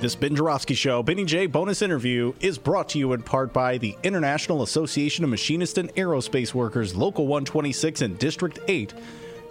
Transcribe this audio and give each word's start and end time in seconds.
This 0.00 0.14
Ben 0.14 0.36
Joravsky 0.36 0.74
Show, 0.74 1.02
Benny 1.02 1.24
J 1.24 1.46
bonus 1.46 1.82
interview, 1.82 2.32
is 2.38 2.56
brought 2.56 2.88
to 2.90 3.00
you 3.00 3.14
in 3.14 3.22
part 3.22 3.52
by 3.52 3.78
the 3.78 3.96
International 4.04 4.62
Association 4.62 5.24
of 5.24 5.30
Machinists 5.30 5.76
and 5.76 5.92
Aerospace 5.96 6.54
Workers, 6.54 6.94
Local 6.94 7.26
126 7.26 8.02
and 8.02 8.16
District 8.16 8.60
8, 8.68 8.94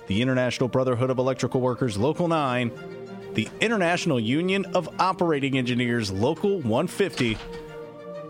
the 0.07 0.21
International 0.21 0.69
Brotherhood 0.69 1.09
of 1.09 1.17
Electrical 1.17 1.59
Workers, 1.59 1.97
Local 1.97 2.29
9, 2.29 2.71
the 3.33 3.49
International 3.59 4.21
Union 4.21 4.63
of 4.73 4.87
Operating 5.01 5.57
Engineers, 5.57 6.11
Local 6.11 6.61
150, 6.61 7.37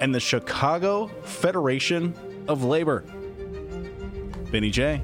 and 0.01 0.13
the 0.13 0.19
Chicago 0.19 1.11
Federation 1.21 2.15
of 2.47 2.63
Labor. 2.63 3.03
Benny 4.51 4.71
J, 4.71 5.03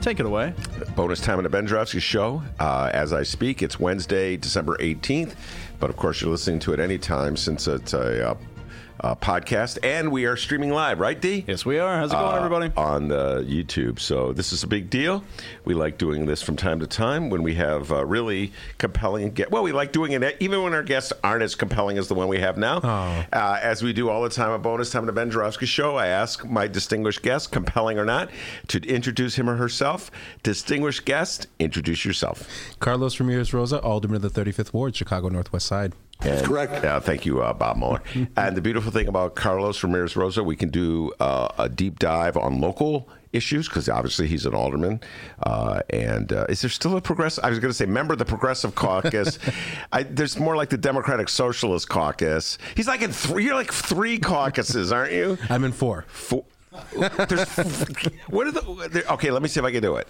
take 0.00 0.18
it 0.18 0.26
away. 0.26 0.54
Bonus 0.96 1.20
time 1.20 1.38
on 1.38 1.44
the 1.44 1.50
Ben 1.50 1.68
Joravsky 1.68 2.00
Show. 2.00 2.42
Uh, 2.58 2.90
as 2.92 3.12
I 3.12 3.22
speak, 3.22 3.62
it's 3.62 3.78
Wednesday, 3.78 4.36
December 4.36 4.76
18th. 4.78 5.36
But 5.80 5.90
of 5.90 5.96
course, 5.96 6.20
you're 6.20 6.30
listening 6.30 6.58
to 6.60 6.72
it 6.72 6.80
anytime 6.80 7.36
since 7.36 7.68
it's 7.68 7.92
a 7.92 8.30
uh, 8.30 8.34
uh, 9.00 9.14
podcast, 9.14 9.78
and 9.82 10.10
we 10.10 10.24
are 10.26 10.36
streaming 10.36 10.70
live, 10.70 10.98
right, 11.00 11.20
D? 11.20 11.44
Yes, 11.46 11.64
we 11.64 11.78
are. 11.78 11.96
How's 11.98 12.10
it 12.12 12.14
going, 12.16 12.32
Uh, 12.34 12.36
everybody? 12.36 12.72
On 12.76 13.12
uh, 13.12 13.42
YouTube. 13.46 13.98
So 13.98 14.32
this 14.32 14.52
is 14.52 14.62
a 14.62 14.66
big 14.66 14.90
deal. 14.90 15.22
We 15.64 15.74
like 15.74 15.98
doing 15.98 16.26
this 16.26 16.42
from 16.42 16.56
time 16.56 16.80
to 16.80 16.86
time 16.86 17.30
when 17.30 17.42
we 17.42 17.54
have 17.54 17.92
uh, 17.92 18.04
really 18.04 18.52
compelling. 18.78 19.34
Ge- 19.34 19.48
well, 19.50 19.62
we 19.62 19.72
like 19.72 19.92
doing 19.92 20.12
it 20.12 20.36
even 20.40 20.62
when 20.62 20.74
our 20.74 20.82
guests 20.82 21.12
aren't 21.22 21.42
as 21.42 21.54
compelling 21.54 21.98
as 21.98 22.08
the 22.08 22.14
one 22.14 22.28
we 22.28 22.38
have 22.40 22.56
now. 22.58 22.80
Oh. 22.82 23.24
Uh, 23.32 23.58
as 23.62 23.82
we 23.82 23.92
do 23.92 24.08
all 24.10 24.22
the 24.22 24.28
time 24.30 24.50
a 24.50 24.58
bonus 24.58 24.90
time 24.90 25.02
on 25.02 25.06
the 25.06 25.12
Ben 25.12 25.30
Joravsky 25.30 25.66
Show, 25.66 25.96
I 25.96 26.08
ask 26.08 26.44
my 26.44 26.66
distinguished 26.66 27.22
guest, 27.22 27.52
compelling 27.52 27.98
or 27.98 28.04
not, 28.04 28.30
to 28.68 28.80
introduce 28.88 29.36
him 29.36 29.48
or 29.48 29.56
herself. 29.56 30.10
Distinguished 30.42 31.04
guest, 31.04 31.46
introduce 31.58 32.04
yourself. 32.04 32.48
Carlos 32.80 33.18
Ramirez 33.20 33.52
Rosa, 33.54 33.80
Alderman 33.80 34.16
of 34.24 34.32
the 34.34 34.40
35th 34.44 34.72
Ward, 34.72 34.96
Chicago 34.96 35.28
Northwest 35.28 35.66
Side. 35.66 35.92
And, 36.20 36.44
correct. 36.44 36.84
Uh, 36.84 36.98
thank 37.00 37.24
you, 37.24 37.42
uh, 37.42 37.52
Bob 37.52 37.76
Mueller. 37.76 38.02
and 38.36 38.56
the 38.56 38.60
beautiful 38.60 38.90
thing 38.90 39.08
about 39.08 39.36
Carlos 39.36 39.82
Ramirez 39.82 40.16
Rosa, 40.16 40.42
we 40.42 40.56
can 40.56 40.70
do 40.70 41.12
uh, 41.20 41.48
a 41.58 41.68
deep 41.68 41.98
dive 41.98 42.36
on 42.36 42.60
local 42.60 43.08
issues 43.32 43.68
because 43.68 43.88
obviously 43.88 44.26
he's 44.26 44.46
an 44.46 44.54
alderman. 44.54 45.00
Uh, 45.42 45.80
and 45.90 46.32
uh, 46.32 46.46
is 46.48 46.60
there 46.60 46.70
still 46.70 46.96
a 46.96 47.00
progressive? 47.00 47.44
I 47.44 47.50
was 47.50 47.58
going 47.58 47.70
to 47.70 47.76
say 47.76 47.86
member 47.86 48.14
of 48.14 48.18
the 48.18 48.24
Progressive 48.24 48.74
Caucus. 48.74 49.38
I, 49.92 50.02
there's 50.02 50.38
more 50.38 50.56
like 50.56 50.70
the 50.70 50.78
Democratic 50.78 51.28
Socialist 51.28 51.88
Caucus. 51.88 52.58
He's 52.74 52.88
like 52.88 53.02
in 53.02 53.12
three. 53.12 53.44
You're 53.44 53.54
like 53.54 53.72
three 53.72 54.18
caucuses, 54.18 54.90
aren't 54.92 55.12
you? 55.12 55.38
I'm 55.48 55.64
in 55.64 55.72
four. 55.72 56.04
Four. 56.08 56.44
There's, 56.96 57.48
what 58.28 58.46
are 58.46 58.52
the? 58.52 59.04
Okay, 59.12 59.30
let 59.30 59.42
me 59.42 59.48
see 59.48 59.60
if 59.60 59.66
I 59.66 59.72
can 59.72 59.82
do 59.82 59.96
it. 59.96 60.08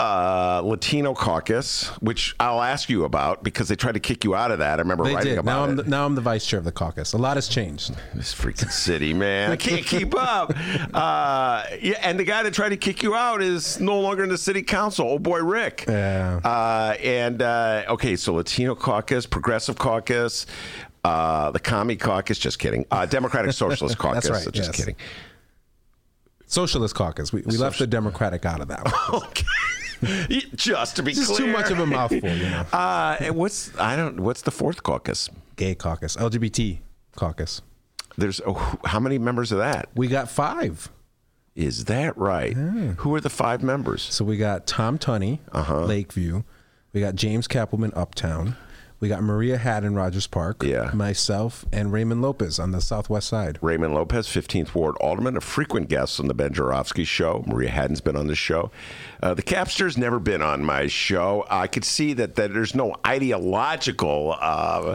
Uh, 0.00 0.62
Latino 0.64 1.12
Caucus, 1.14 1.88
which 2.00 2.34
I'll 2.40 2.62
ask 2.62 2.88
you 2.88 3.04
about 3.04 3.44
because 3.44 3.68
they 3.68 3.76
tried 3.76 3.92
to 3.92 4.00
kick 4.00 4.24
you 4.24 4.34
out 4.34 4.50
of 4.50 4.58
that. 4.60 4.78
I 4.78 4.82
remember 4.82 5.04
They 5.04 5.14
writing 5.14 5.32
did. 5.32 5.38
about 5.40 5.52
Now 5.52 5.64
it. 5.64 5.68
I'm, 5.68 5.76
the, 5.76 5.82
now 5.84 6.06
I'm 6.06 6.14
the 6.14 6.20
vice 6.22 6.46
chair 6.46 6.58
of 6.58 6.64
the 6.64 6.72
caucus. 6.72 7.12
A 7.12 7.18
lot 7.18 7.36
has 7.36 7.48
changed. 7.48 7.94
This 8.14 8.34
freaking 8.34 8.70
city, 8.72 9.12
man. 9.12 9.50
I 9.50 9.56
can't 9.56 9.84
keep 9.84 10.14
up. 10.14 10.54
Uh, 10.94 11.64
yeah, 11.80 11.94
and 12.02 12.18
the 12.18 12.24
guy 12.24 12.42
that 12.42 12.52
tried 12.54 12.70
to 12.70 12.76
kick 12.76 13.02
you 13.02 13.14
out 13.14 13.42
is 13.42 13.78
no 13.80 14.00
longer 14.00 14.22
in 14.22 14.28
the 14.28 14.38
city 14.38 14.62
council. 14.62 15.06
Oh 15.08 15.18
boy 15.18 15.40
Rick. 15.42 15.84
Yeah. 15.86 16.40
Uh, 16.42 16.94
and 17.02 17.42
uh, 17.42 17.84
okay, 17.90 18.16
so 18.16 18.34
Latino 18.34 18.74
Caucus, 18.74 19.26
Progressive 19.26 19.76
Caucus, 19.78 20.46
uh, 21.04 21.50
the 21.50 21.60
Commie 21.60 21.96
Caucus. 21.96 22.38
Just 22.38 22.58
kidding. 22.58 22.86
Uh, 22.90 23.06
Democratic 23.06 23.52
Socialist 23.52 23.98
Caucus. 23.98 24.24
That's 24.24 24.46
right, 24.46 24.54
Just 24.54 24.68
yes. 24.70 24.76
kidding. 24.76 24.96
Socialist 26.46 26.94
caucus. 26.96 27.32
We, 27.32 27.42
we 27.42 27.56
left 27.56 27.78
the 27.78 27.86
Democratic 27.86 28.44
out 28.44 28.60
of 28.60 28.68
that 28.68 28.84
one. 28.84 29.22
Okay. 29.22 29.44
Just 30.54 30.96
to 30.96 31.02
be 31.02 31.12
This 31.12 31.28
is 31.30 31.36
clear. 31.36 31.46
too 31.46 31.52
much 31.52 31.70
of 31.70 31.78
a 31.78 31.86
mouthful, 31.86 32.28
you 32.28 32.48
know. 32.50 32.64
Uh, 32.72 33.16
and 33.20 33.34
what's 33.36 33.76
I 33.78 33.96
don't. 33.96 34.20
What's 34.20 34.42
the 34.42 34.50
fourth 34.50 34.82
caucus? 34.82 35.28
Gay 35.56 35.74
caucus. 35.74 36.16
LGBT 36.16 36.78
caucus. 37.16 37.62
There's 38.16 38.40
oh, 38.46 38.78
how 38.84 39.00
many 39.00 39.18
members 39.18 39.52
of 39.52 39.58
that? 39.58 39.88
We 39.94 40.08
got 40.08 40.30
five. 40.30 40.90
Is 41.54 41.86
that 41.86 42.16
right? 42.16 42.54
Who 42.56 43.14
are 43.14 43.20
the 43.20 43.28
five 43.30 43.62
members? 43.62 44.02
So 44.02 44.24
we 44.24 44.36
got 44.36 44.66
Tom 44.66 44.98
Tunney, 44.98 45.40
Uh-huh. 45.52 45.84
Lakeview. 45.84 46.42
We 46.92 47.00
got 47.00 47.14
James 47.16 47.46
Cappleman, 47.48 47.92
Uptown. 47.94 48.56
We 49.00 49.08
got 49.08 49.22
Maria 49.22 49.56
Hadden, 49.56 49.94
Rogers 49.94 50.26
Park. 50.26 50.62
Yeah. 50.62 50.90
Myself 50.92 51.64
and 51.72 51.90
Raymond 51.90 52.20
Lopez 52.20 52.58
on 52.58 52.70
the 52.72 52.82
southwest 52.82 53.28
side. 53.28 53.58
Raymond 53.62 53.94
Lopez, 53.94 54.28
15th 54.28 54.74
Ward 54.74 54.94
Alderman, 55.00 55.38
a 55.38 55.40
frequent 55.40 55.88
guest 55.88 56.20
on 56.20 56.28
the 56.28 56.34
Ben 56.34 56.52
Joravsky 56.52 57.04
show. 57.04 57.42
Maria 57.46 57.70
Hadden's 57.70 58.02
been 58.02 58.14
on 58.14 58.26
the 58.26 58.34
show. 58.34 58.70
Uh, 59.22 59.32
the 59.32 59.42
Capster's 59.42 59.96
never 59.96 60.18
been 60.18 60.42
on 60.42 60.62
my 60.62 60.86
show. 60.86 61.46
I 61.48 61.66
could 61.66 61.84
see 61.84 62.12
that, 62.12 62.34
that 62.34 62.52
there's 62.52 62.74
no 62.74 62.94
ideological 63.06 64.36
uh, 64.38 64.94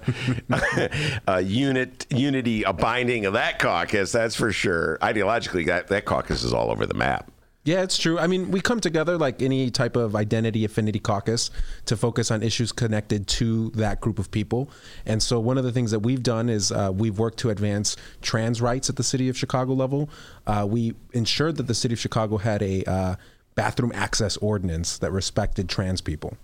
uh, 1.28 1.38
unit 1.38 2.06
unity, 2.12 2.62
a 2.62 2.74
binding 2.74 3.26
of 3.26 3.34
that 3.34 3.58
caucus, 3.58 4.12
that's 4.12 4.36
for 4.36 4.52
sure. 4.52 5.00
Ideologically, 5.02 5.66
that, 5.66 5.88
that 5.88 6.06
caucus 6.06 6.44
is 6.44 6.54
all 6.54 6.70
over 6.70 6.86
the 6.86 6.94
map. 6.94 7.32
Yeah, 7.66 7.82
it's 7.82 7.98
true. 7.98 8.20
I 8.20 8.28
mean, 8.28 8.52
we 8.52 8.62
come 8.62 8.80
together 8.80 9.18
like 9.18 9.42
any 9.42 9.72
type 9.72 9.96
of 9.96 10.16
identity 10.16 10.66
affinity 10.66 11.00
caucus 11.00 11.50
to 11.86 11.98
focus 11.98 12.30
on 12.30 12.44
issues 12.44 12.72
connected 12.72 13.28
to 13.28 13.72
that 13.72 14.02
group 14.02 14.20
of 14.20 14.30
people. 14.30 14.70
And 15.08 15.22
so, 15.22 15.40
one 15.40 15.58
of 15.58 15.64
the 15.64 15.72
things 15.72 15.90
that 15.90 16.02
we've 16.02 16.22
done 16.22 16.48
is 16.48 16.72
uh, 16.72 16.92
we've 16.94 17.18
worked 17.18 17.40
to 17.40 17.50
advance 17.50 17.98
trans 18.22 18.62
rights 18.62 18.88
at 18.88 18.98
the 18.98 19.04
city 19.04 19.30
of 19.30 19.38
Chicago 19.38 19.74
level. 19.74 20.12
Uh, 20.46 20.68
we 20.70 20.94
ensured 21.14 21.58
that 21.58 21.66
the 21.66 21.74
city 21.74 21.96
of 21.96 22.00
Chicago 22.00 22.38
had 22.38 22.62
a 22.62 22.84
uh, 22.84 23.16
bathroom 23.56 23.92
access 23.96 24.38
ordinance 24.38 25.00
that 25.00 25.12
respected 25.12 25.68
trans 25.68 26.02
people. 26.02 26.38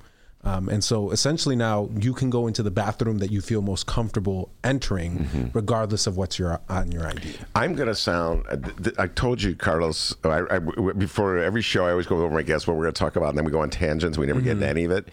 Um, 0.44 0.70
and 0.70 0.84
so 0.84 1.12
essentially 1.12 1.56
now 1.56 1.90
you 2.00 2.14
can 2.14 2.30
go 2.30 2.48
into 2.48 2.64
the 2.64 2.72
bathroom 2.72 3.20
that 3.20 3.32
you 3.32 3.42
feel 3.42 3.62
most 3.62 3.86
comfortable 3.86 4.50
entering, 4.64 5.52
regardless 5.54 6.08
of 6.08 6.18
what's 6.18 6.40
your 6.40 6.60
on 6.68 6.92
your 6.92 7.08
ID. 7.08 7.36
I'm 7.54 7.76
going 7.76 7.88
to 7.88 7.96
sound. 7.96 8.46
uh, 8.50 8.92
I 8.98 9.08
told 9.08 9.42
you, 9.42 9.56
Carlos, 9.56 10.16
I, 10.24 10.42
I, 10.50 10.60
before 10.60 11.38
every 11.38 11.62
show, 11.62 11.86
I 11.86 11.92
always 11.92 12.08
go 12.08 12.18
over 12.18 12.34
my 12.34 12.42
guests 12.42 12.68
what 12.68 12.76
we're 12.76 12.84
going 12.84 12.94
to 12.94 13.00
talk 13.00 13.16
about, 13.16 13.30
and 13.30 13.38
then 13.38 13.46
we 13.46 13.52
go 13.52 13.62
on 13.62 13.70
tangents. 13.70 14.18
We 14.18 14.26
never 14.26 14.42
get 14.42 14.54
into 14.54 14.68
any 14.68 14.86
of 14.86 14.92
it. 14.92 15.10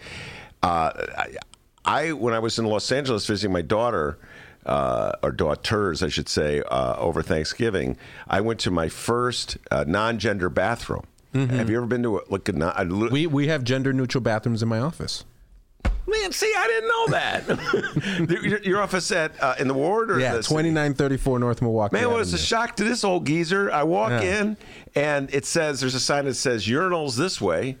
Uh, 0.63 0.91
I, 1.17 1.35
I, 1.85 2.11
when 2.13 2.33
I 2.33 2.39
was 2.39 2.57
in 2.57 2.65
Los 2.65 2.91
Angeles 2.91 3.25
visiting 3.25 3.53
my 3.53 3.61
daughter, 3.61 4.17
uh, 4.65 5.13
or 5.23 5.31
daughters, 5.31 6.03
I 6.03 6.09
should 6.09 6.29
say, 6.29 6.61
uh, 6.61 6.95
over 6.97 7.21
Thanksgiving, 7.21 7.97
I 8.27 8.41
went 8.41 8.59
to 8.61 8.71
my 8.71 8.89
first 8.89 9.57
uh, 9.71 9.85
non-gender 9.87 10.49
bathroom. 10.49 11.05
Have 11.33 11.69
you 11.69 11.77
ever 11.77 11.85
been 11.85 12.03
to 12.03 12.17
a, 12.17 12.21
look 12.29 12.49
at? 12.49 12.55
non- 12.55 12.99
li- 12.99 13.09
We 13.11 13.27
we 13.27 13.47
have 13.47 13.63
gender 13.63 13.93
neutral 13.93 14.21
bathrooms 14.21 14.63
in 14.63 14.69
my 14.69 14.79
office. 14.79 15.25
Man, 16.07 16.31
see, 16.31 16.51
I 16.57 16.67
didn't 16.67 16.89
know 16.89 17.07
that. 18.27 18.43
your, 18.43 18.61
your 18.63 18.81
office 18.81 19.11
at 19.11 19.31
uh, 19.41 19.53
in 19.59 19.67
the 19.67 19.75
ward 19.75 20.09
or 20.09 20.19
Yeah, 20.19 20.41
twenty 20.41 20.71
nine 20.71 20.95
thirty 20.95 21.17
four 21.17 21.37
North 21.37 21.61
Milwaukee. 21.61 21.95
Man, 21.97 22.07
what 22.09 22.17
was 22.17 22.33
a 22.33 22.37
shock 22.37 22.75
to 22.77 22.83
this 22.83 23.03
old 23.03 23.27
geezer. 23.27 23.71
I 23.71 23.83
walk 23.83 24.09
Yeah. 24.09 24.41
in 24.41 24.57
and 24.95 25.33
it 25.33 25.45
says 25.45 25.79
there's 25.81 25.93
a 25.95 25.99
sign 25.99 26.25
that 26.25 26.33
says 26.33 26.65
urinals 26.67 27.15
this 27.15 27.39
way. 27.39 27.77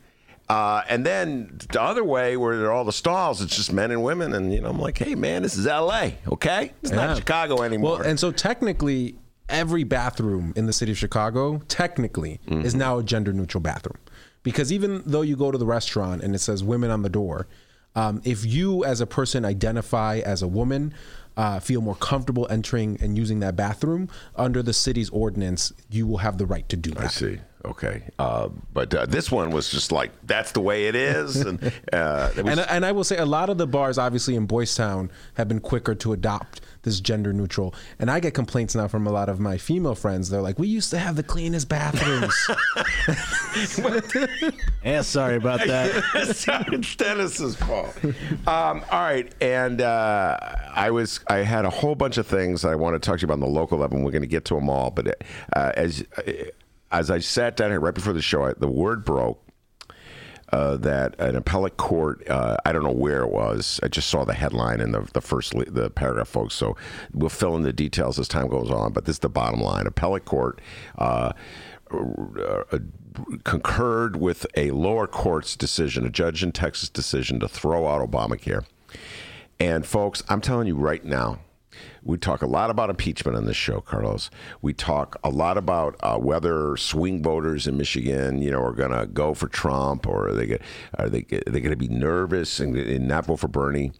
Uh, 0.47 0.81
and 0.89 1.05
then 1.05 1.59
the 1.71 1.79
other 1.81 2.03
way, 2.03 2.35
where 2.37 2.57
there 2.57 2.67
are 2.67 2.71
all 2.73 2.83
the 2.85 2.91
stalls, 2.91 3.39
it's 3.41 3.55
just 3.55 3.71
men 3.71 3.91
and 3.91 4.03
women. 4.03 4.33
And, 4.33 4.51
you 4.51 4.61
know, 4.61 4.69
I'm 4.71 4.79
like, 4.79 4.97
hey, 4.97 5.13
man, 5.13 5.43
this 5.43 5.55
is 5.55 5.67
LA, 5.67 6.09
okay? 6.27 6.71
It's 6.81 6.91
Yeah. 6.91 7.05
not 7.05 7.17
Chicago 7.17 7.61
anymore. 7.61 7.99
Well, 7.99 8.01
and 8.07 8.19
so 8.19 8.31
technically, 8.31 9.15
every 9.49 9.83
bathroom 9.83 10.53
in 10.55 10.65
the 10.65 10.73
city 10.73 10.91
of 10.91 10.97
Chicago 10.97 11.61
technically 11.67 12.39
Mm-hmm. 12.47 12.65
is 12.65 12.75
now 12.75 12.97
a 12.99 13.03
gender 13.03 13.33
neutral 13.33 13.61
bathroom, 13.61 13.97
because 14.43 14.71
even 14.71 15.03
though 15.05 15.21
you 15.21 15.35
go 15.35 15.51
to 15.51 15.57
the 15.57 15.65
restaurant 15.65 16.21
and 16.23 16.33
it 16.35 16.39
says 16.39 16.63
women 16.63 16.89
on 16.91 17.01
the 17.01 17.09
door, 17.09 17.47
um, 17.95 18.21
if 18.23 18.45
you 18.45 18.83
as 18.85 19.01
a 19.01 19.07
person 19.07 19.45
identify 19.45 20.19
as 20.19 20.41
a 20.41 20.47
woman. 20.47 20.93
Uh, 21.37 21.57
feel 21.57 21.79
more 21.79 21.95
comfortable 21.95 22.45
entering 22.49 22.97
and 22.99 23.17
using 23.17 23.39
that 23.39 23.55
bathroom 23.55 24.09
under 24.35 24.61
the 24.61 24.73
city's 24.73 25.09
ordinance, 25.11 25.71
you 25.89 26.05
will 26.05 26.17
have 26.17 26.37
the 26.37 26.45
right 26.45 26.67
to 26.67 26.75
do 26.75 26.91
that. 26.91 27.05
I 27.05 27.07
see. 27.07 27.39
Okay, 27.63 28.03
uh, 28.19 28.49
but 28.73 28.93
uh, 28.93 29.05
this 29.05 29.31
one 29.31 29.49
was 29.51 29.69
just 29.69 29.89
like 29.93 30.11
that's 30.27 30.51
the 30.51 30.59
way 30.59 30.87
it 30.87 30.95
is, 30.95 31.37
and 31.37 31.63
uh, 31.93 32.29
it 32.35 32.43
was- 32.43 32.57
And, 32.57 32.69
and 32.69 32.85
I 32.85 32.91
will 32.91 33.05
say 33.05 33.15
a 33.19 33.25
lot 33.25 33.49
of 33.49 33.57
the 33.57 33.67
bars, 33.67 33.97
obviously 33.97 34.35
in 34.35 34.47
Boys 34.47 34.75
Town, 34.75 35.09
have 35.35 35.47
been 35.47 35.61
quicker 35.61 35.95
to 35.95 36.11
adopt 36.11 36.59
this 36.83 36.99
gender 36.99 37.33
neutral. 37.33 37.73
And 37.99 38.09
I 38.09 38.19
get 38.19 38.33
complaints 38.33 38.75
now 38.75 38.87
from 38.87 39.05
a 39.07 39.11
lot 39.11 39.29
of 39.29 39.39
my 39.39 39.57
female 39.57 39.95
friends. 39.95 40.29
They're 40.29 40.41
like, 40.41 40.57
"We 40.59 40.67
used 40.67 40.89
to 40.91 40.99
have 40.99 41.15
the 41.15 41.23
cleanest 41.23 41.69
bathrooms." 41.69 42.33
Yeah, 44.83 45.01
sorry 45.01 45.35
about 45.35 45.59
that. 45.67 46.03
it's 46.15 46.95
Dennis's 46.95 47.55
fault. 47.57 47.93
Um, 48.47 48.81
all 48.91 49.01
right, 49.01 49.31
and 49.41 49.81
uh, 49.81 50.37
I 50.73 50.89
was 50.91 51.19
I 51.27 51.37
had 51.37 51.65
a 51.65 51.69
whole 51.69 51.95
bunch 51.95 52.17
of 52.17 52.25
things 52.25 52.63
I 52.63 52.75
want 52.75 52.95
to 52.95 52.99
talk 52.99 53.19
to 53.19 53.21
you 53.21 53.25
about 53.25 53.33
on 53.35 53.39
the 53.41 53.47
local 53.47 53.77
level. 53.77 53.97
and 53.97 54.05
We're 54.05 54.11
going 54.11 54.21
to 54.21 54.27
get 54.27 54.45
to 54.45 54.55
them 54.55 54.69
all, 54.69 54.89
but 54.91 55.21
uh, 55.55 55.71
as 55.75 56.03
as 56.91 57.11
I 57.11 57.19
sat 57.19 57.57
down 57.57 57.71
here 57.71 57.79
right 57.79 57.93
before 57.93 58.13
the 58.13 58.21
show, 58.21 58.45
I, 58.45 58.53
the 58.53 58.69
word 58.69 59.03
broke. 59.03 59.43
Uh, 60.51 60.77
that 60.77 61.13
an 61.19 61.35
appellate 61.35 61.77
court, 61.77 62.27
uh, 62.27 62.57
I 62.65 62.71
don't 62.71 62.81
know 62.81 62.91
where 62.91 63.21
it 63.21 63.29
was. 63.29 63.79
I 63.83 63.87
just 63.87 64.09
saw 64.09 64.25
the 64.25 64.33
headline 64.33 64.81
in 64.81 64.93
the, 64.93 65.07
the 65.13 65.21
first 65.21 65.53
le- 65.53 65.65
the 65.65 65.91
paragraph, 65.91 66.27
folks. 66.27 66.55
So 66.55 66.75
we'll 67.13 67.29
fill 67.29 67.55
in 67.55 67.61
the 67.61 67.71
details 67.71 68.17
as 68.17 68.27
time 68.27 68.47
goes 68.47 68.71
on. 68.71 68.91
But 68.91 69.05
this 69.05 69.17
is 69.17 69.19
the 69.19 69.29
bottom 69.29 69.61
line: 69.61 69.85
appellate 69.85 70.25
court 70.25 70.59
uh, 70.97 71.33
uh, 71.91 72.79
concurred 73.43 74.15
with 74.15 74.45
a 74.55 74.71
lower 74.71 75.07
court's 75.07 75.55
decision, 75.55 76.05
a 76.05 76.09
judge 76.09 76.43
in 76.43 76.51
Texas 76.51 76.89
decision 76.89 77.39
to 77.39 77.47
throw 77.47 77.87
out 77.87 78.07
Obamacare. 78.07 78.65
And 79.59 79.85
folks, 79.85 80.23
I'm 80.29 80.41
telling 80.41 80.67
you 80.67 80.75
right 80.75 81.03
now, 81.03 81.39
we 82.09 82.17
talk 82.17 82.41
a 82.41 82.47
lot 82.47 82.69
about 82.69 82.89
impeachment 82.89 83.37
on 83.37 83.45
this 83.45 83.55
show, 83.55 83.81
Carlos. 83.81 84.31
We 84.61 84.73
talk 84.73 85.17
a 85.23 85.29
lot 85.29 85.57
about 85.57 85.95
uh, 86.01 86.17
whether 86.17 86.75
swing 86.75 87.21
voters 87.21 87.67
in 87.67 87.77
Michigan, 87.77 88.41
you 88.41 88.49
know, 88.49 88.61
are 88.61 88.73
going 88.73 88.91
to 88.91 89.05
go 89.05 89.33
for 89.33 89.47
Trump 89.47 90.07
or 90.07 90.29
are 90.29 90.33
they 90.33 90.47
get, 90.47 90.61
are 90.97 91.07
they 91.07 91.25
are 91.31 91.51
they 91.51 91.61
going 91.61 91.69
to 91.69 91.75
be 91.75 91.87
nervous 91.87 92.59
and, 92.59 92.75
and 92.75 93.07
not 93.07 93.27
vote 93.27 93.37
for 93.37 93.47
Bernie, 93.47 93.91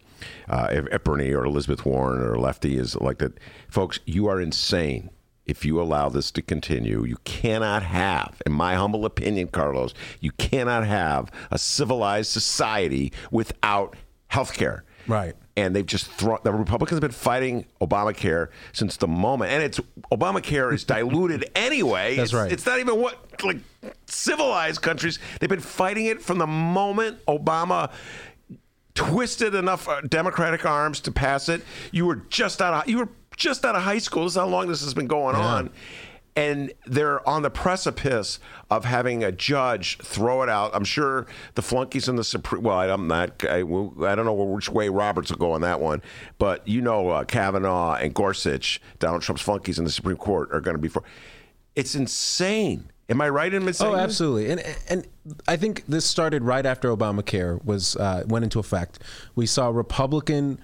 uh, 0.48 0.68
if, 0.72 0.86
if 0.86 1.04
Bernie 1.04 1.32
or 1.32 1.44
Elizabeth 1.44 1.86
Warren 1.86 2.20
or 2.20 2.36
Lefty 2.38 2.76
is 2.76 2.96
elected. 2.96 3.38
Folks, 3.68 4.00
you 4.04 4.26
are 4.26 4.40
insane 4.40 5.10
if 5.46 5.64
you 5.64 5.80
allow 5.80 6.08
this 6.08 6.32
to 6.32 6.42
continue. 6.42 7.04
You 7.04 7.16
cannot 7.24 7.84
have, 7.84 8.42
in 8.44 8.52
my 8.52 8.74
humble 8.74 9.04
opinion, 9.04 9.48
Carlos, 9.48 9.94
you 10.20 10.32
cannot 10.32 10.84
have 10.86 11.30
a 11.50 11.58
civilized 11.58 12.32
society 12.32 13.12
without 13.30 13.94
health 14.28 14.52
care. 14.52 14.84
Right. 15.10 15.34
And 15.56 15.74
they've 15.76 15.84
just 15.84 16.06
thrown 16.12 16.38
the 16.42 16.52
Republicans 16.52 16.96
have 16.96 17.02
been 17.02 17.10
fighting 17.10 17.66
Obamacare 17.80 18.48
since 18.72 18.96
the 18.96 19.08
moment, 19.08 19.52
and 19.52 19.62
it's 19.62 19.78
Obamacare 20.10 20.72
is 20.72 20.84
diluted 20.84 21.50
anyway. 21.54 22.16
That's 22.16 22.30
It's- 22.30 22.42
right. 22.44 22.52
It's 22.52 22.64
not 22.64 22.78
even 22.78 22.98
what 23.00 23.18
like 23.44 23.58
civilized 24.06 24.80
countries. 24.82 25.18
They've 25.38 25.50
been 25.50 25.60
fighting 25.60 26.06
it 26.06 26.22
from 26.22 26.38
the 26.38 26.46
moment 26.46 27.24
Obama 27.26 27.90
twisted 28.94 29.54
enough 29.54 29.88
uh, 29.88 30.00
Democratic 30.02 30.64
arms 30.66 31.00
to 31.00 31.12
pass 31.12 31.48
it. 31.48 31.62
You 31.92 32.06
were 32.06 32.16
just 32.28 32.60
out 32.60 32.74
of 32.74 32.88
you 32.88 32.98
were 32.98 33.08
just 33.36 33.64
out 33.64 33.74
of 33.76 33.82
high 33.82 33.98
school. 33.98 34.24
This 34.24 34.32
is 34.32 34.36
how 34.38 34.46
long 34.46 34.68
this 34.68 34.82
has 34.82 34.94
been 34.94 35.06
going 35.06 35.36
on. 35.36 35.70
And 36.36 36.72
they're 36.86 37.26
on 37.28 37.42
the 37.42 37.50
precipice 37.50 38.38
of 38.70 38.84
having 38.84 39.24
a 39.24 39.32
judge 39.32 39.98
throw 39.98 40.42
it 40.42 40.48
out. 40.48 40.70
I'm 40.74 40.84
sure 40.84 41.26
the 41.54 41.62
flunkies 41.62 42.08
in 42.08 42.16
the 42.16 42.24
Supreme. 42.24 42.62
Well, 42.62 42.78
I'm 42.78 43.08
not. 43.08 43.44
I, 43.44 43.58
I 43.58 44.14
don't 44.14 44.24
know 44.24 44.32
which 44.32 44.68
way 44.68 44.88
Roberts 44.88 45.30
will 45.30 45.38
go 45.38 45.52
on 45.52 45.60
that 45.62 45.80
one, 45.80 46.02
but 46.38 46.66
you 46.66 46.80
know, 46.80 47.10
uh, 47.10 47.24
Kavanaugh 47.24 47.94
and 47.94 48.14
Gorsuch, 48.14 48.80
Donald 49.00 49.22
Trump's 49.22 49.42
flunkies 49.42 49.78
in 49.78 49.84
the 49.84 49.90
Supreme 49.90 50.16
Court, 50.16 50.50
are 50.52 50.60
going 50.60 50.76
to 50.76 50.80
be 50.80 50.88
for. 50.88 51.02
It's 51.74 51.94
insane. 51.94 52.90
Am 53.10 53.20
I 53.20 53.28
right 53.28 53.52
in 53.52 53.72
saying 53.72 53.92
Oh, 53.92 53.96
absolutely. 53.96 54.50
And 54.50 54.62
and 54.88 55.06
I 55.48 55.56
think 55.56 55.84
this 55.86 56.06
started 56.06 56.44
right 56.44 56.64
after 56.64 56.94
Obamacare 56.96 57.62
was 57.64 57.96
uh, 57.96 58.22
went 58.26 58.44
into 58.44 58.60
effect. 58.60 59.00
We 59.34 59.46
saw 59.46 59.68
Republican 59.68 60.60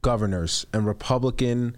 governors 0.00 0.66
and 0.72 0.86
Republican 0.86 1.76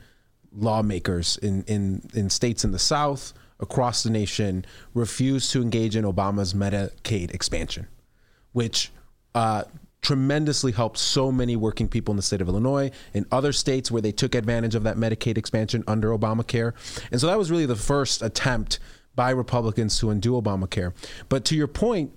lawmakers 0.52 1.36
in, 1.38 1.64
in, 1.64 2.08
in 2.14 2.30
states 2.30 2.64
in 2.64 2.72
the 2.72 2.78
South 2.78 3.32
across 3.58 4.02
the 4.02 4.10
nation 4.10 4.64
refused 4.94 5.52
to 5.52 5.62
engage 5.62 5.96
in 5.96 6.04
Obama's 6.04 6.54
Medicaid 6.54 7.32
expansion, 7.34 7.86
which 8.52 8.90
uh, 9.34 9.64
tremendously 10.02 10.72
helped 10.72 10.98
so 10.98 11.30
many 11.30 11.56
working 11.56 11.88
people 11.88 12.12
in 12.12 12.16
the 12.16 12.22
state 12.22 12.40
of 12.40 12.48
Illinois 12.48 12.90
and 13.12 13.26
other 13.30 13.52
states 13.52 13.90
where 13.90 14.02
they 14.02 14.12
took 14.12 14.34
advantage 14.34 14.74
of 14.74 14.82
that 14.82 14.96
Medicaid 14.96 15.36
expansion 15.36 15.84
under 15.86 16.16
Obamacare. 16.16 16.72
And 17.10 17.20
so 17.20 17.26
that 17.26 17.38
was 17.38 17.50
really 17.50 17.66
the 17.66 17.76
first 17.76 18.22
attempt 18.22 18.78
by 19.14 19.30
Republicans 19.30 19.98
to 19.98 20.10
undo 20.10 20.40
Obamacare. 20.40 20.94
But 21.28 21.44
to 21.46 21.56
your 21.56 21.68
point, 21.68 22.12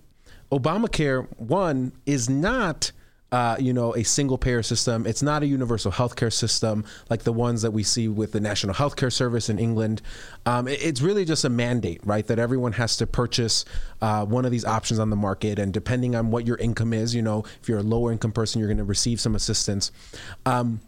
Obamacare, 0.51 1.27
one, 1.37 1.91
is 2.05 2.29
not. 2.29 2.91
Uh, 3.33 3.55
you 3.59 3.73
know, 3.73 3.95
a 3.95 4.03
single 4.03 4.37
payer 4.37 4.61
system. 4.61 5.07
It's 5.07 5.23
not 5.23 5.41
a 5.41 5.47
universal 5.47 5.91
healthcare 5.91 6.31
system 6.31 6.85
like 7.09 7.23
the 7.23 7.33
ones 7.33 7.63
that 7.63 7.71
we 7.71 7.81
see 7.81 8.07
with 8.07 8.31
the 8.31 8.39
National 8.39 8.75
Healthcare 8.75 9.11
Service 9.11 9.49
in 9.49 9.57
England. 9.57 10.03
Um, 10.45 10.67
it- 10.67 10.79
it's 10.83 11.01
really 11.01 11.25
just 11.25 11.43
a 11.43 11.49
mandate, 11.49 11.99
right? 12.05 12.27
That 12.27 12.37
everyone 12.37 12.73
has 12.73 12.95
to 12.97 13.07
purchase 13.07 13.65
uh, 14.03 14.23
one 14.23 14.45
of 14.45 14.51
these 14.51 14.65
options 14.65 14.99
on 14.99 15.09
the 15.09 15.15
market. 15.15 15.57
And 15.57 15.73
depending 15.73 16.15
on 16.15 16.29
what 16.29 16.45
your 16.45 16.57
income 16.57 16.93
is, 16.93 17.15
you 17.15 17.23
know, 17.23 17.43
if 17.59 17.67
you're 17.67 17.79
a 17.79 17.89
lower 17.95 18.11
income 18.11 18.33
person, 18.33 18.59
you're 18.59 18.67
going 18.69 18.77
to 18.77 18.83
receive 18.83 19.19
some 19.19 19.33
assistance. 19.33 19.91
Um, 20.45 20.79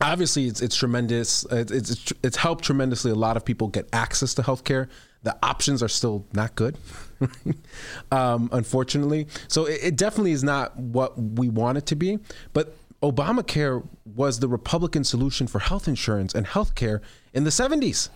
obviously 0.00 0.46
it's, 0.46 0.60
it's 0.60 0.76
tremendous 0.76 1.44
it's, 1.52 1.70
it's 1.70 2.12
it's 2.24 2.36
helped 2.36 2.64
tremendously 2.64 3.12
a 3.12 3.14
lot 3.14 3.36
of 3.36 3.44
people 3.44 3.68
get 3.68 3.88
access 3.92 4.34
to 4.34 4.42
healthcare 4.42 4.88
the 5.22 5.36
options 5.42 5.82
are 5.82 5.88
still 5.88 6.26
not 6.32 6.54
good 6.54 6.76
um, 8.10 8.48
unfortunately. 8.52 9.26
So 9.48 9.66
it, 9.66 9.80
it 9.82 9.96
definitely 9.96 10.32
is 10.32 10.42
not 10.42 10.76
what 10.76 11.16
we 11.16 11.48
want 11.48 11.78
it 11.78 11.86
to 11.86 11.96
be 11.96 12.18
but 12.52 12.76
obamacare 13.02 13.84
was 14.14 14.38
the 14.38 14.46
republican 14.48 15.02
solution 15.02 15.48
for 15.48 15.58
health 15.58 15.88
insurance 15.88 16.34
and 16.34 16.46
healthcare 16.46 17.00
in 17.32 17.42
the 17.42 17.50
70s 17.50 18.10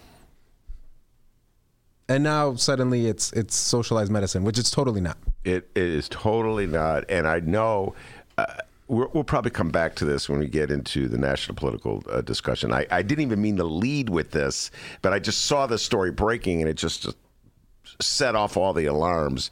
and 2.09 2.23
now 2.23 2.55
suddenly 2.55 3.07
it's 3.07 3.33
it's 3.33 3.55
socialized 3.55 4.11
medicine 4.11 4.45
which 4.45 4.59
it's 4.59 4.71
totally 4.71 5.01
not. 5.01 5.17
It, 5.45 5.69
it 5.75 5.83
is 5.83 6.09
totally 6.09 6.67
not. 6.67 7.05
And 7.09 7.27
I 7.27 7.41
know 7.41 7.95
uh, 8.39 8.47
we're, 8.89 9.09
we'll 9.09 9.25
probably 9.25 9.51
come 9.51 9.71
back 9.71 9.95
to 9.97 10.05
this 10.05 10.29
when 10.29 10.39
we 10.39 10.47
get 10.47 10.71
into 10.71 11.09
the 11.09 11.19
national 11.19 11.57
political 11.57 12.03
uh, 12.11 12.21
discussion. 12.21 12.73
I, 12.73 12.87
I 12.91 13.03
didn't 13.03 13.23
even 13.23 13.41
mean 13.41 13.57
to 13.57 13.65
lead 13.65 14.09
with 14.09 14.31
this, 14.31 14.71
but 15.03 15.13
I 15.13 15.19
just 15.19 15.45
saw 15.45 15.67
the 15.67 15.79
story 15.79 16.11
breaking 16.11 16.61
and 16.61 16.71
it 16.71 16.75
just, 16.75 17.03
just 17.03 17.17
set 18.01 18.35
off 18.35 18.57
all 18.57 18.73
the 18.73 18.87
alarms. 18.87 19.51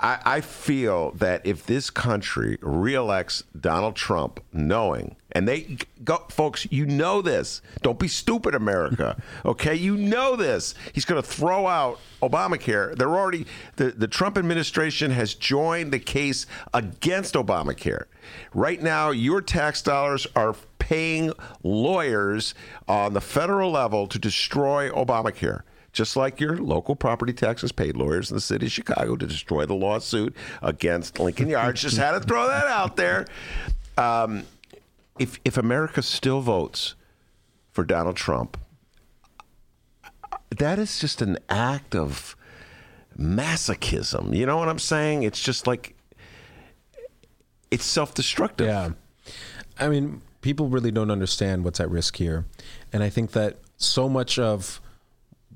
I, 0.00 0.18
I 0.24 0.40
feel 0.40 1.12
that 1.12 1.46
if 1.46 1.66
this 1.66 1.88
country 1.88 2.58
reelects 2.60 3.44
Donald 3.58 3.96
Trump, 3.96 4.40
knowing, 4.52 5.16
and 5.32 5.48
they 5.48 5.78
go, 6.04 6.18
folks, 6.28 6.66
you 6.70 6.84
know 6.84 7.22
this. 7.22 7.62
Don't 7.82 7.98
be 7.98 8.08
stupid, 8.08 8.54
America. 8.54 9.20
Okay, 9.44 9.74
you 9.74 9.96
know 9.96 10.36
this. 10.36 10.74
He's 10.92 11.04
going 11.04 11.20
to 11.20 11.26
throw 11.28 11.66
out 11.66 11.98
Obamacare. 12.22 12.96
They're 12.96 13.14
already 13.14 13.46
the 13.76 13.90
the 13.90 14.08
Trump 14.08 14.38
administration 14.38 15.10
has 15.10 15.34
joined 15.34 15.92
the 15.92 15.98
case 15.98 16.46
against 16.72 17.34
Obamacare. 17.34 18.04
Right 18.52 18.82
now, 18.82 19.10
your 19.10 19.40
tax 19.40 19.82
dollars 19.82 20.26
are 20.36 20.54
paying 20.78 21.32
lawyers 21.62 22.54
on 22.86 23.14
the 23.14 23.20
federal 23.20 23.70
level 23.70 24.06
to 24.08 24.18
destroy 24.18 24.90
Obamacare 24.90 25.62
just 25.94 26.16
like 26.16 26.40
your 26.40 26.58
local 26.58 26.96
property 26.96 27.32
taxes 27.32 27.72
paid 27.72 27.96
lawyers 27.96 28.30
in 28.30 28.36
the 28.36 28.40
city 28.40 28.66
of 28.66 28.72
Chicago 28.72 29.16
to 29.16 29.26
destroy 29.26 29.64
the 29.64 29.74
lawsuit 29.74 30.34
against 30.60 31.18
Lincoln 31.18 31.48
Yards. 31.48 31.80
just 31.80 31.96
had 31.96 32.12
to 32.12 32.20
throw 32.20 32.48
that 32.48 32.66
out 32.66 32.96
there. 32.96 33.26
Um, 33.96 34.42
if 35.18 35.38
if 35.44 35.56
America 35.56 36.02
still 36.02 36.40
votes 36.40 36.96
for 37.70 37.84
Donald 37.84 38.16
Trump, 38.16 38.58
that 40.50 40.78
is 40.80 40.98
just 40.98 41.22
an 41.22 41.38
act 41.48 41.94
of 41.94 42.36
masochism. 43.16 44.36
You 44.36 44.46
know 44.46 44.56
what 44.56 44.68
I'm 44.68 44.80
saying? 44.80 45.22
It's 45.22 45.40
just 45.40 45.68
like 45.68 45.94
it's 47.74 47.84
self-destructive. 47.84 48.66
Yeah. 48.68 48.90
I 49.78 49.88
mean, 49.88 50.22
people 50.42 50.68
really 50.68 50.92
don't 50.92 51.10
understand 51.10 51.64
what's 51.64 51.80
at 51.80 51.90
risk 51.90 52.16
here. 52.16 52.44
And 52.92 53.02
I 53.02 53.10
think 53.10 53.32
that 53.32 53.58
so 53.76 54.08
much 54.08 54.38
of 54.38 54.80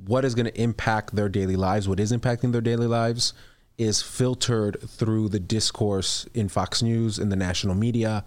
what 0.05 0.25
is 0.25 0.35
going 0.35 0.47
to 0.47 0.61
impact 0.61 1.15
their 1.15 1.29
daily 1.29 1.55
lives, 1.57 1.89
what 1.89 2.01
is 2.01 2.13
impacting 2.13 2.51
their 2.53 2.61
daily 2.61 2.89
lives, 2.89 3.33
is 3.77 4.03
filtered 4.03 4.81
through 4.81 5.29
the 5.29 5.39
discourse 5.39 6.27
in 6.35 6.49
Fox 6.49 6.83
News, 6.83 7.21
in 7.21 7.29
the 7.29 7.37
national 7.37 7.77
media. 7.77 8.25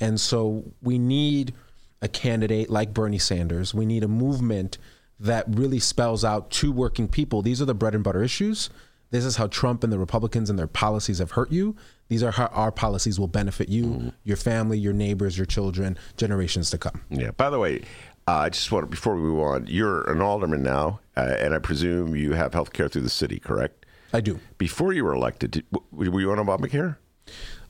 And 0.00 0.18
so 0.18 0.64
we 0.82 0.98
need 0.98 1.52
a 2.00 2.08
candidate 2.08 2.70
like 2.70 2.94
Bernie 2.94 3.18
Sanders. 3.18 3.74
We 3.74 3.84
need 3.84 4.02
a 4.02 4.08
movement 4.08 4.78
that 5.20 5.44
really 5.48 5.78
spells 5.78 6.24
out 6.24 6.50
to 6.50 6.72
working 6.72 7.08
people 7.08 7.42
these 7.42 7.60
are 7.60 7.66
the 7.66 7.74
bread 7.74 7.94
and 7.94 8.02
butter 8.02 8.22
issues. 8.22 8.70
This 9.10 9.24
is 9.24 9.36
how 9.36 9.46
Trump 9.46 9.84
and 9.84 9.92
the 9.92 9.98
Republicans 9.98 10.50
and 10.50 10.58
their 10.58 10.66
policies 10.66 11.18
have 11.18 11.32
hurt 11.32 11.52
you. 11.52 11.76
These 12.08 12.22
are 12.22 12.32
how 12.32 12.46
our 12.46 12.72
policies 12.72 13.20
will 13.20 13.28
benefit 13.28 13.68
you, 13.68 14.12
your 14.24 14.36
family, 14.36 14.78
your 14.78 14.92
neighbors, 14.92 15.38
your 15.38 15.46
children, 15.46 15.96
generations 16.16 16.70
to 16.70 16.78
come. 16.78 17.02
Yeah. 17.10 17.30
By 17.30 17.50
the 17.50 17.58
way, 17.58 17.82
Uh, 18.26 18.32
I 18.32 18.48
just 18.48 18.72
want 18.72 18.84
to, 18.84 18.90
before 18.90 19.16
we 19.16 19.20
move 19.20 19.40
on, 19.40 19.66
you're 19.66 20.10
an 20.10 20.22
alderman 20.22 20.62
now, 20.62 21.00
uh, 21.14 21.36
and 21.38 21.52
I 21.52 21.58
presume 21.58 22.16
you 22.16 22.32
have 22.32 22.54
health 22.54 22.72
care 22.72 22.88
through 22.88 23.02
the 23.02 23.10
city, 23.10 23.38
correct? 23.38 23.84
I 24.14 24.22
do. 24.22 24.40
Before 24.56 24.94
you 24.94 25.04
were 25.04 25.12
elected, 25.12 25.50
did, 25.50 25.64
were 25.92 26.20
you 26.20 26.32
on 26.32 26.38
Obamacare? 26.38 26.96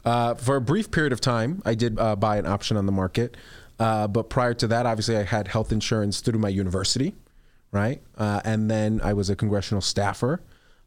Uh, 0.04 0.34
for 0.34 0.54
a 0.54 0.60
brief 0.60 0.92
period 0.92 1.12
of 1.12 1.20
time, 1.20 1.60
I 1.64 1.74
did 1.74 1.98
uh, 1.98 2.14
buy 2.14 2.36
an 2.36 2.46
option 2.46 2.76
on 2.76 2.86
the 2.86 2.92
market. 2.92 3.36
Uh, 3.80 4.06
but 4.06 4.30
prior 4.30 4.54
to 4.54 4.68
that, 4.68 4.86
obviously, 4.86 5.16
I 5.16 5.24
had 5.24 5.48
health 5.48 5.72
insurance 5.72 6.20
through 6.20 6.38
my 6.38 6.50
university, 6.50 7.16
right? 7.72 8.00
Uh, 8.16 8.40
and 8.44 8.70
then 8.70 9.00
I 9.02 9.12
was 9.12 9.28
a 9.28 9.34
congressional 9.34 9.80
staffer, 9.80 10.40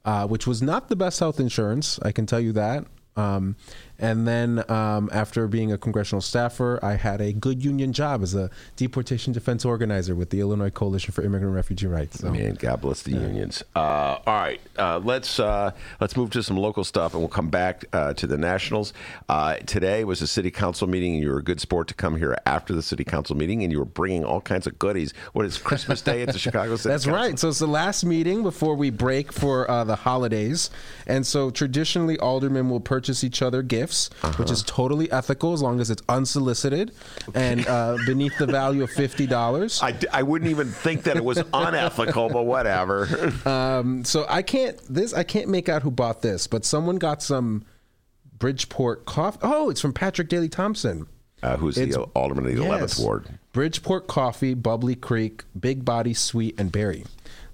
uh, 0.08 0.26
which 0.26 0.48
was 0.48 0.62
not 0.62 0.88
the 0.88 0.96
best 0.96 1.20
health 1.20 1.38
insurance, 1.38 2.00
I 2.02 2.14
can 2.14 2.26
tell 2.26 2.40
you 2.40 2.54
that. 2.54 2.86
Um, 3.18 3.58
and 4.00 4.27
then 4.27 4.63
um, 4.70 5.10
after 5.12 5.48
being 5.48 5.72
a 5.72 5.77
congressional 5.77 6.22
staffer, 6.22 6.80
I 6.84 6.96
had 6.96 7.22
a 7.22 7.34
good 7.34 7.63
union 7.63 7.94
job 7.94 8.22
as 8.22 8.36
a 8.36 8.50
deportation 8.75 9.34
defense 9.34 9.66
organizer 9.66 10.16
with 10.16 10.30
the 10.30 10.39
Illinois 10.39 10.70
Coalition 10.70 11.12
for 11.12 11.22
Immigrant 11.22 11.46
and 11.46 11.56
Refugee 11.56 11.88
Rights. 11.88 12.20
So. 12.20 12.32
Man, 12.32 12.56
God 12.56 12.82
bless 12.82 13.04
the 13.04 13.12
unions. 13.12 13.63
Uh, 13.75 14.20
all 14.25 14.39
right, 14.39 14.62
uh, 14.77 15.00
let's 15.04 15.39
uh, 15.39 15.72
let's 16.00 16.16
move 16.16 16.30
to 16.32 16.44
some 16.44 16.58
local 16.58 16.84
stuff, 16.84 17.13
and 17.13 17.22
we'll 17.22 17.30
come 17.30 17.50
back 17.50 17.86
uh, 17.94 18.13
to 18.13 18.27
the 18.27 18.38
nationals. 18.38 18.94
Uh, 19.30 19.56
today 19.58 20.04
was 20.04 20.22
a 20.22 20.27
city 20.27 20.51
council 20.51 20.88
meeting, 20.88 21.16
and 21.16 21.24
you 21.24 21.30
were 21.30 21.39
a 21.39 21.44
good 21.44 21.60
sport 21.60 21.88
to 21.88 21.94
come 21.94 22.18
here 22.18 22.38
after 22.46 22.74
the 22.74 22.82
city 22.82 23.04
council 23.04 23.36
meeting, 23.36 23.63
and 23.63 23.72
you 23.72 23.80
were 23.80 23.86
bringing 23.86 24.24
all 24.24 24.42
kinds 24.42 24.68
of 24.68 24.77
goodies. 24.77 25.13
What 25.34 25.46
is 25.46 25.58
Christmas 25.58 26.01
Day 26.01 26.22
at 26.22 26.34
the 26.34 26.39
Chicago 26.48 26.75
City? 26.75 26.94
That's 26.94 27.06
Council? 27.06 27.22
right. 27.22 27.39
So 27.39 27.50
it's 27.50 27.60
the 27.60 27.68
last 27.68 28.06
meeting 28.06 28.44
before 28.44 28.75
we 28.75 28.89
break 28.89 29.32
for 29.32 29.70
uh, 29.70 29.84
the 29.84 29.96
holidays, 29.96 30.70
and 31.08 31.25
so 31.25 31.50
traditionally 31.50 32.20
aldermen 32.20 32.70
will 32.70 32.80
purchase 32.80 33.24
each 33.24 33.42
other 33.42 33.62
gifts, 33.62 33.87
which 34.38 34.51
is 34.51 34.63
totally 34.63 35.12
ethical 35.12 35.53
as 35.53 35.62
long 35.62 35.79
as 35.79 35.89
it's 35.89 36.01
unsolicited 36.10 36.91
and 37.34 37.67
uh, 37.67 37.98
beneath 38.06 38.38
the 38.38 38.46
value 38.46 38.84
of 38.84 38.89
fifty 38.89 39.25
dollars. 39.27 39.82
I, 39.82 39.96
I 40.12 40.24
wouldn't 40.24 40.51
even 40.51 40.67
think 40.70 41.03
that 41.03 41.17
it 41.17 41.24
was 41.24 41.38
unethical, 41.53 42.29
but 42.29 42.44
whatever. 42.44 43.08
Um, 43.46 44.03
so 44.06 44.25
I 44.29 44.41
can't 44.41 44.77
this 44.89 45.13
I 45.13 45.24
can't 45.24 45.50
make 45.50 45.70
out 45.70 45.82
who 45.84 45.91
bought 45.91 46.22
this, 46.22 46.48
but 46.48 46.65
someone 46.65 46.98
got 46.98 47.22
some 47.24 47.65
Bridgeport 48.38 49.06
coffee. 49.06 49.39
Oh, 49.41 49.70
it's 49.70 49.82
from 49.82 49.94
Patrick 49.94 50.29
Daley 50.29 50.50
Thompson. 50.50 51.08
Uh, 51.44 51.56
who's 51.58 51.77
It's- 51.77 51.96
the 51.96 52.01
alderman 52.15 52.46
of 52.48 52.56
the 52.56 52.62
11th 52.63 52.79
Yes. 52.79 53.00
ward? 53.00 53.39
Bridgeport 53.53 54.08
Coffee, 54.08 54.53
Bubbly 54.56 54.96
Creek, 54.96 55.44
Big 55.60 55.86
Body 55.86 56.13
Sweet, 56.13 56.60
and 56.60 56.72
Berry. 56.72 57.06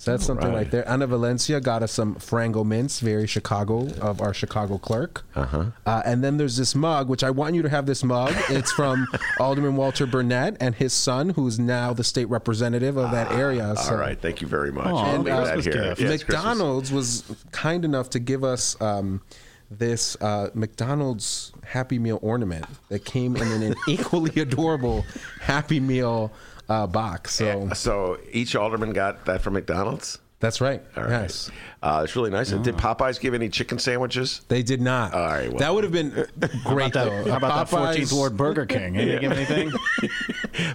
So 0.03 0.11
that's 0.11 0.25
something 0.25 0.49
right. 0.49 0.55
right 0.55 0.71
there. 0.71 0.87
Anna 0.89 1.07
Valencia 1.07 1.61
got 1.61 1.81
us 1.81 1.93
some 1.93 2.15
Frango 2.15 2.65
Mints, 2.65 2.99
very 2.99 3.25
Chicago 3.25 3.87
of 4.01 4.19
our 4.19 4.33
Chicago 4.33 4.77
clerk. 4.77 5.23
Uh-huh. 5.33 5.71
And 5.85 6.21
then 6.21 6.35
there's 6.35 6.57
this 6.57 6.75
mug, 6.75 7.07
which 7.07 7.23
I 7.23 7.29
want 7.29 7.55
you 7.55 7.61
to 7.61 7.69
have 7.69 7.85
this 7.85 8.03
mug. 8.03 8.33
It's 8.49 8.73
from 8.73 9.07
Alderman 9.39 9.77
Walter 9.77 10.05
Burnett 10.05 10.57
and 10.59 10.75
his 10.75 10.91
son, 10.91 11.29
who's 11.29 11.57
now 11.57 11.93
the 11.93 12.03
state 12.03 12.25
representative 12.25 12.97
of 12.97 13.11
that 13.11 13.31
area. 13.31 13.77
So 13.77 13.93
All 13.93 13.97
right, 13.97 14.19
thank 14.19 14.41
you 14.41 14.47
very 14.47 14.73
much. 14.73 14.87
Aw, 14.87 14.97
I'll 14.97 15.15
and, 15.15 15.29
uh, 15.29 15.45
that 15.45 15.63
here. 15.63 15.95
Yeah. 15.97 16.09
McDonald's 16.09 16.91
was 16.91 17.23
kind 17.53 17.85
enough 17.85 18.09
to 18.09 18.19
give 18.19 18.43
us 18.43 18.79
um, 18.81 19.21
this 19.71 20.17
uh, 20.21 20.49
McDonald's 20.53 21.53
Happy 21.63 21.97
Meal 21.97 22.19
ornament 22.21 22.65
that 22.89 23.05
came 23.05 23.37
in 23.37 23.63
an 23.63 23.75
equally 23.87 24.41
adorable 24.41 25.05
Happy 25.39 25.79
Meal 25.79 26.29
uh, 26.69 26.87
box. 26.87 27.35
So 27.35 27.69
So 27.73 28.17
each 28.31 28.55
alderman 28.55 28.93
got 28.93 29.25
that 29.25 29.41
from 29.41 29.53
McDonald's. 29.53 30.19
that's 30.39 30.59
right. 30.61 30.81
All 30.97 31.03
right. 31.03 31.11
Yes. 31.23 31.49
Uh, 31.81 32.01
it's 32.03 32.15
really 32.15 32.29
nice. 32.31 32.51
And 32.51 32.63
did 32.63 32.75
Popeyes 32.75 33.19
give 33.19 33.33
any 33.33 33.49
chicken 33.49 33.79
sandwiches? 33.79 34.41
They 34.47 34.61
did 34.63 34.81
not. 34.81 35.13
All 35.13 35.21
right, 35.25 35.49
well- 35.49 35.59
that 35.59 35.73
would 35.73 35.83
have 35.83 35.93
been 35.93 36.09
great, 36.65 36.93
That- 36.93 37.05
though. 37.25 37.31
how 37.31 37.37
about 37.37 37.69
that 37.69 37.77
14th 37.77 38.13
Ward 38.13 38.35
Burger 38.37 38.65
King? 38.65 38.93
Hey, 38.93 39.13
you 39.13 39.19
give 39.19 39.31
anything? 39.31 39.71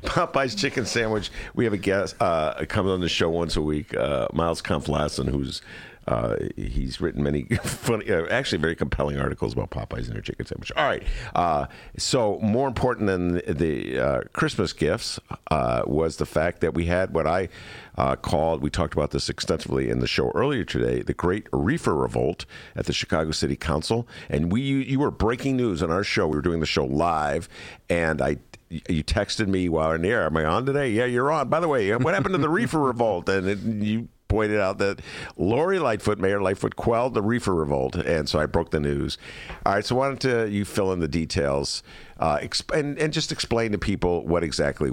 Popeyes 0.05 0.57
chicken 0.59 0.85
sandwich. 0.87 1.31
We 1.55 1.65
have 1.65 1.73
a 1.73 1.79
guest 1.79 2.17
uh, 2.21 2.65
comes 2.69 2.91
on 2.91 3.01
the 3.01 3.09
show 3.09 3.31
once 3.31 3.57
a 3.57 3.63
week, 3.63 3.95
uh, 3.97 4.29
Miles 4.33 4.61
Kampf-Lassin, 4.63 5.29
who's 5.29 5.63
uh, 6.09 6.37
he's 6.57 7.03
written 7.03 7.23
many 7.23 7.43
funny, 7.63 8.11
uh, 8.11 8.27
actually 8.31 8.59
very 8.59 8.75
compelling 8.75 9.19
articles 9.19 9.53
about 9.53 9.71
Popeyes 9.71 10.07
and 10.07 10.15
their 10.15 10.23
chicken 10.23 10.47
sandwich. 10.47 10.73
All 10.75 10.87
right, 10.87 11.03
uh, 11.35 11.67
so 11.99 12.39
more 12.41 12.67
important 12.67 13.09
than 13.09 13.43
the, 13.47 13.99
uh, 13.99 14.21
Christmas 14.33 14.73
gifts 14.73 15.21
uh, 15.51 15.83
was 15.87 16.17
the 16.17 16.25
fact 16.25 16.63
that 16.63 16.73
we 16.73 16.87
had 16.87 17.13
what 17.13 17.27
I 17.27 17.51
uh, 17.99 18.17
called. 18.17 18.63
We 18.63 18.71
talked 18.71 18.95
about 18.95 19.11
this 19.11 19.29
extensively 19.29 19.91
in 19.91 20.01
the 20.01 20.07
show 20.07 20.31
earlier 20.35 20.65
today. 20.65 21.03
The 21.03 21.13
Great 21.13 21.47
Reefer 21.53 21.95
Revolt 21.95 22.47
at 22.75 22.87
the 22.87 22.95
Chicago 22.95 23.31
City 23.31 23.57
Council, 23.57 24.09
and 24.31 24.51
we 24.51 24.63
you, 24.63 24.79
you 24.79 25.01
were 25.01 25.11
breaking 25.11 25.59
news 25.59 25.83
on 25.83 25.91
our 25.91 26.05
show. 26.05 26.27
We 26.27 26.37
were 26.37 26.43
doing 26.43 26.61
the 26.61 26.67
show 26.67 26.87
live, 26.87 27.51
and 27.91 28.23
I 28.23 28.39
you 28.71 29.05
texted 29.05 29.47
me 29.47 29.69
while 29.69 29.93
in 29.93 30.03
the 30.03 30.09
air. 30.09 30.25
Am 30.25 30.37
I 30.37 30.45
on 30.45 30.65
today? 30.65 30.91
Yeah, 30.91 31.07
you're 31.07 31.31
on. 31.31 31.49
By 31.49 31.61
the 31.61 31.69
way, 31.69 31.95
what 31.97 32.15
happened 32.15 32.35
to 32.35 32.41
the 32.41 32.49
reefer 32.49 32.79
revolt? 32.79 33.29
And 33.29 33.49
it, 33.49 33.59
you 33.59 34.09
pointed 34.29 34.61
out 34.61 34.79
that 34.79 35.01
Lori 35.37 35.79
Lightfoot, 35.79 36.19
Mayor 36.19 36.41
Lightfoot, 36.41 36.77
quelled 36.77 37.15
the 37.15 37.23
reefer 37.23 37.55
revolt, 37.55 37.97
and 37.97 38.29
so 38.29 38.39
I 38.39 38.47
broke 38.47 38.71
the 38.71 38.81
news. 38.81 39.19
All 39.67 39.75
right, 39.75 39.85
so 39.85 39.97
why 39.97 40.09
don't 40.09 40.25
uh, 40.25 40.45
you 40.45 40.65
fill 40.65 40.93
in 40.93 41.01
the 41.01 41.09
details 41.09 41.83
uh, 42.19 42.39
exp- 42.39 42.77
and, 42.77 42.99
and 42.99 43.13
just 43.13 43.33
explain 43.33 43.73
to 43.73 43.79
people 43.79 44.27
what 44.27 44.43
exactly 44.43 44.91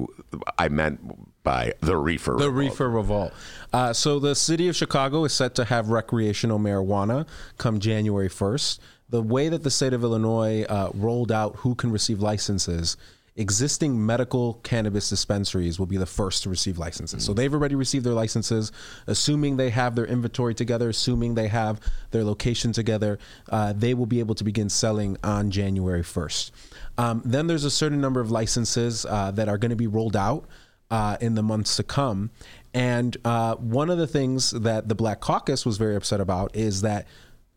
I 0.58 0.70
meant 0.70 1.44
by 1.44 1.74
the 1.80 1.98
reefer. 1.98 2.34
Revolt. 2.34 2.42
The 2.42 2.52
revolt. 2.52 2.72
Reefer 2.72 2.90
Revolt. 2.90 3.34
Uh, 3.74 3.94
so 3.94 4.20
the 4.20 4.36
city 4.36 4.68
of 4.68 4.76
Chicago 4.76 5.24
is 5.26 5.34
set 5.34 5.56
to 5.56 5.66
have 5.66 5.90
recreational 5.90 6.60
marijuana 6.60 7.28
come 7.58 7.80
January 7.80 8.30
1st. 8.30 8.80
The 9.10 9.22
way 9.22 9.50
that 9.50 9.64
the 9.64 9.70
state 9.70 9.94
of 9.94 10.04
Illinois 10.04 10.64
uh, 10.64 10.90
rolled 10.94 11.32
out 11.32 11.58
who 11.58 11.76
can 11.76 11.92
receive 11.92 12.22
licenses, 12.22 12.98
existing 13.38 14.06
medical 14.06 14.56
cannabis 14.64 15.10
dispensaries 15.10 15.78
will 15.78 15.86
be 15.86 15.98
the 15.98 16.06
first 16.06 16.44
to 16.44 16.50
receive 16.50 16.78
licenses. 16.78 17.24
So 17.24 17.34
they've 17.34 17.54
already 17.54 17.76
received 17.76 18.06
their 18.06 18.14
licenses, 18.14 18.72
assuming 19.08 19.58
they 19.58 19.72
have 19.72 19.96
their 19.96 20.06
inventory 20.06 20.54
together, 20.54 20.90
assuming 20.90 21.36
they 21.36 21.50
have 21.50 21.82
their 22.12 22.24
location 22.24 22.72
together, 22.72 23.20
uh, 23.50 23.74
they 23.74 23.94
will 23.94 24.06
be 24.06 24.20
able 24.20 24.36
to 24.36 24.44
begin 24.46 24.70
selling 24.70 25.18
on 25.24 25.52
January 25.52 26.02
1st. 26.02 26.52
Um, 26.98 27.22
then 27.26 27.48
there's 27.48 27.66
a 27.66 27.72
certain 27.72 28.00
number 28.00 28.22
of 28.22 28.32
licenses 28.32 29.06
uh, 29.06 29.32
that 29.32 29.50
are 29.50 29.58
going 29.58 29.72
to 29.72 29.76
be 29.76 29.88
rolled 29.88 30.16
out 30.16 30.46
uh, 30.90 31.18
in 31.20 31.36
the 31.36 31.44
months 31.44 31.76
to 31.76 31.84
come. 31.84 32.32
And 32.74 33.18
uh, 33.26 33.56
one 33.56 33.90
of 33.90 33.98
the 33.98 34.08
things 34.08 34.52
that 34.52 34.88
the 34.88 34.96
Black 34.96 35.20
Caucus 35.20 35.66
was 35.66 35.78
very 35.78 35.96
upset 35.96 36.22
about 36.22 36.56
is 36.56 36.82
that 36.82 37.06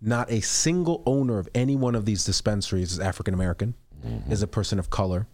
not 0.00 0.30
a 0.30 0.40
single 0.40 1.02
owner 1.06 1.38
of 1.38 1.49
any 1.54 1.76
one 1.76 1.94
of 1.94 2.04
these 2.04 2.25
dispensaries 2.25 2.92
is 2.92 3.00
African 3.00 3.35
American, 3.35 3.75
is 4.28 4.42
a 4.42 4.46
person 4.46 4.78
of 4.78 4.90
color. 4.90 5.26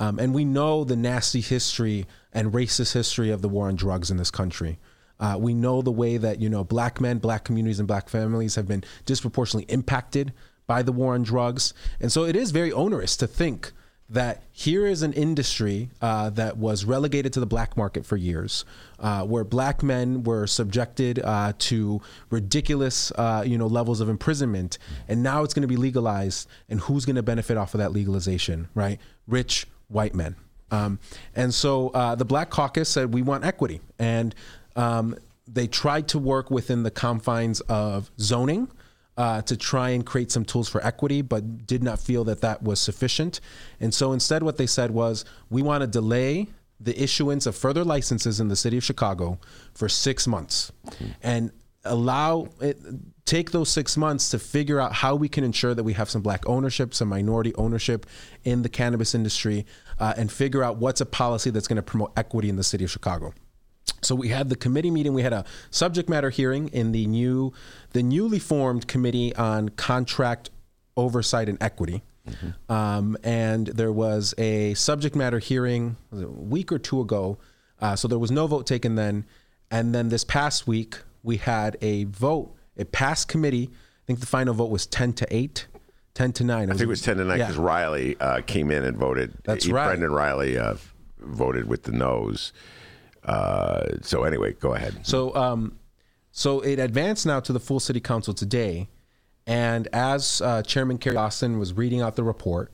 Um, 0.00 0.18
and 0.18 0.34
we 0.34 0.44
know 0.44 0.84
the 0.84 0.96
nasty 0.96 1.40
history 1.40 2.06
and 2.32 2.52
racist 2.52 2.92
history 2.92 3.30
of 3.30 3.42
the 3.42 3.48
war 3.48 3.68
on 3.68 3.76
drugs 3.76 4.10
in 4.10 4.16
this 4.16 4.30
country. 4.30 4.78
Uh, 5.20 5.36
we 5.38 5.54
know 5.54 5.82
the 5.82 5.92
way 5.92 6.16
that 6.16 6.40
you 6.40 6.48
know 6.48 6.64
black 6.64 7.00
men, 7.00 7.18
black 7.18 7.44
communities, 7.44 7.78
and 7.78 7.86
black 7.86 8.08
families 8.08 8.56
have 8.56 8.66
been 8.66 8.82
disproportionately 9.06 9.72
impacted 9.72 10.32
by 10.66 10.82
the 10.82 10.92
war 10.92 11.14
on 11.14 11.22
drugs, 11.22 11.74
and 12.00 12.10
so 12.10 12.24
it 12.24 12.34
is 12.34 12.50
very 12.50 12.72
onerous 12.72 13.16
to 13.16 13.26
think 13.26 13.72
that 14.12 14.42
here 14.52 14.86
is 14.86 15.02
an 15.02 15.12
industry 15.14 15.88
uh, 16.02 16.28
that 16.30 16.58
was 16.58 16.84
relegated 16.84 17.32
to 17.32 17.40
the 17.40 17.46
black 17.46 17.76
market 17.78 18.04
for 18.04 18.16
years, 18.16 18.64
uh, 19.00 19.22
where 19.24 19.42
black 19.42 19.82
men 19.82 20.22
were 20.22 20.46
subjected 20.46 21.18
uh, 21.18 21.52
to 21.58 22.00
ridiculous, 22.28 23.10
uh, 23.12 23.42
you 23.44 23.56
know, 23.56 23.66
levels 23.66 24.00
of 24.00 24.10
imprisonment, 24.10 24.78
and 25.08 25.22
now 25.22 25.42
it's 25.42 25.54
going 25.54 25.62
to 25.62 25.68
be 25.68 25.76
legalized, 25.76 26.46
and 26.68 26.80
who's 26.80 27.06
going 27.06 27.16
to 27.16 27.22
benefit 27.22 27.56
off 27.56 27.72
of 27.74 27.78
that 27.78 27.92
legalization, 27.92 28.68
right? 28.74 29.00
Rich 29.26 29.66
white 29.88 30.14
men. 30.14 30.36
Um, 30.70 30.98
and 31.34 31.52
so 31.52 31.88
uh, 31.88 32.14
the 32.14 32.24
Black 32.26 32.50
Caucus 32.50 32.90
said 32.90 33.14
we 33.14 33.22
want 33.22 33.44
equity, 33.44 33.80
and 33.98 34.34
um, 34.76 35.16
they 35.48 35.66
tried 35.66 36.08
to 36.08 36.18
work 36.18 36.50
within 36.50 36.82
the 36.82 36.90
confines 36.90 37.60
of 37.62 38.10
zoning 38.20 38.68
uh, 39.16 39.42
to 39.42 39.56
try 39.56 39.90
and 39.90 40.06
create 40.06 40.32
some 40.32 40.44
tools 40.44 40.68
for 40.68 40.84
equity, 40.84 41.22
but 41.22 41.66
did 41.66 41.82
not 41.82 41.98
feel 41.98 42.24
that 42.24 42.40
that 42.40 42.62
was 42.62 42.80
sufficient. 42.80 43.40
And 43.80 43.92
so 43.92 44.12
instead, 44.12 44.42
what 44.42 44.56
they 44.56 44.66
said 44.66 44.90
was, 44.90 45.24
we 45.50 45.62
want 45.62 45.82
to 45.82 45.86
delay 45.86 46.48
the 46.80 47.00
issuance 47.00 47.46
of 47.46 47.54
further 47.54 47.84
licenses 47.84 48.40
in 48.40 48.48
the 48.48 48.56
city 48.56 48.76
of 48.76 48.84
Chicago 48.84 49.38
for 49.74 49.88
six 49.88 50.26
months 50.26 50.72
and 51.22 51.52
allow 51.84 52.48
it, 52.60 52.78
take 53.24 53.50
those 53.52 53.68
six 53.68 53.96
months 53.96 54.30
to 54.30 54.38
figure 54.38 54.80
out 54.80 54.92
how 54.92 55.14
we 55.14 55.28
can 55.28 55.44
ensure 55.44 55.74
that 55.74 55.84
we 55.84 55.92
have 55.92 56.10
some 56.10 56.22
black 56.22 56.48
ownership, 56.48 56.94
some 56.94 57.08
minority 57.08 57.54
ownership 57.54 58.06
in 58.44 58.62
the 58.62 58.68
cannabis 58.68 59.14
industry, 59.14 59.64
uh, 60.00 60.14
and 60.16 60.30
figure 60.32 60.62
out 60.62 60.76
what's 60.78 61.00
a 61.00 61.06
policy 61.06 61.50
that's 61.50 61.68
going 61.68 61.76
to 61.76 61.82
promote 61.82 62.12
equity 62.16 62.48
in 62.48 62.56
the 62.56 62.64
city 62.64 62.84
of 62.84 62.90
Chicago. 62.90 63.32
So 64.02 64.14
we 64.14 64.28
had 64.28 64.48
the 64.48 64.56
committee 64.56 64.90
meeting. 64.90 65.14
We 65.14 65.22
had 65.22 65.32
a 65.32 65.44
subject 65.70 66.08
matter 66.08 66.30
hearing 66.30 66.68
in 66.68 66.92
the 66.92 67.06
new, 67.06 67.52
the 67.92 68.02
newly 68.02 68.38
formed 68.38 68.88
committee 68.88 69.34
on 69.36 69.68
contract 69.70 70.50
oversight 70.96 71.48
and 71.48 71.56
equity. 71.62 72.02
Um, 72.68 73.16
and 73.24 73.66
there 73.68 73.92
was 73.92 74.34
a 74.38 74.74
subject 74.74 75.16
matter 75.16 75.38
hearing 75.38 75.96
a 76.12 76.26
week 76.26 76.70
or 76.72 76.78
two 76.78 77.00
ago. 77.00 77.38
Uh, 77.80 77.96
so 77.96 78.06
there 78.08 78.18
was 78.18 78.30
no 78.30 78.46
vote 78.46 78.66
taken 78.66 78.94
then. 78.94 79.24
And 79.70 79.94
then 79.94 80.08
this 80.08 80.22
past 80.24 80.66
week, 80.66 80.98
we 81.22 81.36
had 81.38 81.76
a 81.80 82.04
vote. 82.04 82.54
It 82.76 82.92
passed 82.92 83.28
committee. 83.28 83.70
I 83.72 84.02
think 84.06 84.20
the 84.20 84.26
final 84.26 84.54
vote 84.54 84.70
was 84.70 84.86
10 84.86 85.12
to 85.14 85.26
8, 85.34 85.66
10 86.14 86.32
to 86.32 86.44
9. 86.44 86.70
I 86.70 86.72
think 86.72 86.82
it 86.82 86.86
was 86.86 87.02
10 87.02 87.16
to 87.18 87.24
9 87.24 87.38
Yeah. 87.38 87.46
because 87.46 87.58
Reilly 87.58 88.16
uh, 88.20 88.40
came 88.42 88.70
in 88.70 88.84
and 88.84 88.96
voted. 88.96 89.32
That's 89.44 89.64
He- 89.64 89.72
right. 89.72 89.86
Brendan 89.86 90.12
Reilly 90.12 90.58
uh, 90.58 90.74
voted 91.20 91.66
with 91.68 91.84
the 91.84 91.92
nose. 91.92 92.52
Uh, 93.24 93.98
so 94.02 94.24
anyway, 94.24 94.52
go 94.54 94.74
ahead. 94.74 95.06
So, 95.06 95.34
um, 95.34 95.78
so 96.30 96.60
it 96.60 96.78
advanced 96.78 97.26
now 97.26 97.40
to 97.40 97.52
the 97.52 97.60
full 97.60 97.80
city 97.80 98.00
council 98.00 98.34
today, 98.34 98.88
and 99.46 99.88
as 99.92 100.40
uh, 100.40 100.62
Chairman 100.62 100.98
Carrie 100.98 101.16
Austin 101.16 101.58
was 101.58 101.74
reading 101.74 102.00
out 102.00 102.16
the 102.16 102.24
report, 102.24 102.72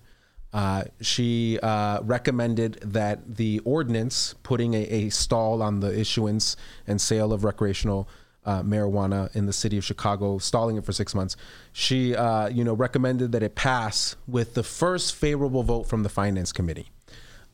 uh, 0.52 0.84
she 1.00 1.58
uh, 1.62 2.00
recommended 2.02 2.80
that 2.82 3.36
the 3.36 3.60
ordinance 3.60 4.34
putting 4.42 4.74
a, 4.74 4.78
a, 4.78 5.08
stall 5.10 5.62
on 5.62 5.80
the 5.80 5.98
issuance 5.98 6.56
and 6.86 7.00
sale 7.00 7.34
of 7.34 7.44
recreational 7.44 8.08
uh, 8.46 8.62
marijuana 8.62 9.34
in 9.36 9.44
the 9.44 9.52
city 9.52 9.76
of 9.76 9.84
Chicago, 9.84 10.38
stalling 10.38 10.78
it 10.78 10.86
for 10.86 10.92
six 10.92 11.14
months. 11.14 11.36
She, 11.72 12.08
you 12.08 12.64
know, 12.64 12.72
recommended 12.74 13.32
that 13.32 13.42
it 13.42 13.56
pass 13.56 14.16
with 14.26 14.54
the 14.54 14.62
first 14.62 15.14
favorable 15.14 15.62
vote 15.62 15.84
from 15.84 16.02
the 16.02 16.08
finance 16.08 16.52
committee 16.52 16.88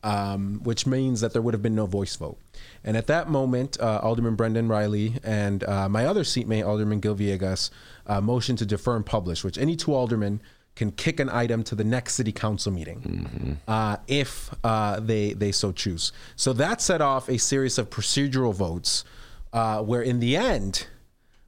um, 0.04 0.60
which 0.62 0.86
means 0.86 1.22
that 1.22 1.32
there 1.32 1.42
would 1.42 1.54
have 1.54 1.62
been 1.62 1.74
no 1.74 1.86
voice 1.86 2.14
vote. 2.14 2.38
And 2.85 2.97
at 2.97 3.07
that 3.07 3.31
moment, 3.31 3.81
uh, 3.81 4.00
Alderman 4.03 4.35
Brendan 4.35 4.69
Reilly 4.69 5.14
and 5.25 5.64
uh, 5.64 5.88
my 5.88 6.05
other 6.05 6.23
seatmate, 6.23 6.67
Alderman 6.67 7.00
Gil 7.00 7.17
Villegas, 7.17 7.71
uh, 8.07 8.21
motioned 8.21 8.59
to 8.59 8.67
defer 8.67 8.95
and 8.95 9.07
publish, 9.07 9.43
which 9.43 9.57
any 9.57 9.75
two 9.75 9.95
aldermen 9.95 10.43
can 10.76 10.91
kick 10.91 11.19
an 11.19 11.31
item 11.31 11.62
to 11.62 11.75
the 11.75 11.85
next 11.85 12.14
city 12.14 12.33
council 12.33 12.73
meeting 12.73 13.00
mm-hmm. 13.00 13.53
Uh, 13.67 13.97
if 14.09 14.53
uh, 14.64 15.00
they 15.00 15.33
they 15.33 15.53
so 15.53 15.73
choose. 15.73 16.12
So 16.37 16.53
that 16.55 16.83
set 16.83 17.00
off 17.00 17.29
a 17.29 17.38
series 17.38 17.79
of 17.79 17.88
procedural 17.88 18.53
votes, 18.53 19.05
uh, 19.53 19.81
where 19.83 20.03
in 20.03 20.21
the 20.21 20.37
end, 20.37 20.87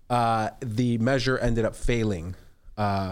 the 0.09 0.99
measure 0.99 1.37
ended 1.39 1.65
up 1.65 1.75
failing 1.75 2.35
by 2.77 3.11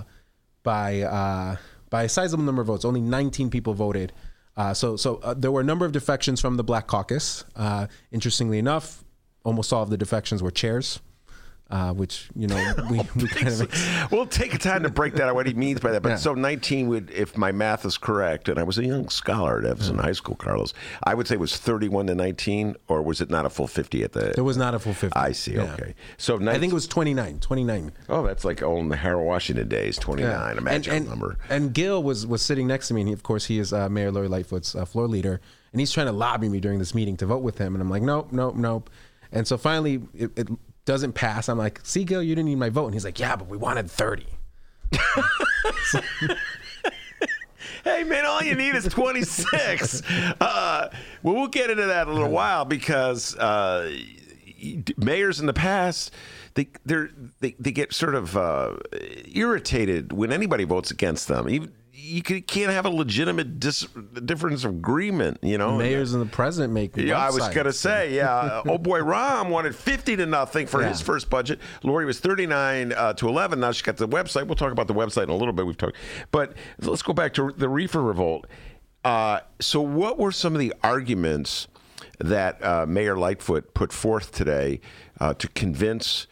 by 0.62 2.02
a 2.02 2.08
sizable 2.08 2.44
number 2.44 2.62
of 2.62 2.68
votes. 2.68 2.84
Only 2.84 3.00
19 3.00 3.50
people 3.50 3.74
voted 3.74 4.12
uh, 4.56 4.74
so 4.74 4.96
so 4.96 5.16
uh, 5.16 5.34
there 5.34 5.50
were 5.50 5.60
a 5.60 5.64
number 5.64 5.84
of 5.84 5.92
defections 5.92 6.40
from 6.40 6.56
the 6.56 6.64
Black 6.64 6.86
Caucus. 6.86 7.44
Uh, 7.56 7.86
interestingly 8.12 8.58
enough, 8.58 9.04
almost 9.44 9.72
all 9.72 9.82
of 9.82 9.90
the 9.90 9.96
defections 9.96 10.42
were 10.42 10.50
chairs 10.50 11.00
uh, 11.74 11.92
which 11.92 12.28
you 12.36 12.46
know 12.46 12.74
we, 12.90 13.00
we 13.16 13.26
kind 13.26 13.48
of 13.48 14.08
we'll 14.12 14.26
take 14.26 14.54
a 14.54 14.58
time 14.58 14.84
to 14.84 14.88
break 14.88 15.14
that 15.14 15.28
out 15.28 15.34
what 15.34 15.44
he 15.44 15.54
means 15.54 15.80
by 15.80 15.90
that. 15.90 16.02
But 16.02 16.10
yeah. 16.10 16.16
so 16.16 16.32
19 16.32 16.86
would, 16.88 17.10
if 17.10 17.36
my 17.36 17.50
math 17.50 17.84
is 17.84 17.98
correct, 17.98 18.48
and 18.48 18.60
I 18.60 18.62
was 18.62 18.78
a 18.78 18.84
young 18.84 19.08
scholar 19.08 19.58
at 19.58 19.64
Evanston 19.64 19.98
High 19.98 20.12
School, 20.12 20.36
Carlos, 20.36 20.72
I 21.02 21.14
would 21.14 21.26
say 21.26 21.34
it 21.34 21.40
was 21.40 21.56
31 21.56 22.06
to 22.06 22.14
19, 22.14 22.76
or 22.86 23.02
was 23.02 23.20
it 23.20 23.28
not 23.28 23.44
a 23.44 23.50
full 23.50 23.66
50 23.66 24.04
at 24.04 24.12
the? 24.12 24.30
It 24.38 24.42
was 24.42 24.56
not 24.56 24.74
a 24.74 24.78
full 24.78 24.94
50. 24.94 25.18
I 25.18 25.32
see. 25.32 25.54
Yeah. 25.54 25.74
Okay, 25.74 25.94
so 26.16 26.36
19, 26.36 26.48
I 26.48 26.58
think 26.60 26.70
it 26.70 26.74
was 26.74 26.86
29. 26.86 27.40
29. 27.40 27.92
Oh, 28.08 28.24
that's 28.24 28.44
like 28.44 28.62
old 28.62 28.84
in 28.84 28.90
Harold 28.92 29.26
Washington 29.26 29.66
days. 29.66 29.98
29, 29.98 30.30
yeah. 30.30 30.52
a 30.52 30.60
magic 30.60 30.92
and, 30.92 31.00
and, 31.00 31.08
number. 31.08 31.38
And 31.50 31.74
Gil 31.74 32.04
was 32.04 32.24
was 32.24 32.40
sitting 32.40 32.68
next 32.68 32.86
to 32.88 32.94
me, 32.94 33.00
and 33.00 33.08
he, 33.08 33.12
of 33.12 33.24
course 33.24 33.46
he 33.46 33.58
is 33.58 33.72
uh, 33.72 33.88
Mayor 33.88 34.12
Lori 34.12 34.28
Lightfoot's 34.28 34.76
uh, 34.76 34.84
floor 34.84 35.08
leader, 35.08 35.40
and 35.72 35.80
he's 35.80 35.90
trying 35.90 36.06
to 36.06 36.12
lobby 36.12 36.48
me 36.48 36.60
during 36.60 36.78
this 36.78 36.94
meeting 36.94 37.16
to 37.16 37.26
vote 37.26 37.42
with 37.42 37.58
him, 37.58 37.74
and 37.74 37.82
I'm 37.82 37.90
like, 37.90 38.02
nope, 38.02 38.28
nope, 38.30 38.54
nope. 38.54 38.90
And 39.32 39.48
so 39.48 39.58
finally, 39.58 40.00
it, 40.14 40.30
it 40.38 40.48
doesn't 40.84 41.12
pass. 41.12 41.48
I'm 41.48 41.58
like, 41.58 41.80
see, 41.82 42.04
Gil, 42.04 42.22
you 42.22 42.34
didn't 42.34 42.48
need 42.48 42.58
my 42.58 42.70
vote. 42.70 42.86
And 42.86 42.94
he's 42.94 43.04
like, 43.04 43.18
yeah, 43.18 43.36
but 43.36 43.48
we 43.48 43.56
wanted 43.56 43.90
30. 43.90 44.26
hey 47.84 48.04
man, 48.04 48.24
all 48.26 48.42
you 48.42 48.54
need 48.54 48.74
is 48.74 48.84
26. 48.84 50.02
Uh, 50.40 50.88
well, 51.22 51.34
we'll 51.34 51.48
get 51.48 51.70
into 51.70 51.86
that 51.86 52.06
in 52.06 52.12
a 52.12 52.12
little 52.12 52.30
while 52.30 52.64
because 52.64 53.36
uh, 53.36 53.90
mayors 54.96 55.40
in 55.40 55.46
the 55.46 55.52
past 55.52 56.12
they 56.54 56.68
they 56.84 57.54
they 57.58 57.72
get 57.72 57.92
sort 57.92 58.14
of 58.14 58.36
uh, 58.36 58.76
irritated 59.32 60.12
when 60.12 60.32
anybody 60.32 60.64
votes 60.64 60.90
against 60.90 61.28
them. 61.28 61.48
Even 61.48 61.72
you 61.96 62.22
can't 62.22 62.70
have 62.72 62.86
a 62.86 62.90
legitimate 62.90 63.60
dis- 63.60 63.86
difference 64.24 64.64
of 64.64 64.72
agreement, 64.72 65.38
you 65.42 65.56
know. 65.56 65.78
Mayors 65.78 66.12
and 66.12 66.20
the 66.20 66.30
president 66.30 66.72
make. 66.72 66.96
Yeah, 66.96 67.18
I 67.18 67.30
was 67.30 67.48
gonna 67.48 67.72
say, 67.72 68.14
yeah. 68.14 68.62
oh 68.66 68.78
boy, 68.78 69.00
Rahm 69.00 69.48
wanted 69.48 69.76
fifty 69.76 70.16
to 70.16 70.26
nothing 70.26 70.66
for 70.66 70.82
yeah. 70.82 70.88
his 70.88 71.00
first 71.00 71.30
budget. 71.30 71.60
Lori 71.82 72.04
was 72.04 72.18
thirty 72.20 72.46
nine 72.46 72.92
uh, 72.92 73.12
to 73.14 73.28
eleven. 73.28 73.60
Now 73.60 73.72
she 73.72 73.84
got 73.84 73.96
the 73.96 74.08
website. 74.08 74.46
We'll 74.46 74.56
talk 74.56 74.72
about 74.72 74.88
the 74.88 74.94
website 74.94 75.24
in 75.24 75.30
a 75.30 75.36
little 75.36 75.52
bit. 75.52 75.66
We've 75.66 75.76
talked, 75.76 75.96
but 76.30 76.54
let's 76.80 77.02
go 77.02 77.12
back 77.12 77.32
to 77.34 77.52
the 77.52 77.68
reefer 77.68 78.02
revolt. 78.02 78.46
Uh, 79.04 79.40
so, 79.60 79.80
what 79.80 80.18
were 80.18 80.32
some 80.32 80.54
of 80.54 80.60
the 80.60 80.74
arguments 80.82 81.68
that 82.18 82.62
uh, 82.64 82.86
Mayor 82.86 83.16
Lightfoot 83.16 83.74
put 83.74 83.92
forth 83.92 84.32
today 84.32 84.80
uh, 85.20 85.34
to 85.34 85.48
convince 85.48 86.26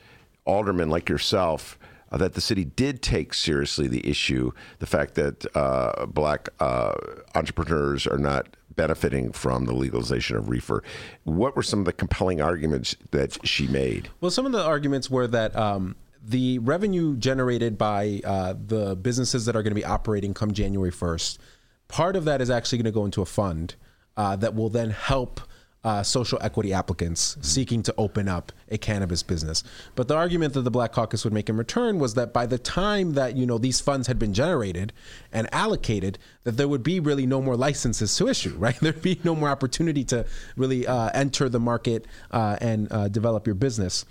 aldermen 0.45 0.89
like 0.89 1.09
yourself? 1.09 1.79
Uh, 2.13 2.19
that 2.19 2.35
the 2.35 2.41
city 2.41 2.65
did 2.65 3.03
take 3.03 3.35
seriously 3.35 3.89
the 3.89 4.07
issue, 4.09 4.53
the 4.79 4.87
fact 4.87 5.15
that 5.15 5.45
uh, 5.57 6.07
black 6.07 6.51
uh, 6.61 6.93
entrepreneurs 7.35 8.07
are 8.07 8.19
not 8.19 8.49
benefiting 8.77 9.33
from 9.33 9.65
the 9.65 9.75
legalization 9.75 10.37
of 10.37 10.49
reefer. 10.49 10.83
What 11.25 11.57
were 11.57 11.63
some 11.63 11.81
of 11.81 11.85
the 11.87 11.93
compelling 11.93 12.41
arguments 12.41 12.97
that 13.11 13.45
she 13.47 13.67
made? 13.67 14.11
Well, 14.21 14.31
some 14.31 14.47
of 14.47 14.53
the 14.53 14.63
arguments 14.63 15.11
were 15.11 15.27
that. 15.27 15.57
Um, 15.57 15.97
the 16.25 16.61
revenue 16.61 17.17
generated 17.17 17.77
by 17.77 18.21
uh, 18.25 18.55
the 18.57 18.95
businesses 18.95 19.45
that 19.47 19.57
are 19.57 19.63
going 19.65 19.73
to 19.73 19.81
be 19.81 19.85
operating 19.85 20.35
come 20.35 20.53
January 20.53 20.93
1st, 20.93 21.39
part 21.89 22.15
of 22.15 22.25
that 22.27 22.41
is 22.41 22.49
actually 22.49 22.79
going 22.79 22.85
to 22.85 22.93
go 22.93 23.05
into 23.05 23.23
a 23.23 23.27
fund 23.27 23.75
uh, 24.17 24.37
that 24.37 24.55
will 24.55 24.69
then 24.69 24.91
help 24.91 25.41
uh, 25.85 26.03
social 26.03 26.39
equity 26.43 26.73
applicants 26.73 27.33
mm-hmm. 27.33 27.43
seeking 27.43 27.83
to 27.83 27.95
open 27.99 28.29
up 28.29 28.53
a 28.71 28.79
cannabis 28.79 29.23
business. 29.23 29.65
But 29.95 30.09
the 30.09 30.15
argument 30.15 30.55
that 30.55 30.63
the 30.63 30.71
Black 30.71 30.93
Caucus 30.93 31.25
would 31.25 31.33
make 31.33 31.49
in 31.49 31.57
return 31.57 31.99
was 31.99 32.15
that 32.15 32.33
by 32.33 32.47
the 32.47 32.59
time 32.59 33.15
that 33.15 33.37
you 33.37 33.47
know 33.47 33.59
these 33.59 33.81
funds 33.81 34.07
had 34.07 34.19
been 34.19 34.33
generated 34.33 34.93
and 35.33 35.53
allocated, 35.53 36.19
that 36.45 36.53
there 36.53 36.69
would 36.69 36.83
be 36.83 37.01
really 37.01 37.27
no 37.27 37.43
more 37.43 37.57
licenses 37.57 38.17
to 38.17 38.29
issue. 38.29 38.55
Right, 38.57 38.79
there'd 38.81 39.03
be 39.03 39.21
no 39.25 39.35
more 39.35 39.49
opportunity 39.49 40.05
to 40.05 40.27
really 40.57 40.87
uh, 40.87 41.11
enter 41.15 41.49
the 41.49 41.61
market 41.61 42.07
uh, 42.31 42.57
and 42.61 42.91
uh, 42.93 43.09
develop 43.09 43.47
your 43.47 43.55
business. 43.55 44.05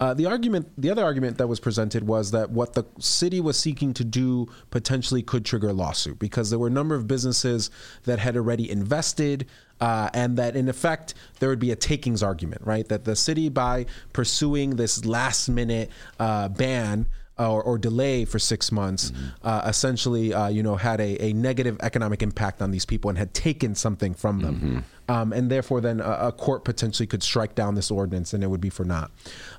Uh, 0.00 0.12
the 0.12 0.26
argument, 0.26 0.68
the 0.76 0.90
other 0.90 1.04
argument 1.04 1.38
that 1.38 1.46
was 1.46 1.60
presented 1.60 2.06
was 2.06 2.32
that 2.32 2.50
what 2.50 2.74
the 2.74 2.84
city 2.98 3.40
was 3.40 3.58
seeking 3.58 3.94
to 3.94 4.04
do 4.04 4.46
potentially 4.70 5.22
could 5.22 5.44
trigger 5.44 5.68
a 5.68 5.72
lawsuit 5.72 6.18
because 6.18 6.50
there 6.50 6.58
were 6.58 6.66
a 6.66 6.70
number 6.70 6.94
of 6.94 7.06
businesses 7.06 7.70
that 8.04 8.18
had 8.18 8.36
already 8.36 8.68
invested. 8.68 9.46
Uh, 9.84 10.08
and 10.14 10.38
that 10.38 10.56
in 10.56 10.66
effect 10.70 11.12
there 11.40 11.50
would 11.50 11.58
be 11.58 11.70
a 11.70 11.76
takings 11.76 12.22
argument, 12.22 12.62
right? 12.64 12.88
That 12.88 13.04
the 13.04 13.14
city, 13.14 13.50
by 13.50 13.84
pursuing 14.14 14.76
this 14.76 15.04
last 15.04 15.50
minute 15.50 15.90
uh, 16.18 16.48
ban, 16.48 17.06
or, 17.38 17.62
or, 17.62 17.76
delay 17.76 18.24
for 18.24 18.38
six 18.38 18.70
months, 18.70 19.10
mm-hmm. 19.10 19.26
uh, 19.42 19.62
essentially, 19.66 20.32
uh, 20.32 20.48
you 20.48 20.62
know, 20.62 20.76
had 20.76 21.00
a, 21.00 21.20
a, 21.20 21.32
negative 21.32 21.76
economic 21.82 22.22
impact 22.22 22.62
on 22.62 22.70
these 22.70 22.86
people 22.86 23.08
and 23.08 23.18
had 23.18 23.34
taken 23.34 23.74
something 23.74 24.14
from 24.14 24.40
them, 24.40 24.54
mm-hmm. 24.54 25.10
um, 25.10 25.32
and 25.32 25.50
therefore, 25.50 25.80
then 25.80 26.00
a, 26.00 26.28
a, 26.28 26.32
court 26.32 26.64
potentially 26.64 27.08
could 27.08 27.22
strike 27.22 27.54
down 27.56 27.74
this 27.74 27.90
ordinance, 27.90 28.32
and 28.32 28.44
it 28.44 28.46
would 28.46 28.60
be 28.60 28.70
for 28.70 28.84
naught. 28.84 29.10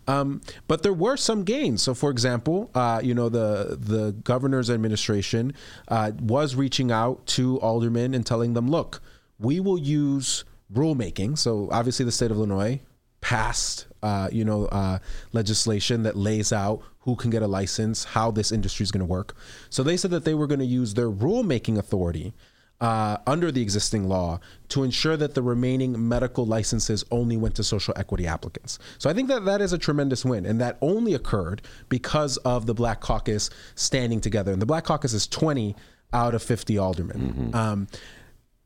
Um, 0.08 0.42
but 0.68 0.84
there 0.84 0.94
were 0.94 1.18
some 1.18 1.44
gains. 1.44 1.84
So, 1.84 1.94
for 1.94 2.10
example, 2.10 2.72
uh, 2.74 3.02
you 3.04 3.14
know, 3.14 3.28
the 3.28 3.78
the 3.80 4.14
governor's 4.24 4.70
administration 4.70 5.54
uh, 5.90 6.14
was 6.22 6.56
reaching 6.56 6.92
out 6.92 7.26
to 7.28 7.60
aldermen 7.60 8.14
and 8.14 8.26
telling 8.26 8.54
them, 8.54 8.70
look, 8.72 9.02
we 9.40 9.60
will 9.60 9.80
use 9.80 10.46
rulemaking. 10.74 11.38
So, 11.38 11.70
obviously, 11.72 12.06
the 12.06 12.12
state 12.12 12.32
of 12.32 12.38
Illinois 12.38 12.80
passed, 13.22 13.88
uh, 14.04 14.30
you 14.32 14.46
know, 14.46 14.66
uh, 14.68 15.00
legislation 15.34 16.04
that 16.04 16.16
lays 16.16 16.54
out 16.54 16.82
who 17.00 17.16
can 17.16 17.32
get 17.32 17.42
a 17.42 17.48
license, 17.48 18.04
how 18.04 18.32
this 18.32 18.52
industry 18.52 18.84
is 18.84 18.92
going 18.92 19.00
to 19.00 19.06
work. 19.06 19.36
So 19.70 19.84
they 19.84 19.98
said 19.98 20.12
that 20.12 20.26
they 20.26 20.34
were 20.34 20.48
going 20.48 20.60
to 20.60 20.66
use 20.66 20.94
their 20.94 21.10
rulemaking 21.10 21.78
authority 21.78 22.34
uh, 22.82 23.18
under 23.26 23.52
the 23.52 23.62
existing 23.62 24.08
law 24.08 24.40
to 24.70 24.84
ensure 24.84 25.16
that 25.18 25.34
the 25.34 25.42
remaining 25.42 26.08
medical 26.08 26.46
licenses 26.46 27.06
only 27.10 27.38
went 27.38 27.56
to 27.56 27.64
social 27.64 27.94
equity 27.98 28.28
applicants. 28.28 28.80
So 28.98 29.10
I 29.10 29.14
think 29.14 29.30
that 29.30 29.46
that 29.46 29.62
is 29.62 29.72
a 29.74 29.78
tremendous 29.78 30.26
win, 30.26 30.46
and 30.46 30.60
that 30.62 30.78
only 30.82 31.14
occurred 31.14 31.62
because 31.90 32.38
of 32.38 32.66
the 32.66 32.74
Black 32.74 33.02
Caucus 33.02 33.50
standing 33.76 34.20
together. 34.20 34.52
And 34.52 34.62
the 34.62 34.66
Black 34.66 34.84
Caucus 34.84 35.14
is 35.14 35.26
20 35.28 35.76
out 36.14 36.36
of 36.36 36.44
50 36.44 36.78
aldermen. 36.78 37.18
Mm-hmm. 37.18 37.56
Um, 37.56 37.88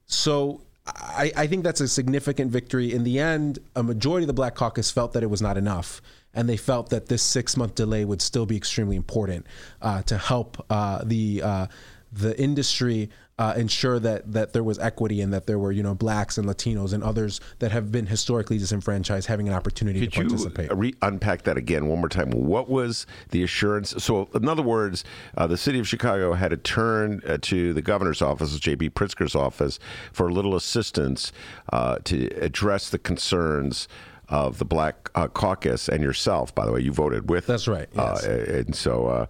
so 0.10 0.62
I, 0.86 1.32
I, 1.38 1.48
think 1.48 1.64
that's 1.64 1.82
a 1.82 1.88
significant 1.88 2.52
victory. 2.52 2.92
In 2.94 3.04
the 3.04 3.20
end, 3.20 3.60
a 3.76 3.84
majority 3.84 4.24
of 4.24 4.28
the 4.28 4.34
Black 4.34 4.56
Caucus 4.56 4.90
felt 4.90 5.14
that 5.14 5.22
it 5.22 5.30
was 5.30 5.42
not 5.42 5.56
enough, 5.56 6.02
and 6.34 6.50
they 6.50 6.58
felt 6.58 6.90
that 6.90 7.08
this 7.08 7.22
six 7.22 7.56
month 7.56 7.76
delay 7.76 8.06
would 8.06 8.22
still 8.22 8.48
be 8.48 8.58
extremely 8.58 8.96
important 8.96 9.46
uh, 9.84 10.02
to 10.04 10.18
help 10.18 10.66
uh, 10.72 11.04
the 11.04 11.44
uh, 11.44 11.68
the 12.12 12.40
industry 12.42 13.10
uh, 13.40 13.54
ensure 13.56 14.00
that 14.00 14.32
that 14.32 14.52
there 14.52 14.64
was 14.64 14.78
equity 14.80 15.22
and 15.22 15.34
that 15.34 15.48
there 15.48 15.58
were 15.58 15.72
you 15.72 15.82
know 15.82 15.96
blacks 15.96 16.38
and 16.38 16.46
Latinos 16.46 16.92
and 16.92 17.02
others 17.02 17.40
that 17.60 17.72
have 17.72 17.90
been 17.92 18.06
historically 18.06 18.58
disenfranchised 18.58 19.28
having 19.28 19.48
an 19.48 19.54
opportunity 19.54 20.02
Could 20.02 20.12
to 20.12 20.20
participate. 20.22 20.70
You 20.70 20.76
re- 20.76 20.96
unpack 21.02 21.44
that 21.44 21.56
again 21.56 21.88
one 21.88 22.00
more 22.00 22.10
time. 22.10 22.32
What 22.32 22.70
was 22.70 23.08
the 23.30 23.42
assurance? 23.42 23.96
So, 23.98 24.28
in 24.36 24.50
other 24.50 24.62
words, 24.62 25.06
uh, 25.38 25.48
the 25.48 25.58
city 25.58 25.80
of 25.80 25.88
Chicago 25.88 26.34
had 26.34 26.52
to 26.52 26.58
turn 26.58 27.22
uh, 27.26 27.38
to 27.44 27.74
the 27.74 27.82
governor's 27.82 28.22
office, 28.22 28.60
J.B. 28.60 28.90
Pritzker's 28.90 29.36
office, 29.36 29.80
for 30.12 30.28
a 30.28 30.34
little 30.34 30.56
assistance 30.56 31.32
uh, 31.72 32.00
to 32.04 32.28
address 32.42 32.90
the 32.90 33.00
concerns 33.00 33.88
of 34.28 34.60
the 34.60 34.66
Black 34.66 35.10
uh, 35.16 35.28
Caucus 35.30 35.88
and 35.88 36.04
yourself. 36.04 36.54
By 36.54 36.66
the 36.66 36.74
way, 36.74 36.82
you 36.82 36.92
voted 36.92 37.30
with. 37.30 37.48
That's 37.48 37.70
right. 37.70 37.88
Uh, 37.98 38.16
yes. 38.16 38.26
Uh, 38.26 38.64
and 38.66 38.76
so, 38.76 39.08
uh, 39.08 39.26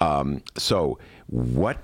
um, 0.00 0.42
so 0.56 0.98
what 1.26 1.78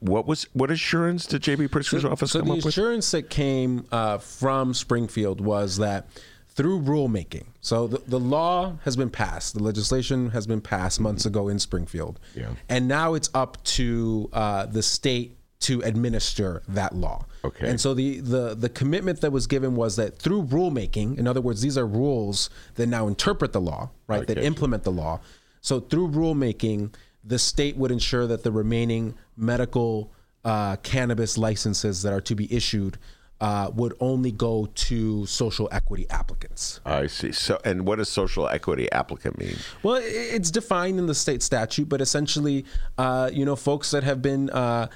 what 0.00 0.26
was 0.26 0.44
what 0.52 0.70
assurance 0.70 1.26
did 1.26 1.42
JB 1.42 1.68
Pritzker's 1.68 2.02
so, 2.02 2.10
office 2.10 2.32
so 2.32 2.40
come 2.40 2.50
up 2.50 2.56
with? 2.56 2.64
the 2.64 2.68
assurance 2.68 3.10
that 3.12 3.30
came 3.30 3.86
uh, 3.92 4.18
from 4.18 4.74
Springfield 4.74 5.40
was 5.40 5.78
that 5.78 6.08
through 6.48 6.80
rulemaking. 6.80 7.46
So 7.60 7.86
the, 7.86 7.98
the 8.06 8.20
law 8.20 8.76
has 8.84 8.96
been 8.96 9.10
passed, 9.10 9.54
the 9.54 9.62
legislation 9.62 10.30
has 10.30 10.46
been 10.46 10.60
passed 10.60 11.00
months 11.00 11.26
ago 11.26 11.48
in 11.48 11.58
Springfield. 11.58 12.20
Yeah. 12.34 12.50
And 12.68 12.86
now 12.86 13.14
it's 13.14 13.28
up 13.34 13.62
to 13.64 14.30
uh, 14.32 14.66
the 14.66 14.82
state 14.82 15.36
to 15.60 15.80
administer 15.82 16.62
that 16.68 16.94
law. 16.94 17.24
Okay. 17.42 17.68
And 17.68 17.80
so 17.80 17.94
the, 17.94 18.20
the 18.20 18.54
the 18.54 18.68
commitment 18.68 19.20
that 19.22 19.32
was 19.32 19.46
given 19.46 19.76
was 19.76 19.96
that 19.96 20.18
through 20.18 20.44
rulemaking, 20.44 21.18
in 21.18 21.26
other 21.26 21.40
words, 21.40 21.62
these 21.62 21.78
are 21.78 21.86
rules 21.86 22.50
that 22.74 22.86
now 22.86 23.06
interpret 23.08 23.52
the 23.52 23.60
law, 23.60 23.90
right? 24.06 24.26
That 24.26 24.38
implement 24.38 24.84
the 24.84 24.92
law. 24.92 25.20
So 25.60 25.80
through 25.80 26.08
rulemaking, 26.08 26.94
the 27.24 27.38
state 27.38 27.76
would 27.76 27.90
ensure 27.90 28.26
that 28.26 28.42
the 28.42 28.52
remaining 28.52 29.14
medical 29.36 30.12
uh, 30.44 30.76
cannabis 30.76 31.38
licenses 31.38 32.02
that 32.02 32.12
are 32.12 32.20
to 32.20 32.34
be 32.34 32.52
issued 32.54 32.98
uh, 33.40 33.70
would 33.74 33.94
only 34.00 34.30
go 34.30 34.68
to 34.74 35.26
social 35.26 35.68
equity 35.72 36.08
applicants. 36.10 36.80
I 36.84 37.08
see. 37.08 37.32
So, 37.32 37.58
and 37.64 37.86
what 37.86 37.96
does 37.96 38.08
social 38.08 38.48
equity 38.48 38.90
applicant 38.92 39.38
mean? 39.38 39.56
Well, 39.82 40.00
it's 40.02 40.50
defined 40.50 40.98
in 40.98 41.06
the 41.06 41.14
state 41.14 41.42
statute, 41.42 41.88
but 41.88 42.00
essentially, 42.00 42.64
uh, 42.96 43.30
you 43.32 43.44
know, 43.44 43.56
folks 43.56 43.90
that 43.90 44.04
have 44.04 44.22
been 44.22 44.50
uh, 44.50 44.88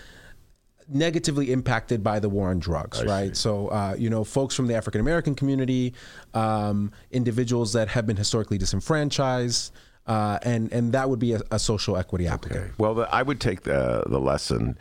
negatively 0.89 1.53
impacted 1.53 2.03
by 2.03 2.21
the 2.21 2.29
war 2.29 2.49
on 2.49 2.59
drugs, 2.59 3.05
right? 3.05 3.37
So, 3.37 3.69
uh, 3.69 3.97
you 3.99 4.09
know, 4.09 4.25
folks 4.25 4.55
from 4.55 4.67
the 4.67 4.75
African 4.75 5.01
American 5.01 5.35
community, 5.35 5.95
um, 6.33 6.93
individuals 7.11 7.73
that 7.75 7.89
have 7.89 8.07
been 8.07 8.17
historically 8.17 8.57
disenfranchised, 8.57 9.73
uh, 10.09 10.39
and 10.43 10.73
and 10.73 10.93
that 10.93 11.09
would 11.09 11.19
be 11.19 11.35
a, 11.35 11.43
a 11.51 11.59
social 11.59 11.97
equity 11.97 12.27
applicant. 12.27 12.73
Well, 12.79 12.95
the, 12.95 13.15
I 13.15 13.23
would 13.23 13.41
take 13.41 13.63
the 13.63 14.03
the 14.07 14.19
lesson. 14.19 14.79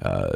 Uh, 0.00 0.32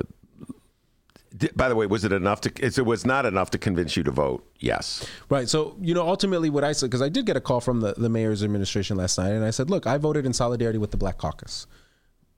by 1.56 1.68
the 1.68 1.74
way, 1.74 1.86
was 1.86 2.04
it 2.04 2.12
enough 2.12 2.42
to? 2.42 2.52
It 2.64 2.84
was 2.84 3.04
not 3.04 3.26
enough 3.26 3.50
to 3.50 3.58
convince 3.58 3.96
you 3.96 4.04
to 4.04 4.12
vote. 4.12 4.48
Yes. 4.60 5.04
Right. 5.28 5.48
So, 5.48 5.76
you 5.80 5.92
know, 5.92 6.06
ultimately 6.06 6.48
what 6.48 6.62
I 6.62 6.72
said, 6.72 6.90
because 6.90 7.02
I 7.02 7.08
did 7.08 7.26
get 7.26 7.36
a 7.36 7.40
call 7.40 7.60
from 7.60 7.80
the, 7.80 7.94
the 7.94 8.08
mayor's 8.08 8.44
administration 8.44 8.96
last 8.96 9.18
night, 9.18 9.30
and 9.32 9.44
I 9.44 9.50
said, 9.50 9.68
look, 9.68 9.84
I 9.86 9.98
voted 9.98 10.26
in 10.26 10.32
solidarity 10.32 10.78
with 10.78 10.92
the 10.92 10.96
Black 10.96 11.18
Caucus. 11.18 11.66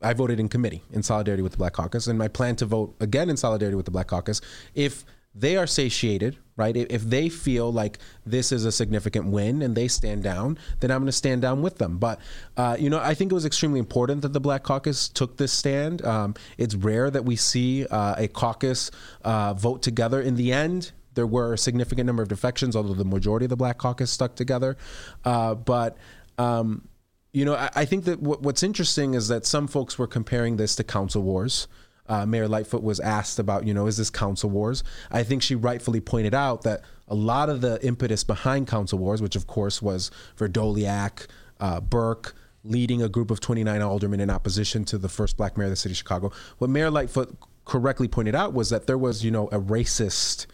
I 0.01 0.15
voted 0.15 0.41
in 0.41 0.49
committee 0.49 0.83
in 0.93 1.03
solidarity 1.03 1.43
with 1.43 1.53
the 1.53 1.59
Black 1.59 1.75
Caucus, 1.75 2.07
and 2.07 2.19
my 2.19 2.29
plan 2.29 2.57
to 2.57 2.67
vote 2.67 2.95
again 3.01 3.29
in 3.29 3.37
solidarity 3.37 3.77
with 3.77 3.85
the 3.85 3.91
Black 3.91 4.07
Caucus 4.07 4.41
if 4.75 5.05
they 5.35 5.57
are 5.57 5.67
satiated, 5.67 6.39
right? 6.57 6.75
If 6.77 7.03
they 7.03 7.29
feel 7.29 7.73
like 7.73 7.99
this 8.25 8.51
is 8.51 8.65
a 8.65 8.73
significant 8.73 9.27
win 9.27 9.63
and 9.63 9.75
they 9.75 9.89
stand 9.89 10.23
down, 10.23 10.59
then 10.81 10.91
I'm 10.91 11.01
going 11.01 11.07
to 11.07 11.13
stand 11.13 11.43
down 11.43 11.63
with 11.63 11.79
them. 11.79 11.99
But, 11.99 12.19
uh, 12.57 12.77
you 12.79 12.89
know, 12.89 12.99
I 12.99 13.15
think 13.15 13.31
it 13.31 13.35
was 13.35 13.45
extremely 13.45 13.79
important 13.79 14.23
that 14.23 14.33
the 14.33 14.41
Black 14.41 14.63
Caucus 14.63 15.09
took 15.09 15.37
this 15.37 15.53
stand. 15.53 16.05
Um, 16.05 16.35
it's 16.57 16.75
rare 16.75 17.11
that 17.11 17.25
we 17.25 17.37
see 17.37 17.87
uh, 17.87 18.15
a 18.17 18.29
caucus 18.29 18.91
uh, 19.23 19.55
vote 19.55 19.83
together. 19.83 20.21
In 20.21 20.37
the 20.37 20.53
end, 20.53 20.93
there 21.15 21.27
were 21.27 21.55
a 21.55 21.59
significant 21.59 22.07
number 22.07 22.23
of 22.23 22.29
defections, 22.29 22.75
although 22.75 22.95
the 22.95 23.05
majority 23.05 23.47
of 23.47 23.51
the 23.51 23.57
Black 23.57 23.79
Caucus 23.79 24.11
stuck 24.11 24.35
together. 24.35 24.77
Uh, 25.25 25.55
but 25.55 25.97
um, 26.39 26.89
you 27.33 27.45
know, 27.45 27.55
I, 27.55 27.71
I 27.75 27.85
think 27.85 28.05
that 28.05 28.21
what, 28.21 28.43
what's 28.43 28.63
interesting 28.63 29.13
is 29.15 29.29
that 29.29 29.45
some 29.45 29.67
folks 29.67 29.99
were 29.99 30.07
comparing 30.07 30.57
this 30.57 30.77
to 30.77 30.85
council 30.85 31.23
wars. 31.23 31.69
Uh, 32.09 32.27
Mayor 32.27 32.49
Lightfoot 32.49 32.83
was 32.83 33.01
asked 33.01 33.39
about, 33.39 33.67
you 33.67 33.75
know, 33.75 33.87
is 33.87 33.97
this 33.97 34.11
council 34.11 34.51
wars? 34.51 34.85
I 35.11 35.23
think 35.23 35.43
she 35.43 35.55
rightfully 35.55 36.01
pointed 36.01 36.35
out 36.35 36.63
that 36.63 36.83
a 37.09 37.15
lot 37.15 37.49
of 37.49 37.61
the 37.61 37.85
impetus 37.85 38.25
behind 38.25 38.67
council 38.67 38.99
wars, 38.99 39.23
which 39.23 39.37
of 39.37 39.47
course 39.47 39.81
was 39.81 40.11
Vrdolyak, 40.37 41.27
uh, 41.61 41.81
Burke, 41.81 42.35
leading 42.65 43.03
a 43.03 43.09
group 43.09 43.31
of 43.31 43.41
29 43.41 43.81
aldermen 43.83 44.21
in 44.21 44.31
opposition 44.31 44.85
to 44.85 44.99
the 44.99 45.09
first 45.09 45.37
black 45.37 45.57
mayor 45.57 45.67
of 45.67 45.71
the 45.71 45.77
city 45.77 45.93
of 45.93 45.99
Chicago. 45.99 46.33
What 46.59 46.71
Mayor 46.71 46.91
Lightfoot 46.91 47.37
correctly 47.65 48.09
pointed 48.09 48.35
out 48.35 48.53
was 48.53 48.71
that 48.71 48.87
there 48.87 48.99
was, 48.99 49.25
you 49.25 49.31
know, 49.31 49.49
a 49.49 49.61
racist 49.61 50.47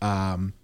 um, 0.00 0.54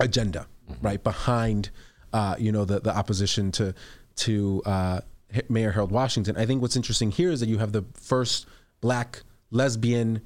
agenda, 0.00 0.46
right, 0.80 1.02
behind, 1.02 1.70
uh, 2.12 2.36
you 2.38 2.52
know, 2.52 2.64
the, 2.64 2.80
the 2.80 2.96
opposition 2.96 3.50
to 3.52 3.74
to 4.16 4.62
uh, 4.66 5.00
Mayor 5.48 5.72
Harold 5.72 5.92
Washington. 5.92 6.36
I 6.36 6.46
think 6.46 6.60
what's 6.60 6.76
interesting 6.76 7.10
here 7.10 7.30
is 7.30 7.40
that 7.40 7.48
you 7.48 7.58
have 7.58 7.72
the 7.72 7.84
first 7.94 8.46
black 8.80 9.22
lesbian 9.50 10.22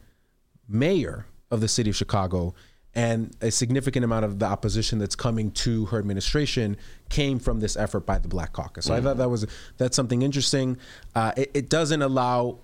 mayor 0.69 1.27
of 1.51 1.61
the 1.61 1.69
city 1.69 1.91
of 1.91 1.97
Chicago. 1.97 2.55
And 2.95 3.35
a 3.41 3.51
significant 3.51 4.05
amount 4.05 4.27
of 4.27 4.39
the 4.39 4.45
opposition 4.45 4.99
that's 4.99 5.17
coming 5.17 5.51
to 5.53 5.87
her 5.87 5.99
administration 5.99 6.77
came 7.09 7.39
from 7.39 7.61
this 7.61 7.75
effort 7.75 8.01
by 8.01 8.19
the 8.19 8.29
Black 8.29 8.53
Caucus. 8.53 8.85
So 8.85 8.95
I 8.95 9.01
thought 9.01 9.17
that 9.17 9.31
was 9.31 9.47
that's 9.79 9.97
something 9.97 10.21
interesting. 10.21 10.77
Uh, 11.15 11.33
it, 11.35 11.51
it 11.55 11.69
doesn't 11.71 12.03
allow 12.03 12.59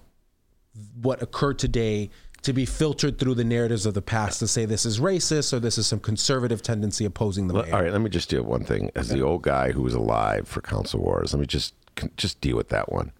what 1.00 1.22
occurred 1.22 1.58
today 1.58 2.10
to 2.42 2.52
be 2.52 2.66
filtered 2.66 3.18
through 3.18 3.34
the 3.34 3.44
narratives 3.44 3.86
of 3.86 3.94
the 3.94 4.02
past 4.02 4.38
to 4.40 4.46
say 4.46 4.64
this 4.64 4.84
is 4.84 5.00
racist 5.00 5.52
or 5.52 5.60
this 5.60 5.78
is 5.78 5.86
some 5.86 5.98
conservative 5.98 6.62
tendency 6.62 7.04
opposing 7.04 7.48
the 7.48 7.54
mayor. 7.54 7.74
All 7.74 7.82
right. 7.82 7.92
Let 7.92 8.00
me 8.00 8.10
just 8.10 8.28
do 8.28 8.42
one 8.42 8.64
thing. 8.64 8.90
As 8.94 9.08
the 9.08 9.22
old 9.22 9.42
guy 9.42 9.72
who 9.72 9.82
was 9.82 9.94
alive 9.94 10.46
for 10.46 10.60
Council 10.60 11.00
Wars, 11.00 11.32
let 11.32 11.40
me 11.40 11.46
just 11.46 11.74
just 12.16 12.40
deal 12.40 12.56
with 12.56 12.68
that 12.68 12.92
one. 12.92 13.12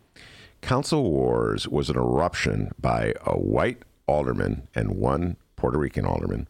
Council 0.61 1.11
Wars 1.11 1.68
was 1.68 1.88
an 1.88 1.97
eruption 1.97 2.73
by 2.81 3.14
a 3.25 3.38
white 3.38 3.83
alderman 4.07 4.68
and 4.75 4.92
one 4.92 5.37
Puerto 5.57 5.79
Rican 5.79 6.05
alderman 6.05 6.49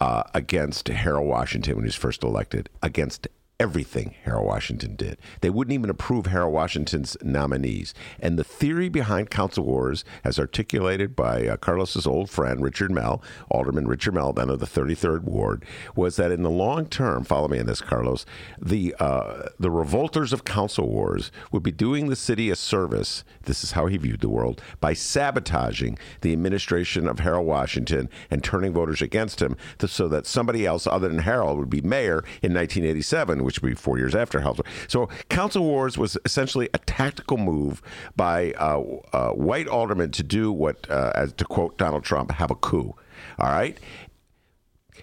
uh, 0.00 0.24
against 0.34 0.88
Harold 0.88 1.28
Washington 1.28 1.76
when 1.76 1.84
he 1.84 1.88
was 1.88 1.94
first 1.94 2.22
elected, 2.22 2.68
against 2.82 3.28
everything 3.58 4.14
Harold 4.24 4.46
Washington 4.46 4.96
did. 4.96 5.16
They 5.40 5.48
wouldn't 5.48 5.72
even 5.72 5.88
approve 5.88 6.26
Harold 6.26 6.52
Washington's 6.52 7.16
nominees. 7.22 7.94
And 8.20 8.38
the 8.38 8.44
theory 8.44 8.88
behind 8.90 9.30
council 9.30 9.64
wars, 9.64 10.04
as 10.24 10.38
articulated 10.38 11.16
by 11.16 11.46
uh, 11.46 11.56
Carlos's 11.56 12.06
old 12.06 12.28
friend 12.28 12.62
Richard 12.62 12.90
Mell, 12.90 13.22
Alderman 13.50 13.86
Richard 13.86 14.12
Mell, 14.12 14.32
then 14.32 14.50
of 14.50 14.60
the 14.60 14.66
33rd 14.66 15.22
Ward, 15.22 15.64
was 15.94 16.16
that 16.16 16.30
in 16.30 16.42
the 16.42 16.50
long 16.50 16.86
term, 16.86 17.24
follow 17.24 17.48
me 17.48 17.58
on 17.58 17.66
this, 17.66 17.80
Carlos, 17.80 18.26
the 18.60 18.94
uh, 19.00 19.48
the 19.58 19.70
revolters 19.70 20.32
of 20.32 20.44
council 20.44 20.88
wars 20.88 21.32
would 21.50 21.62
be 21.62 21.72
doing 21.72 22.08
the 22.08 22.16
city 22.16 22.50
a 22.50 22.56
service. 22.56 23.24
This 23.44 23.64
is 23.64 23.72
how 23.72 23.86
he 23.86 23.96
viewed 23.96 24.20
the 24.20 24.28
world 24.28 24.60
by 24.80 24.92
sabotaging 24.92 25.98
the 26.20 26.32
administration 26.32 27.08
of 27.08 27.20
Harold 27.20 27.46
Washington 27.46 28.10
and 28.30 28.44
turning 28.44 28.72
voters 28.74 29.00
against 29.00 29.40
him, 29.40 29.56
to, 29.78 29.88
so 29.88 30.08
that 30.08 30.26
somebody 30.26 30.66
else 30.66 30.86
other 30.86 31.08
than 31.08 31.20
Harold 31.20 31.58
would 31.58 31.70
be 31.70 31.80
mayor 31.80 32.18
in 32.42 32.52
1987 32.52 33.45
which 33.46 33.62
would 33.62 33.68
be 33.68 33.74
four 33.74 33.96
years 33.96 34.14
after 34.14 34.40
Harold. 34.40 34.60
So 34.88 35.08
Council 35.28 35.62
Wars 35.62 35.96
was 35.96 36.18
essentially 36.24 36.68
a 36.74 36.78
tactical 36.78 37.38
move 37.38 37.80
by 38.16 38.52
uh, 38.52 38.82
uh, 39.12 39.30
white 39.30 39.68
aldermen 39.68 40.10
to 40.12 40.22
do 40.22 40.52
what, 40.52 40.90
uh, 40.90 41.12
as 41.14 41.32
to 41.34 41.44
quote 41.44 41.78
Donald 41.78 42.04
Trump, 42.04 42.32
have 42.32 42.50
a 42.50 42.54
coup. 42.56 42.94
All 43.38 43.48
right, 43.48 43.78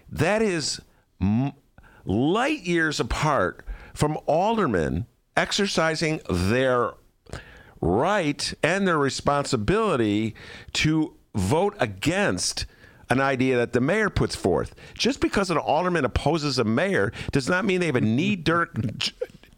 that 0.09 0.41
is 0.41 0.81
m- 1.19 1.53
light 2.05 2.61
years 2.61 2.99
apart 2.99 3.65
from 3.93 4.17
aldermen 4.27 5.05
exercising 5.35 6.21
their 6.29 6.91
right 7.81 8.53
and 8.61 8.87
their 8.87 8.97
responsibility 8.97 10.35
to 10.73 11.15
vote 11.35 11.75
against 11.79 12.65
an 13.09 13.19
idea 13.19 13.57
that 13.57 13.73
the 13.73 13.81
mayor 13.81 14.09
puts 14.09 14.35
forth. 14.35 14.75
Just 14.97 15.19
because 15.19 15.49
an 15.49 15.57
alderman 15.57 16.05
opposes 16.05 16.59
a 16.59 16.63
mayor 16.63 17.11
does 17.31 17.49
not 17.49 17.65
mean 17.65 17.79
they 17.79 17.87
have 17.87 17.95
a 17.95 18.01
knee 18.01 18.35
jerk 18.35 18.75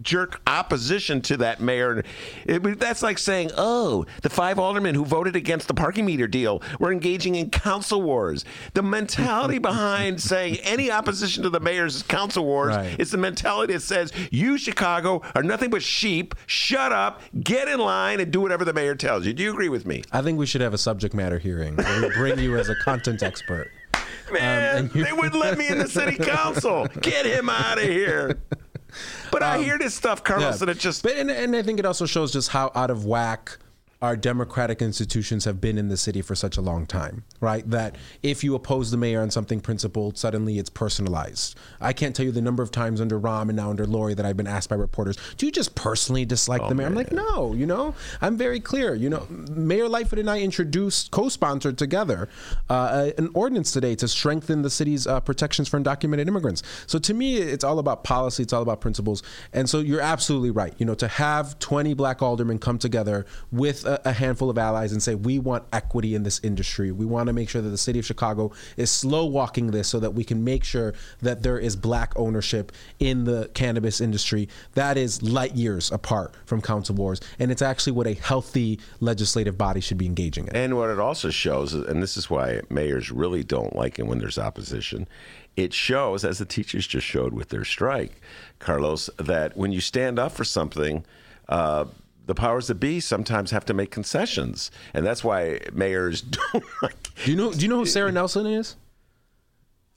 jerk 0.01 0.41
opposition 0.47 1.21
to 1.21 1.38
that 1.38 1.60
mayor. 1.62 2.03
It, 2.45 2.79
that's 2.79 3.03
like 3.03 3.17
saying, 3.17 3.51
"Oh, 3.58 4.05
the 4.21 4.29
five 4.29 4.60
aldermen 4.60 4.95
who 4.95 5.05
voted 5.05 5.36
against 5.36 5.67
the 5.67 5.73
parking 5.73 6.05
meter 6.05 6.27
deal 6.27 6.62
were 6.79 6.91
engaging 6.91 7.36
in 7.36 7.49
council 7.49 8.01
wars." 8.01 8.45
The 8.73 8.84
mentality 8.84 9.58
behind 9.65 10.21
saying 10.21 10.58
any 10.63 10.91
opposition 10.91 11.43
to 11.43 11.49
the 11.49 11.60
mayor's 11.60 12.03
council 12.03 12.45
wars 12.45 12.75
Right. 12.75 12.99
is 12.99 13.12
the 13.12 13.17
mentality 13.17 13.73
that 13.73 13.81
says, 13.81 14.12
"You 14.31 14.58
Chicago 14.58 15.21
are 15.36 15.43
nothing 15.43 15.69
but 15.69 15.84
sheep. 15.84 16.36
Shut 16.45 16.91
up, 16.91 17.21
get 17.43 17.67
in 17.67 17.79
line, 17.79 18.19
and 18.19 18.31
do 18.31 18.41
whatever 18.41 18.65
the 18.65 18.73
mayor 18.73 18.95
tells 18.95 19.25
you." 19.25 19.34
Do 19.34 19.43
you 19.43 19.51
agree 19.51 19.69
with 19.69 19.86
me? 19.86 20.03
I 20.12 20.21
think 20.21 20.38
we 20.39 20.45
should 20.45 20.62
have 20.62 20.73
a 20.73 20.77
subject 20.77 21.13
matter 21.15 21.39
hearing 21.39 21.75
we 21.77 22.10
bring 22.15 22.39
you 22.39 22.58
as 22.58 22.69
a 22.69 22.75
content 22.84 23.23
expert. 23.23 23.71
Man, 24.31 24.77
um, 24.77 24.86
and 24.86 24.95
you- 24.95 25.03
they 25.05 25.13
wouldn't 25.13 25.36
let 25.36 25.58
me 25.58 25.67
in 25.67 25.77
the 25.77 25.88
city 25.88 26.15
council. 26.17 26.88
Get 27.01 27.25
him 27.25 27.49
out 27.49 27.77
of 27.77 27.84
here. 27.84 28.38
But 29.31 29.43
I 29.43 29.58
um, 29.58 29.63
hear 29.63 29.77
this 29.77 29.93
stuff, 29.93 30.23
Carlos, 30.23 30.62
and 30.62 30.69
it 30.69 30.79
just 30.79 31.03
But 31.03 31.17
and, 31.17 31.29
and 31.29 31.55
I 31.55 31.62
think 31.62 31.79
it 31.79 31.86
also 31.86 32.05
shows 32.05 32.31
just 32.31 32.49
how 32.49 32.71
out 32.75 32.89
of 32.89 33.05
whack 33.05 33.58
our 34.06 34.15
democratic 34.15 34.84
institutions 34.84 35.46
have 35.46 35.60
been 35.60 35.80
in 35.80 35.88
the 35.88 35.98
city 35.98 36.22
for 36.22 36.36
such 36.36 36.58
a 36.58 36.62
long 36.62 36.86
time, 36.86 37.24
right? 37.41 37.68
That 37.70 37.96
if 38.22 38.44
you 38.44 38.54
oppose 38.54 38.91
the 38.91 38.98
mayor 38.98 39.22
on 39.22 39.32
something 39.32 39.60
principled, 39.60 40.15
suddenly 40.15 40.60
it's 40.60 40.70
personalized. 40.70 41.58
I 41.82 41.91
can't 41.91 42.15
tell 42.15 42.26
you 42.26 42.32
the 42.32 42.41
number 42.41 42.62
of 42.62 42.70
times 42.70 43.02
under 43.02 43.20
Rahm 43.20 43.50
and 43.50 43.56
now 43.56 43.72
under 43.72 43.88
Lori 43.88 44.13
that 44.13 44.24
I've 44.24 44.38
been 44.38 44.46
asked 44.46 44.70
by 44.70 44.76
reporters, 44.76 45.18
"Do 45.38 45.48
you 45.48 45.52
just 45.52 45.74
personally 45.74 46.24
dislike 46.24 46.68
the 46.70 46.76
mayor?" 46.76 46.86
I'm 46.86 46.94
like, 46.94 47.12
"No, 47.12 47.54
you 47.54 47.65
know, 47.65 47.96
I'm 48.22 48.38
very 48.38 48.60
clear. 48.60 48.94
You 48.94 49.10
know, 49.10 49.26
Mayor 49.30 49.89
Lightfoot 49.89 50.20
and 50.20 50.30
I 50.30 50.39
introduced, 50.39 51.10
co-sponsored 51.10 51.78
together, 51.78 52.30
uh, 52.70 53.10
an 53.18 53.32
ordinance 53.34 53.72
today 53.72 53.96
to 53.96 54.08
strengthen 54.08 54.62
the 54.62 54.70
city's 54.70 55.08
uh, 55.08 55.20
protections 55.20 55.68
for 55.68 55.80
undocumented 55.80 56.28
immigrants. 56.28 56.62
So 56.86 57.00
to 57.00 57.13
me, 57.15 57.38
it's 57.38 57.63
all 57.63 57.80
about 57.80 58.04
policy. 58.04 58.44
It's 58.44 58.54
all 58.54 58.62
about 58.62 58.82
principles. 58.82 59.24
And 59.52 59.68
so 59.68 59.80
you're 59.80 60.02
absolutely 60.02 60.52
right. 60.52 60.76
You 60.78 60.86
know, 60.86 60.96
to 60.96 61.08
have 61.08 61.58
20 61.58 61.96
black 61.96 62.22
aldermen 62.22 62.60
come 62.60 62.78
together 62.78 63.26
with 63.52 63.84
a, 63.86 63.94
a, 64.03 64.13
handful 64.13 64.49
of 64.49 64.58
allies 64.58 64.91
and 64.91 65.01
say 65.01 65.15
we 65.15 65.39
want 65.39 65.63
equity 65.73 66.15
in 66.15 66.23
this 66.23 66.39
industry. 66.43 66.91
We 66.91 67.05
want 67.05 67.27
to 67.27 67.34
make 67.34 67.49
sure 67.49 67.62
that 67.62 67.69
the 67.69 67.77
city 67.77 67.99
of 67.99 68.05
Chicago 68.05 68.51
is 68.77 68.89
slow 68.89 69.25
walking 69.25 69.71
this 69.71 69.88
so 69.88 69.99
that 69.99 70.12
we 70.12 70.23
can 70.23 70.43
make 70.43 70.63
sure 70.63 70.93
that 71.21 71.43
there 71.43 71.60
is 71.60 71.75
black 71.75 72.13
ownership 72.15 72.71
in 72.99 73.25
the 73.25 73.49
cannabis 73.53 74.01
industry. 74.01 74.49
That 74.73 74.97
is 74.97 75.21
light 75.21 75.55
years 75.55 75.91
apart 75.91 76.34
from 76.45 76.62
council 76.62 76.95
wars, 76.95 77.19
and 77.39 77.51
it's 77.51 77.62
actually 77.62 77.93
what 77.93 78.08
a 78.08 78.13
healthy 78.13 78.79
legislative 78.99 79.58
body 79.58 79.81
should 79.81 79.97
be 79.97 80.05
engaging 80.05 80.47
in. 80.47 80.55
And 80.55 80.77
what 80.77 80.89
it 80.89 80.99
also 80.99 81.29
shows, 81.29 81.73
and 81.73 82.01
this 82.01 82.17
is 82.17 82.29
why 82.29 82.62
mayors 82.69 83.12
really 83.12 83.43
don't 83.43 83.75
like 83.75 83.99
it 83.99 84.08
when 84.08 84.19
there's 84.19 84.38
opposition, 84.38 85.08
it 85.55 85.73
shows, 85.73 86.25
as 86.25 86.38
the 86.38 86.45
teachers 86.45 86.86
just 86.86 87.05
showed 87.05 87.34
with 87.34 87.49
their 87.49 87.63
strike, 87.63 88.21
Carlos, 88.60 89.10
that 89.17 89.55
when 89.55 89.71
you 89.71 89.79
stand 89.79 90.19
up 90.19 90.34
for 90.34 90.43
something, 90.43 91.05
uh, 91.47 91.86
the 92.25 92.35
powers 92.35 92.67
that 92.67 92.75
be 92.75 92.99
sometimes 92.99 93.51
have 93.51 93.65
to 93.65 93.73
make 93.73 93.91
concessions, 93.91 94.71
and 94.93 95.05
that's 95.05 95.23
why 95.23 95.59
mayors 95.73 96.21
don't. 96.51 96.63
Do 97.23 97.31
you 97.31 97.38
know? 97.38 97.53
Do 97.53 97.59
you 97.59 97.67
know 97.67 97.77
who 97.77 97.85
Sara 97.85 98.11
Nelson 98.11 98.45
is? 98.45 98.75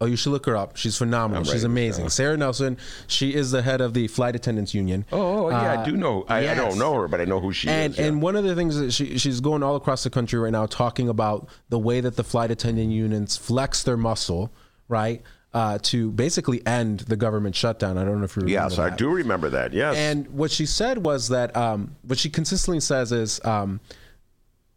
Oh, 0.01 0.07
you 0.07 0.15
should 0.15 0.31
look 0.31 0.47
her 0.47 0.57
up. 0.57 0.77
She's 0.77 0.97
phenomenal. 0.97 1.43
She's 1.43 1.65
amazing. 1.65 2.09
Sara 2.11 2.37
Nelson. 2.37 2.79
She 3.09 3.35
is 3.35 3.51
the 3.51 3.63
head 3.63 3.81
of 3.81 3.95
the 3.95 4.07
flight 4.07 4.37
attendants 4.37 4.73
union. 4.73 5.05
Oh, 5.11 5.21
oh, 5.21 5.47
oh 5.47 5.51
yeah, 5.51 5.81
I 5.81 5.85
do 5.85 5.95
uh, 5.95 5.97
know. 5.97 6.25
I, 6.29 6.51
I 6.51 6.55
don't 6.55 6.79
know 6.79 6.95
her, 6.95 7.09
but 7.09 7.21
I 7.21 7.25
know 7.25 7.41
who 7.41 7.53
she 7.53 7.69
and 7.69 7.93
is. 7.93 7.99
yeah. 7.99 8.07
and 8.07 8.23
one 8.23 8.37
of 8.37 8.45
the 8.45 8.55
things 8.55 8.79
that 8.79 8.93
she 8.93 9.19
she's 9.19 9.41
going 9.41 9.65
all 9.65 9.75
across 9.75 10.05
the 10.05 10.11
country 10.11 10.39
right 10.39 10.53
now 10.53 10.67
talking 10.67 11.09
about 11.09 11.49
the 11.69 11.81
way 11.81 12.01
that 12.01 12.15
the 12.15 12.23
flight 12.23 12.53
attendant 12.53 12.93
unions 12.93 13.37
flex 13.37 13.83
their 13.83 13.97
muscle, 13.97 14.53
right, 14.87 15.23
uh, 15.55 15.79
to 15.83 16.11
basically 16.13 16.65
end 16.67 17.01
the 17.01 17.17
government 17.17 17.57
shutdown. 17.57 17.97
I 17.97 18.05
don't 18.05 18.19
know 18.19 18.25
if 18.25 18.37
you 18.37 18.43
remember 18.43 18.71
yes, 18.71 18.79
I 18.79 18.95
do 18.95 19.11
remember 19.11 19.51
that. 19.51 19.73
Yes, 19.73 19.97
And 19.97 20.29
what 20.29 20.51
she 20.51 20.67
said 20.67 21.05
was 21.05 21.29
that 21.29 21.57
um, 21.57 21.97
what 22.03 22.19
she 22.19 22.29
consistently 22.29 22.81
says 22.81 23.13
is 23.13 23.43
um, 23.45 23.81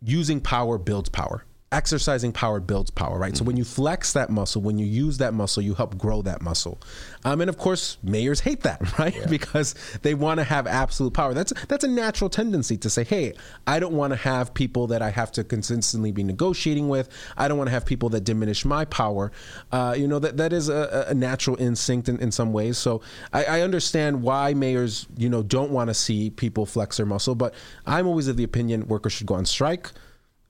using 0.02 0.40
power 0.40 0.78
builds 0.78 1.10
power. 1.10 1.44
Exercising 1.74 2.34
power 2.34 2.60
builds 2.60 2.92
power, 2.92 3.18
right? 3.18 3.38
So 3.38 3.46
when 3.46 3.56
you 3.56 3.64
flex 3.64 4.12
that 4.12 4.30
muscle, 4.30 4.62
when 4.62 4.78
you 4.78 4.86
use 4.86 5.20
that 5.20 5.34
muscle, 5.34 5.64
you 5.64 5.74
help 5.74 5.98
grow 5.98 6.22
that 6.24 6.42
muscle. 6.42 6.82
Um, 7.24 7.40
and 7.40 7.50
of 7.50 7.58
course, 7.58 7.98
mayors 8.04 8.42
hate 8.42 8.64
that, 8.64 8.98
right? 9.00 9.16
Because 9.30 9.74
they 10.02 10.14
want 10.14 10.40
to 10.40 10.44
have 10.44 10.68
absolute 10.68 11.14
power. 11.14 11.34
That's 11.34 11.54
that's 11.70 11.86
a 11.86 11.88
natural 11.88 12.30
tendency 12.30 12.76
to 12.76 12.90
say, 12.90 13.06
"Hey, 13.06 13.36
I 13.68 13.80
don't 13.80 13.94
want 13.94 14.12
to 14.12 14.18
have 14.18 14.54
people 14.54 14.88
that 14.88 15.02
I 15.02 15.12
have 15.12 15.32
to 15.32 15.46
consistently 15.46 16.12
be 16.12 16.24
negotiating 16.24 16.90
with. 16.90 17.08
I 17.38 17.48
don't 17.48 17.58
want 17.58 17.70
to 17.70 17.74
have 17.74 17.86
people 17.86 18.10
that 18.10 18.26
diminish 18.26 18.66
my 18.66 18.84
power." 18.84 19.32
Uh, 19.72 19.96
you 19.98 20.10
know 20.10 20.20
that 20.20 20.36
that 20.36 20.52
is 20.52 20.68
a, 20.68 21.06
a 21.08 21.14
natural 21.14 21.56
instinct 21.56 22.10
in, 22.10 22.20
in 22.20 22.34
some 22.34 22.52
ways. 22.52 22.78
So 22.78 23.02
I, 23.32 23.46
I 23.46 23.62
understand 23.62 24.24
why 24.24 24.54
mayors, 24.54 25.08
you 25.16 25.30
know, 25.30 25.42
don't 25.42 25.72
want 25.72 25.90
to 25.90 25.94
see 25.94 26.32
people 26.32 26.66
flex 26.66 26.98
their 26.98 27.06
muscle. 27.06 27.34
But 27.34 27.54
I'm 27.86 28.08
always 28.08 28.28
of 28.28 28.36
the 28.36 28.44
opinion 28.44 28.90
workers 28.90 29.14
should 29.14 29.28
go 29.28 29.36
on 29.36 29.46
strike 29.46 29.92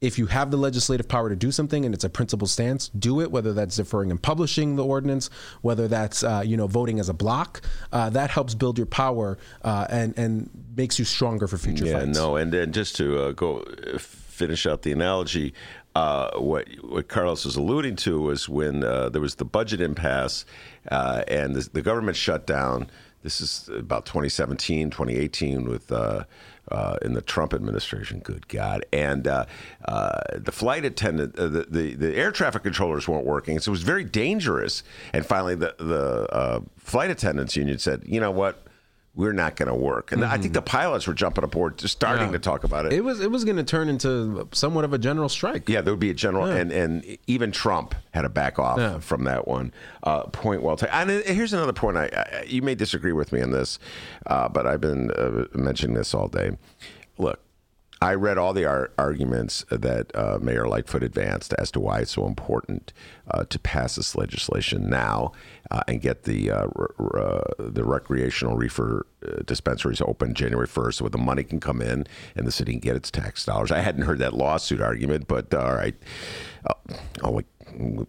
if 0.01 0.17
you 0.17 0.25
have 0.25 0.49
the 0.49 0.57
legislative 0.57 1.07
power 1.07 1.29
to 1.29 1.35
do 1.35 1.51
something 1.51 1.85
and 1.85 1.93
it's 1.93 2.03
a 2.03 2.09
principled 2.09 2.49
stance, 2.49 2.89
do 2.89 3.21
it. 3.21 3.31
Whether 3.31 3.53
that's 3.53 3.75
deferring 3.75 4.09
and 4.09 4.21
publishing 4.21 4.75
the 4.75 4.83
ordinance, 4.83 5.29
whether 5.61 5.87
that's 5.87 6.23
uh, 6.23 6.43
you 6.45 6.57
know 6.57 6.67
voting 6.67 6.99
as 6.99 7.07
a 7.07 7.13
block, 7.13 7.61
uh, 7.93 8.09
that 8.09 8.31
helps 8.31 8.55
build 8.55 8.77
your 8.77 8.87
power 8.87 9.37
uh, 9.63 9.85
and 9.89 10.17
and 10.17 10.49
makes 10.75 10.97
you 10.97 11.05
stronger 11.05 11.47
for 11.47 11.57
future 11.57 11.85
yeah, 11.85 11.99
fights. 11.99 12.17
no, 12.17 12.35
and 12.35 12.51
then 12.51 12.71
just 12.71 12.95
to 12.95 13.21
uh, 13.21 13.31
go 13.33 13.59
uh, 13.59 13.99
finish 13.99 14.65
out 14.65 14.81
the 14.81 14.91
analogy, 14.91 15.53
uh, 15.95 16.31
what 16.39 16.67
what 16.81 17.07
Carlos 17.07 17.45
was 17.45 17.55
alluding 17.55 17.95
to 17.97 18.19
was 18.19 18.49
when 18.49 18.83
uh, 18.83 19.09
there 19.09 19.21
was 19.21 19.35
the 19.35 19.45
budget 19.45 19.81
impasse 19.81 20.45
uh, 20.89 21.23
and 21.27 21.55
the, 21.55 21.69
the 21.73 21.81
government 21.83 22.17
shut 22.17 22.47
down. 22.47 22.89
This 23.21 23.39
is 23.39 23.69
about 23.69 24.07
2017, 24.07 24.89
2018 24.89 25.69
with. 25.69 25.91
Uh, 26.71 26.97
in 27.01 27.13
the 27.13 27.21
Trump 27.21 27.53
administration, 27.53 28.19
good 28.19 28.47
God, 28.47 28.85
and 28.93 29.27
uh, 29.27 29.45
uh, 29.85 30.21
the 30.35 30.53
flight 30.53 30.85
attendant, 30.85 31.37
uh, 31.37 31.47
the, 31.47 31.65
the 31.69 31.95
the 31.95 32.15
air 32.15 32.31
traffic 32.31 32.63
controllers 32.63 33.09
weren't 33.09 33.25
working, 33.25 33.59
so 33.59 33.71
it 33.71 33.73
was 33.73 33.83
very 33.83 34.05
dangerous. 34.05 34.81
And 35.11 35.25
finally, 35.25 35.55
the 35.55 35.75
the 35.77 36.33
uh, 36.33 36.61
flight 36.77 37.11
attendants 37.11 37.57
union 37.57 37.77
said, 37.77 38.03
"You 38.05 38.21
know 38.21 38.31
what? 38.31 38.63
We're 39.13 39.33
not 39.33 39.55
going 39.55 39.67
to 39.67 39.75
work." 39.75 40.11
And 40.11 40.23
I 40.23 40.37
think 40.37 40.53
the 40.53 40.61
pilots 40.61 41.05
were 41.07 41.13
jumping 41.13 41.43
aboard, 41.43 41.77
just 41.77 41.93
starting 41.95 42.27
Yeah. 42.27 42.31
to 42.33 42.39
talk 42.39 42.63
about 42.63 42.85
it. 42.85 42.93
It 42.93 43.03
was 43.03 43.19
it 43.19 43.29
was 43.29 43.43
going 43.43 43.57
to 43.57 43.63
turn 43.63 43.89
into 43.89 44.47
somewhat 44.53 44.85
of 44.85 44.93
a 44.93 44.97
general 44.97 45.27
strike. 45.29 45.67
Yeah, 45.67 45.81
there 45.81 45.93
would 45.93 45.99
be 45.99 46.09
a 46.09 46.13
general, 46.13 46.45
and, 46.45 46.71
and 46.71 47.17
even 47.27 47.51
Trump 47.51 47.93
had 48.11 48.21
to 48.21 48.29
back 48.29 48.57
off 48.59 48.77
Yeah. 48.79 48.99
from 48.99 49.23
that 49.25 49.47
one. 49.47 49.73
Uh, 50.03 50.23
point 50.23 50.63
well 50.63 50.77
taken. 50.77 50.95
And 50.95 51.11
uh, 51.11 51.33
here's 51.33 51.53
another 51.53 51.73
point. 51.73 51.97
I, 51.97 52.05
I 52.13 52.43
you 52.47 52.61
may 52.61 52.75
disagree 52.75 53.11
with 53.13 53.31
me 53.33 53.41
on 53.41 53.51
this, 53.51 53.79
uh, 54.27 54.47
but 54.49 54.65
I've 54.65 54.81
been 54.81 55.11
uh, 55.11 55.45
mentioning 55.53 55.95
this 55.95 56.13
all 56.13 56.27
day. 56.27 56.57
Look, 57.17 57.39
I 58.03 58.15
read 58.15 58.39
all 58.39 58.51
the 58.51 58.65
ar- 58.65 58.89
arguments 58.97 59.63
that 59.69 60.15
uh, 60.15 60.39
Mayor 60.41 60.67
Lightfoot 60.67 61.03
advanced 61.03 61.53
as 61.59 61.69
to 61.71 61.79
why 61.79 61.99
it's 61.99 62.13
so 62.13 62.25
important 62.25 62.93
uh, 63.29 63.43
to 63.45 63.59
pass 63.59 63.95
this 63.95 64.15
legislation 64.15 64.89
now 64.89 65.33
uh, 65.69 65.83
and 65.87 66.01
get 66.01 66.23
the 66.23 66.49
uh, 66.49 66.65
uh, 66.65 67.43
the 67.59 67.83
recreational 67.83 68.55
reefer 68.55 69.05
uh, 69.23 69.43
dispensaries 69.45 70.01
open 70.01 70.33
January 70.33 70.67
1st, 70.67 70.95
so 70.95 71.07
the 71.09 71.17
money 71.19 71.43
can 71.43 71.59
come 71.59 71.79
in 71.79 72.07
and 72.35 72.47
the 72.47 72.51
city 72.51 72.71
can 72.71 72.79
get 72.79 72.95
its 72.95 73.11
tax 73.11 73.45
dollars. 73.45 73.71
I 73.71 73.79
hadn't 73.79 74.01
heard 74.01 74.17
that 74.17 74.33
lawsuit 74.33 74.81
argument, 74.81 75.27
but 75.27 75.53
all 75.53 75.75
right, 75.75 75.95
uh, 76.65 76.73
oh, 77.23 77.41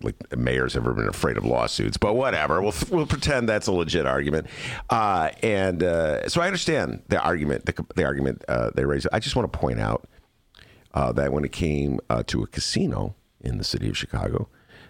like 0.02 0.36
mayor's 0.36 0.76
ever 0.76 0.92
been 0.92 1.08
afraid 1.08 1.36
of 1.36 1.44
lawsuits, 1.44 1.96
but 1.96 2.14
whatever. 2.14 2.60
We'll 2.60 2.74
we'll 2.90 3.06
pretend 3.06 3.48
that's 3.48 3.66
a 3.66 3.72
legit 3.72 4.06
argument. 4.06 4.46
Uh, 4.90 5.30
and 5.42 5.82
uh, 5.82 6.28
so 6.28 6.40
I 6.40 6.46
understand 6.46 7.02
the 7.08 7.20
argument, 7.20 7.66
the, 7.66 7.84
the 7.94 8.04
argument 8.04 8.44
uh, 8.48 8.70
they 8.74 8.84
raised. 8.84 9.08
I 9.12 9.20
just 9.20 9.36
want 9.36 9.52
to 9.52 9.58
point 9.58 9.80
out 9.80 10.08
uh, 10.94 11.12
that 11.12 11.32
when 11.32 11.44
it 11.44 11.52
came 11.52 12.00
uh, 12.10 12.22
to 12.28 12.42
a 12.42 12.46
casino 12.46 13.14
in 13.40 13.58
the 13.58 13.64
city 13.64 13.88
of 13.88 13.96
Chicago, 13.96 14.48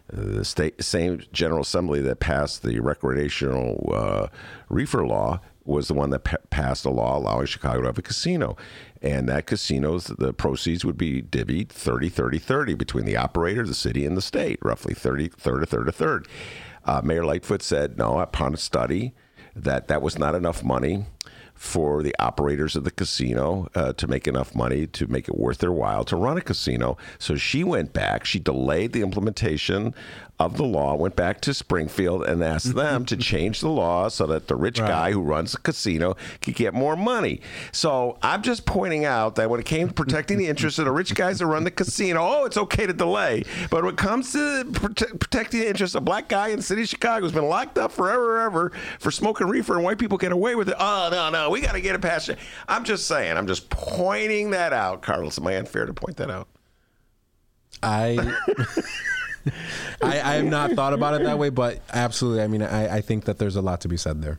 the 0.09 0.45
state 0.45 0.83
same 0.83 1.23
General 1.33 1.63
Assembly 1.63 2.01
that 2.03 2.21
passed 2.21 2.63
the 2.63 2.81
recreational 2.81 3.93
uh, 3.95 4.27
reefer 4.69 5.07
law 5.07 5.41
was 5.65 5.89
the 5.89 5.95
one 5.95 6.11
that 6.11 6.25
pa- 6.25 6.37
passed 6.51 6.85
a 6.85 6.91
law 6.91 7.17
allowing 7.17 7.47
Chicago 7.47 7.83
to 7.83 7.87
have 7.87 7.99
a 7.99 8.03
casino. 8.03 8.57
And 9.03 9.29
that 9.29 9.47
casino's 9.47 10.05
the 10.05 10.33
proceeds 10.33 10.85
would 10.85 10.97
be 10.97 11.21
divvied 11.23 11.71
30 11.71 12.09
30 12.09 12.39
30 12.39 12.75
between 12.75 13.05
the 13.05 13.17
operator, 13.17 13.67
the 13.67 13.75
city, 13.75 14.07
and 14.07 14.17
the 14.17 14.23
state, 14.23 14.59
roughly 14.63 14.95
30 14.95 15.29
third, 15.29 15.63
a 15.65 15.67
third, 15.67 15.89
a 15.89 15.93
third. 15.93 16.29
Uh, 16.85 17.01
Mayor 17.03 17.25
Lightfoot 17.25 17.63
said, 17.63 17.99
no, 17.99 18.19
upon 18.21 18.55
a 18.55 18.57
study, 18.57 19.13
that 19.55 19.89
that 19.89 20.03
was 20.03 20.19
not 20.19 20.35
enough 20.35 20.65
money 20.65 21.05
for 21.55 22.03
the 22.03 22.15
operators 22.19 22.75
of 22.75 22.83
the 22.83 22.91
casino 22.91 23.69
uh, 23.75 23.93
to 23.93 24.09
make 24.09 24.27
enough 24.27 24.55
money 24.55 24.87
to 24.87 25.07
make 25.07 25.29
it 25.29 25.39
worth 25.39 25.59
their 25.59 25.73
while 25.73 26.05
to 26.05 26.17
run 26.17 26.37
a 26.37 26.41
casino. 26.41 26.97
So 27.19 27.37
she 27.37 27.63
went 27.63 27.93
back. 27.93 28.25
She 28.25 28.41
delayed 28.41 28.93
the 28.93 29.03
implementation 29.03 29.95
of 30.47 30.57
the 30.57 30.65
law, 30.65 30.95
went 30.95 31.17
back 31.17 31.41
to 31.43 31.55
Springfield 31.55 32.25
and 32.25 32.43
asked 32.43 32.69
mm-hmm. 32.69 32.79
them 32.79 33.05
to 33.07 33.17
change 33.17 33.61
the 33.61 33.69
law 33.69 34.09
so 34.09 34.27
that 34.27 34.49
the 34.49 34.57
rich 34.57 34.79
guy 34.79 35.13
who 35.13 35.21
runs 35.21 35.53
the 35.53 35.59
casino 35.59 36.17
could 36.41 36.55
get 36.55 36.75
more 36.75 36.97
money. 36.97 37.41
So 37.71 38.19
I'm 38.23 38.43
just 38.43 38.67
pointing 38.67 39.05
out 39.05 39.37
that 39.37 39.49
when 39.49 39.61
it 39.61 39.67
came 39.67 39.89
to 39.89 39.95
protecting 39.95 40.39
the 40.39 40.49
interests 40.49 40.79
of 40.79 40.85
the 40.85 40.93
rich 40.93 41.15
guys 41.15 41.41
who 41.41 41.47
run 41.47 41.65
the 41.65 41.71
casino, 41.71 42.21
oh, 42.23 42.45
it's 42.45 42.57
okay 42.57 42.87
to 42.87 42.93
delay. 42.93 43.45
But 43.71 43.85
when 43.85 43.95
it 43.95 43.99
comes 43.99 44.33
to 44.33 44.65
prote- 44.65 45.21
protecting 45.21 45.61
the 45.61 45.69
interests 45.69 45.95
of 45.95 46.03
a 46.03 46.05
black 46.05 46.29
guy 46.29 46.49
in 46.49 46.57
the 46.57 46.63
city 46.63 46.83
of 46.83 46.89
Chicago 46.89 47.25
who's 47.25 47.33
been 47.33 47.49
locked 47.49 47.79
up 47.79 47.93
forever, 47.93 48.41
ever 48.41 48.73
for 48.99 49.11
smoking 49.11 49.47
reefer 49.49 49.75
and 49.75 49.85
white 49.85 49.99
people 49.99 50.19
get 50.19 50.33
away 50.33 50.55
with 50.55 50.69
it, 50.69 50.77
oh, 50.79 51.09
no, 51.11 51.31
no, 51.31 51.51
we 51.51 51.61
got 51.61 51.73
to 51.73 51.81
get 51.81 51.95
it 51.95 52.01
past 52.01 52.29
it. 52.29 52.39
I'm 52.69 52.85
just 52.85 53.07
saying, 53.07 53.37
I'm 53.37 53.47
just 53.47 53.71
pointing 53.71 54.51
that 54.51 54.73
out, 54.73 55.03
Carlos. 55.03 55.39
Am 55.39 55.47
I 55.47 55.57
unfair 55.57 55.87
to 55.87 55.95
point 55.95 56.17
that 56.17 56.31
out? 56.31 56.49
I, 57.83 58.37
I 60.03 60.21
I 60.21 60.35
have 60.35 60.45
not 60.45 60.73
thought 60.73 60.93
about 60.93 61.21
it 61.21 61.25
that 61.25 61.39
way, 61.39 61.51
but 61.51 61.81
absolutely. 61.93 62.43
I 62.43 62.47
mean, 62.49 62.63
I, 62.63 62.97
I 62.97 63.01
think 63.01 63.25
that 63.25 63.39
there's 63.39 63.57
a 63.57 63.63
lot 63.63 63.81
to 63.83 63.89
be 63.89 63.97
said 63.97 64.23
there. 64.23 64.39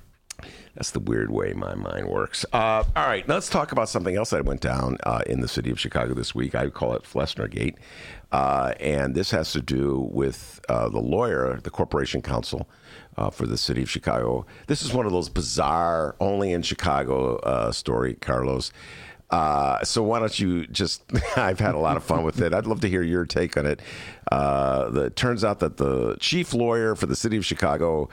That's 0.76 0.90
the 0.90 1.00
weird 1.00 1.30
way 1.30 1.54
my 1.54 1.76
mind 1.76 2.08
works. 2.08 2.46
Uh, 2.52 2.84
all 2.96 3.06
right, 3.06 3.28
let's 3.30 3.48
talk 3.48 3.72
about 3.72 3.90
something 3.90 4.16
else 4.16 4.32
that 4.32 4.44
went 4.44 4.62
down 4.62 4.98
uh, 5.04 5.22
in 5.28 5.40
the 5.40 5.48
city 5.48 5.70
of 5.70 5.80
Chicago 5.80 6.16
this 6.16 6.34
week. 6.34 6.56
I 6.56 6.70
call 6.70 6.96
it 6.96 7.04
Flessner 7.04 7.50
Gate. 7.50 7.78
Uh, 8.32 8.74
and 8.80 9.14
this 9.14 9.30
has 9.30 9.52
to 9.52 9.62
do 9.62 10.10
with 10.12 10.60
uh, 10.68 10.90
the 10.90 11.00
lawyer, 11.00 11.60
the 11.62 11.70
Corporation 11.70 12.24
Counsel 12.24 12.68
uh, 13.16 13.30
for 13.30 13.46
the 13.46 13.58
city 13.58 13.84
of 13.84 13.90
Chicago. 13.92 14.48
This 14.66 14.82
is 14.82 14.92
one 14.92 15.06
of 15.06 15.12
those 15.12 15.30
bizarre, 15.30 16.16
only 16.20 16.52
in 16.52 16.64
Chicago 16.64 17.36
uh, 17.38 17.72
story, 17.72 18.16
Carlos. 18.16 18.72
Uh, 19.30 19.84
so 19.84 20.04
why 20.04 20.20
don't 20.20 20.38
you 20.40 20.68
just? 20.68 21.04
I've 21.38 21.60
had 21.60 21.76
a 21.76 21.80
lot 21.80 21.98
of 21.98 22.04
fun 22.04 22.24
with 22.24 22.42
it. 22.42 22.54
I'd 22.54 22.68
love 22.68 22.82
to 22.82 22.90
hear 22.90 23.02
your 23.02 23.26
take 23.26 23.58
on 23.58 23.66
it. 23.66 23.80
Uh, 24.32 24.90
the, 24.90 25.02
it 25.06 25.16
turns 25.16 25.44
out 25.44 25.60
that 25.60 25.78
the 25.78 26.16
chief 26.20 26.54
lawyer 26.54 26.96
for 26.96 27.06
the 27.08 27.16
city 27.16 27.38
of 27.38 27.46
Chicago 27.46 28.10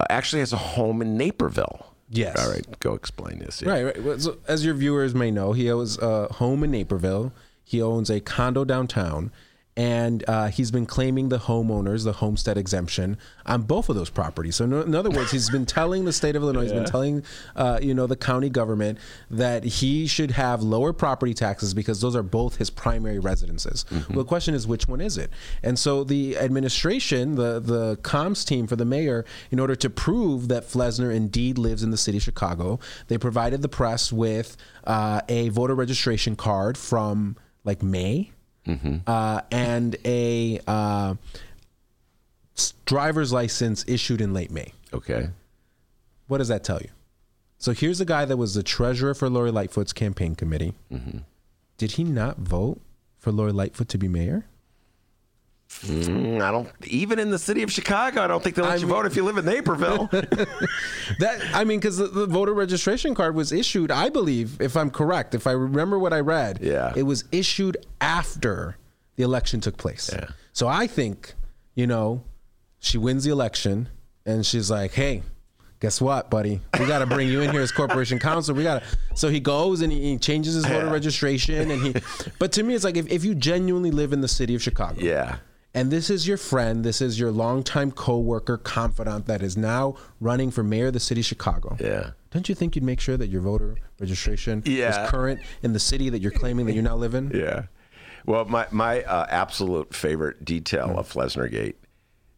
uh, 0.00 0.04
actually 0.10 0.40
has 0.40 0.52
a 0.52 0.56
home 0.58 1.02
in 1.02 1.16
Naperville. 1.16 1.86
Yes. 2.08 2.38
All 2.44 2.50
right, 2.52 2.66
go 2.80 2.92
explain 2.94 3.38
this. 3.38 3.62
Right, 3.62 3.84
right. 3.84 4.02
Well, 4.02 4.18
So, 4.18 4.36
as 4.46 4.64
your 4.64 4.74
viewers 4.74 5.14
may 5.14 5.30
know, 5.30 5.52
he 5.54 5.70
owns 5.70 5.96
a 5.98 6.30
home 6.34 6.62
in 6.62 6.70
Naperville. 6.70 7.32
He 7.64 7.80
owns 7.80 8.10
a 8.10 8.20
condo 8.20 8.64
downtown, 8.64 9.32
and 9.76 10.22
uh, 10.28 10.48
he's 10.48 10.70
been 10.70 10.84
claiming 10.84 11.30
the 11.30 11.38
homeowners, 11.38 12.04
the 12.04 12.12
homestead 12.12 12.58
exemption 12.58 13.16
on 13.46 13.62
both 13.62 13.88
of 13.88 13.96
those 13.96 14.10
properties. 14.10 14.56
So, 14.56 14.64
in 14.64 14.94
other 14.94 15.10
words, 15.10 15.30
he's 15.30 15.48
been 15.48 15.64
telling 15.64 16.04
the 16.04 16.12
state 16.12 16.36
of 16.36 16.42
Illinois, 16.42 16.62
he's 16.62 16.72
been 16.72 16.84
telling, 16.84 17.24
uh, 17.56 17.78
you 17.80 17.94
know, 17.94 18.06
the 18.06 18.16
county 18.16 18.50
government 18.50 18.98
that 19.30 19.64
he 19.64 20.06
should 20.06 20.32
have 20.32 20.62
lower 20.62 20.92
property 20.92 21.32
taxes 21.32 21.72
because 21.72 22.00
those 22.00 22.14
are 22.14 22.22
both 22.22 22.56
his 22.56 22.68
primary 22.68 23.18
residences. 23.18 23.86
Well, 23.90 24.18
the 24.18 24.24
question 24.24 24.54
is, 24.54 24.66
which 24.66 24.88
one 24.88 25.00
is 25.00 25.16
it? 25.16 25.30
And 25.62 25.78
so, 25.78 26.04
the 26.04 26.36
administration, 26.36 27.36
the 27.36 27.60
the 27.60 27.96
comms 28.02 28.46
team 28.46 28.66
for 28.66 28.76
the 28.76 28.84
mayor, 28.84 29.24
in 29.50 29.58
order 29.58 29.74
to 29.76 29.88
prove 29.88 30.48
that 30.48 30.64
Flessner 30.64 31.14
indeed 31.14 31.56
lives 31.56 31.82
in 31.82 31.90
the 31.90 31.96
city 31.96 32.18
of 32.18 32.22
Chicago, 32.22 32.78
they 33.08 33.16
provided 33.16 33.62
the 33.62 33.68
press 33.68 34.12
with 34.12 34.56
uh, 34.84 35.22
a 35.28 35.48
voter 35.48 35.74
registration 35.74 36.36
card 36.36 36.76
from 36.76 37.36
like 37.64 37.82
May 37.82 38.32
uh, 39.06 39.40
and 39.50 39.96
a 40.04 40.60
uh, 40.66 41.14
driver's 42.84 43.32
license 43.32 43.84
issued 43.88 44.20
in 44.20 44.32
late 44.32 44.50
May. 44.50 44.72
Okay. 44.92 45.28
What 46.28 46.38
does 46.38 46.48
that 46.48 46.64
tell 46.64 46.80
you? 46.80 46.88
So 47.58 47.72
here's 47.72 48.00
a 48.00 48.04
guy 48.04 48.24
that 48.24 48.36
was 48.36 48.54
the 48.54 48.62
treasurer 48.62 49.14
for 49.14 49.28
Lori 49.28 49.50
Lightfoot's 49.50 49.92
campaign 49.92 50.34
committee. 50.34 50.74
Did 51.78 51.92
he 51.92 52.04
not 52.04 52.38
vote 52.38 52.80
for 53.18 53.30
Lori 53.32 53.52
Lightfoot 53.52 53.88
to 53.88 53.98
be 53.98 54.08
mayor? 54.08 54.46
Mm, 55.80 56.40
I 56.42 56.50
don't. 56.52 56.68
Even 56.86 57.18
in 57.18 57.30
the 57.30 57.38
city 57.38 57.62
of 57.62 57.72
Chicago, 57.72 58.22
I 58.22 58.26
don't 58.28 58.42
think 58.42 58.54
they'll 58.56 58.64
let 58.64 58.74
I 58.74 58.76
you 58.76 58.86
mean- 58.86 58.94
vote 58.94 59.06
if 59.06 59.16
you 59.16 59.24
live 59.24 59.38
in 59.38 59.44
Naperville. 59.44 60.08
That 61.18 61.40
I 61.52 61.64
mean, 61.64 61.78
because 61.80 61.96
the, 61.98 62.06
the 62.06 62.26
voter 62.26 62.54
registration 62.54 63.14
card 63.14 63.34
was 63.34 63.52
issued, 63.52 63.90
I 63.90 64.08
believe, 64.08 64.60
if 64.60 64.76
I'm 64.76 64.90
correct, 64.90 65.34
if 65.34 65.46
I 65.46 65.52
remember 65.52 65.98
what 65.98 66.12
I 66.12 66.20
read, 66.20 66.58
Yeah. 66.62 66.92
it 66.96 67.02
was 67.02 67.24
issued 67.32 67.76
after 68.00 68.76
the 69.16 69.22
election 69.24 69.60
took 69.60 69.76
place. 69.76 70.10
Yeah. 70.12 70.26
So 70.52 70.68
I 70.68 70.86
think, 70.86 71.34
you 71.74 71.86
know, 71.86 72.22
she 72.78 72.98
wins 72.98 73.24
the 73.24 73.30
election, 73.30 73.88
and 74.24 74.44
she's 74.46 74.70
like, 74.70 74.92
"Hey, 74.92 75.22
guess 75.80 76.00
what, 76.00 76.30
buddy? 76.30 76.60
We 76.78 76.86
got 76.86 77.00
to 77.00 77.06
bring 77.06 77.28
you 77.28 77.40
in 77.42 77.50
here 77.50 77.60
as 77.60 77.72
corporation 77.72 78.18
counsel. 78.28 78.54
We 78.54 78.62
got 78.62 78.82
to." 78.82 78.88
So 79.16 79.28
he 79.28 79.40
goes 79.40 79.80
and 79.82 79.92
he, 79.92 80.00
he 80.12 80.18
changes 80.18 80.54
his 80.54 80.64
voter 80.64 80.86
Yeah. 80.86 80.92
registration, 80.92 81.70
and 81.70 81.82
he. 81.82 81.94
But 82.38 82.52
to 82.52 82.62
me, 82.62 82.74
it's 82.74 82.84
like 82.84 82.96
if, 82.96 83.10
if 83.10 83.24
you 83.24 83.34
genuinely 83.34 83.90
live 83.90 84.12
in 84.12 84.20
the 84.20 84.28
city 84.28 84.54
of 84.54 84.62
Chicago, 84.62 85.00
yeah. 85.00 85.36
And 85.74 85.90
this 85.90 86.10
is 86.10 86.28
your 86.28 86.36
friend, 86.36 86.84
this 86.84 87.00
is 87.00 87.18
your 87.18 87.30
longtime 87.30 87.92
coworker, 87.92 88.58
confidant 88.58 89.26
that 89.26 89.42
is 89.42 89.56
now 89.56 89.96
running 90.20 90.50
for 90.50 90.62
mayor 90.62 90.88
of 90.88 90.92
the 90.92 91.00
city 91.00 91.22
of 91.22 91.24
Chicago. 91.26 91.76
Yeah. 91.80 92.10
Don't 92.30 92.48
you 92.48 92.54
think 92.54 92.74
you'd 92.76 92.84
make 92.84 93.00
sure 93.00 93.16
that 93.16 93.28
your 93.28 93.40
voter 93.40 93.76
registration 93.98 94.62
Yeah. 94.66 95.04
is 95.04 95.10
current 95.10 95.40
in 95.62 95.72
the 95.72 95.78
city 95.78 96.10
that 96.10 96.20
you're 96.20 96.30
claiming 96.30 96.66
that 96.66 96.74
you 96.74 96.82
now 96.82 96.96
live 96.96 97.14
in? 97.14 97.30
Yeah. 97.34 97.64
Well, 98.24 98.44
my 98.44 98.68
my 98.70 99.02
uh, 99.02 99.26
absolute 99.30 99.92
favorite 99.94 100.44
detail 100.44 100.96
of 100.96 101.12
Flessner 101.12 101.50
Gate. 101.50 101.76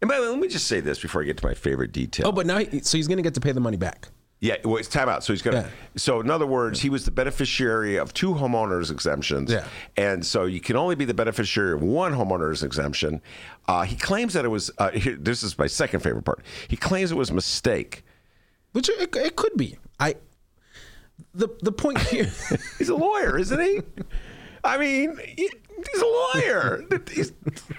And 0.00 0.08
by 0.08 0.16
the 0.16 0.22
way, 0.22 0.28
let 0.28 0.38
me 0.38 0.48
just 0.48 0.66
say 0.66 0.80
this 0.80 0.98
before 0.98 1.20
I 1.20 1.26
get 1.26 1.36
to 1.38 1.46
my 1.46 1.52
favorite 1.52 1.92
detail. 1.92 2.28
Oh, 2.28 2.32
but 2.32 2.46
now, 2.46 2.58
he, 2.58 2.80
so 2.80 2.96
he's 2.96 3.06
going 3.06 3.18
to 3.18 3.22
get 3.22 3.34
to 3.34 3.40
pay 3.40 3.52
the 3.52 3.60
money 3.60 3.76
back. 3.76 4.08
Yeah, 4.40 4.56
well, 4.64 4.76
it's 4.76 4.88
time 4.88 5.08
out. 5.08 5.24
So 5.24 5.32
he's 5.32 5.40
gonna. 5.40 5.62
Yeah. 5.62 5.68
So 5.96 6.20
in 6.20 6.30
other 6.30 6.46
words, 6.46 6.80
he 6.80 6.90
was 6.90 7.04
the 7.06 7.10
beneficiary 7.10 7.96
of 7.96 8.12
two 8.12 8.34
homeowners 8.34 8.90
exemptions. 8.90 9.50
Yeah. 9.50 9.66
And 9.96 10.24
so 10.24 10.44
you 10.44 10.60
can 10.60 10.76
only 10.76 10.96
be 10.96 11.06
the 11.06 11.14
beneficiary 11.14 11.72
of 11.72 11.82
one 11.82 12.12
homeowners 12.12 12.62
exemption. 12.62 13.22
Uh, 13.66 13.84
he 13.84 13.96
claims 13.96 14.34
that 14.34 14.44
it 14.44 14.48
was. 14.48 14.70
Uh, 14.76 14.90
here, 14.90 15.16
this 15.16 15.42
is 15.42 15.56
my 15.58 15.66
second 15.66 16.00
favorite 16.00 16.24
part. 16.24 16.44
He 16.68 16.76
claims 16.76 17.10
it 17.10 17.16
was 17.16 17.30
a 17.30 17.34
mistake. 17.34 18.04
Which 18.72 18.88
it, 18.90 19.16
it 19.16 19.36
could 19.36 19.56
be. 19.56 19.78
I. 19.98 20.16
The 21.32 21.48
the 21.62 21.72
point 21.72 21.98
here. 22.00 22.30
He's 22.78 22.90
a 22.90 22.96
lawyer, 22.96 23.38
isn't 23.38 23.60
he? 23.60 23.80
I 24.64 24.78
mean, 24.78 25.18
he, 25.36 25.50
he's 25.76 26.00
a 26.00 26.06
lawyer. 26.06 26.84
He's 27.12 27.32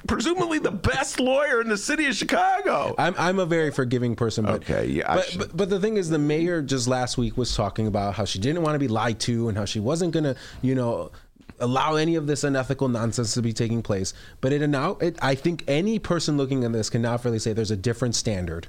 presumably 0.08 0.60
the 0.60 0.72
best 0.72 1.20
lawyer 1.20 1.62
in 1.62 1.70
the 1.70 1.78
city 1.78 2.06
of 2.06 2.16
Chicago. 2.16 2.96
I'm 2.98 3.16
I'm 3.18 3.40
a 3.40 3.46
very 3.46 3.72
forgiving 3.72 4.16
person, 4.16 4.46
but 4.46 4.56
Okay, 4.56 4.88
yeah, 4.88 5.16
but, 5.16 5.36
but 5.38 5.58
but 5.58 5.70
the 5.70 5.80
thing 5.80 5.98
is, 5.98 6.10
the 6.10 6.20
mayor 6.20 6.62
just 6.62 6.88
last 6.88 7.18
week 7.18 7.38
was 7.38 7.56
talking 7.56 7.88
about 7.88 8.16
how 8.16 8.26
she 8.26 8.40
didn't 8.40 8.62
want 8.62 8.76
to 8.76 8.80
be 8.80 8.88
lied 8.88 9.20
to 9.22 9.50
and 9.50 9.58
how 9.58 9.66
she 9.66 9.80
wasn't 9.80 10.14
gonna, 10.14 10.36
you 10.62 10.76
know, 10.76 11.12
allow 11.60 11.96
any 11.96 12.16
of 12.16 12.28
this 12.28 12.44
unethical 12.44 12.88
nonsense 12.88 13.34
to 13.34 13.42
be 13.42 13.54
taking 13.54 13.82
place. 13.82 14.14
But 14.42 14.54
it 14.54 14.66
now, 14.68 14.92
it, 15.02 15.18
I 15.22 15.36
think 15.36 15.64
any 15.68 16.00
person 16.00 16.38
looking 16.38 16.64
at 16.64 16.74
this 16.74 16.90
can 16.90 17.02
now 17.02 17.18
fairly 17.18 17.40
say 17.40 17.54
there's 17.54 17.72
a 17.72 17.78
different 17.78 18.16
standard 18.16 18.68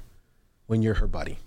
when 0.67 0.81
you're 0.81 0.95
her 0.95 1.07
buddy. 1.07 1.39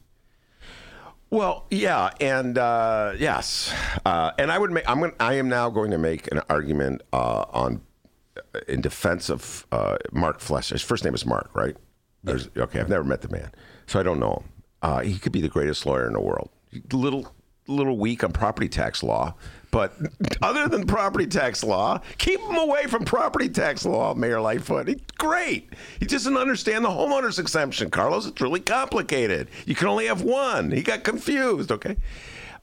Well, 1.30 1.66
yeah, 1.70 2.10
and 2.20 2.58
uh, 2.58 3.12
yes, 3.16 3.72
uh, 4.04 4.32
and 4.36 4.50
I 4.50 4.58
would 4.58 4.72
make. 4.72 4.88
I'm. 4.90 5.00
gonna 5.00 5.12
I 5.20 5.34
am 5.34 5.48
now 5.48 5.70
going 5.70 5.92
to 5.92 5.98
make 5.98 6.30
an 6.32 6.40
argument 6.50 7.02
uh, 7.12 7.44
on 7.52 7.82
in 8.66 8.80
defense 8.80 9.30
of 9.30 9.64
uh, 9.70 9.96
Mark 10.10 10.40
Flessner. 10.40 10.72
His 10.72 10.82
first 10.82 11.04
name 11.04 11.14
is 11.14 11.24
Mark, 11.24 11.50
right? 11.54 11.76
There's- 12.24 12.48
Okay, 12.56 12.80
I've 12.80 12.88
never 12.88 13.04
met 13.04 13.20
the 13.22 13.28
man, 13.28 13.50
so 13.86 14.00
I 14.00 14.02
don't 14.02 14.18
know 14.18 14.42
him. 14.42 14.52
Uh, 14.82 15.00
he 15.00 15.18
could 15.18 15.30
be 15.32 15.40
the 15.40 15.48
greatest 15.48 15.86
lawyer 15.86 16.06
in 16.06 16.14
the 16.14 16.20
world. 16.20 16.50
Little, 16.92 17.32
little 17.68 17.96
weak 17.98 18.24
on 18.24 18.32
property 18.32 18.68
tax 18.68 19.02
law, 19.02 19.34
but 19.70 19.92
other 20.42 20.68
than 20.68 20.86
property 20.86 21.26
tax 21.26 21.62
law, 21.62 22.00
keep 22.18 22.40
him 22.40 22.56
away 22.56 22.86
from 22.86 23.04
property 23.04 23.48
tax 23.48 23.84
law, 23.84 24.14
Mayor 24.14 24.40
Lightfoot. 24.40 24.88
He's 24.88 25.00
great. 25.18 25.72
He 25.98 26.06
doesn't 26.06 26.36
understand 26.36 26.84
the 26.84 26.88
homeowners 26.88 27.38
exemption, 27.38 27.90
Carlos. 27.90 28.26
It's 28.26 28.40
really 28.40 28.60
complicated. 28.60 29.48
You 29.66 29.74
can 29.74 29.88
only 29.88 30.06
have 30.06 30.22
one. 30.22 30.70
He 30.70 30.82
got 30.82 31.04
confused. 31.04 31.70
Okay. 31.70 31.96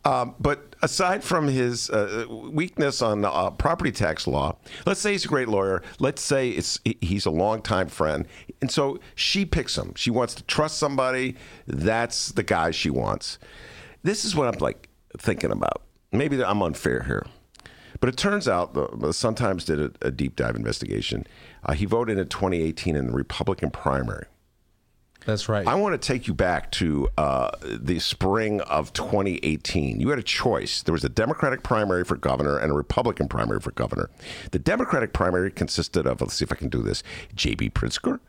Um, 0.06 0.36
but 0.40 0.76
aside 0.82 1.24
from 1.24 1.48
his 1.48 1.90
uh, 1.90 2.26
weakness 2.30 3.02
on 3.02 3.26
uh, 3.26 3.50
property 3.52 3.92
tax 3.92 4.28
law, 4.28 4.56
let's 4.86 5.02
say 5.02 5.12
he's 5.12 5.26
a 5.26 5.28
great 5.28 5.50
lawyer. 5.50 5.84
Let's 6.00 6.22
say 6.22 6.50
it's 6.50 6.80
he's 7.02 7.26
a 7.26 7.32
longtime 7.32 7.88
friend, 7.88 8.26
and 8.62 8.72
so 8.72 9.00
she 9.16 9.46
picks 9.46 9.78
him. 9.78 9.94
She 9.96 10.12
wants 10.12 10.34
to 10.36 10.44
trust 10.44 10.78
somebody. 10.78 11.36
That's 11.66 12.30
the 12.30 12.44
guy 12.44 12.72
she 12.72 12.90
wants. 12.90 13.38
This 14.04 14.24
is 14.24 14.36
what 14.36 14.48
I'm 14.48 14.60
like 14.60 14.88
thinking 15.18 15.52
about. 15.52 15.82
Maybe 16.12 16.44
I'm 16.44 16.62
unfair 16.62 17.04
here, 17.04 17.26
but 18.00 18.10
it 18.10 18.18
turns 18.18 18.48
out 18.48 18.74
the, 18.74 18.88
the 18.96 19.14
Sun 19.14 19.36
Times 19.36 19.66
did 19.66 19.80
a, 19.80 19.92
a 20.08 20.12
deep 20.12 20.36
dive 20.36 20.56
investigation. 20.56 21.28
Uh, 21.64 21.74
he 21.74 21.86
voted 21.86 22.18
in 22.18 22.28
2018 22.28 22.96
in 22.96 23.08
the 23.08 23.14
Republican 23.14 23.72
primary. 23.72 24.26
That's 25.28 25.50
right. 25.50 25.68
I 25.68 25.76
want 25.76 26.02
to 26.02 26.08
take 26.08 26.26
you 26.26 26.34
back 26.34 26.72
to 26.74 27.10
uh, 27.18 27.52
the 27.62 28.00
spring 28.00 28.62
of 28.62 28.94
2018. 28.94 30.00
You 30.00 30.08
had 30.08 30.20
a 30.20 30.24
choice. 30.24 30.82
There 30.84 30.94
was 30.94 31.04
a 31.04 31.10
Democratic 31.10 31.64
primary 31.64 32.06
for 32.06 32.16
governor 32.16 32.58
and 32.58 32.72
a 32.72 32.74
Republican 32.74 33.28
primary 33.28 33.60
for 33.60 33.72
governor. 33.72 34.10
The 34.52 34.60
Democratic 34.60 35.12
primary 35.12 35.52
consisted 35.52 36.08
of, 36.08 36.22
let's 36.22 36.36
see 36.36 36.46
if 36.46 36.52
I 36.54 36.56
can 36.56 36.70
do 36.70 36.82
this, 36.82 37.04
J.B. 37.36 37.72
Pritzker, 37.72 38.22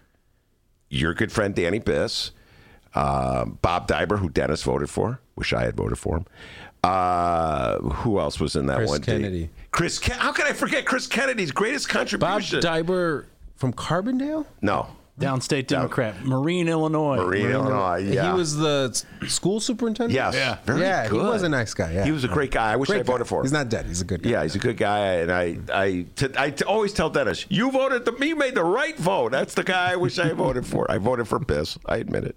your 0.91 1.15
good 1.15 1.31
friend 1.31 1.55
Danny 1.55 1.79
Biss, 1.79 2.33
uh, 2.97 3.45
Bob 3.45 3.87
Daiber, 3.87 4.19
who 4.19 4.29
Dennis 4.29 4.65
voted 4.65 4.91
for. 4.91 5.21
Wish 5.37 5.53
I 5.53 5.63
had 5.67 5.77
voted 5.77 5.99
for 5.99 6.17
him. 6.17 6.27
Uh, 6.85 7.79
who 7.79 8.19
else 8.21 8.39
was 8.41 8.57
in 8.57 8.67
that 8.67 8.77
Chris 8.79 8.91
one? 8.91 9.01
Kennedy. 9.03 9.51
Chris. 9.73 9.99
Ken- 9.99 10.19
How 10.19 10.33
can 10.33 10.47
I 10.47 10.53
forget 10.53 10.85
Chris 10.87 11.07
Kennedy's 11.07 11.51
greatest 11.53 11.89
contribution? 11.89 12.21
Bob 12.21 12.41
contribution? 12.41 12.61
Daiber 12.87 13.25
from 13.57 13.73
Carbondale. 13.73 14.47
no, 14.63 14.87
Downstate 15.19 15.67
Democrat, 15.67 16.25
Marine, 16.25 16.69
Illinois. 16.69 17.17
Marine, 17.17 17.51
Illinois. 17.51 17.97
Yeah, 17.97 18.31
He 18.31 18.39
was 18.39 18.57
the 18.57 19.03
school 19.27 19.59
superintendent. 19.59 20.13
Yes. 20.15 20.33
Yeah. 20.35 20.59
Very 20.65 20.83
yeah, 20.83 21.09
he 21.09 21.15
was 21.19 21.43
a 21.43 21.49
nice 21.49 21.75
guy. 21.75 21.91
Yeah, 21.93 22.05
He 22.05 22.13
was 22.13 22.23
a 22.23 22.29
great 22.29 22.53
guy. 22.53 22.73
I 22.73 22.77
wish 22.77 22.89
Great 22.89 23.01
I 23.01 23.03
voted 23.03 23.27
guy. 23.27 23.29
for 23.29 23.41
him. 23.41 23.47
He's 23.47 23.53
not 23.53 23.69
dead. 23.69 23.87
He's 23.87 24.01
a 24.01 24.05
good 24.05 24.23
guy. 24.23 24.31
Yeah, 24.31 24.43
he's 24.45 24.55
a 24.55 24.61
good 24.61 24.77
guy, 24.77 25.15
and 25.17 25.33
I, 25.33 25.59
I, 25.75 26.07
t- 26.15 26.29
I 26.37 26.51
t- 26.51 26.65
always 26.65 26.93
tell 26.93 27.11
Dennis, 27.11 27.47
you 27.49 27.69
voted, 27.73 28.05
the, 28.05 28.15
you 28.25 28.37
made 28.37 28.55
the 28.55 28.63
right 28.63 28.97
vote. 28.97 29.33
That's 29.33 29.55
the 29.55 29.65
guy 29.65 29.91
I 29.91 29.97
wish 29.97 30.21
I 30.21 30.31
voted 30.35 30.65
for. 30.65 30.89
I 30.89 30.99
voted 30.99 31.27
for 31.27 31.41
Biss. 31.41 31.77
I 31.87 31.97
admit 31.97 32.23
it. 32.23 32.37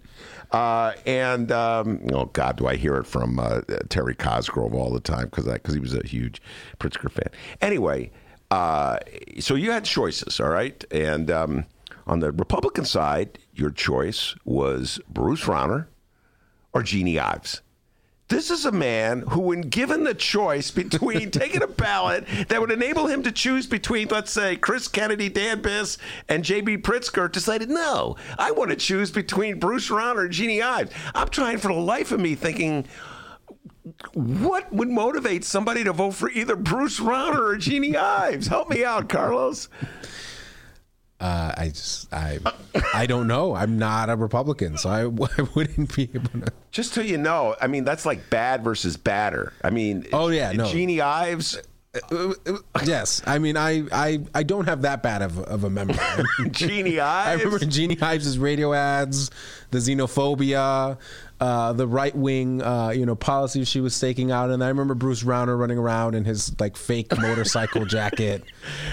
Uh, 0.51 0.93
and 1.05 1.51
um, 1.51 2.01
oh 2.11 2.25
God, 2.25 2.57
do 2.57 2.67
I 2.67 2.75
hear 2.75 2.95
it 2.97 3.05
from 3.05 3.39
uh, 3.39 3.61
Terry 3.87 4.15
Cosgrove 4.15 4.73
all 4.73 4.91
the 4.91 4.99
time 4.99 5.25
because 5.25 5.45
because 5.45 5.73
he 5.73 5.79
was 5.79 5.93
a 5.93 6.05
huge 6.05 6.41
Pritzker 6.77 7.09
fan. 7.09 7.29
Anyway, 7.61 8.11
uh, 8.49 8.97
so 9.39 9.55
you 9.55 9.71
had 9.71 9.85
choices, 9.85 10.39
all 10.41 10.49
right, 10.49 10.83
and 10.91 11.31
um, 11.31 11.65
on 12.05 12.19
the 12.19 12.31
Republican 12.33 12.83
side, 12.83 13.39
your 13.53 13.71
choice 13.71 14.35
was 14.43 14.99
Bruce 15.09 15.45
Rauner 15.45 15.87
or 16.73 16.83
Jeanne 16.83 17.17
Ives. 17.17 17.61
This 18.31 18.49
is 18.49 18.65
a 18.65 18.71
man 18.71 19.23
who, 19.27 19.41
when 19.41 19.59
given 19.59 20.05
the 20.05 20.13
choice 20.13 20.71
between 20.71 21.31
taking 21.31 21.61
a 21.61 21.67
ballot 21.67 22.25
that 22.47 22.61
would 22.61 22.71
enable 22.71 23.07
him 23.07 23.23
to 23.23 23.31
choose 23.31 23.67
between, 23.67 24.07
let's 24.07 24.31
say, 24.31 24.55
Chris 24.55 24.87
Kennedy, 24.87 25.27
Dan 25.27 25.61
Biss, 25.61 25.97
and 26.29 26.41
J.B. 26.41 26.77
Pritzker, 26.77 27.29
decided, 27.29 27.69
no, 27.69 28.15
I 28.39 28.51
want 28.51 28.69
to 28.69 28.77
choose 28.77 29.11
between 29.11 29.59
Bruce 29.59 29.89
Rauner 29.89 30.23
and 30.23 30.31
Jeanne 30.31 30.63
Ives. 30.63 30.93
I'm 31.13 31.27
trying 31.27 31.57
for 31.57 31.73
the 31.73 31.79
life 31.79 32.13
of 32.13 32.21
me 32.21 32.35
thinking, 32.35 32.87
what 34.13 34.71
would 34.71 34.89
motivate 34.89 35.43
somebody 35.43 35.83
to 35.83 35.91
vote 35.91 36.11
for 36.11 36.29
either 36.29 36.55
Bruce 36.55 37.01
Rauner 37.01 37.51
or 37.51 37.57
Jeanne 37.57 37.97
Ives? 37.97 38.47
Help 38.47 38.69
me 38.69 38.85
out, 38.85 39.09
Carlos. 39.09 39.67
Uh, 41.21 41.53
I 41.55 41.67
just 41.67 42.11
I 42.11 42.39
I 42.93 43.05
don't 43.05 43.27
know. 43.27 43.55
I'm 43.55 43.77
not 43.77 44.09
a 44.09 44.15
Republican, 44.15 44.77
so 44.77 44.89
I, 44.89 45.01
I 45.37 45.47
wouldn't 45.55 45.95
be 45.95 46.09
able 46.13 46.41
to. 46.41 46.51
Just 46.71 46.93
so 46.93 47.01
you 47.01 47.17
know, 47.19 47.55
I 47.61 47.67
mean, 47.67 47.83
that's 47.83 48.05
like 48.05 48.29
bad 48.31 48.63
versus 48.63 48.97
badder. 48.97 49.53
I 49.63 49.69
mean, 49.69 50.07
Oh, 50.11 50.29
yeah, 50.29 50.51
no. 50.51 50.65
Jeanne 50.65 50.99
Ives 50.99 51.59
uh, 51.93 51.99
uh, 52.47 52.53
uh, 52.53 52.79
yes, 52.85 53.21
I 53.25 53.37
mean, 53.37 53.57
I, 53.57 53.83
I, 53.91 54.19
I 54.33 54.43
don't 54.43 54.65
have 54.65 54.83
that 54.83 55.03
bad 55.03 55.21
of, 55.21 55.39
of 55.39 55.65
a 55.65 55.69
memory. 55.69 55.97
Jeanne 56.51 56.87
Ives. 56.87 56.99
I 57.01 57.33
remember 57.33 57.65
Jeanne 57.65 58.01
Ives' 58.01 58.39
radio 58.39 58.73
ads, 58.73 59.29
the 59.71 59.79
xenophobia, 59.79 60.97
uh, 61.41 61.73
the 61.73 61.87
right 61.87 62.15
wing, 62.15 62.61
uh, 62.61 62.89
you 62.89 63.05
know, 63.05 63.15
policies 63.15 63.67
she 63.67 63.81
was 63.81 63.95
staking 63.95 64.31
out, 64.31 64.51
and 64.51 64.63
I 64.63 64.67
remember 64.67 64.93
Bruce 64.93 65.23
Rauner 65.23 65.57
running 65.57 65.79
around 65.79 66.13
in 66.13 66.23
his 66.23 66.57
like 66.59 66.77
fake 66.77 67.17
motorcycle 67.17 67.85
jacket, 67.87 68.43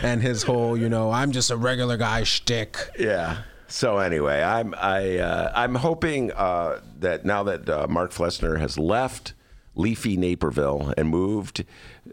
and 0.02 0.22
his 0.22 0.42
whole, 0.42 0.76
you 0.76 0.88
know, 0.88 1.10
I'm 1.10 1.30
just 1.30 1.50
a 1.50 1.56
regular 1.56 1.98
guy 1.98 2.22
shtick. 2.22 2.78
Yeah. 2.98 3.42
So 3.66 3.98
anyway, 3.98 4.42
I'm 4.42 4.74
I 4.74 5.18
uh, 5.18 5.52
I'm 5.54 5.74
hoping 5.74 6.32
uh, 6.32 6.80
that 7.00 7.26
now 7.26 7.42
that 7.42 7.68
uh, 7.68 7.86
Mark 7.86 8.12
Flessner 8.12 8.58
has 8.58 8.78
left 8.78 9.34
leafy 9.78 10.16
Naperville 10.16 10.92
and 10.98 11.08
moved 11.08 11.64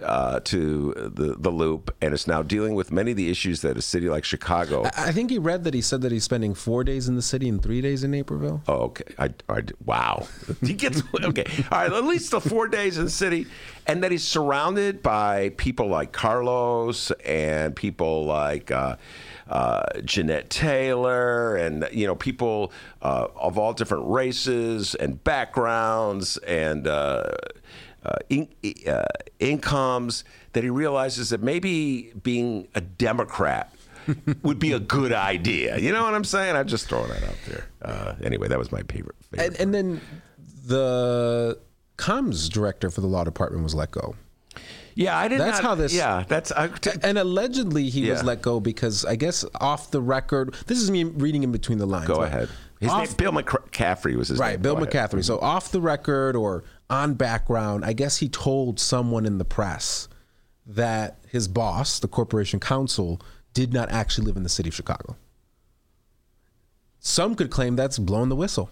uh, 0.01 0.39
to 0.41 0.93
the 0.93 1.35
the 1.37 1.49
Loop 1.49 1.93
and 2.01 2.13
is 2.13 2.27
now 2.27 2.41
dealing 2.41 2.75
with 2.75 2.91
many 2.91 3.11
of 3.11 3.17
the 3.17 3.29
issues 3.29 3.61
that 3.61 3.77
a 3.77 3.81
city 3.81 4.07
like 4.09 4.23
Chicago. 4.23 4.85
I 4.97 5.11
think 5.11 5.31
he 5.31 5.39
read 5.39 5.63
that 5.63 5.73
he 5.73 5.81
said 5.81 6.01
that 6.01 6.11
he's 6.11 6.23
spending 6.23 6.53
four 6.53 6.83
days 6.83 7.07
in 7.07 7.15
the 7.15 7.21
city 7.21 7.49
and 7.49 7.61
three 7.61 7.81
days 7.81 8.03
in 8.03 8.11
Naperville. 8.11 8.61
Oh, 8.67 8.73
okay. 8.73 9.13
I, 9.17 9.33
I, 9.49 9.63
wow. 9.85 10.27
He 10.61 10.73
gets 10.73 11.01
okay. 11.23 11.45
All 11.71 11.79
right. 11.79 11.91
At 11.91 12.03
least 12.05 12.31
the 12.31 12.41
four 12.41 12.67
days 12.67 12.97
in 12.97 13.05
the 13.05 13.11
city, 13.11 13.47
and 13.87 14.03
that 14.03 14.11
he's 14.11 14.23
surrounded 14.23 15.01
by 15.01 15.49
people 15.57 15.87
like 15.87 16.11
Carlos 16.11 17.11
and 17.25 17.75
people 17.75 18.25
like 18.25 18.71
uh, 18.71 18.97
uh, 19.49 19.83
Jeanette 20.03 20.49
Taylor, 20.49 21.55
and 21.55 21.87
you 21.91 22.07
know 22.07 22.15
people 22.15 22.71
uh, 23.01 23.27
of 23.35 23.57
all 23.57 23.73
different 23.73 24.07
races 24.07 24.95
and 24.95 25.23
backgrounds 25.23 26.37
and. 26.37 26.87
Uh, 26.87 27.31
uh, 28.05 28.17
in, 28.29 28.47
uh, 28.87 29.03
incomes 29.39 30.23
that 30.53 30.63
he 30.63 30.69
realizes 30.69 31.31
that 31.31 31.41
maybe 31.41 32.13
being 32.21 32.67
a 32.75 32.81
Democrat 32.81 33.73
would 34.43 34.59
be 34.59 34.73
a 34.73 34.79
good 34.79 35.11
idea. 35.11 35.77
You 35.79 35.91
know 35.91 36.03
what 36.03 36.13
I'm 36.13 36.23
saying? 36.23 36.55
I'm 36.55 36.67
just 36.67 36.87
throwing 36.87 37.09
that 37.09 37.23
out 37.23 37.35
there. 37.47 37.67
Uh, 37.81 38.13
anyway, 38.23 38.47
that 38.47 38.59
was 38.59 38.71
my 38.71 38.83
favorite. 38.83 39.15
favorite 39.31 39.59
And, 39.59 39.59
and 39.59 39.73
then 39.73 40.01
the 40.67 41.59
comms 41.97 42.49
director 42.49 42.91
for 42.91 43.01
the 43.01 43.07
law 43.07 43.23
department 43.23 43.63
was 43.63 43.73
let 43.73 43.89
go. 43.89 44.15
Yeah, 44.95 45.17
I 45.17 45.27
didn't. 45.27 45.45
That's 45.45 45.59
how 45.59 45.75
this- 45.75 45.93
Yeah, 45.93 46.23
that's. 46.27 46.51
I, 46.51 46.67
t- 46.69 46.89
And 47.03 47.17
allegedly 47.17 47.89
he 47.89 48.09
was 48.09 48.23
let 48.23 48.41
go 48.41 48.59
because 48.59 49.05
I 49.05 49.15
guess 49.15 49.45
off 49.61 49.91
the 49.91 50.01
record, 50.01 50.55
this 50.67 50.79
is 50.81 50.89
me 50.89 51.03
reading 51.03 51.43
in 51.43 51.51
between 51.51 51.77
the 51.77 51.85
lines. 51.85 52.07
go 52.07 52.21
ahead. 52.21 52.49
His 52.79 52.89
off- 52.91 53.07
name, 53.07 53.15
Bill 53.17 53.31
McCaffrey 53.31 54.15
was 54.15 54.29
his 54.29 54.39
Right, 54.39 54.51
name. 54.53 54.61
Bill 54.61 54.75
Go 54.75 54.83
ahead. 54.83 55.11
McCaffrey. 55.11 55.23
So 55.23 55.37
mm-hmm. 55.37 55.45
off 55.45 55.71
the 55.71 55.79
record 55.81 56.35
or 56.35 56.63
on 56.89 57.13
background, 57.13 57.85
I 57.85 57.93
guess 57.93 58.17
he 58.17 58.27
told 58.29 58.79
someone 58.79 59.25
in 59.25 59.37
the 59.37 59.45
press 59.45 60.07
that 60.65 61.17
his 61.29 61.47
boss, 61.47 61.99
the 61.99 62.07
corporation 62.07 62.59
counsel, 62.59 63.21
did 63.53 63.71
not 63.73 63.89
actually 63.91 64.25
live 64.27 64.35
in 64.35 64.43
the 64.43 64.49
city 64.49 64.69
of 64.69 64.75
Chicago. 64.75 65.15
Some 66.99 67.35
could 67.35 67.49
claim 67.51 67.75
that's 67.75 67.97
blowing 67.99 68.29
the 68.29 68.35
whistle. 68.35 68.69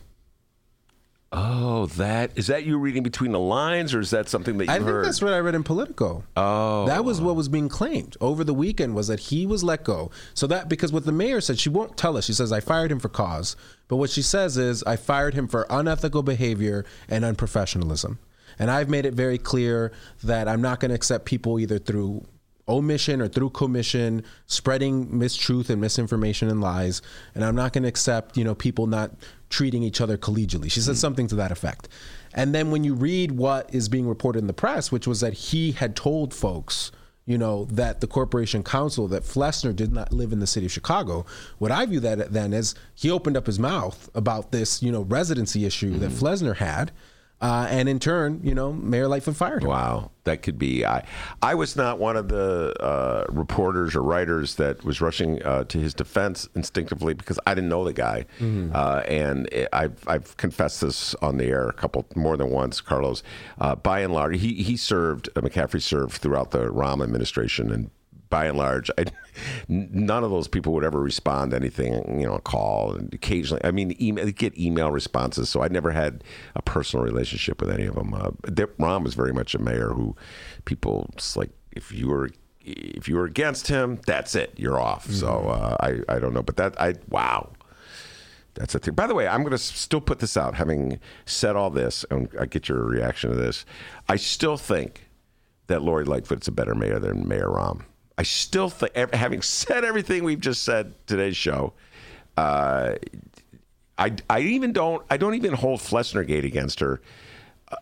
Oh, 1.36 1.88
that 1.98 2.32
is 2.36 2.48
that 2.48 2.64
you 2.64 2.78
reading 2.78 3.02
between 3.02 3.32
the 3.32 3.40
lines, 3.40 3.94
or 3.96 4.00
is 4.00 4.12
that 4.12 4.30
something 4.30 4.60
that 4.60 4.66
you 4.66 4.72
I 4.72 4.76
think 4.76 4.88
heard? 4.88 5.06
that's 5.06 5.20
what 5.20 5.34
I 5.34 5.40
read 5.40 5.56
in 5.56 5.64
Politico. 5.64 6.24
Oh. 6.38 6.86
that 6.86 7.04
was 7.04 7.20
what 7.20 7.36
was 7.36 7.50
being 7.50 7.70
claimed 7.70 8.16
over 8.22 8.44
the 8.44 8.54
weekend 8.54 8.94
was 8.94 9.08
that 9.08 9.20
he 9.20 9.48
was 9.48 9.64
let 9.64 9.84
go. 9.84 10.12
So 10.36 10.46
that 10.48 10.70
because 10.70 10.94
what 10.94 11.06
the 11.06 11.12
mayor 11.12 11.42
said, 11.42 11.60
she 11.60 11.70
won't 11.70 11.98
tell 11.98 12.18
us. 12.18 12.26
She 12.26 12.34
says 12.34 12.52
I 12.52 12.60
fired 12.60 12.92
him 12.92 13.00
for 13.00 13.10
cause, 13.10 13.56
but 13.88 13.96
what 13.96 14.12
she 14.12 14.22
says 14.22 14.58
is 14.58 14.84
I 14.84 14.96
fired 14.96 15.34
him 15.34 15.48
for 15.48 15.66
unethical 15.72 16.22
behavior 16.22 16.86
and 17.10 17.26
unprofessionalism. 17.26 18.20
And 18.60 18.70
I've 18.70 18.90
made 18.90 19.08
it 19.08 19.16
very 19.16 19.40
clear 19.40 19.92
that 20.24 20.48
I'm 20.48 20.62
not 20.62 20.80
going 20.80 20.90
to 20.90 20.96
accept 20.96 21.26
people 21.26 21.60
either 21.60 21.80
through 21.80 22.26
omission 22.68 23.22
or 23.22 23.28
through 23.28 23.50
commission 23.50 24.24
spreading 24.46 25.08
mistruth 25.08 25.70
and 25.70 25.82
misinformation 25.82 26.48
and 26.48 26.62
lies 26.62 27.02
and 27.36 27.44
i'm 27.44 27.56
not 27.56 27.74
going 27.74 27.84
to 27.84 27.90
accept 27.90 28.38
you 28.38 28.44
know 28.46 28.56
people 28.56 28.88
not 28.88 29.12
treating 29.54 29.84
each 29.84 30.02
other 30.02 30.18
collegially. 30.18 30.70
She 30.72 30.82
said 30.82 30.96
hmm. 30.96 31.06
something 31.06 31.28
to 31.28 31.36
that 31.36 31.52
effect. 31.52 31.88
And 32.34 32.56
then 32.56 32.72
when 32.72 32.84
you 32.84 32.96
read 32.96 33.34
what 33.34 33.74
is 33.74 33.88
being 33.88 34.08
reported 34.08 34.40
in 34.40 34.48
the 34.48 34.54
press 34.54 34.92
which 34.92 35.06
was 35.06 35.20
that 35.22 35.34
he 35.34 35.74
had 35.74 35.96
told 35.96 36.34
folks 36.34 36.92
you 37.26 37.38
know 37.38 37.66
that 37.66 38.02
the 38.02 38.08
corporation 38.08 38.64
counsel 38.64 39.08
that 39.08 39.24
Flessner 39.24 39.74
did 39.74 39.94
not 39.94 40.12
live 40.12 40.34
in 40.34 40.40
the 40.40 40.48
city 40.48 40.66
of 40.66 40.74
Chicago. 40.74 41.26
What 41.58 41.72
I 41.72 41.86
view 41.86 42.02
that 42.02 42.34
then 42.34 42.52
is 42.52 42.76
he 42.96 43.10
opened 43.10 43.38
up 43.38 43.46
his 43.46 43.60
mouth 43.60 44.10
about 44.14 44.52
this, 44.52 44.84
you 44.84 44.92
know, 44.92 45.04
residency 45.04 45.66
issue 45.66 45.98
that 46.00 46.10
hmm. 46.10 46.18
Flessner 46.18 46.58
had, 46.58 46.92
uh, 47.44 47.68
and 47.70 47.90
in 47.90 48.00
turn, 48.00 48.40
you 48.42 48.56
know, 48.56 48.72
Mayor 48.72 49.10
Lightfoot 49.10 49.36
fired 49.36 49.64
him. 49.64 49.70
Wow, 49.70 50.12
that 50.24 50.42
could 50.42 50.58
be. 50.58 50.86
I 50.86 51.06
I 51.42 51.56
was 51.56 51.76
not 51.76 52.00
one 52.00 52.16
of 52.16 52.30
the 52.30 52.74
uh, 52.82 53.26
reporters 53.30 53.98
or 53.98 54.02
writers 54.02 54.56
that 54.56 54.86
was 54.86 55.02
rushing 55.02 55.44
uh, 55.44 55.66
to 55.66 55.78
his 55.78 55.94
defense 55.94 56.48
instinctively 56.56 57.14
because 57.14 57.38
I 57.46 57.54
didn't 57.54 57.70
know 57.70 57.84
the 57.84 57.92
guy, 57.92 58.26
uh, 58.74 59.04
and 59.08 59.48
it, 59.52 59.68
I've 59.74 60.08
I've 60.08 60.38
confessed 60.38 60.80
this 60.80 61.16
on 61.16 61.36
the 61.38 61.46
air 61.46 61.68
a 61.68 61.74
couple 61.74 62.06
more 62.16 62.38
than 62.38 62.50
once, 62.50 62.80
Carlos. 62.80 63.24
Uh, 63.60 63.76
by 63.76 64.00
and 64.00 64.14
large, 64.14 64.40
he 64.40 64.64
he 64.64 64.78
served 64.78 65.28
uh, 65.36 65.42
McCaffrey 65.42 65.82
served 65.82 66.14
throughout 66.22 66.52
the 66.52 66.70
Rahm 66.70 67.04
administration 67.04 67.72
and. 67.72 67.92
By 68.34 68.46
and 68.46 68.58
large, 68.58 68.90
I, 68.98 69.06
none 69.68 70.24
of 70.24 70.32
those 70.32 70.48
people 70.48 70.74
would 70.74 70.84
ever 70.84 71.00
respond 71.00 71.52
to 71.52 71.58
anything, 71.58 72.20
you 72.20 72.26
know, 72.26 72.34
a 72.34 72.42
call. 72.42 72.96
And 72.96 73.14
occasionally, 73.14 73.64
I 73.64 73.70
mean, 73.70 73.96
email, 74.02 74.26
get 74.32 74.58
email 74.58 74.90
responses. 74.90 75.50
So 75.50 75.62
I 75.62 75.68
never 75.68 75.92
had 75.92 76.24
a 76.56 76.64
personal 76.64 77.06
relationship 77.06 77.62
with 77.62 77.70
any 77.70 77.86
of 77.86 77.94
them. 77.94 78.12
Uh, 78.12 78.32
Rahm 78.80 79.04
was 79.04 79.14
very 79.14 79.34
much 79.34 79.54
a 79.54 79.60
mayor 79.60 79.90
who 79.90 80.16
people 80.66 81.12
it's 81.14 81.38
like 81.38 81.52
if 81.74 81.92
you 81.92 82.08
were 82.08 82.32
if 82.62 83.08
you 83.08 83.18
were 83.18 83.26
against 83.26 83.68
him, 83.68 84.00
that's 84.08 84.34
it, 84.34 84.52
you're 84.58 84.80
off. 84.80 85.06
So 85.12 85.50
uh, 85.50 85.78
I 85.80 86.16
I 86.16 86.18
don't 86.18 86.34
know, 86.34 86.42
but 86.42 86.58
that 86.58 86.82
I 86.82 86.96
wow. 87.10 87.52
That's 88.56 88.74
a 88.74 88.80
thing. 88.80 88.96
By 88.96 89.06
the 89.06 89.14
way, 89.14 89.28
I'm 89.28 89.42
going 89.42 89.52
to 89.52 89.60
still 89.60 90.02
put 90.02 90.18
this 90.18 90.36
out. 90.36 90.56
Having 90.56 91.00
said 91.28 91.56
all 91.56 91.70
this, 91.70 92.04
and 92.10 92.30
I 92.40 92.48
get 92.48 92.68
your 92.68 92.84
reaction 92.84 93.30
to 93.30 93.36
this, 93.36 93.64
I 94.10 94.16
still 94.16 94.58
think 94.58 95.08
that 95.68 95.84
Lori 95.84 96.06
Lightfoot's 96.06 96.48
a 96.48 96.52
better 96.52 96.74
mayor 96.74 96.98
than 96.98 97.28
Mayor 97.28 97.50
Rahm. 97.50 97.84
I 98.18 98.24
still 98.24 98.70
think, 98.70 98.96
having 99.14 99.42
said 99.42 99.84
everything 99.84 100.24
we've 100.24 100.40
just 100.40 100.64
said 100.64 100.94
today's 101.08 101.36
show, 101.36 101.74
uh, 102.38 102.96
I, 103.98 104.14
I 104.30 104.40
even 104.40 104.74
don't 104.74 105.04
I 105.10 105.18
don't 105.18 105.36
even 105.36 105.54
hold 105.54 105.80
Flessner 105.80 106.26
Gate 106.26 106.46
against 106.46 106.80
her 106.80 107.02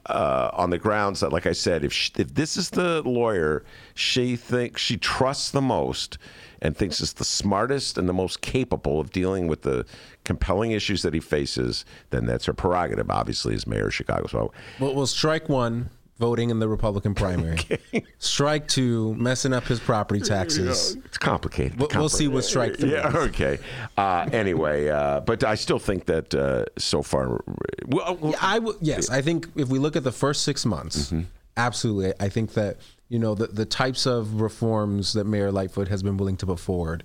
uh, 0.08 0.50
on 0.54 0.70
the 0.70 0.78
grounds 0.78 1.20
that, 1.22 1.32
like 1.32 1.46
I 1.46 1.52
said, 1.52 1.84
if 1.84 1.94
she, 1.94 2.12
if 2.18 2.34
this 2.34 2.58
is 2.58 2.70
the 2.70 3.02
lawyer 3.04 3.64
she 3.94 4.36
thinks 4.36 4.82
she 4.82 4.98
trusts 4.98 5.52
the 5.52 5.62
most 5.62 6.18
and 6.62 6.78
thinks 6.78 7.02
is 7.02 7.14
the 7.14 7.26
smartest 7.26 7.98
and 7.98 8.08
the 8.08 8.14
most 8.14 8.42
capable 8.42 9.00
of 9.00 9.12
dealing 9.12 9.48
with 9.48 9.64
the 9.64 9.86
compelling 10.24 10.72
issues 10.72 11.02
that 11.02 11.14
he 11.14 11.20
faces, 11.20 11.86
then 12.12 12.26
that's 12.26 12.46
her 12.46 12.54
prerogative. 12.54 13.10
Obviously, 13.10 13.56
as 13.56 13.66
mayor 13.66 13.88
of 13.88 13.94
Chicago. 13.94 14.28
So 14.28 14.52
Well, 14.80 14.94
well, 14.94 15.08
strike 15.08 15.50
one, 15.50 15.90
voting 16.22 16.52
in 16.52 16.60
the 16.60 16.68
Republican 16.70 17.14
primary. 17.16 17.58
Strike 18.20 18.68
two, 18.68 19.16
messing 19.16 19.52
up 19.54 19.64
his 19.66 19.80
property 19.80 20.22
taxes. 20.22 20.96
it's 21.04 21.18
complicated. 21.18 21.78
We'll- 21.80 21.90
we'll 21.96 22.10
see 22.10 22.28
what 22.30 22.44
strike 22.46 22.78
three 22.78 22.92
Yeah. 22.94 23.10
is. 23.10 23.16
Okay. 23.16 23.58
Uh, 23.98 24.30
anyway, 24.32 24.88
uh, 24.88 25.20
but 25.22 25.44
I 25.44 25.56
still 25.56 25.80
think 25.80 26.06
that 26.06 26.34
uh, 26.36 26.66
so 26.78 27.02
far. 27.02 27.44
Well, 27.88 28.16
well, 28.22 28.36
I 28.40 28.60
w- 28.60 28.78
yes, 28.82 29.10
I 29.10 29.22
think 29.24 29.50
if 29.56 29.68
we 29.70 29.80
look 29.80 29.96
at 29.96 30.04
the 30.04 30.12
first 30.12 30.44
six 30.44 30.64
months, 30.66 31.08
Mm-hmm. 31.08 31.22
absolutely, 31.58 32.14
I 32.20 32.30
think 32.30 32.54
that 32.54 32.78
you 33.10 33.18
know 33.20 33.34
the 33.36 33.48
the 33.48 33.66
types 33.66 34.06
of 34.06 34.40
reforms 34.40 35.14
that 35.14 35.26
Mayor 35.26 35.52
Lightfoot 35.52 35.88
has 35.88 36.04
been 36.04 36.18
willing 36.18 36.38
to 36.38 36.46
put 36.46 36.60
forward, 36.60 37.04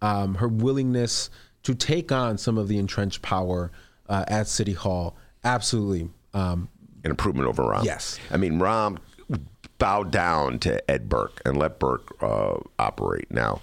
um, 0.00 0.36
her 0.36 0.48
willingness 0.48 1.28
to 1.64 1.74
take 1.74 2.10
on 2.10 2.38
some 2.38 2.56
of 2.58 2.68
the 2.68 2.78
entrenched 2.78 3.20
power 3.22 3.70
uh, 4.08 4.24
at 4.28 4.48
City 4.48 4.72
Hall, 4.72 5.16
absolutely. 5.44 6.08
Um, 6.32 6.68
an 7.04 7.10
improvement 7.10 7.48
over 7.48 7.62
Rahm. 7.62 7.84
Yes. 7.84 8.18
I 8.30 8.36
mean, 8.36 8.58
Rahm 8.58 8.98
bowed 9.78 10.10
down 10.10 10.58
to 10.60 10.90
Ed 10.90 11.08
Burke 11.08 11.40
and 11.44 11.56
let 11.56 11.78
Burke 11.78 12.16
uh, 12.22 12.58
operate. 12.78 13.30
Now, 13.30 13.60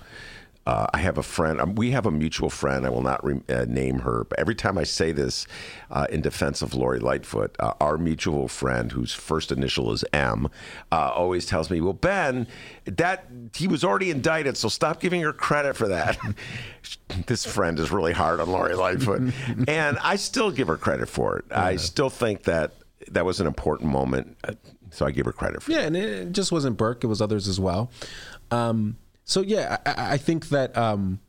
uh, 0.68 0.86
I 0.94 1.00
have 1.00 1.18
a 1.18 1.24
friend. 1.24 1.60
Um, 1.60 1.74
we 1.74 1.92
have 1.92 2.06
a 2.06 2.12
mutual 2.12 2.50
friend. 2.50 2.86
I 2.86 2.90
will 2.90 3.02
not 3.02 3.26
re- 3.26 3.42
uh, 3.50 3.66
name 3.68 4.00
her, 4.00 4.26
but 4.30 4.38
every 4.38 4.54
time 4.54 4.78
I 4.78 4.84
say 4.84 5.12
this 5.12 5.48
uh, 5.90 6.06
in 6.12 6.22
defense 6.22 6.62
of 6.62 6.76
Lori 6.76 7.00
Lightfoot, 7.00 7.56
uh, 7.60 7.74
our 7.82 7.98
mutual 7.98 8.48
friend, 8.48 8.92
whose 8.92 9.12
first 9.12 9.52
initial 9.52 9.92
is 9.92 10.06
M, 10.14 10.50
uh, 10.92 11.12
always 11.16 11.48
tells 11.48 11.72
me, 11.72 11.82
"Well, 11.82 11.94
Ben, 11.94 12.48
that 12.86 13.26
he 13.56 13.68
was 13.68 13.84
already 13.84 14.12
indicted, 14.12 14.56
so 14.56 14.70
stop 14.70 15.00
giving 15.00 15.22
her 15.22 15.34
credit 15.34 15.76
for 15.76 15.88
that." 15.88 16.20
this 17.26 17.44
friend 17.44 17.80
is 17.80 17.92
really 17.92 18.14
hard 18.14 18.40
on 18.40 18.48
Lori 18.48 18.76
Lightfoot, 18.76 19.34
and 19.68 19.98
I 20.04 20.16
still 20.16 20.52
give 20.52 20.68
her 20.68 20.78
credit 20.78 21.10
for 21.10 21.40
it. 21.40 21.46
I 21.50 21.78
still 21.78 22.12
think 22.12 22.44
that 22.44 22.74
that 23.12 23.26
was 23.26 23.40
an 23.40 23.48
important 23.48 23.92
moment, 23.92 24.38
uh, 24.44 24.54
so 24.90 25.06
I 25.06 25.12
give 25.12 25.26
her 25.26 25.32
credit 25.32 25.64
for. 25.64 25.72
Yeah, 25.72 25.82
and 25.82 25.96
it 25.96 26.32
just 26.32 26.52
wasn't 26.52 26.78
Burke; 26.78 27.04
it 27.04 27.08
was 27.08 27.22
others 27.22 27.48
as 27.48 27.60
well. 27.60 27.92
Um, 28.50 28.98
so 29.24 29.42
yeah, 29.42 29.78
I, 29.86 30.14
I 30.14 30.18
think 30.18 30.50
that 30.50 30.76
um, 30.78 31.20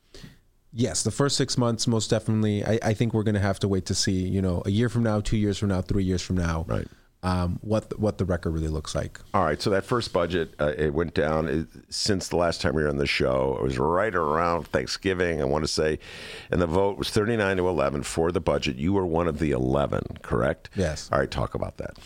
yes, 0.72 1.02
the 1.02 1.10
first 1.10 1.36
six 1.36 1.56
months, 1.58 1.86
most 1.86 2.10
definitely. 2.10 2.64
I, 2.64 2.78
I 2.82 2.94
think 2.94 3.14
we're 3.14 3.22
going 3.22 3.34
to 3.34 3.40
have 3.40 3.58
to 3.60 3.68
wait 3.68 3.86
to 3.86 3.94
see. 3.94 4.26
You 4.28 4.42
know, 4.42 4.62
a 4.66 4.70
year 4.70 4.88
from 4.88 5.02
now, 5.02 5.20
two 5.20 5.36
years 5.36 5.58
from 5.58 5.68
now, 5.68 5.82
three 5.82 6.04
years 6.04 6.22
from 6.22 6.36
now. 6.36 6.64
Right. 6.68 6.86
Um, 7.24 7.60
what 7.62 7.88
the, 7.88 7.96
what 7.98 8.18
the 8.18 8.24
record 8.24 8.50
really 8.50 8.66
looks 8.66 8.96
like. 8.96 9.20
All 9.32 9.44
right, 9.44 9.62
so 9.62 9.70
that 9.70 9.84
first 9.84 10.12
budget 10.12 10.54
uh, 10.58 10.72
it 10.76 10.92
went 10.92 11.14
down 11.14 11.46
it, 11.46 11.68
since 11.88 12.26
the 12.26 12.36
last 12.36 12.60
time 12.60 12.74
we 12.74 12.82
were 12.82 12.88
on 12.88 12.96
the 12.96 13.06
show. 13.06 13.56
It 13.60 13.62
was 13.62 13.78
right 13.78 14.12
around 14.12 14.66
Thanksgiving, 14.66 15.40
I 15.40 15.44
want 15.44 15.62
to 15.62 15.68
say, 15.68 16.00
and 16.50 16.60
the 16.60 16.66
vote 16.66 16.98
was 16.98 17.10
thirty 17.10 17.36
nine 17.36 17.58
to 17.58 17.68
eleven 17.68 18.02
for 18.02 18.32
the 18.32 18.40
budget. 18.40 18.74
You 18.74 18.92
were 18.92 19.06
one 19.06 19.28
of 19.28 19.38
the 19.38 19.52
eleven, 19.52 20.02
correct? 20.22 20.70
Yes. 20.74 21.08
All 21.12 21.20
right, 21.20 21.30
talk 21.30 21.54
about 21.54 21.76
that. 21.76 21.96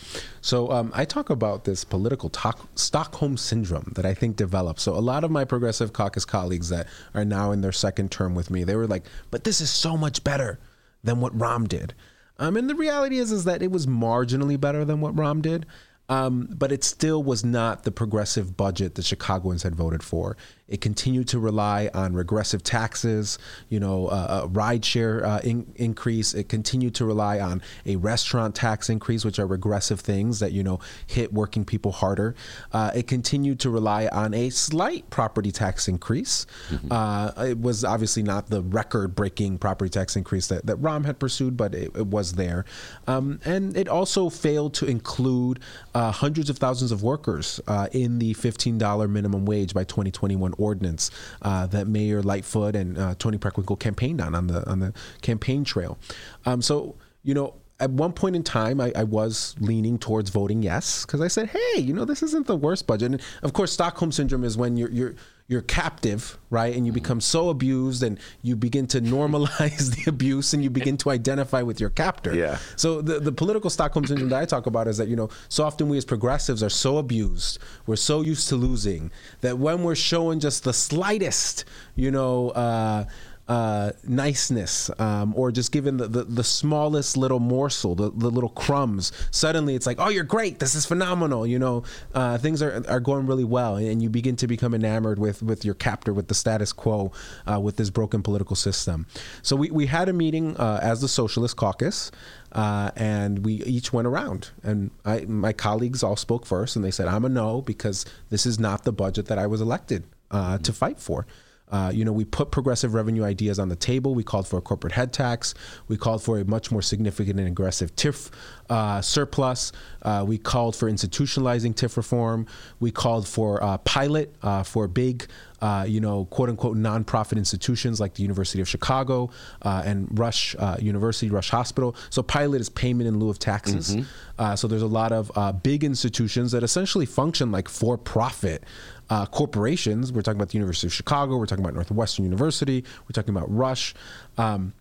So 0.41 0.71
um, 0.71 0.91
I 0.93 1.03
talk 1.03 1.31
about 1.31 1.63
this 1.63 1.83
political 1.83 2.29
to- 2.29 2.53
Stockholm 2.75 3.37
syndrome 3.37 3.93
that 3.95 4.05
I 4.05 4.13
think 4.13 4.35
developed. 4.35 4.79
So 4.81 4.93
a 4.93 5.01
lot 5.01 5.23
of 5.23 5.31
my 5.31 5.45
progressive 5.45 5.93
caucus 5.93 6.25
colleagues 6.25 6.69
that 6.69 6.85
are 7.15 7.25
now 7.25 7.51
in 7.51 7.61
their 7.61 7.71
second 7.71 8.11
term 8.11 8.35
with 8.35 8.51
me, 8.51 8.63
they 8.63 8.75
were 8.75 8.85
like, 8.85 9.07
"But 9.31 9.45
this 9.45 9.61
is 9.61 9.71
so 9.71 9.97
much 9.97 10.23
better 10.23 10.59
than 11.03 11.21
what 11.21 11.35
Rahm 11.35 11.67
did." 11.67 11.95
Um, 12.39 12.57
and 12.57 12.69
the 12.69 12.75
reality 12.75 13.17
is, 13.17 13.31
is 13.31 13.45
that 13.45 13.61
it 13.61 13.71
was 13.71 13.87
marginally 13.87 14.59
better 14.59 14.85
than 14.85 15.01
what 15.01 15.15
Rahm 15.15 15.41
did. 15.41 15.65
Um, 16.09 16.47
but 16.51 16.71
it 16.71 16.83
still 16.83 17.21
was 17.21 17.43
not 17.43 17.83
the 17.83 17.91
progressive 17.91 18.55
budget 18.55 18.95
that 18.95 19.05
Chicagoans 19.05 19.63
had 19.63 19.75
voted 19.75 20.03
for. 20.03 20.37
It 20.67 20.81
continued 20.81 21.27
to 21.29 21.39
rely 21.39 21.89
on 21.93 22.13
regressive 22.13 22.63
taxes, 22.63 23.39
you 23.69 23.79
know, 23.79 24.07
uh, 24.07 24.43
a 24.43 24.49
rideshare 24.49 25.23
uh, 25.23 25.39
in- 25.43 25.71
increase. 25.75 26.33
It 26.33 26.49
continued 26.49 26.95
to 26.95 27.05
rely 27.05 27.39
on 27.39 27.61
a 27.85 27.95
restaurant 27.95 28.55
tax 28.55 28.89
increase, 28.89 29.23
which 29.23 29.39
are 29.39 29.47
regressive 29.47 29.99
things 29.99 30.39
that 30.39 30.51
you 30.51 30.63
know 30.63 30.79
hit 31.05 31.33
working 31.33 31.65
people 31.65 31.91
harder. 31.91 32.35
Uh, 32.71 32.91
it 32.95 33.07
continued 33.07 33.59
to 33.61 33.69
rely 33.69 34.07
on 34.07 34.33
a 34.33 34.49
slight 34.49 35.09
property 35.09 35.51
tax 35.51 35.87
increase. 35.87 36.45
Mm-hmm. 36.69 37.41
it 37.45 37.59
was 37.59 37.83
obviously 37.83 38.23
not 38.23 38.49
the 38.49 38.61
record-breaking 38.61 39.57
property 39.57 39.89
tax 39.89 40.15
increase 40.15 40.47
that 40.47 40.65
that 40.65 40.77
Rahm 40.81 41.05
had 41.05 41.19
pursued, 41.19 41.57
but 41.57 41.73
it, 41.73 41.95
it 41.95 42.07
was 42.07 42.33
there. 42.33 42.65
Um, 43.07 43.39
and 43.45 43.75
it 43.75 43.87
also 43.87 44.29
failed 44.29 44.73
to 44.75 44.85
include 44.85 45.59
uh, 45.93 46.11
hundreds 46.11 46.49
of 46.49 46.57
thousands 46.57 46.91
of 46.91 47.03
workers 47.03 47.59
uh, 47.67 47.87
in 47.91 48.19
the 48.19 48.33
$15 48.33 49.09
minimum 49.09 49.45
wage 49.45 49.73
by 49.73 49.83
2021 49.83 50.53
ordinance 50.57 51.11
uh, 51.41 51.67
that 51.67 51.87
Mayor 51.87 52.21
Lightfoot 52.21 52.75
and 52.75 52.97
uh, 52.97 53.15
Toni 53.17 53.37
Preckwinkle 53.37 53.79
campaigned 53.79 54.21
on 54.21 54.35
on 54.35 54.47
the 54.47 54.67
on 54.69 54.79
the 54.79 54.93
campaign 55.21 55.63
trail. 55.63 55.97
Um, 56.45 56.61
so 56.61 56.95
you 57.23 57.33
know 57.33 57.55
at 57.79 57.91
one 57.91 58.11
point 58.11 58.35
in 58.35 58.43
time, 58.43 58.81
I, 58.81 58.91
I 58.95 59.03
was 59.03 59.55
leaning 59.59 59.99
towards 59.99 60.29
voting 60.29 60.63
yes 60.63 61.05
because 61.05 61.21
I 61.21 61.27
said, 61.27 61.49
"Hey, 61.49 61.79
you 61.79 61.93
know, 61.93 62.05
this 62.05 62.23
isn't 62.23 62.47
the 62.47 62.55
worst 62.55 62.87
budget." 62.87 63.11
And 63.11 63.21
of 63.43 63.53
course, 63.53 63.71
Stockholm 63.71 64.11
syndrome 64.11 64.43
is 64.43 64.57
when 64.57 64.77
you're 64.77 64.89
you're 64.89 65.15
you're 65.49 65.61
captive, 65.61 66.37
right? 66.49 66.75
And 66.75 66.85
you 66.85 66.91
become 66.91 67.21
so 67.21 67.49
abused, 67.49 68.03
and 68.03 68.19
you 68.41 68.55
begin 68.57 68.85
to 68.87 68.99
normalize 68.99 69.95
the 69.95 70.09
abuse, 70.09 70.53
and 70.53 70.61
you 70.61 70.69
begin 70.69 70.97
to 70.97 71.09
identify 71.09 71.61
with 71.61 71.79
your 71.79 71.89
captor. 71.89 72.35
Yeah. 72.35 72.57
So 72.75 73.01
the 73.01 73.19
the 73.19 73.31
political 73.31 73.69
Stockholm 73.69 74.05
syndrome 74.05 74.29
that 74.29 74.41
I 74.41 74.45
talk 74.45 74.65
about 74.65 74.87
is 74.87 74.97
that 74.97 75.07
you 75.07 75.15
know 75.15 75.29
so 75.47 75.63
often 75.63 75.87
we 75.87 75.97
as 75.97 76.05
progressives 76.05 76.61
are 76.61 76.69
so 76.69 76.97
abused, 76.97 77.59
we're 77.85 77.95
so 77.95 78.21
used 78.21 78.49
to 78.49 78.57
losing 78.57 79.09
that 79.41 79.57
when 79.57 79.83
we're 79.83 79.95
showing 79.95 80.39
just 80.39 80.63
the 80.63 80.73
slightest, 80.73 81.65
you 81.95 82.11
know. 82.11 82.49
Uh, 82.49 83.05
uh, 83.47 83.91
niceness 84.03 84.89
um, 84.99 85.33
or 85.35 85.51
just 85.51 85.71
given 85.71 85.97
the, 85.97 86.07
the, 86.07 86.23
the, 86.25 86.43
smallest 86.43 87.15
little 87.15 87.39
morsel, 87.39 87.95
the, 87.95 88.11
the 88.11 88.29
little 88.29 88.49
crumbs, 88.49 89.13
suddenly 89.31 89.73
it's 89.73 89.85
like, 89.85 89.97
oh, 89.99 90.09
you're 90.09 90.25
great. 90.25 90.59
This 90.59 90.75
is 90.75 90.85
phenomenal. 90.85 91.47
You 91.47 91.57
know, 91.57 91.83
uh, 92.13 92.37
things 92.37 92.61
are, 92.61 92.83
are 92.89 92.99
going 92.99 93.25
really 93.25 93.45
well. 93.45 93.77
And 93.77 94.01
you 94.01 94.09
begin 94.09 94.35
to 94.37 94.47
become 94.47 94.73
enamored 94.73 95.17
with, 95.17 95.41
with 95.41 95.63
your 95.63 95.75
captor, 95.75 96.13
with 96.13 96.27
the 96.27 96.33
status 96.33 96.73
quo, 96.73 97.13
uh, 97.49 97.59
with 97.59 97.77
this 97.77 97.89
broken 97.89 98.21
political 98.21 98.55
system. 98.55 99.05
So 99.43 99.55
we, 99.55 99.71
we 99.71 99.85
had 99.85 100.09
a 100.09 100.13
meeting 100.13 100.57
uh, 100.57 100.79
as 100.81 100.99
the 100.99 101.07
Socialist 101.07 101.55
Caucus. 101.55 102.11
Uh, 102.51 102.91
and 102.95 103.45
we 103.45 103.55
each 103.63 103.91
went 103.91 104.07
around, 104.07 104.51
and 104.63 104.89
I, 105.03 105.25
my 105.25 105.51
colleagues 105.51 106.01
all 106.01 106.15
spoke 106.15 106.45
first, 106.45 106.77
and 106.77 106.83
they 106.83 106.91
said, 106.91 107.09
"I'm 107.09 107.25
a 107.25 107.29
no 107.29 107.61
because 107.61 108.05
this 108.29 108.45
is 108.45 108.57
not 108.57 108.85
the 108.85 108.93
budget 108.93 109.25
that 109.25 109.37
I 109.37 109.47
was 109.47 109.59
elected 109.59 110.05
uh, 110.31 110.57
to 110.59 110.71
fight 110.71 110.97
for." 110.97 111.27
Uh, 111.69 111.91
you 111.93 112.05
know, 112.05 112.13
we 112.13 112.23
put 112.23 112.51
progressive 112.51 112.93
revenue 112.93 113.23
ideas 113.23 113.59
on 113.59 113.69
the 113.69 113.75
table. 113.75 114.15
We 114.15 114.23
called 114.23 114.47
for 114.47 114.57
a 114.57 114.61
corporate 114.61 114.93
head 114.93 115.11
tax. 115.11 115.53
We 115.87 115.97
called 115.97 116.23
for 116.23 116.39
a 116.39 116.45
much 116.45 116.71
more 116.71 116.81
significant 116.81 117.39
and 117.39 117.47
aggressive 117.47 117.95
TIF 117.95 118.31
uh, 118.69 119.01
surplus. 119.01 119.71
Uh, 120.01 120.23
we 120.27 120.37
called 120.37 120.75
for 120.75 120.89
institutionalizing 120.89 121.73
TIF 121.73 121.97
reform. 121.97 122.47
We 122.79 122.91
called 122.91 123.27
for 123.27 123.59
a 123.61 123.77
pilot 123.79 124.33
uh, 124.41 124.63
for 124.63 124.87
big, 124.87 125.27
uh, 125.61 125.85
you 125.87 125.99
know, 125.99 126.25
quote 126.25 126.49
unquote 126.49 126.77
nonprofit 126.77 127.37
institutions 127.37 127.99
like 127.99 128.13
the 128.13 128.21
University 128.21 128.61
of 128.61 128.69
Chicago 128.69 129.29
uh, 129.61 129.83
and 129.85 130.07
Rush 130.17 130.55
University, 130.79 131.29
Rush 131.29 131.49
Hospital. 131.49 131.95
So 132.09 132.23
pilot 132.23 132.61
is 132.61 132.69
payment 132.69 133.07
in 133.07 133.19
lieu 133.19 133.29
of 133.29 133.39
taxes. 133.39 133.95
Mm-hmm. 133.95 134.55
so 134.55 134.67
there's 134.67 134.81
a 134.81 134.87
lot 134.87 135.11
of 135.11 135.63
big 135.63 135.83
institutions 135.83 136.51
that 136.53 136.63
essentially 136.63 137.05
function 137.05 137.51
like 137.51 137.67
for-profit 137.67 138.63
uh, 139.09 139.25
corporations. 139.25 140.11
We're 140.11 140.21
talking 140.21 140.39
about 140.39 140.49
the 140.49 140.57
University 140.57 140.87
of 140.87 140.93
Chicago. 140.93 141.37
We're 141.37 141.45
talking 141.45 141.63
about 141.63 141.75
Northwestern 141.75 142.25
University. 142.25 142.83
We're 143.03 143.13
talking 143.13 143.35
about 143.35 143.53
Rush. 143.53 143.93
Um, 144.37 144.73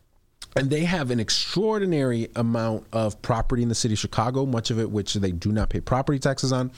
and 0.55 0.71
they 0.71 0.85
have 0.85 1.11
an 1.11 1.21
extraordinary 1.21 2.29
amount 2.35 2.87
of 2.93 3.21
property 3.23 3.63
in 3.63 3.69
the 3.69 3.75
city 3.75 3.95
of 3.95 3.99
Chicago, 3.99 4.47
much 4.47 4.71
of 4.71 4.79
it 4.79 4.91
which 4.91 5.15
they 5.15 5.33
do 5.33 5.53
not 5.53 5.69
pay 5.69 5.81
property 5.81 6.19
taxes 6.19 6.53
on. 6.53 6.71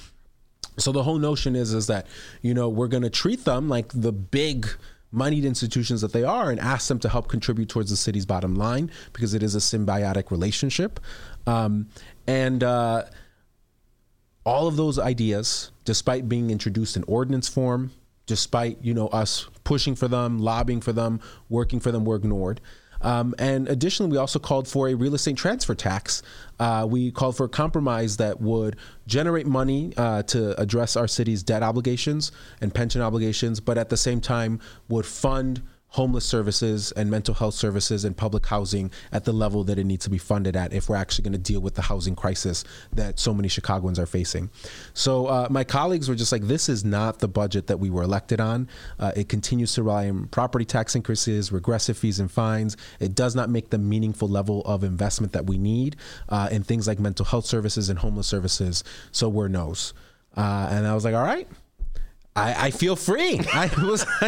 So 0.78 0.92
the 0.92 1.03
whole 1.03 1.18
notion 1.18 1.57
is 1.57 1.72
is 1.72 1.86
that 1.86 2.07
you 2.42 2.55
know 2.55 2.68
we're 2.68 2.88
going 2.88 3.03
to 3.03 3.11
treat 3.11 3.44
them 3.44 3.68
like 3.68 3.88
the 3.92 4.12
big 4.12 4.68
moneyed 5.11 5.44
institutions 5.44 6.01
that 6.03 6.12
they 6.12 6.24
are 6.24 6.51
and 6.51 6.61
ask 6.61 6.88
them 6.88 6.99
to 6.99 7.09
help 7.09 7.28
contribute 7.28 7.68
towards 7.68 7.90
the 7.90 7.96
city's 7.96 8.26
bottom 8.26 8.55
line 8.55 8.90
because 9.12 9.32
it 9.32 9.42
is 9.42 9.55
a 9.55 9.59
symbiotic 9.59 10.30
relationship. 10.30 11.01
Um, 11.46 11.88
and 12.26 12.62
uh, 12.62 13.05
all 14.49 14.66
of 14.66 14.76
those 14.76 14.99
ideas, 14.99 15.70
despite 15.84 16.26
being 16.26 16.49
introduced 16.51 16.96
in 16.96 17.05
ordinance 17.05 17.49
form, 17.49 17.92
despite 18.24 18.78
you 18.80 18.94
know 18.94 19.09
us 19.09 19.46
pushing 19.62 19.94
for 19.94 20.09
them, 20.09 20.38
lobbying 20.38 20.80
for 20.80 20.94
them, 20.94 21.20
working 21.51 21.78
for 21.78 21.92
them, 21.92 22.07
were 22.07 22.16
ignored. 22.16 22.59
Um, 23.03 23.34
and 23.38 23.68
additionally, 23.68 24.11
we 24.11 24.16
also 24.16 24.38
called 24.38 24.66
for 24.66 24.88
a 24.88 24.94
real 24.94 25.14
estate 25.14 25.36
transfer 25.36 25.74
tax. 25.74 26.22
Uh, 26.59 26.86
we 26.88 27.11
called 27.12 27.36
for 27.36 27.44
a 27.44 27.49
compromise 27.49 28.16
that 28.16 28.40
would 28.40 28.76
generate 29.07 29.46
money 29.46 29.92
uh, 29.99 30.22
to 30.24 30.59
address 30.59 30.96
our 30.96 31.07
city's 31.07 31.42
debt 31.42 31.62
obligations 31.62 32.32
and 32.62 32.74
pension 32.74 33.03
obligations, 33.03 33.61
but 33.61 33.76
at 33.76 33.90
the 33.90 33.99
same 33.99 34.20
time 34.20 34.61
would 34.88 35.05
fund 35.05 35.62
homeless 35.91 36.24
services 36.24 36.93
and 36.93 37.11
mental 37.11 37.34
health 37.34 37.55
services 37.55 38.05
and 38.05 38.16
public 38.16 38.45
housing 38.47 38.91
at 39.11 39.24
the 39.24 39.32
level 39.32 39.64
that 39.64 39.78
it 39.78 39.84
needs 39.84 40.05
to 40.05 40.11
be 40.11 40.18
funded 40.18 40.55
at 40.55 40.72
if 40.72 40.89
we're 40.89 40.97
actually 40.97 41.22
going 41.22 41.32
to 41.32 41.39
deal 41.39 41.61
with 41.61 41.74
the 41.74 41.82
housing 41.82 42.14
crisis 42.14 42.62
that 42.93 43.18
so 43.18 43.32
many 43.32 43.49
Chicagoans 43.49 43.99
are 43.99 44.07
facing. 44.07 44.51
So 44.93 45.26
uh, 45.26 45.49
my 45.51 45.64
colleagues 45.64 46.09
were 46.09 46.14
just 46.14 46.30
like, 46.30 46.43
this 46.43 46.68
is 46.68 46.84
not 46.84 47.20
the 47.20 47.28
budget 47.28 47.68
that 47.68 47.78
we 47.78 47.89
were 47.89 48.03
elected 48.03 48.41
on. 48.41 48.68
Uh, 48.99 49.12
it 49.16 49.28
continues 49.28 49.72
to 49.74 49.82
rely 49.82 50.09
on 50.09 50.26
property 50.28 50.64
tax 50.64 50.95
increases, 50.95 51.51
regressive 51.51 51.97
fees 51.97 52.20
and 52.20 52.30
fines. 52.30 52.76
It 53.01 53.14
does 53.14 53.34
not 53.34 53.49
make 53.49 53.70
the 53.70 53.78
meaningful 53.78 54.28
level 54.28 54.62
of 54.62 54.84
investment 54.84 55.32
that 55.32 55.47
we 55.47 55.57
need 55.57 55.97
uh, 56.28 56.49
in 56.51 56.62
things 56.62 56.86
like 56.86 56.99
mental 56.99 57.24
health 57.24 57.47
services 57.47 57.89
and 57.89 57.99
homeless 57.99 58.26
services. 58.26 58.84
So 59.11 59.28
we're 59.28 59.49
no's. 59.49 59.95
Uh, 60.36 60.68
and 60.70 60.86
I 60.86 60.95
was 60.95 61.05
like, 61.05 61.14
all 61.14 61.24
right. 61.24 61.49
I, 62.39 62.66
I 62.66 62.70
feel 62.70 62.97
free. 62.97 63.41
I 63.53 63.70
was 63.82 64.07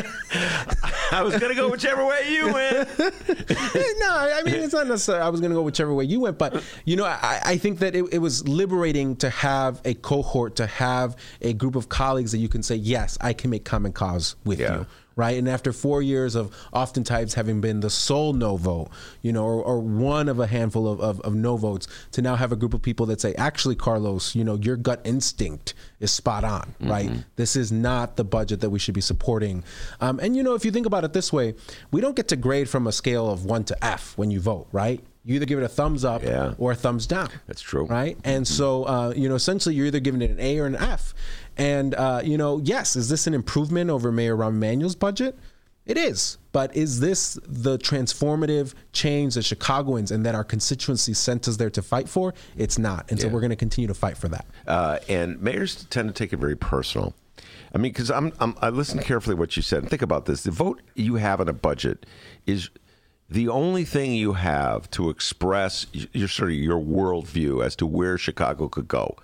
I 1.13 1.23
was 1.23 1.39
gonna 1.39 1.55
go 1.55 1.69
whichever 1.71 2.05
way 2.05 2.31
you 2.31 2.53
went. 2.53 2.99
no, 2.99 4.11
I 4.11 4.43
mean 4.45 4.57
it's 4.57 4.73
not 4.73 4.87
necessarily 4.87 5.25
I 5.25 5.29
was 5.29 5.41
gonna 5.41 5.55
go 5.55 5.63
whichever 5.63 5.95
way 5.95 6.05
you 6.05 6.21
went, 6.21 6.39
but 6.39 6.63
you 6.85 6.97
know 6.97 7.05
I, 7.05 7.41
I 7.45 7.57
think 7.57 7.79
that 7.81 7.95
it, 7.95 8.05
it, 8.13 8.19
was 8.19 8.47
liberating 8.47 9.17
to 9.17 9.31
have 9.31 9.81
a 9.85 9.95
cohort, 9.95 10.57
to 10.57 10.67
have 10.67 11.17
a 11.41 11.53
group 11.53 11.75
of 11.75 11.89
colleagues 11.89 12.33
that 12.33 12.39
you 12.39 12.49
can 12.49 12.63
say, 12.63 12.77
yes, 12.77 13.19
I 13.21 13.33
can 13.33 13.51
make 13.51 13.65
common 13.65 13.93
cause 13.93 14.37
with 14.45 14.61
yeah. 14.61 14.81
you 14.81 14.87
right? 15.17 15.37
And 15.37 15.49
after 15.49 15.73
four 15.73 16.03
years 16.03 16.35
of 16.35 16.55
oftentimes 16.73 17.35
having 17.35 17.61
been 17.61 17.81
the 17.81 17.91
sole 17.91 18.33
no 18.33 18.57
vote, 18.57 18.91
you 19.23 19.33
know, 19.33 19.45
or, 19.45 19.63
or 19.63 19.81
one 19.81 20.29
of 20.29 20.39
a 20.39 20.47
handful 20.47 20.89
of, 20.89 21.01
of, 21.01 21.21
of, 21.21 21.35
no 21.35 21.57
votes, 21.57 21.89
to 22.13 22.23
now 22.23 22.37
have 22.37 22.53
a 22.53 22.57
group 22.57 22.75
of 22.75 22.83
people 22.83 23.07
that 23.07 23.21
say, 23.21 23.35
actually, 23.35 23.75
Carlos, 23.75 24.35
you 24.35 24.45
know, 24.45 24.57
your 24.57 24.77
gut 24.77 25.01
instinct 25.05 25.75
is 26.01 26.11
spot 26.11 26.45
on, 26.45 26.75
mm-hmm. 26.81 26.91
right? 26.91 27.11
This 27.37 27.57
is 27.57 27.71
not 27.73 28.17
the 28.17 28.25
budget 28.25 28.61
that 28.61 28.71
we 28.71 28.79
should 28.79 28.95
be 28.95 29.01
supporting. 29.01 29.65
Um, 30.01 30.21
and, 30.21 30.37
you 30.37 30.43
know, 30.43 30.55
if 30.55 30.65
you 30.65 30.71
think 30.71 30.87
about 30.87 31.05
it 31.05 31.13
this 31.13 31.33
way, 31.33 31.55
we 31.91 32.01
don't 32.01 32.17
get 32.17 32.29
to 32.29 32.37
grade 32.37 32.69
from 32.69 32.87
a 32.87 32.93
scale 32.93 33.31
of 33.31 33.45
one 33.45 33.65
to 33.65 33.85
F 33.85 34.17
when 34.17 34.31
you 34.31 34.41
vote, 34.41 34.69
right? 34.73 35.03
you 35.25 35.35
either 35.35 35.45
give 35.45 35.59
it 35.59 35.65
a 35.65 35.69
thumbs 35.69 36.05
up 36.05 36.23
yeah. 36.23 36.55
or 36.59 36.73
a 36.73 36.75
thumbs 36.75 37.07
down. 37.07 37.29
That's 37.47 37.61
true. 37.61 37.85
Right. 37.85 38.17
And 38.25 38.47
so, 38.49 38.85
uh, 38.85 39.13
you 39.15 39.29
know, 39.29 39.35
essentially 39.35 39.75
you're 39.75 39.87
either 39.87 40.01
giving 40.01 40.23
it 40.23 40.31
an 40.31 40.41
A 40.41 40.59
or 40.59 40.67
an 40.67 40.77
F. 40.77 41.15
And, 41.57 41.95
uh, 41.95 42.23
you 42.25 42.39
know, 42.39 42.61
yes, 42.65 42.97
is 42.97 43.09
this 43.09 43.27
an 43.27 43.35
improvement 43.35 43.91
over 43.91 44.11
Mayor 44.11 44.37
Rahm 44.37 44.51
Emanuel's 44.51 44.95
budget? 44.95 45.39
It 45.87 45.97
is. 45.97 46.39
But 46.53 46.77
is 46.77 47.01
this 47.01 47.39
the 47.47 47.79
transformative 47.79 48.75
change 48.93 49.35
that 49.35 49.45
Chicagoans 49.45 50.11
and 50.11 50.25
that 50.27 50.35
our 50.35 50.45
constituency 50.45 51.15
sent 51.15 51.49
us 51.49 51.57
there 51.57 51.71
to 51.71 51.83
fight 51.83 52.09
for? 52.09 52.35
It's 52.57 52.79
not. 52.79 53.11
And 53.11 53.19
yeah. 53.19 53.25
so 53.25 53.29
we're 53.29 53.41
going 53.41 53.51
to 53.51 53.57
continue 53.57 53.89
to 53.89 53.95
fight 53.95 54.17
for 54.17 54.29
that. 54.29 54.47
Uh, 54.67 54.99
and 55.09 55.41
mayors 55.41 55.85
tend 55.91 56.09
to 56.09 56.15
take 56.15 56.33
it 56.33 56.39
very 56.39 56.57
personal. 56.57 57.15
I 57.75 57.79
mean, 57.79 57.93
because 57.93 58.11
I'm, 58.11 58.33
I'm, 58.41 58.55
I 58.61 58.71
listened 58.71 59.03
carefully 59.03 59.37
to 59.37 59.41
what 59.41 59.57
you 59.57 59.63
said. 59.63 59.81
And 59.81 59.91
think 59.91 60.03
about 60.03 60.27
this: 60.27 60.43
the 60.43 60.51
vote 60.51 60.81
you 60.95 61.17
have 61.17 61.41
on 61.41 61.49
a 61.49 61.53
budget 61.53 62.05
is 62.47 62.69
the 63.29 63.49
only 63.49 63.85
thing 63.85 64.13
you 64.13 64.33
have 64.33 64.91
to 64.91 65.09
express 65.09 65.87
your 65.93 66.29
sort 66.29 66.51
of 66.51 66.57
your 66.57 66.81
worldview 66.81 67.65
as 67.65 67.77
to 67.77 67.87
where 67.87 68.19
Chicago 68.19 68.69
could 68.69 68.89
go. 68.89 69.17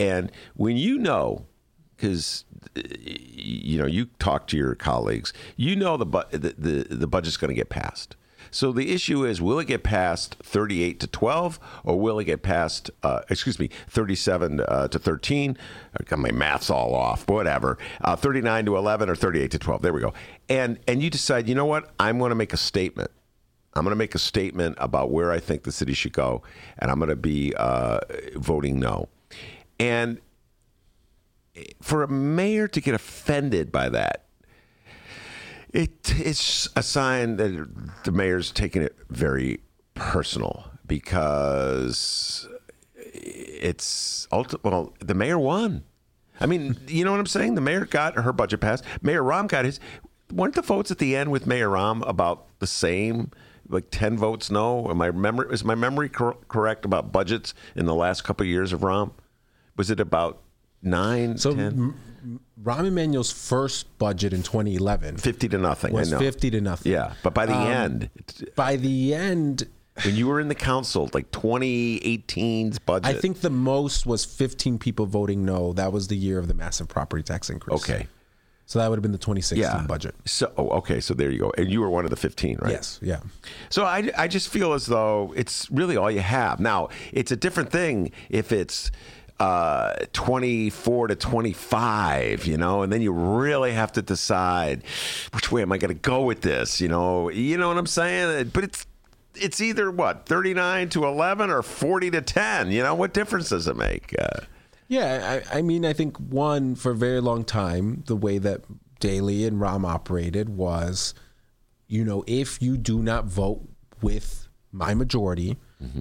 And 0.00 0.32
when 0.54 0.76
you 0.76 0.98
know, 0.98 1.46
because 2.04 2.44
you 2.74 3.78
know 3.78 3.86
you 3.86 4.06
talk 4.18 4.46
to 4.48 4.56
your 4.56 4.74
colleagues, 4.74 5.32
you 5.56 5.74
know 5.74 5.96
the 5.96 6.06
bu- 6.06 6.30
the 6.30 6.54
the, 6.58 6.94
the 6.94 7.06
budget's 7.06 7.36
going 7.36 7.48
to 7.48 7.54
get 7.54 7.70
passed. 7.70 8.16
So 8.50 8.70
the 8.70 8.92
issue 8.92 9.24
is, 9.24 9.42
will 9.42 9.58
it 9.58 9.66
get 9.66 9.82
passed 9.82 10.36
38 10.44 11.00
to 11.00 11.06
12, 11.08 11.58
or 11.82 11.98
will 11.98 12.20
it 12.20 12.24
get 12.24 12.42
past, 12.42 12.88
uh, 13.02 13.22
excuse 13.28 13.58
me, 13.58 13.68
37 13.88 14.60
uh, 14.60 14.86
to 14.88 14.98
13? 14.98 15.58
I 15.98 16.04
got 16.04 16.20
My 16.20 16.30
math's 16.30 16.70
all 16.70 16.94
off. 16.94 17.28
Whatever. 17.28 17.78
Uh, 18.00 18.14
39 18.14 18.66
to 18.66 18.76
11 18.76 19.08
or 19.08 19.16
38 19.16 19.50
to 19.50 19.58
12. 19.58 19.82
There 19.82 19.92
we 19.92 20.00
go. 20.00 20.12
And 20.48 20.78
and 20.86 21.02
you 21.02 21.10
decide, 21.10 21.48
you 21.48 21.54
know 21.54 21.64
what? 21.64 21.90
I'm 21.98 22.18
going 22.18 22.30
to 22.30 22.36
make 22.36 22.52
a 22.52 22.58
statement. 22.58 23.10
I'm 23.74 23.82
going 23.82 23.92
to 23.92 23.96
make 23.96 24.14
a 24.14 24.20
statement 24.20 24.76
about 24.78 25.10
where 25.10 25.32
I 25.32 25.40
think 25.40 25.64
the 25.64 25.72
city 25.72 25.94
should 25.94 26.12
go, 26.12 26.42
and 26.78 26.92
I'm 26.92 26.98
going 26.98 27.08
to 27.08 27.16
be 27.16 27.54
uh, 27.56 27.98
voting 28.36 28.78
no. 28.78 29.08
And 29.80 30.20
for 31.80 32.02
a 32.02 32.08
mayor 32.08 32.66
to 32.68 32.80
get 32.80 32.94
offended 32.94 33.70
by 33.70 33.88
that 33.88 34.24
it, 35.74 36.14
it's 36.20 36.68
a 36.76 36.82
sign 36.82 37.36
that 37.36 37.68
the 38.04 38.12
mayor's 38.12 38.52
taking 38.52 38.80
it 38.80 38.96
very 39.10 39.58
personal 39.94 40.70
because 40.86 42.48
it's 42.96 44.28
well, 44.30 44.94
the 45.00 45.14
mayor 45.14 45.38
won. 45.38 45.82
I 46.40 46.46
mean, 46.46 46.76
you 46.86 47.04
know 47.04 47.10
what 47.10 47.20
I'm 47.20 47.26
saying? 47.26 47.56
The 47.56 47.60
mayor 47.60 47.86
got 47.86 48.14
her 48.14 48.32
budget 48.32 48.60
passed. 48.60 48.84
Mayor 49.02 49.22
Rahm 49.22 49.48
got 49.48 49.64
his. 49.64 49.80
Weren't 50.32 50.54
the 50.54 50.62
votes 50.62 50.90
at 50.90 50.98
the 50.98 51.16
end 51.16 51.30
with 51.30 51.46
Mayor 51.46 51.68
Rahm 51.68 52.08
about 52.08 52.58
the 52.60 52.66
same? 52.66 53.30
Like 53.68 53.90
ten 53.90 54.16
votes 54.16 54.50
no. 54.50 54.88
Am 54.90 55.00
I 55.02 55.10
memory 55.10 55.52
is 55.52 55.64
my 55.64 55.74
memory 55.74 56.08
cor- 56.08 56.38
correct 56.48 56.84
about 56.84 57.10
budgets 57.12 57.52
in 57.74 57.86
the 57.86 57.94
last 57.94 58.22
couple 58.22 58.44
of 58.44 58.48
years 58.48 58.72
of 58.72 58.80
Rahm? 58.80 59.12
Was 59.76 59.90
it 59.90 59.98
about 59.98 60.43
nine? 60.84 61.38
So 61.38 61.54
10? 61.54 61.66
M- 61.66 62.40
Rahm 62.62 62.86
Emanuel's 62.86 63.30
first 63.30 63.98
budget 63.98 64.32
in 64.32 64.42
2011 64.42 65.18
50 65.18 65.48
to 65.50 65.58
nothing. 65.58 65.92
was 65.92 66.10
I 66.12 66.16
know. 66.16 66.20
50 66.20 66.50
to 66.52 66.60
nothing. 66.60 66.92
Yeah, 66.92 67.12
but 67.22 67.34
by 67.34 67.44
the 67.46 67.52
um, 67.54 67.66
end, 67.68 68.10
By 68.56 68.76
the 68.76 69.12
end, 69.14 69.68
when 70.04 70.16
you 70.16 70.26
were 70.28 70.40
in 70.40 70.48
the 70.48 70.54
council, 70.54 71.10
like 71.12 71.30
2018's 71.32 72.78
budget. 72.78 73.06
I 73.16 73.18
think 73.20 73.40
the 73.40 73.50
most 73.50 74.06
was 74.06 74.24
15 74.24 74.78
people 74.78 75.06
voting 75.06 75.44
no. 75.44 75.72
That 75.72 75.92
was 75.92 76.08
the 76.08 76.16
year 76.16 76.38
of 76.38 76.48
the 76.48 76.54
massive 76.54 76.88
property 76.88 77.22
tax 77.22 77.50
increase. 77.50 77.82
Okay. 77.82 78.06
So 78.66 78.78
that 78.78 78.88
would 78.88 78.96
have 78.96 79.02
been 79.02 79.12
the 79.12 79.18
2016 79.18 79.60
Yeah. 79.60 79.86
budget. 79.86 80.14
So 80.24 80.50
oh, 80.56 80.68
okay, 80.78 80.98
so 81.00 81.12
there 81.12 81.30
you 81.30 81.38
go, 81.40 81.52
and 81.58 81.70
you 81.70 81.82
were 81.82 81.90
one 81.90 82.04
of 82.04 82.10
the 82.10 82.16
15, 82.16 82.58
right? 82.62 82.70
Yes. 82.72 82.98
Yeah. 83.02 83.20
So 83.68 83.84
I, 83.84 84.10
I 84.16 84.26
just 84.26 84.48
feel 84.48 84.72
as 84.72 84.86
though 84.86 85.34
it's 85.36 85.70
really 85.70 85.98
all 85.98 86.10
you 86.10 86.20
have. 86.20 86.60
Now 86.60 86.88
it's 87.12 87.30
a 87.30 87.36
different 87.36 87.70
thing 87.70 88.10
if 88.30 88.52
it's 88.52 88.90
uh, 89.40 89.94
24 90.12 91.08
to 91.08 91.16
25, 91.16 92.46
you 92.46 92.56
know, 92.56 92.82
and 92.82 92.92
then 92.92 93.02
you 93.02 93.12
really 93.12 93.72
have 93.72 93.92
to 93.92 94.02
decide 94.02 94.82
which 95.32 95.50
way 95.50 95.62
am 95.62 95.72
I 95.72 95.78
going 95.78 95.94
to 95.94 96.00
go 96.00 96.22
with 96.22 96.42
this, 96.42 96.80
you 96.80 96.88
know, 96.88 97.28
you 97.30 97.58
know 97.58 97.68
what 97.68 97.78
I'm 97.78 97.86
saying? 97.86 98.50
But 98.52 98.64
it's 98.64 98.86
it's 99.36 99.60
either 99.60 99.90
what 99.90 100.26
39 100.26 100.90
to 100.90 101.04
11 101.06 101.50
or 101.50 101.62
40 101.62 102.12
to 102.12 102.20
10. 102.22 102.70
You 102.70 102.84
know 102.84 102.94
what 102.94 103.12
difference 103.12 103.48
does 103.48 103.66
it 103.66 103.76
make? 103.76 104.14
Uh, 104.16 104.40
Yeah, 104.86 105.42
I, 105.52 105.58
I 105.58 105.62
mean, 105.62 105.84
I 105.84 105.92
think 105.92 106.16
one 106.18 106.76
for 106.76 106.92
a 106.92 106.96
very 106.96 107.20
long 107.20 107.44
time, 107.44 108.04
the 108.06 108.14
way 108.14 108.38
that 108.38 108.60
Daley 109.00 109.44
and 109.44 109.60
Rahm 109.60 109.84
operated 109.84 110.50
was, 110.50 111.14
you 111.88 112.04
know, 112.04 112.22
if 112.28 112.62
you 112.62 112.76
do 112.76 113.02
not 113.02 113.24
vote 113.24 113.68
with 114.00 114.46
my 114.70 114.94
majority, 114.94 115.56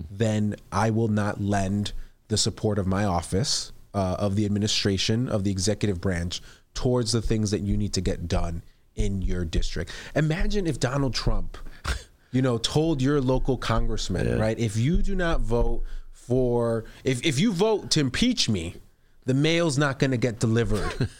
then 0.09 0.55
I 0.71 0.91
will 0.91 1.09
not 1.09 1.41
lend 1.41 1.91
the 2.27 2.37
support 2.37 2.79
of 2.79 2.87
my 2.87 3.05
office, 3.05 3.71
uh, 3.93 4.15
of 4.19 4.35
the 4.35 4.45
administration, 4.45 5.29
of 5.29 5.43
the 5.43 5.51
executive 5.51 6.01
branch 6.01 6.41
towards 6.73 7.11
the 7.11 7.21
things 7.21 7.51
that 7.51 7.61
you 7.61 7.77
need 7.77 7.93
to 7.93 8.01
get 8.01 8.27
done 8.27 8.63
in 8.95 9.21
your 9.21 9.45
district. 9.45 9.91
Imagine 10.15 10.67
if 10.67 10.79
Donald 10.79 11.13
Trump, 11.13 11.57
you 12.31 12.41
know, 12.41 12.57
told 12.57 13.01
your 13.01 13.21
local 13.21 13.57
congressman, 13.57 14.39
right, 14.39 14.57
if 14.57 14.77
you 14.77 15.01
do 15.01 15.15
not 15.15 15.41
vote 15.41 15.83
for, 16.11 16.85
if, 17.03 17.23
if 17.25 17.39
you 17.39 17.51
vote 17.51 17.91
to 17.91 17.99
impeach 17.99 18.49
me, 18.49 18.75
the 19.25 19.33
mail's 19.33 19.77
not 19.77 19.99
going 19.99 20.11
to 20.11 20.17
get 20.17 20.39
delivered. 20.39 21.09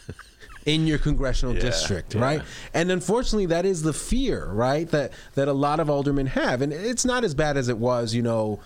in 0.66 0.86
your 0.86 0.96
congressional 0.96 1.54
district, 1.54 2.14
right? 2.14 2.40
And 2.72 2.90
unfortunately, 2.90 3.46
that 3.46 3.66
is 3.66 3.82
the 3.82 3.92
fear, 3.92 4.46
right? 4.46 4.88
That 4.88 5.12
that 5.34 5.46
a 5.46 5.52
lot 5.52 5.78
of 5.78 5.90
aldermen 5.90 6.26
have, 6.26 6.62
and 6.62 6.72
it's 6.72 7.04
not 7.04 7.22
as 7.22 7.34
bad 7.34 7.58
as 7.58 7.68
it 7.68 7.76
was, 7.76 8.14
you 8.14 8.22
know, 8.22 8.60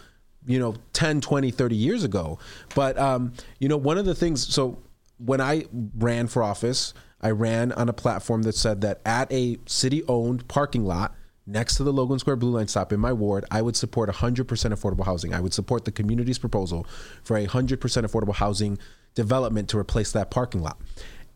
you 0.48 0.58
know, 0.58 0.74
10, 0.94 1.20
20, 1.20 1.52
30 1.52 1.76
years 1.76 2.02
ago. 2.02 2.38
But 2.74 2.98
um, 2.98 3.34
you 3.60 3.68
know, 3.68 3.76
one 3.76 3.98
of 3.98 4.06
the 4.06 4.14
things. 4.14 4.52
So 4.52 4.82
when 5.18 5.40
I 5.40 5.66
ran 5.96 6.26
for 6.26 6.42
office, 6.42 6.94
I 7.20 7.30
ran 7.30 7.70
on 7.72 7.88
a 7.88 7.92
platform 7.92 8.42
that 8.42 8.54
said 8.54 8.80
that 8.80 9.00
at 9.04 9.32
a 9.32 9.58
city-owned 9.66 10.48
parking 10.48 10.84
lot 10.84 11.14
next 11.46 11.76
to 11.76 11.84
the 11.84 11.92
Logan 11.92 12.18
Square 12.18 12.36
Blue 12.36 12.50
Line 12.50 12.68
stop 12.68 12.92
in 12.92 13.00
my 13.00 13.12
ward, 13.12 13.44
I 13.50 13.62
would 13.62 13.76
support 13.76 14.08
100% 14.08 14.44
affordable 14.44 15.04
housing. 15.04 15.34
I 15.34 15.40
would 15.40 15.54
support 15.54 15.84
the 15.84 15.92
community's 15.92 16.38
proposal 16.38 16.86
for 17.24 17.36
a 17.36 17.46
100% 17.46 17.78
affordable 17.78 18.34
housing 18.34 18.78
development 19.14 19.68
to 19.70 19.78
replace 19.78 20.12
that 20.12 20.30
parking 20.30 20.62
lot. 20.62 20.78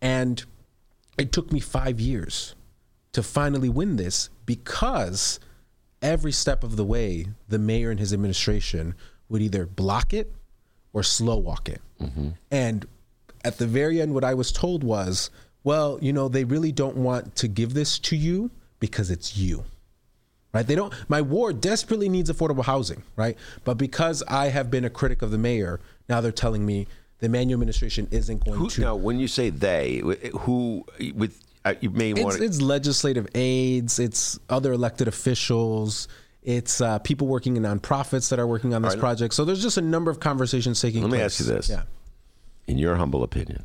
And 0.01 0.45
it 1.19 1.33
took 1.33 1.51
me 1.51 1.61
five 1.61 2.01
years 2.01 2.55
to 3.13 3.23
finally 3.23 3.69
win 3.69 3.97
this 3.97 4.31
because 4.47 5.41
every 6.03 6.33
step 6.33 6.65
of 6.65 6.77
the 6.77 6.85
way, 6.85 7.27
the 7.49 7.59
mayor 7.59 7.91
and 7.91 8.01
his 8.01 8.13
administration 8.13 8.95
would 9.29 9.41
either 9.41 9.65
block 9.65 10.13
it 10.13 10.33
or 10.93 11.03
slow 11.03 11.37
walk 11.37 11.69
it. 11.69 11.81
Mm-hmm. 12.01 12.31
And 12.51 12.87
at 13.45 13.59
the 13.59 13.67
very 13.67 14.01
end, 14.01 14.15
what 14.15 14.25
I 14.25 14.35
was 14.35 14.53
told 14.53 14.85
was, 14.85 15.31
well, 15.65 15.99
you 16.03 16.13
know, 16.13 16.29
they 16.29 16.45
really 16.45 16.73
don't 16.73 16.97
want 16.97 17.37
to 17.37 17.49
give 17.49 17.75
this 17.75 17.99
to 18.01 18.17
you 18.17 18.51
because 18.81 19.11
it's 19.11 19.37
you. 19.37 19.65
Right? 20.53 20.67
They 20.67 20.75
don't 20.75 20.93
my 21.09 21.23
ward 21.23 21.63
desperately 21.63 22.11
needs 22.11 22.31
affordable 22.31 22.65
housing, 22.65 23.03
right? 23.17 23.39
But 23.65 23.79
because 23.79 24.23
I 24.29 24.49
have 24.49 24.71
been 24.71 24.85
a 24.85 24.91
critic 24.91 25.23
of 25.23 25.31
the 25.31 25.39
mayor, 25.39 25.81
now 26.11 26.21
they're 26.21 26.31
telling 26.31 26.67
me 26.67 26.87
the 27.21 27.31
Manuel 27.31 27.55
administration 27.55 28.07
isn't 28.11 28.45
going 28.45 28.59
who, 28.59 28.69
to 28.69 28.81
now, 28.83 28.97
when 28.97 29.19
you 29.19 29.29
say 29.29 29.49
they, 29.49 30.03
who 30.41 30.85
with 31.15 31.41
you 31.81 31.91
may 31.91 32.13
want 32.13 32.37
it's, 32.37 32.45
it's 32.45 32.61
legislative 32.61 33.29
aides, 33.35 33.99
it's 33.99 34.39
other 34.49 34.73
elected 34.73 35.09
officials, 35.09 36.09
it's 36.43 36.81
uh, 36.81 36.99
people 37.01 37.27
working 37.27 37.57
in 37.57 37.63
nonprofits 37.63 38.31
that 38.31 38.39
are 38.39 38.47
working 38.47 38.75
on 38.75 38.83
this 38.83 38.97
project. 38.97 39.35
So 39.35 39.45
there's 39.45 39.63
just 39.63 39.77
a 39.77 39.83
number 39.83 40.11
of 40.11 40.21
conversations 40.21 40.81
taking 40.81 41.03
place. 41.03 41.13
Let 41.13 41.19
place. 41.19 41.21
me 41.21 41.25
ask 41.25 41.41
you 41.41 41.47
this. 41.47 41.69
Yeah. 41.69 41.83
in 42.67 42.79
your 42.79 42.97
humble 42.97 43.23
opinion, 43.23 43.65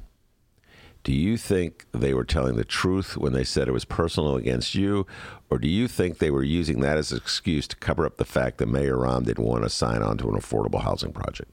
do 1.04 1.12
you 1.12 1.38
think 1.38 1.86
they 1.91 2.14
were 2.14 2.26
telling 2.26 2.56
the 2.56 2.66
truth 2.66 3.18
when 3.18 3.34
they 3.34 3.43
said 3.43 3.68
it 3.68 3.72
was 3.72 3.86
personal 3.86 4.36
against 4.36 4.76
you, 4.76 5.08
or 5.50 5.58
do 5.58 5.68
you 5.68 5.88
think 5.88 6.20
they 6.20 6.32
were 6.32 6.43
using 6.43 6.82
that 6.82 6.98
as 6.98 7.12
an 7.12 7.18
excuse 7.18 7.68
to 7.70 7.76
cover 7.78 8.06
up 8.06 8.18
the 8.18 8.26
fact 8.26 8.58
that 8.58 8.68
Mayor 8.68 8.98
Rahm 8.98 9.26
didn't 9.26 9.45
want 9.45 9.64
to 9.64 9.70
sign 9.70 10.04
on 10.04 10.18
to 10.18 10.30
an 10.30 10.36
affordable 10.36 10.82
housing 10.82 11.14
project? 11.14 11.50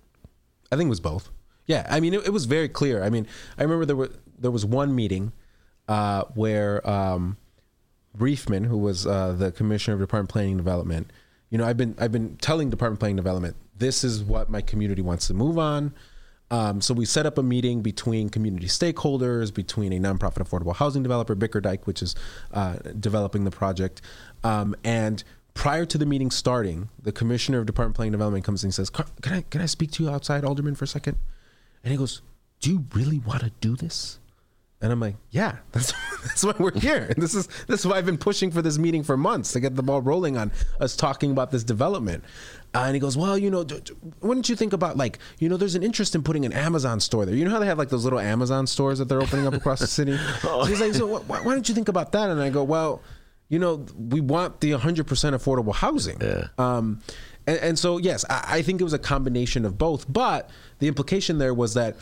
I 0.72 0.76
think 0.76 0.88
it 0.88 0.90
was 0.90 1.00
both. 1.00 1.30
Yeah, 1.66 1.86
I 1.88 2.00
mean, 2.00 2.12
it, 2.14 2.26
it 2.26 2.32
was 2.32 2.44
very 2.44 2.68
clear. 2.68 3.02
I 3.02 3.08
mean, 3.08 3.26
I 3.56 3.62
remember 3.62 3.86
there 3.86 3.96
were 3.96 4.10
there 4.38 4.50
was 4.50 4.66
one 4.66 4.94
meeting 4.94 5.32
uh, 5.88 6.24
where 6.34 6.88
um, 6.88 7.36
Reifman, 8.18 8.66
who 8.66 8.78
was 8.78 9.06
uh, 9.06 9.32
the 9.32 9.52
commissioner 9.52 9.94
of 9.94 10.00
Department 10.00 10.30
Planning 10.30 10.52
and 10.52 10.58
Development, 10.58 11.10
you 11.50 11.58
know, 11.58 11.64
I've 11.64 11.76
been 11.76 11.94
I've 11.98 12.12
been 12.12 12.36
telling 12.36 12.70
Department 12.70 13.00
Planning 13.00 13.18
and 13.18 13.24
Development 13.24 13.56
this 13.76 14.04
is 14.04 14.22
what 14.22 14.48
my 14.48 14.60
community 14.60 15.02
wants 15.02 15.26
to 15.28 15.34
move 15.34 15.58
on. 15.58 15.92
Um, 16.50 16.80
so 16.80 16.94
we 16.94 17.04
set 17.04 17.26
up 17.26 17.38
a 17.38 17.42
meeting 17.42 17.80
between 17.80 18.28
community 18.28 18.66
stakeholders, 18.66 19.52
between 19.52 19.92
a 19.92 19.98
nonprofit 19.98 20.46
affordable 20.46 20.76
housing 20.76 21.02
developer, 21.02 21.34
Bickerdike, 21.34 21.86
which 21.86 22.02
is 22.02 22.14
uh, 22.52 22.74
developing 23.00 23.44
the 23.44 23.50
project, 23.50 24.02
um, 24.44 24.76
and 24.84 25.24
prior 25.54 25.86
to 25.86 25.96
the 25.96 26.06
meeting 26.06 26.30
starting, 26.30 26.90
the 27.02 27.12
commissioner 27.12 27.60
of 27.60 27.66
Department 27.66 27.96
Planning 27.96 28.08
and 28.08 28.18
Development 28.18 28.44
comes 28.44 28.62
in 28.62 28.68
and 28.68 28.74
says, 28.74 28.90
"Can 28.90 29.06
I 29.32 29.42
can 29.42 29.60
I 29.60 29.66
speak 29.66 29.90
to 29.92 30.04
you 30.04 30.10
outside, 30.10 30.44
Alderman, 30.44 30.74
for 30.74 30.84
a 30.84 30.88
second? 30.88 31.16
And 31.82 31.92
he 31.92 31.96
goes, 31.96 32.20
"Do 32.60 32.70
you 32.70 32.84
really 32.94 33.18
want 33.18 33.40
to 33.40 33.50
do 33.60 33.74
this?" 33.74 34.18
And 34.84 34.92
I'm 34.92 35.00
like, 35.00 35.16
"Yeah, 35.30 35.56
that's 35.72 35.94
that's 36.22 36.44
why 36.44 36.52
we're 36.58 36.78
here. 36.78 37.06
And 37.08 37.16
this 37.16 37.34
is 37.34 37.48
this 37.66 37.80
is 37.80 37.86
why 37.86 37.96
I've 37.96 38.04
been 38.04 38.18
pushing 38.18 38.50
for 38.50 38.60
this 38.60 38.76
meeting 38.76 39.02
for 39.02 39.16
months 39.16 39.52
to 39.54 39.60
get 39.60 39.74
the 39.76 39.82
ball 39.82 40.02
rolling 40.02 40.36
on 40.36 40.52
us 40.78 40.94
talking 40.94 41.30
about 41.30 41.50
this 41.50 41.64
development." 41.64 42.22
Uh, 42.74 42.82
and 42.86 42.94
he 42.94 43.00
goes, 43.00 43.16
"Well, 43.16 43.38
you 43.38 43.50
know, 43.50 43.64
d- 43.64 43.80
d- 43.82 43.94
wouldn't 44.20 44.48
you 44.50 44.56
think 44.56 44.74
about 44.74 44.98
like, 44.98 45.18
you 45.38 45.48
know, 45.48 45.56
there's 45.56 45.74
an 45.74 45.82
interest 45.82 46.14
in 46.14 46.22
putting 46.22 46.44
an 46.44 46.52
Amazon 46.52 47.00
store 47.00 47.24
there. 47.24 47.34
You 47.34 47.44
know 47.46 47.50
how 47.50 47.60
they 47.60 47.66
have 47.66 47.78
like 47.78 47.88
those 47.88 48.04
little 48.04 48.20
Amazon 48.20 48.66
stores 48.66 48.98
that 48.98 49.08
they're 49.08 49.22
opening 49.22 49.46
up 49.46 49.54
across 49.54 49.80
the 49.80 49.86
city? 49.86 50.18
So 50.42 50.64
he's 50.64 50.80
like, 50.80 50.92
so 50.92 51.06
wh- 51.08 51.28
why, 51.30 51.40
why 51.40 51.54
don't 51.54 51.66
you 51.68 51.74
think 51.74 51.88
about 51.88 52.12
that?" 52.12 52.28
And 52.28 52.40
I 52.40 52.50
go, 52.50 52.62
"Well." 52.62 53.00
You 53.50 53.58
know, 53.58 53.84
we 53.96 54.22
want 54.22 54.60
the 54.62 54.72
100% 54.72 55.04
affordable 55.04 55.74
housing. 55.74 56.18
Yeah. 56.20 56.46
Um, 56.56 57.02
and, 57.46 57.58
and 57.58 57.78
so, 57.78 57.98
yes, 57.98 58.24
I, 58.30 58.44
I 58.48 58.62
think 58.62 58.80
it 58.80 58.84
was 58.84 58.94
a 58.94 58.98
combination 58.98 59.66
of 59.66 59.76
both. 59.76 60.10
But 60.10 60.48
the 60.78 60.88
implication 60.88 61.36
there 61.36 61.52
was 61.52 61.74
that, 61.74 61.96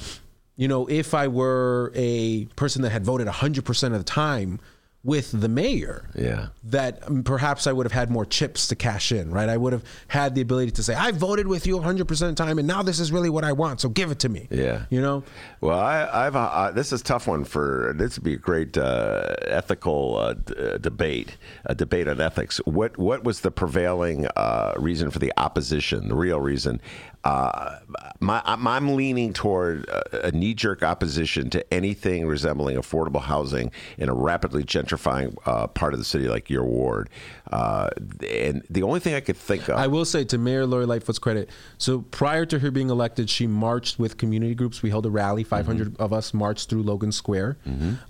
you 0.57 0.68
know, 0.68 0.86
if 0.86 1.14
I 1.14 1.28
were 1.28 1.92
a 1.94 2.44
person 2.57 2.82
that 2.82 2.90
had 2.90 3.05
voted 3.05 3.26
100% 3.26 3.82
of 3.86 3.92
the 3.92 4.05
time 4.05 4.61
with 5.05 5.32
the 5.40 5.48
mayor, 5.48 6.09
Yeah. 6.14 6.48
that 6.62 7.03
um, 7.09 7.24
perhaps 7.24 7.66
I 7.66 7.72
would 7.72 7.86
have 7.86 7.92
had 7.92 8.09
more 8.09 8.24
chips 8.24 8.68
to 8.68 8.76
cash 8.76 9.11
in, 9.11 9.32
right? 9.32 9.48
I 9.48 9.57
would 9.57 9.72
have 9.72 9.82
had 10.07 10.36
the 10.36 10.42
ability 10.42 10.70
to 10.72 10.82
say, 10.84 10.94
I 10.94 11.11
voted 11.11 11.48
with 11.48 11.66
you 11.66 11.76
100% 11.76 12.00
of 12.00 12.09
the 12.09 12.34
time, 12.34 12.57
and 12.61 12.68
now 12.68 12.82
this 12.84 13.00
is 13.00 13.11
really 13.11 13.28
what 13.28 13.42
I 13.42 13.50
want, 13.50 13.80
so 13.80 13.88
give 13.88 14.12
it 14.12 14.20
to 14.20 14.28
me. 14.28 14.46
Yeah. 14.48 14.84
You 14.90 15.00
know? 15.00 15.24
Well, 15.61 15.76
I, 15.80 16.09
I've 16.26 16.36
uh, 16.36 16.70
this 16.70 16.92
is 16.92 17.00
a 17.00 17.05
tough 17.05 17.26
one 17.26 17.42
for 17.44 17.94
this 17.98 18.16
would 18.16 18.22
be 18.22 18.34
a 18.34 18.36
great 18.36 18.78
uh, 18.78 19.34
ethical 19.42 20.18
uh, 20.18 20.34
d- 20.34 20.55
uh, 20.57 20.78
debate, 20.78 21.36
a 21.64 21.74
debate 21.74 22.07
on 22.07 22.20
ethics. 22.20 22.59
What 22.59 22.96
what 22.96 23.24
was 23.24 23.40
the 23.40 23.50
prevailing 23.50 24.28
uh, 24.36 24.74
reason 24.76 25.11
for 25.11 25.18
the 25.18 25.32
opposition? 25.36 26.11
The 26.11 26.14
real 26.14 26.40
reason. 26.40 26.80
Uh, 27.24 27.78
my, 28.20 28.42
I'm 28.44 28.96
leaning 28.96 29.32
toward 29.32 29.88
a, 29.88 30.28
a 30.28 30.32
knee-jerk 30.32 30.82
opposition 30.82 31.50
to 31.50 31.72
anything 31.72 32.26
resembling 32.26 32.76
affordable 32.76 33.22
housing 33.22 33.70
in 33.96 34.08
a 34.08 34.14
rapidly 34.14 34.64
gentrifying 34.64 35.36
uh, 35.46 35.68
part 35.68 35.92
of 35.92 35.98
the 35.98 36.04
city 36.04 36.28
like 36.28 36.50
your 36.50 36.64
ward. 36.64 37.10
Uh, 37.50 37.90
and 38.28 38.64
the 38.70 38.82
only 38.82 38.98
thing 39.00 39.14
I 39.14 39.20
could 39.20 39.36
think 39.36 39.68
of, 39.68 39.76
I 39.76 39.86
will 39.86 40.04
say 40.04 40.24
to 40.24 40.38
Mayor 40.38 40.66
Lori 40.66 40.86
Lightfoot's 40.86 41.18
credit, 41.18 41.48
so 41.78 42.00
prior 42.00 42.44
to 42.46 42.58
her 42.58 42.70
being 42.70 42.90
elected, 42.90 43.30
she 43.30 43.46
marched 43.46 43.98
with 43.98 44.16
community 44.18 44.54
groups. 44.54 44.82
We 44.82 44.90
held 44.90 45.06
a 45.06 45.10
rally, 45.10 45.44
500 45.44 45.96
of 46.00 46.12
us 46.12 46.34
marched 46.34 46.68
through 46.70 46.82
Logan 46.82 47.12
Square. 47.12 47.58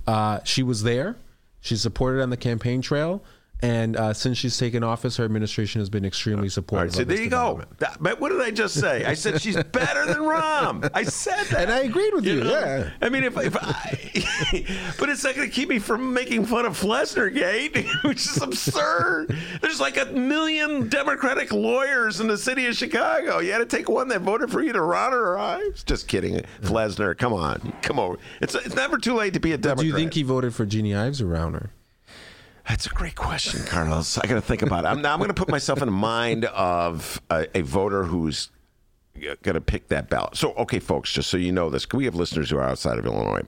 Uh, 0.06 0.40
she 0.44 0.62
was 0.62 0.82
there. 0.84 1.16
She 1.60 1.76
supported 1.76 2.22
on 2.22 2.30
the 2.30 2.36
campaign 2.36 2.82
trail. 2.82 3.22
And 3.62 3.96
uh, 3.96 4.12
since 4.12 4.38
she's 4.38 4.58
taken 4.58 4.82
office, 4.82 5.16
her 5.18 5.24
administration 5.24 5.80
has 5.80 5.88
been 5.88 6.04
extremely 6.04 6.48
supportive. 6.48 6.88
right, 6.88 6.96
so 6.96 7.04
there 7.04 7.22
you 7.22 7.30
go. 7.30 7.62
That- 7.78 7.98
but 8.00 8.20
what 8.20 8.30
did 8.30 8.40
I 8.40 8.50
just 8.50 8.74
say? 8.78 9.04
I 9.04 9.14
said 9.14 9.40
she's 9.40 9.54
better 9.62 10.04
than 10.06 10.16
Rahm. 10.16 10.90
I 10.92 11.04
said 11.04 11.44
that, 11.50 11.62
And 11.62 11.70
I 11.72 11.80
agreed 11.80 12.12
with 12.12 12.26
you, 12.26 12.42
know? 12.42 12.50
yeah. 12.50 12.90
I 13.00 13.08
mean, 13.08 13.22
if, 13.22 13.36
if 13.38 13.56
I, 13.56 14.94
but 14.98 15.08
it's 15.08 15.22
not 15.22 15.36
going 15.36 15.48
to 15.48 15.54
keep 15.54 15.68
me 15.68 15.78
from 15.78 16.12
making 16.12 16.46
fun 16.46 16.66
of 16.66 16.76
Flessner 16.78 17.32
Gate, 17.32 17.86
which 18.04 18.26
is 18.26 18.42
absurd. 18.42 19.36
There's 19.60 19.80
like 19.80 19.96
a 19.96 20.06
million 20.06 20.88
Democratic 20.88 21.52
lawyers 21.52 22.20
in 22.20 22.26
the 22.26 22.38
city 22.38 22.66
of 22.66 22.74
Chicago. 22.76 23.38
You 23.38 23.52
had 23.52 23.58
to 23.58 23.66
take 23.66 23.88
one 23.88 24.08
that 24.08 24.22
voted 24.22 24.50
for 24.50 24.60
you 24.62 24.72
to 24.72 24.82
run 24.82 25.12
or 25.14 25.38
Ives. 25.38 25.84
Just 25.84 26.08
kidding, 26.08 26.40
Flessner. 26.62 27.16
Come 27.16 27.32
on, 27.32 27.72
come 27.82 27.98
over. 28.00 28.18
It's 28.40 28.54
it's 28.56 28.74
never 28.74 28.98
too 28.98 29.14
late 29.14 29.34
to 29.34 29.40
be 29.40 29.52
a 29.52 29.56
Democrat. 29.58 29.82
Do 29.82 29.86
you 29.86 29.94
think 29.94 30.14
he 30.14 30.22
voted 30.24 30.54
for 30.54 30.66
Jeanne 30.66 30.92
Ives 30.94 31.20
or 31.22 31.26
Rauner? 31.26 31.68
That's 32.68 32.86
a 32.86 32.90
great 32.90 33.16
question, 33.16 33.64
Carlos. 33.66 34.18
I 34.18 34.26
got 34.26 34.34
to 34.34 34.40
think 34.40 34.62
about 34.62 34.84
it. 34.84 34.88
I'm, 34.88 35.02
now 35.02 35.12
I'm 35.12 35.18
going 35.18 35.28
to 35.28 35.34
put 35.34 35.48
myself 35.48 35.80
in 35.82 35.86
the 35.86 35.92
mind 35.92 36.44
of 36.46 37.20
a, 37.30 37.46
a 37.56 37.62
voter 37.62 38.04
who's 38.04 38.50
going 39.20 39.54
to 39.54 39.60
pick 39.60 39.88
that 39.88 40.08
ballot. 40.08 40.36
So, 40.36 40.52
okay, 40.54 40.78
folks, 40.78 41.12
just 41.12 41.28
so 41.30 41.36
you 41.36 41.52
know 41.52 41.70
this, 41.70 41.86
we 41.92 42.04
have 42.06 42.14
listeners 42.14 42.50
who 42.50 42.56
are 42.56 42.64
outside 42.64 42.98
of 42.98 43.06
Illinois. 43.06 43.42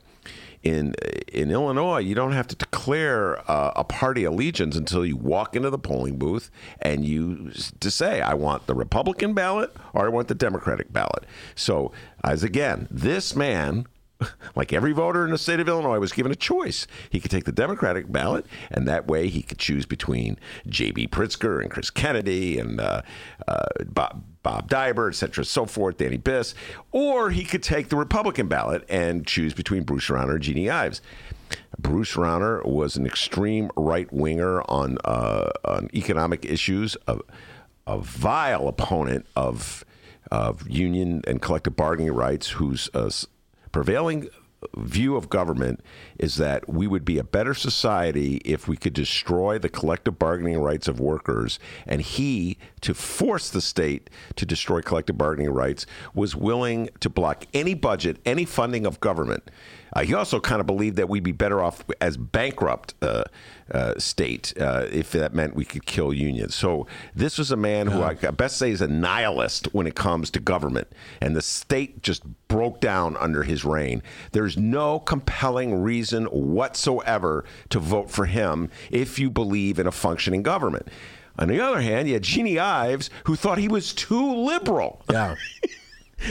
In 0.62 0.94
in 1.30 1.50
Illinois, 1.50 1.98
you 1.98 2.14
don't 2.14 2.32
have 2.32 2.46
to 2.46 2.56
declare 2.56 3.38
uh, 3.50 3.72
a 3.76 3.84
party 3.84 4.24
allegiance 4.24 4.76
until 4.76 5.04
you 5.04 5.14
walk 5.14 5.54
into 5.54 5.68
the 5.68 5.78
polling 5.78 6.16
booth 6.16 6.50
and 6.80 7.04
you 7.04 7.50
to 7.80 7.90
say, 7.90 8.22
I 8.22 8.32
want 8.32 8.66
the 8.66 8.74
Republican 8.74 9.34
ballot 9.34 9.76
or 9.92 10.06
I 10.06 10.08
want 10.08 10.28
the 10.28 10.34
Democratic 10.34 10.90
ballot. 10.90 11.26
So, 11.54 11.92
as 12.22 12.42
again, 12.42 12.88
this 12.90 13.36
man 13.36 13.86
like 14.54 14.72
every 14.72 14.92
voter 14.92 15.24
in 15.24 15.30
the 15.30 15.38
state 15.38 15.60
of 15.60 15.68
Illinois 15.68 15.98
was 15.98 16.12
given 16.12 16.32
a 16.32 16.36
choice. 16.36 16.86
He 17.10 17.20
could 17.20 17.30
take 17.30 17.44
the 17.44 17.52
Democratic 17.52 18.10
ballot, 18.10 18.46
and 18.70 18.86
that 18.88 19.06
way 19.06 19.28
he 19.28 19.42
could 19.42 19.58
choose 19.58 19.86
between 19.86 20.38
J.B. 20.66 21.08
Pritzker 21.08 21.60
and 21.60 21.70
Chris 21.70 21.90
Kennedy 21.90 22.58
and 22.58 22.80
uh, 22.80 23.02
uh, 23.48 23.66
Bob, 23.86 24.24
Bob 24.42 24.68
Daiber, 24.68 25.08
et 25.08 25.14
cetera, 25.14 25.44
so 25.44 25.66
forth, 25.66 25.98
Danny 25.98 26.18
Biss, 26.18 26.54
or 26.92 27.30
he 27.30 27.44
could 27.44 27.62
take 27.62 27.88
the 27.88 27.96
Republican 27.96 28.46
ballot 28.48 28.84
and 28.88 29.26
choose 29.26 29.54
between 29.54 29.82
Bruce 29.82 30.08
Rauner 30.08 30.34
and 30.34 30.42
Jeanne 30.42 30.68
Ives. 30.70 31.00
Bruce 31.78 32.14
Rauner 32.14 32.64
was 32.64 32.96
an 32.96 33.06
extreme 33.06 33.70
right 33.76 34.10
winger 34.12 34.62
on 34.70 34.98
uh, 35.04 35.50
on 35.64 35.88
economic 35.94 36.44
issues, 36.44 36.96
a, 37.06 37.18
a 37.86 37.98
vile 37.98 38.68
opponent 38.68 39.26
of 39.36 39.84
of 40.30 40.68
union 40.68 41.22
and 41.26 41.42
collective 41.42 41.76
bargaining 41.76 42.12
rights, 42.12 42.50
whose 42.50 42.88
uh, 42.94 43.10
prevailing 43.74 44.28
view 44.76 45.16
of 45.16 45.28
government 45.28 45.80
is 46.16 46.36
that 46.36 46.68
we 46.68 46.86
would 46.86 47.04
be 47.04 47.18
a 47.18 47.24
better 47.24 47.54
society 47.54 48.36
if 48.44 48.68
we 48.68 48.76
could 48.76 48.92
destroy 48.92 49.58
the 49.58 49.68
collective 49.68 50.16
bargaining 50.16 50.60
rights 50.60 50.86
of 50.86 51.00
workers. 51.00 51.58
And 51.84 52.00
he, 52.00 52.56
to 52.82 52.94
force 52.94 53.50
the 53.50 53.60
state 53.60 54.10
to 54.36 54.46
destroy 54.46 54.80
collective 54.80 55.18
bargaining 55.18 55.50
rights, 55.50 55.86
was 56.14 56.36
willing 56.36 56.88
to 57.00 57.10
block 57.10 57.46
any 57.52 57.74
budget, 57.74 58.18
any 58.24 58.44
funding 58.44 58.86
of 58.86 59.00
government. 59.00 59.50
Uh, 59.94 60.02
he 60.02 60.14
also 60.14 60.40
kind 60.40 60.60
of 60.60 60.66
believed 60.66 60.96
that 60.96 61.08
we'd 61.08 61.22
be 61.22 61.32
better 61.32 61.62
off 61.62 61.84
as 62.00 62.16
bankrupt 62.16 62.94
uh, 63.02 63.24
uh, 63.70 63.94
state 63.98 64.52
uh, 64.60 64.86
if 64.92 65.12
that 65.12 65.34
meant 65.34 65.54
we 65.54 65.64
could 65.64 65.86
kill 65.86 66.12
unions. 66.12 66.54
So 66.54 66.86
this 67.14 67.38
was 67.38 67.50
a 67.50 67.56
man 67.56 67.86
who 67.86 68.02
I 68.02 68.14
best 68.14 68.58
say 68.58 68.70
is 68.70 68.80
a 68.80 68.88
nihilist 68.88 69.72
when 69.72 69.86
it 69.86 69.94
comes 69.94 70.30
to 70.32 70.40
government, 70.40 70.88
and 71.20 71.34
the 71.36 71.42
state 71.42 72.02
just 72.02 72.22
broke 72.48 72.80
down 72.80 73.16
under 73.16 73.42
his 73.42 73.64
reign. 73.64 74.02
There's 74.32 74.56
no 74.56 74.98
compelling 74.98 75.82
reason 75.82 76.26
whatsoever 76.26 77.44
to 77.70 77.78
vote 77.78 78.10
for 78.10 78.26
him 78.26 78.70
if 78.90 79.18
you 79.18 79.30
believe 79.30 79.78
in 79.78 79.86
a 79.86 79.92
functioning 79.92 80.42
government. 80.42 80.88
On 81.38 81.48
the 81.48 81.60
other 81.60 81.80
hand, 81.80 82.06
you 82.06 82.14
had 82.14 82.22
Jeanne 82.22 82.58
Ives, 82.58 83.10
who 83.24 83.34
thought 83.34 83.58
he 83.58 83.68
was 83.68 83.92
too 83.92 84.34
liberal. 84.34 85.02
Yeah. 85.10 85.34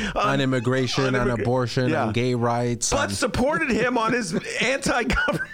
Um, 0.07 0.11
on 0.15 0.41
immigration, 0.41 1.15
on, 1.15 1.27
immig- 1.27 1.41
abortion, 1.41 1.89
yeah. 1.89 2.05
on 2.05 2.13
gay 2.13 2.36
rights. 2.36 2.89
but 2.91 2.99
on- 2.99 3.09
supported 3.09 3.69
him 3.69 3.97
on 3.97 4.13
his 4.13 4.34
anti-government. 4.61 5.49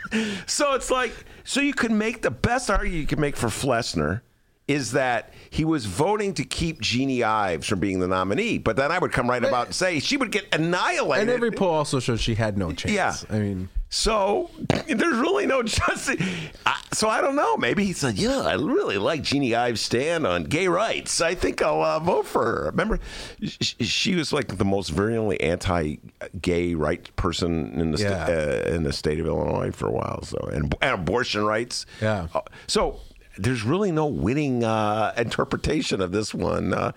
So 0.48 0.74
it's 0.74 0.90
like, 0.92 1.14
so 1.44 1.62
you 1.62 1.74
could 1.74 1.92
make 1.92 2.22
the 2.22 2.32
best 2.32 2.70
argument 2.70 3.00
you 3.02 3.08
could 3.08 3.20
make 3.20 3.36
for 3.36 3.48
Flessner 3.48 4.22
is 4.68 4.92
that 4.92 5.34
he 5.50 5.66
was 5.66 5.86
voting 5.88 6.34
to 6.36 6.44
keep 6.46 6.80
Jeanne 6.80 7.24
Ives 7.24 7.66
from 7.68 7.80
being 7.80 8.00
the 8.00 8.08
nominee. 8.08 8.60
But 8.60 8.76
then 8.76 8.92
I 8.92 9.00
would 9.00 9.12
come 9.12 9.28
right 9.28 9.44
about 9.44 9.66
and 9.68 9.76
say 9.76 10.00
she 10.00 10.16
would 10.16 10.32
get 10.32 10.46
annihilated. 10.54 11.28
and 11.28 11.32
every 11.36 11.52
poll 11.52 11.70
also 11.72 12.00
showed 12.00 12.20
she 12.20 12.36
had 12.36 12.56
no 12.56 12.72
chance. 12.72 12.94
Yeah. 12.94 13.16
I 13.36 13.40
mean, 13.40 13.70
So 13.92 14.52
there's 14.88 15.18
really 15.18 15.46
no 15.48 15.64
justice. 15.64 16.22
I- 16.66 16.76
So 16.94 17.08
I 17.08 17.22
don't 17.22 17.36
know. 17.36 17.56
Maybe 17.58 17.86
he 17.86 17.94
said, 17.94 18.16
"Yeah, 18.18 18.40
I 18.42 18.54
really 18.54 18.98
like 18.98 19.22
Jeanne 19.24 19.54
Ives' 19.54 19.82
stand 19.82 20.26
on 20.28 20.44
gay 20.44 20.68
rights. 20.68 21.22
I 21.22 21.36
think 21.36 21.62
I'll 21.62 21.82
uh, 21.84 22.00
vote 22.00 22.26
for 22.26 22.44
her." 22.46 22.64
Remember, 22.72 23.00
sh- 23.44 23.76
she 23.80 24.16
was 24.16 24.34
like 24.34 24.58
the 24.58 24.66
most 24.66 24.90
virulently 24.90 25.40
anti-gay 25.42 26.74
right 26.76 27.16
person 27.16 27.80
in 27.80 27.92
the 27.92 27.98
sta- 27.98 28.10
Yeah. 28.10 28.26
uh, 28.70 28.76
in 28.76 28.84
the 28.84 28.94
state 28.94 29.20
of 29.20 29.26
Illinois 29.28 29.72
for 29.72 29.88
a 29.88 29.92
while. 29.92 30.22
So 30.24 30.38
and, 30.52 30.74
and 30.82 30.94
abortion 30.94 31.46
rights. 31.46 31.86
Yeah. 32.02 32.28
Uh, 32.34 32.42
So 32.68 33.00
there's 33.38 33.64
really 33.64 33.92
no 33.92 34.08
winning 34.08 34.64
uh, 34.64 35.14
interpretation 35.18 36.02
of 36.02 36.12
this 36.12 36.34
one. 36.34 36.74
Uh, 36.74 36.92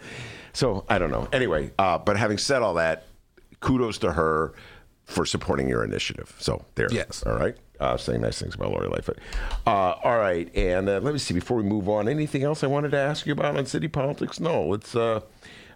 so 0.53 0.85
I 0.89 0.99
don't 0.99 1.11
know. 1.11 1.29
Anyway, 1.33 1.71
uh, 1.79 1.99
but 1.99 2.17
having 2.17 2.39
said 2.39 2.63
all 2.63 2.75
that, 2.75 3.05
kudos 3.61 3.99
to 3.99 4.13
her 4.13 4.53
for 5.13 5.25
supporting 5.27 5.69
your 5.69 5.85
initiative. 5.85 6.35
So 6.39 6.65
there. 6.75 6.89
Yes. 6.91 7.23
All 7.25 7.35
right. 7.35 7.57
Uh, 7.79 7.97
saying 7.97 8.21
nice 8.21 8.41
things 8.41 8.55
about 8.55 8.71
Lori 8.71 8.89
Lightfoot. 8.89 9.19
Uh, 9.67 9.95
all 10.05 10.19
right. 10.19 10.55
And 10.55 10.89
uh, 10.89 11.01
let 11.01 11.13
me 11.13 11.19
see, 11.19 11.35
before 11.35 11.57
we 11.57 11.65
move 11.65 11.89
on, 11.89 12.09
anything 12.09 12.45
else 12.45 12.63
I 12.63 12.69
wanted 12.69 12.93
to 12.93 12.99
ask 12.99 13.27
you 13.27 13.33
about 13.33 13.57
on 13.57 13.67
city 13.67 13.89
politics? 13.89 14.39
No, 14.41 14.73
it's. 14.73 14.95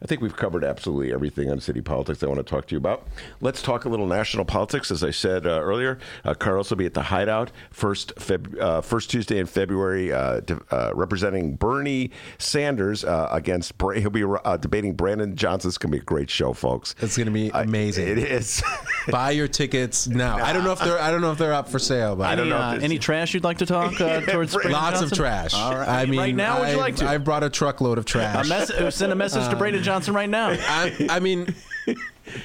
I 0.02 0.06
think 0.06 0.20
we've 0.20 0.36
covered 0.36 0.64
absolutely 0.64 1.12
everything 1.12 1.50
on 1.50 1.60
city 1.60 1.80
politics 1.80 2.22
I 2.22 2.26
want 2.26 2.38
to 2.38 2.44
talk 2.44 2.66
to 2.68 2.74
you 2.74 2.78
about. 2.78 3.06
Let's 3.40 3.62
talk 3.62 3.84
a 3.84 3.88
little 3.88 4.06
national 4.06 4.44
politics. 4.44 4.90
As 4.90 5.02
I 5.02 5.10
said 5.10 5.46
uh, 5.46 5.60
earlier, 5.60 5.98
uh, 6.24 6.34
Carlos 6.34 6.70
will 6.70 6.76
be 6.76 6.86
at 6.86 6.94
the 6.94 7.02
Hideout 7.02 7.50
first 7.70 8.14
Feb- 8.16 8.60
uh, 8.60 8.80
first 8.80 9.10
Tuesday 9.10 9.38
in 9.38 9.46
February, 9.46 10.12
uh, 10.12 10.40
de- 10.40 10.60
uh, 10.70 10.92
representing 10.94 11.54
Bernie 11.56 12.10
Sanders 12.38 13.04
uh, 13.04 13.28
against. 13.32 13.76
Bra- 13.78 13.94
he'll 13.98 14.10
be 14.10 14.24
uh, 14.24 14.56
debating 14.56 14.92
Brandon 14.94 15.34
Johnson. 15.36 15.68
It's 15.68 15.78
going 15.78 15.90
to 15.92 15.96
be 15.98 16.02
a 16.02 16.04
great 16.04 16.30
show, 16.30 16.52
folks. 16.52 16.94
It's 17.00 17.16
gonna 17.16 17.30
be 17.30 17.50
I- 17.52 17.62
amazing. 17.62 18.08
it 18.08 18.18
is. 18.18 18.62
buy 19.08 19.30
your 19.30 19.48
tickets 19.48 20.06
now. 20.08 20.36
I 20.36 20.52
don't 20.52 20.64
know 20.64 20.72
if 20.72 20.80
they're 20.80 20.98
I 21.00 21.10
don't 21.10 21.20
know 21.20 21.32
if 21.32 21.38
they're 21.38 21.54
up 21.54 21.68
for 21.68 21.78
sale, 21.78 22.16
but 22.16 22.26
I 22.26 22.34
don't 22.34 22.48
know 22.48 22.56
if 22.56 22.62
uh, 22.62 22.70
there's- 22.72 22.84
any 22.84 22.98
trash 22.98 23.34
you'd 23.34 23.44
like 23.44 23.58
to 23.58 23.66
talk 23.66 24.00
uh, 24.00 24.20
towards 24.26 24.52
Brandon 24.54 24.72
lots 24.72 25.00
of 25.00 25.12
trash. 25.12 25.54
All 25.54 25.74
right. 25.76 25.88
I 25.88 26.06
mean, 26.06 26.18
right 26.20 26.34
now, 26.34 26.58
would 26.60 26.64
you 26.66 26.72
I've- 26.72 26.80
like 26.80 26.96
to? 26.96 27.08
I've 27.08 27.24
brought 27.24 27.42
a 27.44 27.50
truckload 27.50 27.98
of 27.98 28.04
A 28.04 28.08
trash. 28.08 28.48
mess- 28.48 28.70
uh, 28.70 28.90
send 28.90 29.12
a 29.12 29.16
message 29.16 29.48
to 29.48 29.56
Brandon 29.56 29.82
Johnson 29.86 30.12
right 30.14 30.28
now. 30.28 30.48
I, 30.58 31.06
I 31.08 31.20
mean, 31.20 31.54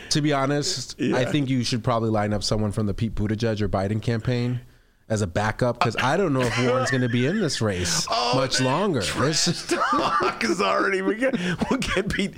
to 0.10 0.22
be 0.22 0.32
honest, 0.32 1.00
I 1.02 1.26
think 1.26 1.50
you 1.50 1.64
should 1.64 1.84
probably 1.84 2.10
line 2.10 2.34
up 2.34 2.44
someone 2.44 2.72
from 2.72 2.86
the 2.86 2.94
Pete 2.94 3.16
Buttigieg 3.16 3.62
or 3.62 3.68
Biden 3.68 4.02
campaign 4.02 4.62
as 5.10 5.22
a 5.22 5.28
backup 5.28 5.78
because 5.78 5.98
I 5.98 6.16
don't 6.16 6.32
know 6.32 6.40
if 6.40 6.58
Warren's 6.58 6.90
going 6.90 7.02
to 7.02 7.10
be 7.10 7.26
in 7.26 7.42
this 7.42 7.60
race 7.62 8.08
Oh, 8.12 8.36
much 8.36 8.62
longer. 8.62 9.02
There's- 9.02 9.68
talk 9.68 10.42
is 10.46 10.62
already 10.62 11.02
we 11.02 11.16
get 11.16 11.36
we'll 11.70 11.80
get 11.80 12.16
beat. 12.16 12.34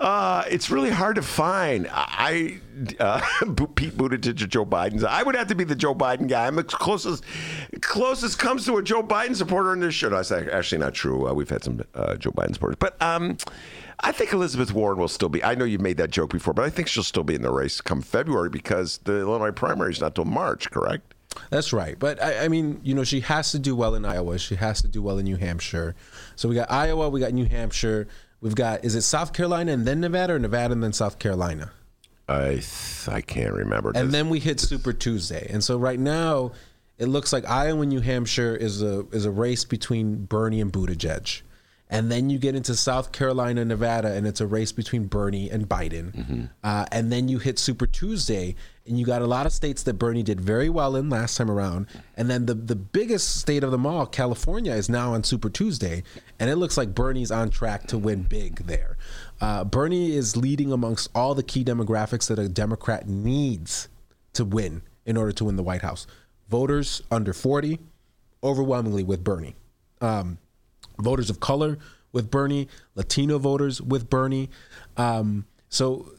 Uh, 0.00 0.42
it's 0.48 0.70
really 0.70 0.88
hard 0.88 1.16
to 1.16 1.22
find. 1.22 1.86
I 1.92 2.60
uh, 2.98 3.20
Pete 3.74 3.94
Buttigieg 3.96 4.40
or 4.42 4.46
Joe 4.46 4.64
Biden's. 4.64 5.04
I 5.04 5.22
would 5.22 5.34
have 5.34 5.48
to 5.48 5.54
be 5.54 5.64
the 5.64 5.74
Joe 5.76 5.94
Biden 5.94 6.26
guy. 6.26 6.46
I'm 6.46 6.56
the 6.56 6.64
closest 6.64 7.24
closest 7.82 8.38
comes 8.38 8.64
to 8.66 8.78
a 8.78 8.82
Joe 8.82 9.02
Biden 9.02 9.36
supporter 9.36 9.74
in 9.74 9.80
this 9.80 9.94
show. 9.94 10.08
No, 10.08 10.16
that's 10.22 10.32
actually 10.32 10.78
not 10.78 10.94
true. 10.94 11.28
Uh, 11.28 11.34
we've 11.34 11.50
had 11.50 11.62
some 11.62 11.82
uh, 11.94 12.14
Joe 12.14 12.30
Biden 12.30 12.54
supporters, 12.54 12.76
but 12.78 13.00
um, 13.02 13.36
I 14.00 14.12
think 14.12 14.32
Elizabeth 14.32 14.72
Warren 14.72 14.98
will 14.98 15.08
still 15.08 15.28
be. 15.28 15.42
I 15.42 15.54
know 15.54 15.64
you've 15.64 15.80
made 15.80 15.96
that 15.98 16.10
joke 16.10 16.32
before, 16.32 16.54
but 16.54 16.64
I 16.64 16.70
think 16.70 16.88
she'll 16.88 17.02
still 17.02 17.24
be 17.24 17.34
in 17.34 17.42
the 17.42 17.52
race 17.52 17.80
come 17.80 18.02
February 18.02 18.50
because 18.50 18.98
the 19.04 19.20
Illinois 19.20 19.52
primary 19.52 19.92
is 19.92 20.00
not 20.00 20.14
till 20.14 20.24
March. 20.24 20.70
Correct? 20.70 21.14
That's 21.50 21.72
right. 21.72 21.98
But 21.98 22.22
I, 22.22 22.44
I, 22.44 22.48
mean, 22.48 22.80
you 22.82 22.94
know, 22.94 23.04
she 23.04 23.20
has 23.20 23.52
to 23.52 23.58
do 23.58 23.74
well 23.74 23.94
in 23.94 24.04
Iowa. 24.04 24.38
She 24.38 24.56
has 24.56 24.82
to 24.82 24.88
do 24.88 25.02
well 25.02 25.18
in 25.18 25.24
New 25.24 25.36
Hampshire. 25.36 25.94
So 26.36 26.48
we 26.48 26.54
got 26.54 26.70
Iowa, 26.70 27.08
we 27.08 27.20
got 27.20 27.32
New 27.32 27.46
Hampshire. 27.46 28.08
We've 28.40 28.54
got 28.54 28.84
is 28.84 28.94
it 28.94 29.02
South 29.02 29.32
Carolina 29.32 29.72
and 29.72 29.86
then 29.86 30.00
Nevada 30.00 30.34
or 30.34 30.38
Nevada 30.38 30.72
and 30.72 30.82
then 30.82 30.92
South 30.92 31.18
Carolina? 31.18 31.72
I 32.28 32.62
I 33.08 33.20
can't 33.20 33.52
remember. 33.52 33.92
And 33.94 34.12
then 34.12 34.28
we 34.28 34.38
hit 34.38 34.60
Super 34.60 34.92
Tuesday. 34.92 35.46
And 35.50 35.64
so 35.64 35.78
right 35.78 35.98
now 35.98 36.52
it 36.98 37.06
looks 37.06 37.32
like 37.32 37.48
Iowa 37.48 37.80
and 37.80 37.90
New 37.90 38.00
Hampshire 38.00 38.54
is 38.54 38.82
a 38.82 39.06
is 39.12 39.24
a 39.24 39.30
race 39.30 39.64
between 39.64 40.26
Bernie 40.26 40.60
and 40.60 40.72
Buttigieg. 40.72 41.42
And 41.90 42.10
then 42.10 42.30
you 42.30 42.38
get 42.38 42.54
into 42.54 42.74
South 42.74 43.12
Carolina, 43.12 43.64
Nevada, 43.64 44.14
and 44.14 44.26
it's 44.26 44.40
a 44.40 44.46
race 44.46 44.72
between 44.72 45.06
Bernie 45.06 45.50
and 45.50 45.68
Biden. 45.68 46.12
Mm-hmm. 46.12 46.44
Uh, 46.62 46.86
and 46.90 47.12
then 47.12 47.28
you 47.28 47.38
hit 47.38 47.58
Super 47.58 47.86
Tuesday, 47.86 48.54
and 48.86 48.98
you 48.98 49.04
got 49.04 49.20
a 49.20 49.26
lot 49.26 49.44
of 49.44 49.52
states 49.52 49.82
that 49.82 49.94
Bernie 49.94 50.22
did 50.22 50.40
very 50.40 50.70
well 50.70 50.96
in 50.96 51.10
last 51.10 51.36
time 51.36 51.50
around. 51.50 51.86
And 52.16 52.30
then 52.30 52.46
the 52.46 52.54
the 52.54 52.74
biggest 52.74 53.36
state 53.36 53.62
of 53.62 53.70
them 53.70 53.86
all, 53.86 54.06
California, 54.06 54.72
is 54.72 54.88
now 54.88 55.12
on 55.12 55.24
Super 55.24 55.50
Tuesday, 55.50 56.02
and 56.40 56.48
it 56.48 56.56
looks 56.56 56.78
like 56.78 56.94
Bernie's 56.94 57.30
on 57.30 57.50
track 57.50 57.86
to 57.88 57.98
win 57.98 58.22
big 58.22 58.66
there. 58.66 58.96
Uh, 59.40 59.64
Bernie 59.64 60.16
is 60.16 60.36
leading 60.36 60.72
amongst 60.72 61.10
all 61.14 61.34
the 61.34 61.42
key 61.42 61.64
demographics 61.64 62.28
that 62.28 62.38
a 62.38 62.48
Democrat 62.48 63.06
needs 63.06 63.88
to 64.32 64.44
win 64.44 64.82
in 65.04 65.16
order 65.16 65.32
to 65.32 65.44
win 65.44 65.56
the 65.56 65.62
White 65.62 65.82
House. 65.82 66.06
Voters 66.48 67.02
under 67.10 67.32
40, 67.32 67.78
overwhelmingly 68.42 69.02
with 69.02 69.22
Bernie. 69.22 69.54
Um, 70.00 70.38
voters 70.98 71.30
of 71.30 71.40
color 71.40 71.78
with 72.12 72.30
Bernie, 72.30 72.68
Latino 72.94 73.38
voters 73.38 73.82
with 73.82 74.08
Bernie. 74.08 74.48
Um, 74.96 75.46
so 75.68 76.12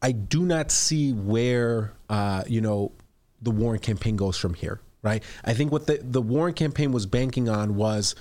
I 0.00 0.12
do 0.12 0.44
not 0.44 0.70
see 0.70 1.12
where 1.12 1.92
uh, 2.08 2.44
you 2.46 2.60
know 2.60 2.92
the 3.42 3.50
Warren 3.50 3.80
campaign 3.80 4.16
goes 4.16 4.38
from 4.38 4.54
here. 4.54 4.80
Right? 5.02 5.22
I 5.44 5.54
think 5.54 5.72
what 5.72 5.86
the 5.86 6.00
the 6.02 6.22
Warren 6.22 6.54
campaign 6.54 6.92
was 6.92 7.06
banking 7.06 7.48
on 7.48 7.76
was 7.76 8.14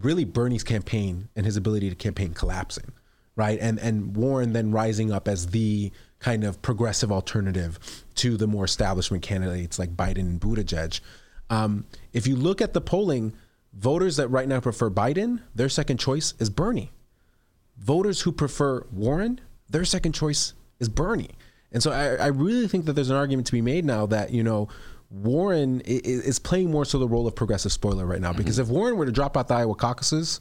really 0.00 0.24
Bernie's 0.24 0.64
campaign 0.64 1.28
and 1.34 1.44
his 1.44 1.56
ability 1.56 1.90
to 1.90 1.96
campaign 1.96 2.34
collapsing. 2.34 2.92
Right? 3.36 3.58
And 3.60 3.78
and 3.78 4.16
Warren 4.16 4.52
then 4.52 4.72
rising 4.72 5.12
up 5.12 5.28
as 5.28 5.48
the 5.48 5.92
kind 6.18 6.44
of 6.44 6.60
progressive 6.60 7.10
alternative 7.10 7.78
to 8.14 8.36
the 8.36 8.46
more 8.46 8.64
establishment 8.64 9.22
candidates 9.22 9.78
like 9.78 9.96
Biden 9.96 10.18
and 10.18 10.40
Buttigieg. 10.40 11.00
Um, 11.48 11.86
if 12.12 12.26
you 12.26 12.36
look 12.36 12.60
at 12.60 12.74
the 12.74 12.80
polling, 12.80 13.32
Voters 13.72 14.16
that 14.16 14.28
right 14.28 14.48
now 14.48 14.60
prefer 14.60 14.90
Biden, 14.90 15.40
their 15.54 15.68
second 15.68 15.98
choice 15.98 16.34
is 16.38 16.50
Bernie. 16.50 16.90
Voters 17.78 18.22
who 18.22 18.32
prefer 18.32 18.84
Warren, 18.92 19.40
their 19.68 19.84
second 19.84 20.12
choice 20.12 20.54
is 20.80 20.88
Bernie. 20.88 21.30
And 21.72 21.82
so 21.82 21.92
I, 21.92 22.24
I 22.24 22.26
really 22.28 22.66
think 22.66 22.86
that 22.86 22.94
there's 22.94 23.10
an 23.10 23.16
argument 23.16 23.46
to 23.46 23.52
be 23.52 23.62
made 23.62 23.84
now 23.84 24.06
that, 24.06 24.32
you 24.32 24.42
know, 24.42 24.68
Warren 25.10 25.80
is 25.84 26.38
playing 26.38 26.70
more 26.70 26.84
so 26.84 26.98
the 26.98 27.08
role 27.08 27.26
of 27.26 27.34
progressive 27.34 27.72
spoiler 27.72 28.06
right 28.06 28.20
now. 28.20 28.32
Because 28.32 28.58
mm-hmm. 28.58 28.70
if 28.70 28.76
Warren 28.76 28.96
were 28.96 29.06
to 29.06 29.12
drop 29.12 29.36
out 29.36 29.48
the 29.48 29.54
Iowa 29.54 29.74
caucuses, 29.74 30.40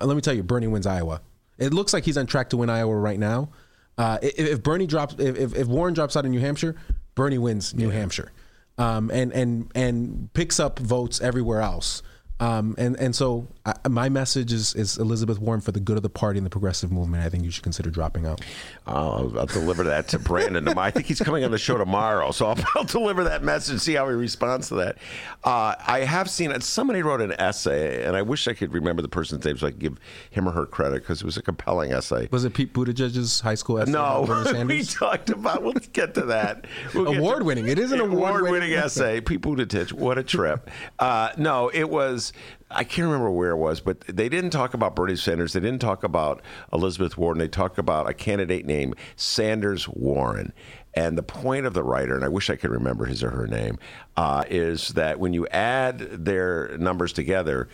uh, 0.00 0.06
let 0.06 0.14
me 0.14 0.20
tell 0.20 0.34
you, 0.34 0.42
Bernie 0.42 0.66
wins 0.66 0.86
Iowa. 0.86 1.20
It 1.58 1.72
looks 1.72 1.92
like 1.92 2.04
he's 2.04 2.16
on 2.16 2.26
track 2.26 2.50
to 2.50 2.56
win 2.56 2.70
Iowa 2.70 2.94
right 2.94 3.18
now. 3.18 3.50
Uh, 3.96 4.18
if, 4.22 4.38
if, 4.38 4.62
Bernie 4.62 4.86
drops, 4.86 5.14
if, 5.18 5.54
if 5.54 5.66
Warren 5.66 5.94
drops 5.94 6.16
out 6.16 6.24
in 6.24 6.30
New 6.30 6.40
Hampshire, 6.40 6.76
Bernie 7.14 7.38
wins 7.38 7.74
New 7.74 7.88
yeah. 7.88 7.98
Hampshire, 7.98 8.32
um, 8.78 9.10
and 9.10 9.32
and 9.32 9.70
and 9.74 10.32
picks 10.32 10.58
up 10.58 10.78
votes 10.78 11.20
everywhere 11.20 11.60
else. 11.60 12.02
Um, 12.40 12.74
and 12.76 12.96
and 12.98 13.14
so 13.14 13.46
I, 13.64 13.74
my 13.88 14.08
message 14.08 14.52
is 14.52 14.74
is 14.74 14.98
Elizabeth 14.98 15.38
Warren 15.38 15.60
for 15.60 15.70
the 15.70 15.78
good 15.78 15.96
of 15.96 16.02
the 16.02 16.10
party 16.10 16.38
and 16.38 16.46
the 16.46 16.50
progressive 16.50 16.90
movement. 16.90 17.24
I 17.24 17.28
think 17.28 17.44
you 17.44 17.50
should 17.50 17.62
consider 17.62 17.90
dropping 17.90 18.26
out. 18.26 18.40
I'll, 18.86 19.38
I'll 19.38 19.46
deliver 19.46 19.84
that 19.84 20.08
to 20.08 20.18
Brandon. 20.18 20.66
I 20.76 20.90
think 20.90 21.06
he's 21.06 21.20
coming 21.20 21.44
on 21.44 21.52
the 21.52 21.58
show 21.58 21.78
tomorrow, 21.78 22.32
so 22.32 22.46
I'll, 22.46 22.58
I'll 22.74 22.84
deliver 22.84 23.24
that 23.24 23.44
message. 23.44 23.80
See 23.80 23.94
how 23.94 24.08
he 24.08 24.14
responds 24.14 24.68
to 24.68 24.74
that. 24.76 24.98
Uh, 25.44 25.76
I 25.86 26.00
have 26.00 26.28
seen 26.28 26.50
it. 26.50 26.62
Somebody 26.62 27.02
wrote 27.02 27.20
an 27.20 27.32
essay, 27.32 28.04
and 28.04 28.16
I 28.16 28.22
wish 28.22 28.48
I 28.48 28.54
could 28.54 28.72
remember 28.72 29.02
the 29.02 29.08
person's 29.08 29.44
name 29.44 29.56
so 29.58 29.68
I 29.68 29.70
could 29.70 29.80
give 29.80 29.98
him 30.30 30.48
or 30.48 30.52
her 30.52 30.66
credit 30.66 31.02
because 31.02 31.20
it 31.20 31.24
was 31.24 31.36
a 31.36 31.42
compelling 31.42 31.92
essay. 31.92 32.28
Was 32.32 32.44
it 32.44 32.54
Pete 32.54 32.72
Buttigieg's 32.72 33.40
high 33.40 33.54
school 33.54 33.78
essay? 33.78 33.92
No, 33.92 34.26
we 34.66 34.82
talked 34.82 35.30
about. 35.30 35.62
We'll 35.62 35.74
get 35.74 36.14
to 36.14 36.22
that. 36.22 36.66
We'll 36.94 37.16
award 37.18 37.44
winning. 37.44 37.68
It 37.68 37.78
is 37.78 37.92
an 37.92 38.00
award 38.12 38.42
winning 38.42 38.72
essay. 38.72 39.20
Pete 39.20 39.40
Buttigieg. 39.42 39.92
What 39.92 40.18
a 40.18 40.22
trip. 40.24 40.68
Uh, 40.98 41.30
no, 41.36 41.68
it 41.72 41.88
was. 41.88 42.21
I 42.70 42.84
can't 42.84 43.06
remember 43.06 43.30
where 43.30 43.50
it 43.50 43.56
was, 43.56 43.80
but 43.80 44.00
they 44.02 44.28
didn't 44.28 44.50
talk 44.50 44.74
about 44.74 44.94
Bernie 44.94 45.16
Sanders. 45.16 45.52
They 45.52 45.60
didn't 45.60 45.80
talk 45.80 46.04
about 46.04 46.42
Elizabeth 46.72 47.18
Warren. 47.18 47.38
They 47.38 47.48
talked 47.48 47.78
about 47.78 48.08
a 48.08 48.14
candidate 48.14 48.66
named 48.66 48.94
Sanders 49.16 49.88
Warren. 49.88 50.52
And 50.94 51.16
the 51.16 51.22
point 51.22 51.66
of 51.66 51.74
the 51.74 51.82
writer, 51.82 52.14
and 52.14 52.24
I 52.24 52.28
wish 52.28 52.50
I 52.50 52.56
could 52.56 52.70
remember 52.70 53.06
his 53.06 53.22
or 53.24 53.30
her 53.30 53.46
name, 53.46 53.78
uh, 54.16 54.44
is 54.48 54.88
that 54.90 55.18
when 55.18 55.32
you 55.32 55.46
add 55.48 55.98
their 55.98 56.76
numbers 56.78 57.12
together, 57.12 57.68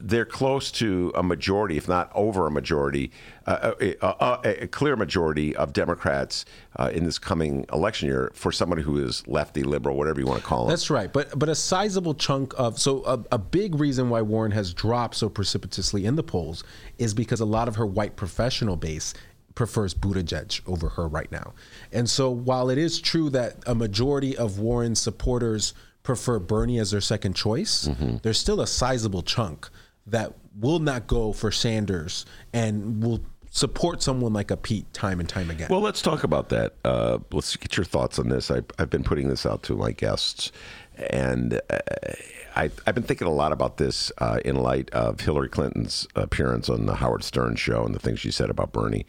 they're 0.00 0.24
close 0.24 0.70
to 0.72 1.12
a 1.14 1.22
majority, 1.22 1.76
if 1.76 1.88
not 1.88 2.10
over 2.14 2.46
a 2.46 2.50
majority, 2.50 3.10
uh, 3.46 3.72
a, 3.80 3.96
a, 4.02 4.62
a, 4.62 4.66
clear 4.66 4.96
majority 4.96 5.54
of 5.56 5.72
Democrats 5.72 6.44
uh, 6.76 6.90
in 6.92 7.04
this 7.04 7.18
coming 7.18 7.66
election 7.72 8.08
year 8.08 8.30
for 8.34 8.50
somebody 8.50 8.82
who 8.82 8.98
is 8.98 9.26
lefty, 9.26 9.62
liberal, 9.62 9.96
whatever 9.96 10.20
you 10.20 10.26
want 10.26 10.40
to 10.40 10.46
call 10.46 10.64
them. 10.64 10.70
That's 10.70 10.90
right, 10.90 11.12
but 11.12 11.38
but 11.38 11.48
a 11.48 11.54
sizable 11.54 12.14
chunk 12.14 12.54
of 12.58 12.78
so 12.78 13.04
a, 13.04 13.24
a 13.32 13.38
big 13.38 13.74
reason 13.74 14.08
why 14.08 14.22
Warren 14.22 14.52
has 14.52 14.72
dropped 14.72 15.16
so 15.16 15.28
precipitously 15.28 16.06
in 16.06 16.16
the 16.16 16.22
polls 16.22 16.64
is 16.98 17.14
because 17.14 17.40
a 17.40 17.44
lot 17.44 17.68
of 17.68 17.76
her 17.76 17.86
white 17.86 18.16
professional 18.16 18.76
base 18.76 19.14
prefers 19.54 19.94
Buttigieg 19.94 20.60
over 20.66 20.90
her 20.90 21.06
right 21.08 21.30
now, 21.30 21.54
and 21.92 22.08
so 22.08 22.30
while 22.30 22.70
it 22.70 22.78
is 22.78 23.00
true 23.00 23.30
that 23.30 23.56
a 23.66 23.74
majority 23.74 24.36
of 24.36 24.58
Warren's 24.58 25.00
supporters 25.00 25.74
prefer 26.02 26.38
Bernie 26.38 26.78
as 26.78 26.92
their 26.92 27.00
second 27.00 27.34
choice, 27.34 27.86
mm-hmm. 27.86 28.16
there's 28.22 28.38
still 28.38 28.60
a 28.60 28.66
sizable 28.66 29.22
chunk 29.22 29.68
that 30.06 30.32
will 30.58 30.78
not 30.78 31.06
go 31.06 31.32
for 31.32 31.50
Sanders 31.50 32.26
and 32.52 33.02
will 33.02 33.20
support 33.50 34.02
someone 34.02 34.32
like 34.32 34.50
a 34.50 34.56
Pete 34.56 34.92
time 34.92 35.20
and 35.20 35.28
time 35.28 35.50
again. 35.50 35.68
Well, 35.70 35.80
let's 35.80 36.02
talk 36.02 36.24
about 36.24 36.48
that. 36.50 36.74
Uh, 36.84 37.18
let's 37.32 37.56
get 37.56 37.76
your 37.76 37.84
thoughts 37.84 38.18
on 38.18 38.28
this. 38.28 38.50
I, 38.50 38.62
have 38.78 38.90
been 38.90 39.04
putting 39.04 39.28
this 39.28 39.44
out 39.44 39.62
to 39.64 39.76
my 39.76 39.92
guests, 39.92 40.52
and 41.10 41.60
uh, 41.68 41.78
I, 42.54 42.70
have 42.86 42.94
been 42.94 43.04
thinking 43.04 43.26
a 43.26 43.32
lot 43.32 43.52
about 43.52 43.76
this 43.76 44.12
uh, 44.18 44.38
in 44.44 44.56
light 44.56 44.90
of 44.90 45.20
Hillary 45.20 45.48
Clinton's 45.48 46.06
appearance 46.14 46.68
on 46.68 46.86
the 46.86 46.96
Howard 46.96 47.24
Stern 47.24 47.56
show 47.56 47.84
and 47.84 47.94
the 47.94 47.98
things 47.98 48.20
she 48.20 48.30
said 48.30 48.50
about 48.50 48.72
Bernie. 48.72 49.06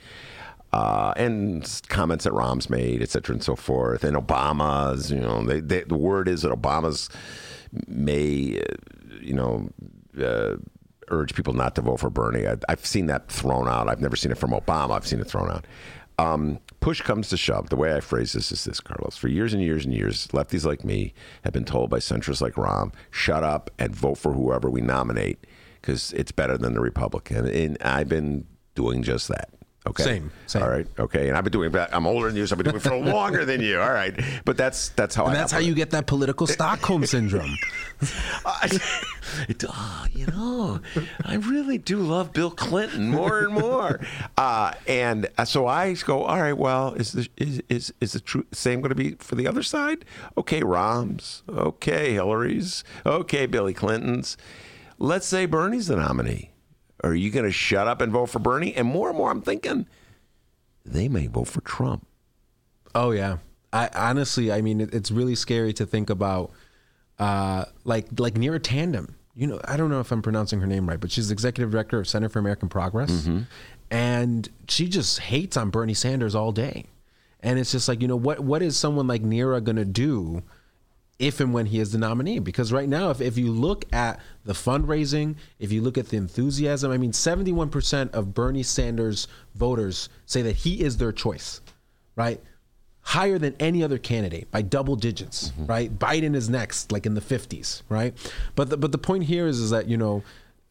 Uh, 0.73 1.13
and 1.17 1.81
comments 1.89 2.23
that 2.23 2.31
Rahm's 2.31 2.69
made, 2.69 3.01
et 3.01 3.09
cetera, 3.09 3.33
and 3.33 3.43
so 3.43 3.57
forth, 3.57 4.05
and 4.05 4.15
Obama's. 4.15 5.11
You 5.11 5.19
know, 5.19 5.43
they, 5.43 5.59
they, 5.59 5.83
the 5.83 5.97
word 5.97 6.29
is 6.29 6.43
that 6.43 6.51
Obama's 6.51 7.09
may, 7.87 8.57
uh, 8.59 8.75
you 9.19 9.33
know, 9.33 9.69
urge 11.11 11.35
people 11.35 11.53
not 11.53 11.75
to 11.75 11.81
vote 11.81 11.99
for 11.99 12.09
Bernie. 12.09 12.47
I, 12.47 12.55
have 12.69 12.85
seen 12.85 13.05
that 13.07 13.29
thrown 13.29 13.67
out. 13.67 13.87
I've 13.87 14.01
never 14.01 14.15
seen 14.15 14.31
it 14.31 14.37
from 14.37 14.51
Obama. 14.51 14.91
I've 14.91 15.07
seen 15.07 15.19
it 15.19 15.27
thrown 15.27 15.51
out. 15.51 15.65
Um, 16.17 16.59
push 16.79 17.01
comes 17.01 17.29
to 17.29 17.37
shove. 17.37 17.69
The 17.69 17.75
way 17.75 17.95
I 17.95 17.99
phrase 17.99 18.33
this 18.33 18.51
is 18.51 18.63
this, 18.63 18.79
Carlos. 18.79 19.17
For 19.17 19.27
years 19.27 19.53
and 19.53 19.63
years 19.63 19.85
and 19.85 19.93
years, 19.93 20.27
lefties 20.27 20.65
like 20.65 20.83
me 20.83 21.13
have 21.43 21.53
been 21.53 21.65
told 21.65 21.89
by 21.89 21.99
centrists 21.99 22.41
like 22.41 22.53
Rahm, 22.53 22.93
shut 23.09 23.43
up 23.43 23.71
and 23.79 23.95
vote 23.95 24.17
for 24.17 24.33
whoever 24.33 24.69
we 24.69 24.81
nominate 24.81 25.45
because 25.81 26.13
it's 26.13 26.31
better 26.31 26.57
than 26.57 26.73
the 26.73 26.81
Republican. 26.81 27.47
And 27.47 27.77
I've 27.81 28.09
been 28.09 28.45
doing 28.75 29.03
just 29.03 29.27
that. 29.29 29.49
Okay. 29.87 30.03
Same, 30.03 30.31
same. 30.45 30.61
All 30.61 30.69
right. 30.69 30.85
Okay. 30.99 31.27
And 31.27 31.35
I've 31.35 31.43
been 31.43 31.51
doing 31.51 31.71
that. 31.71 31.93
I'm 31.93 32.05
older 32.05 32.27
than 32.27 32.35
you, 32.35 32.45
so 32.45 32.53
I've 32.53 32.57
been 32.59 32.65
doing 32.65 32.75
it 32.75 32.83
for 32.83 32.95
longer 33.11 33.45
than 33.45 33.61
you. 33.61 33.81
All 33.81 33.91
right. 33.91 34.13
But 34.45 34.55
that's 34.55 34.89
that's 34.89 35.15
how. 35.15 35.25
And 35.25 35.35
I 35.35 35.39
that's 35.39 35.51
how 35.51 35.57
you 35.57 35.73
get 35.73 35.89
that 35.91 36.05
political 36.05 36.45
Stockholm 36.57 37.03
syndrome. 37.07 37.57
I, 38.45 38.79
it, 39.49 39.63
oh, 39.67 40.05
you 40.13 40.27
know, 40.27 40.81
I 41.25 41.35
really 41.35 41.79
do 41.79 41.97
love 41.97 42.31
Bill 42.31 42.51
Clinton 42.51 43.09
more 43.09 43.39
and 43.39 43.53
more. 43.53 43.99
Uh, 44.37 44.73
and 44.87 45.27
uh, 45.37 45.45
so 45.45 45.67
I 45.67 45.93
go, 45.93 46.23
all 46.23 46.39
right. 46.39 46.57
Well, 46.57 46.93
is 46.93 47.11
the 47.11 47.27
is 47.37 47.61
is, 47.69 47.93
is 48.01 48.13
the 48.13 48.19
true 48.19 48.45
same 48.51 48.81
going 48.81 48.89
to 48.89 48.95
be 48.95 49.11
for 49.19 49.35
the 49.35 49.47
other 49.47 49.61
side? 49.61 50.03
Okay, 50.37 50.61
Rahm's. 50.61 51.43
Okay, 51.49 52.13
Hillary's. 52.13 52.83
Okay, 53.05 53.45
Billy 53.45 53.73
Clinton's. 53.73 54.37
Let's 54.97 55.27
say 55.27 55.45
Bernie's 55.45 55.87
the 55.87 55.97
nominee. 55.97 56.50
Are 57.03 57.15
you 57.15 57.31
going 57.31 57.45
to 57.45 57.51
shut 57.51 57.87
up 57.87 58.01
and 58.01 58.11
vote 58.11 58.27
for 58.27 58.39
Bernie? 58.39 58.75
And 58.75 58.87
more 58.87 59.09
and 59.09 59.17
more, 59.17 59.31
I'm 59.31 59.41
thinking 59.41 59.87
they 60.85 61.07
may 61.07 61.27
vote 61.27 61.47
for 61.47 61.61
Trump. 61.61 62.05
Oh 62.93 63.11
yeah. 63.11 63.37
I 63.73 63.89
honestly, 63.95 64.51
I 64.51 64.61
mean, 64.61 64.81
it's 64.81 65.11
really 65.11 65.35
scary 65.35 65.73
to 65.73 65.85
think 65.85 66.09
about, 66.09 66.51
uh, 67.19 67.65
like 67.83 68.07
like 68.19 68.33
Neera 68.33 68.59
Tanden. 68.59 69.13
You 69.33 69.47
know, 69.47 69.61
I 69.63 69.77
don't 69.77 69.89
know 69.89 70.01
if 70.01 70.11
I'm 70.11 70.21
pronouncing 70.21 70.59
her 70.59 70.67
name 70.67 70.89
right, 70.89 70.99
but 70.99 71.11
she's 71.11 71.31
executive 71.31 71.71
director 71.71 71.99
of 71.99 72.07
Center 72.07 72.27
for 72.27 72.39
American 72.39 72.67
Progress, 72.67 73.11
mm-hmm. 73.11 73.43
and 73.89 74.49
she 74.67 74.89
just 74.89 75.19
hates 75.19 75.55
on 75.55 75.69
Bernie 75.69 75.93
Sanders 75.93 76.35
all 76.35 76.51
day. 76.51 76.85
And 77.39 77.57
it's 77.57 77.71
just 77.71 77.87
like, 77.87 78.01
you 78.01 78.07
know, 78.07 78.17
what 78.17 78.41
what 78.41 78.61
is 78.61 78.75
someone 78.75 79.07
like 79.07 79.23
Neera 79.23 79.63
going 79.63 79.77
to 79.77 79.85
do? 79.85 80.43
If 81.21 81.39
and 81.39 81.53
when 81.53 81.67
he 81.67 81.79
is 81.79 81.91
the 81.91 81.97
nominee. 81.97 82.39
Because 82.39 82.73
right 82.73 82.89
now, 82.89 83.11
if, 83.11 83.21
if 83.21 83.37
you 83.37 83.51
look 83.51 83.85
at 83.93 84.19
the 84.43 84.53
fundraising, 84.53 85.35
if 85.59 85.71
you 85.71 85.81
look 85.81 85.97
at 85.97 86.09
the 86.09 86.17
enthusiasm, 86.17 86.91
I 86.91 86.97
mean, 86.97 87.11
71% 87.11 88.11
of 88.11 88.33
Bernie 88.33 88.63
Sanders 88.63 89.27
voters 89.55 90.09
say 90.25 90.41
that 90.41 90.57
he 90.57 90.81
is 90.81 90.97
their 90.97 91.11
choice, 91.11 91.61
right? 92.15 92.41
higher 93.03 93.37
than 93.37 93.55
any 93.59 93.83
other 93.83 93.97
candidate 93.97 94.49
by 94.51 94.61
double 94.61 94.95
digits, 94.95 95.49
mm-hmm. 95.49 95.65
right? 95.65 95.99
Biden 95.99 96.35
is 96.35 96.49
next, 96.49 96.91
like 96.91 97.05
in 97.05 97.13
the 97.13 97.21
50s, 97.21 97.81
right? 97.89 98.13
But 98.55 98.69
the, 98.69 98.77
but 98.77 98.91
the 98.91 98.97
point 98.97 99.23
here 99.23 99.47
is, 99.47 99.59
is 99.59 99.71
that, 99.71 99.87
you 99.87 99.97
know, 99.97 100.23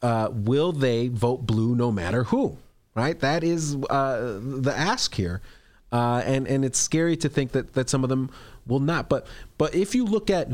uh, 0.03 0.29
will 0.33 0.73
they 0.73 1.09
vote 1.09 1.47
blue 1.47 1.75
no 1.75 1.91
matter 1.91 2.25
who, 2.25 2.57
right? 2.95 3.19
That 3.21 3.45
is 3.45 3.77
uh, 3.91 4.39
the 4.41 4.73
ask 4.75 5.15
here. 5.15 5.41
Uh, 5.93 6.23
and, 6.25 6.47
and 6.47 6.65
it's 6.65 6.79
scary 6.79 7.17
to 7.17 7.29
think 7.29 7.51
that, 7.53 7.73
that 7.75 7.91
some 7.91 8.05
of 8.05 8.11
them 8.11 8.31
will 8.71 8.81
not. 8.81 9.09
But, 9.09 9.27
but 9.59 9.75
if 9.75 9.95
you 9.95 10.05
look 10.05 10.31
at 10.31 10.49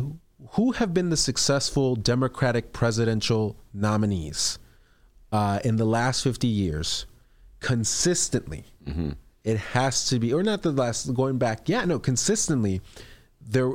who 0.51 0.73
have 0.73 0.93
been 0.93 1.11
the 1.11 1.17
successful 1.17 1.95
Democratic 1.95 2.73
presidential 2.73 3.57
nominees 3.73 4.59
uh, 5.31 5.61
in 5.65 5.77
the 5.77 5.85
last 5.85 6.25
50 6.25 6.49
years, 6.49 7.07
consistently, 7.61 8.65
mm-hmm 8.85 9.13
it 9.47 9.59
has 9.59 10.09
to 10.09 10.19
be, 10.19 10.35
or 10.35 10.43
not 10.43 10.63
the 10.63 10.73
last, 10.73 11.15
going 11.15 11.39
back, 11.39 11.69
yeah, 11.69 11.85
no, 11.85 12.01
consistently, 12.01 12.81
there 13.41 13.71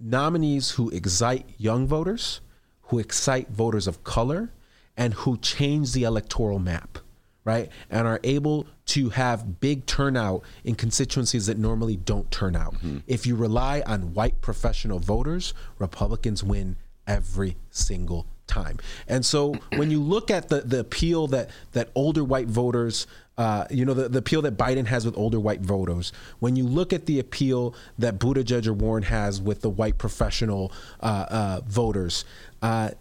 nominees 0.00 0.70
who 0.70 0.88
excite 0.88 1.44
young 1.58 1.86
voters, 1.86 2.40
who 2.80 2.98
excite 2.98 3.50
voters 3.50 3.86
of 3.86 4.02
color, 4.04 4.54
and 4.96 5.12
who 5.12 5.36
change 5.36 5.92
the 5.92 6.04
electoral 6.04 6.58
map, 6.58 6.98
right? 7.46 7.70
And 7.88 8.06
are 8.06 8.20
able 8.24 8.66
to 8.86 9.08
have 9.10 9.60
big 9.60 9.86
turnout 9.86 10.42
in 10.64 10.74
constituencies 10.74 11.46
that 11.46 11.56
normally 11.56 11.96
don't 11.96 12.30
turn 12.30 12.56
out. 12.56 12.74
Mm-hmm. 12.74 12.98
If 13.06 13.24
you 13.24 13.36
rely 13.36 13.82
on 13.86 14.12
white 14.12 14.42
professional 14.42 14.98
voters, 14.98 15.54
Republicans 15.78 16.44
win 16.44 16.76
every 17.06 17.56
single 17.70 18.26
time. 18.48 18.78
And 19.08 19.24
so 19.24 19.54
when 19.76 19.90
you 19.90 20.02
look 20.02 20.30
at 20.30 20.48
the 20.48 20.60
the 20.60 20.80
appeal 20.80 21.28
that 21.28 21.50
that 21.72 21.90
older 21.94 22.24
white 22.24 22.48
voters 22.48 23.06
uh, 23.38 23.66
you 23.68 23.84
know, 23.84 23.92
the, 23.92 24.08
the 24.08 24.20
appeal 24.20 24.40
that 24.40 24.56
Biden 24.56 24.86
has 24.86 25.04
with 25.04 25.14
older 25.18 25.38
white 25.38 25.60
voters, 25.60 26.10
when 26.38 26.56
you 26.56 26.64
look 26.64 26.94
at 26.94 27.04
the 27.04 27.18
appeal 27.20 27.74
that 27.98 28.18
Buttigieg 28.18 28.66
or 28.66 28.72
Warren 28.72 29.02
has 29.02 29.42
with 29.42 29.60
the 29.60 29.68
white 29.68 29.98
professional 29.98 30.72
uh, 31.00 31.26
uh, 31.28 31.60
voters, 31.66 32.24
uh, 32.62 32.92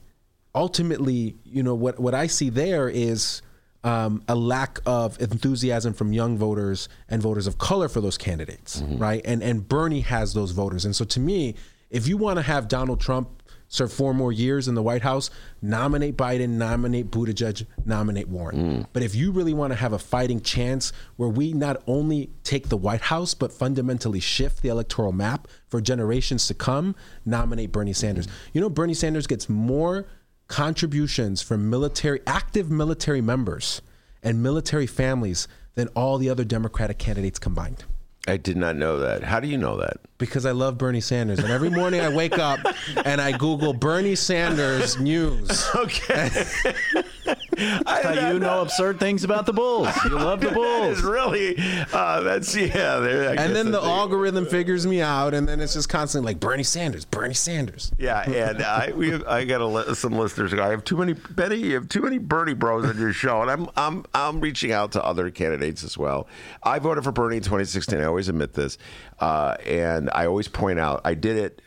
ultimately, 0.53 1.37
you 1.45 1.63
know, 1.63 1.73
what, 1.73 1.99
what 2.01 2.13
I 2.13 2.27
see 2.27 2.49
there 2.49 2.89
is 2.89 3.41
um, 3.85 4.23
a 4.27 4.35
lack 4.35 4.79
of 4.85 5.21
enthusiasm 5.21 5.93
from 5.93 6.11
young 6.11 6.37
voters 6.37 6.89
and 7.07 7.21
voters 7.21 7.45
of 7.45 7.59
color 7.59 7.87
for 7.87 8.01
those 8.01 8.17
candidates, 8.17 8.81
mm-hmm. 8.81 8.97
right? 8.97 9.21
And, 9.23 9.43
and 9.43 9.69
Bernie 9.69 10.01
has 10.01 10.33
those 10.33 10.51
voters. 10.51 10.85
And 10.85 10.95
so 10.95 11.05
to 11.05 11.19
me, 11.19 11.53
if 11.91 12.07
you 12.07 12.17
want 12.17 12.37
to 12.37 12.41
have 12.41 12.67
Donald 12.67 12.99
Trump 12.99 13.43
serve 13.67 13.93
four 13.93 14.13
more 14.13 14.31
years 14.31 14.67
in 14.67 14.73
the 14.73 14.81
White 14.81 15.03
House, 15.03 15.29
nominate 15.61 16.17
Biden, 16.17 16.49
nominate 16.51 17.11
Buttigieg, 17.11 17.65
nominate 17.85 18.27
Warren. 18.27 18.55
Mm. 18.57 18.87
But 18.91 19.03
if 19.03 19.13
you 19.13 19.31
really 19.31 19.53
want 19.53 19.71
to 19.71 19.77
have 19.77 19.93
a 19.93 19.99
fighting 19.99 20.41
chance 20.41 20.91
where 21.17 21.29
we 21.29 21.53
not 21.53 21.83
only 21.85 22.31
take 22.43 22.69
the 22.69 22.77
White 22.77 23.01
House, 23.01 23.33
but 23.33 23.51
fundamentally 23.51 24.19
shift 24.19 24.61
the 24.63 24.69
electoral 24.69 25.11
map 25.11 25.47
for 25.67 25.79
generations 25.79 26.47
to 26.47 26.53
come, 26.55 26.95
nominate 27.23 27.71
Bernie 27.71 27.93
Sanders. 27.93 28.25
Mm. 28.25 28.31
You 28.53 28.61
know, 28.61 28.69
Bernie 28.69 28.93
Sanders 28.95 29.27
gets 29.27 29.47
more 29.47 30.07
contributions 30.47 31.41
from 31.41 31.69
military, 31.69 32.21
active 32.27 32.69
military 32.69 33.21
members 33.21 33.81
and 34.23 34.41
military 34.41 34.87
families 34.87 35.47
than 35.75 35.87
all 35.89 36.17
the 36.17 36.29
other 36.29 36.43
Democratic 36.43 36.97
candidates 36.97 37.39
combined. 37.39 37.83
I 38.27 38.37
did 38.37 38.57
not 38.57 38.75
know 38.75 38.97
that. 38.99 39.23
How 39.23 39.39
do 39.39 39.47
you 39.47 39.57
know 39.57 39.77
that? 39.77 39.97
Because 40.17 40.47
I 40.47 40.51
love 40.51 40.79
Bernie 40.79 41.01
Sanders. 41.01 41.39
And 41.39 41.51
every 41.51 41.69
morning 41.69 42.01
I 42.01 42.09
wake 42.09 42.39
up 42.39 42.59
and 43.05 43.21
I 43.21 43.37
Google 43.37 43.71
Bernie 43.73 44.15
Sanders 44.15 44.99
news. 44.99 45.63
Okay. 45.75 46.29
how 47.85 48.31
you 48.31 48.39
know 48.39 48.61
absurd 48.61 48.99
things 48.99 49.23
about 49.23 49.45
the 49.45 49.53
Bulls. 49.53 49.89
You 50.05 50.11
love 50.11 50.41
the 50.41 50.51
Bulls. 50.51 51.01
really, 51.01 51.55
uh, 51.93 52.21
that's, 52.21 52.55
yeah. 52.55 52.97
and 53.37 53.55
then 53.55 53.71
the 53.71 53.81
algorithm 53.81 54.45
figures 54.45 54.85
me 54.85 55.01
out, 55.01 55.33
and 55.33 55.47
then 55.47 55.59
it's 55.59 55.73
just 55.73 55.89
constantly 55.89 56.33
like 56.33 56.39
Bernie 56.39 56.63
Sanders, 56.63 57.05
Bernie 57.05 57.33
Sanders. 57.33 57.91
Yeah, 57.97 58.29
and 58.29 58.61
I 58.61 58.91
we 58.91 59.09
have, 59.11 59.27
I 59.27 59.45
got 59.45 59.61
a, 59.61 59.95
some 59.95 60.13
listeners. 60.13 60.53
I 60.53 60.69
have 60.69 60.83
too 60.83 60.97
many, 60.97 61.13
Benny, 61.13 61.57
you 61.57 61.75
have 61.75 61.89
too 61.89 62.01
many 62.01 62.17
Bernie 62.17 62.53
bros 62.53 62.85
on 62.85 62.97
your 62.97 63.13
show. 63.13 63.41
And 63.41 63.51
I'm, 63.51 63.69
I'm, 63.75 64.05
I'm 64.13 64.39
reaching 64.39 64.71
out 64.71 64.91
to 64.93 65.03
other 65.03 65.29
candidates 65.29 65.83
as 65.83 65.97
well. 65.97 66.27
I 66.63 66.79
voted 66.79 67.03
for 67.03 67.11
Bernie 67.11 67.37
in 67.37 67.43
2016. 67.43 67.99
I 67.99 68.05
always 68.05 68.29
admit 68.29 68.53
this. 68.53 68.77
Uh, 69.19 69.55
and 69.65 70.09
I 70.13 70.25
always 70.25 70.47
point 70.47 70.79
out, 70.79 71.01
I 71.05 71.13
did 71.13 71.37
it 71.37 71.61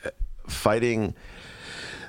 fighting 0.47 1.15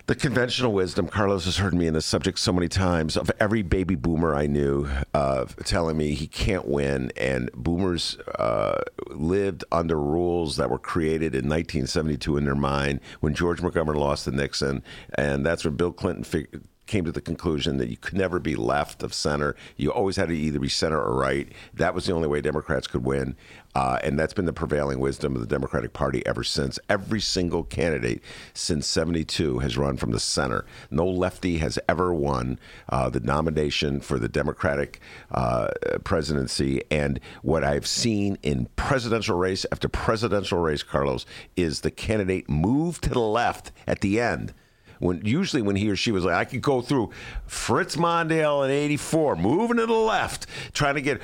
the 0.09 0.15
conventional 0.15 0.73
wisdom, 0.73 1.07
Carlos 1.07 1.45
has 1.45 1.57
heard 1.57 1.75
me 1.75 1.85
in 1.85 1.93
this 1.93 2.03
subject 2.03 2.39
so 2.39 2.51
many 2.51 2.67
times, 2.67 3.15
of 3.15 3.29
every 3.39 3.61
baby 3.61 3.93
boomer 3.93 4.33
I 4.33 4.47
knew 4.47 4.89
uh, 5.13 5.45
telling 5.65 5.97
me 5.97 6.15
he 6.15 6.25
can't 6.25 6.67
win. 6.67 7.11
And 7.15 7.51
boomers 7.51 8.17
uh, 8.39 8.81
lived 9.09 9.63
under 9.71 9.99
rules 9.99 10.57
that 10.57 10.71
were 10.71 10.79
created 10.79 11.35
in 11.35 11.47
1972 11.47 12.37
in 12.37 12.45
their 12.45 12.55
mind 12.55 13.01
when 13.19 13.35
George 13.35 13.61
Montgomery 13.61 13.99
lost 13.99 14.23
to 14.23 14.31
Nixon. 14.31 14.81
And 15.13 15.45
that's 15.45 15.63
when 15.63 15.75
Bill 15.75 15.91
Clinton 15.91 16.23
figured 16.23 16.63
came 16.89 17.05
to 17.05 17.11
the 17.11 17.21
conclusion 17.21 17.77
that 17.77 17.87
you 17.87 17.95
could 17.95 18.15
never 18.15 18.39
be 18.39 18.55
left 18.55 19.03
of 19.03 19.13
center. 19.13 19.55
You 19.77 19.93
always 19.93 20.15
had 20.15 20.27
to 20.29 20.35
either 20.35 20.59
be 20.59 20.67
center 20.67 20.99
or 20.99 21.15
right. 21.15 21.47
That 21.75 21.93
was 21.93 22.07
the 22.07 22.13
only 22.13 22.27
way 22.27 22.41
Democrats 22.41 22.87
could 22.87 23.05
win. 23.05 23.35
Uh, 23.75 23.99
and 24.03 24.17
that's 24.17 24.33
been 24.33 24.45
the 24.45 24.53
prevailing 24.53 24.99
wisdom 24.99 25.35
of 25.35 25.41
the 25.41 25.47
Democratic 25.47 25.93
Party 25.93 26.25
ever 26.25 26.43
since. 26.43 26.79
Every 26.89 27.21
single 27.21 27.63
candidate 27.63 28.23
since 28.55 28.87
72 28.87 29.59
has 29.59 29.77
run 29.77 29.95
from 29.97 30.11
the 30.11 30.19
center. 30.19 30.65
No 30.89 31.07
lefty 31.07 31.59
has 31.59 31.77
ever 31.87 32.11
won 32.11 32.59
uh, 32.89 33.09
the 33.09 33.19
nomination 33.19 33.99
for 33.99 34.17
the 34.17 34.27
Democratic 34.27 34.99
uh, 35.29 35.67
presidency. 36.03 36.81
And 36.89 37.19
what 37.43 37.63
I've 37.63 37.85
seen 37.85 38.39
in 38.41 38.65
presidential 38.75 39.37
race 39.37 39.65
after 39.71 39.87
presidential 39.87 40.57
race, 40.57 40.81
Carlos, 40.81 41.27
is 41.55 41.81
the 41.81 41.91
candidate 41.91 42.49
move 42.49 42.99
to 43.01 43.09
the 43.09 43.19
left 43.19 43.71
at 43.85 44.01
the 44.01 44.19
end 44.19 44.55
when 44.99 45.25
usually 45.25 45.61
when 45.61 45.75
he 45.75 45.89
or 45.89 45.95
she 45.95 46.11
was 46.11 46.25
like, 46.25 46.35
I 46.35 46.45
could 46.45 46.61
go 46.61 46.81
through 46.81 47.09
Fritz 47.47 47.95
Mondale 47.95 48.65
in 48.65 48.71
'84, 48.71 49.35
moving 49.37 49.77
to 49.77 49.85
the 49.85 49.93
left, 49.93 50.45
trying 50.73 50.95
to 50.95 51.01
get 51.01 51.21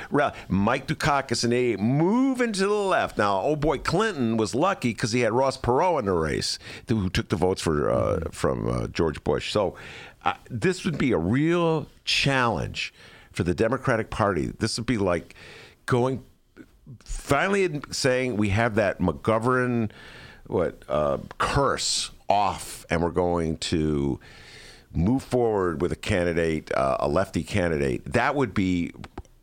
Mike 0.49 0.88
Dukakis 0.88 1.43
in 1.43 1.53
'88, 1.53 1.80
moving 1.80 2.53
to 2.53 2.67
the 2.67 2.73
left. 2.73 3.17
Now, 3.17 3.41
oh 3.41 3.55
boy, 3.55 3.78
Clinton 3.78 4.38
was 4.38 4.55
lucky 4.55 4.89
because 4.89 5.11
he 5.11 5.21
had 5.21 5.34
Ross 5.34 5.57
Perot 5.57 5.99
in 5.99 6.05
the 6.05 6.13
race, 6.13 6.57
who 6.88 7.09
took 7.09 7.30
the 7.30 7.36
votes 7.36 7.61
for 7.61 7.91
uh, 7.91 8.30
from 8.32 8.67
uh, 8.67 8.88
George 8.88 9.23
Bush. 9.23 9.51
So 9.51 9.76
uh, 10.23 10.34
this 10.49 10.86
would 10.86 10.97
be 10.97 11.11
a 11.11 11.17
real 11.17 11.88
challenge 12.03 12.93
for 13.32 13.43
the 13.43 13.53
Democratic 13.53 14.09
Party. 14.09 14.53
This 14.57 14.78
would 14.78 14.88
be 14.88 14.97
like 14.97 15.36
going 15.86 16.23
finally 17.03 17.82
saying 17.91 18.38
we 18.38 18.49
have 18.49 18.76
that 18.76 18.99
McGovern 18.99 19.91
what 20.47 20.84
uh, 20.88 21.17
curse 21.38 22.11
off 22.28 22.86
and 22.89 23.01
we're 23.01 23.09
going 23.11 23.57
to 23.57 24.19
move 24.93 25.23
forward 25.23 25.82
with 25.82 25.91
a 25.91 25.95
candidate, 25.95 26.71
uh, 26.73 26.97
a 26.99 27.07
lefty 27.07 27.43
candidate, 27.43 28.03
that 28.05 28.36
would 28.36 28.53
be 28.53 28.91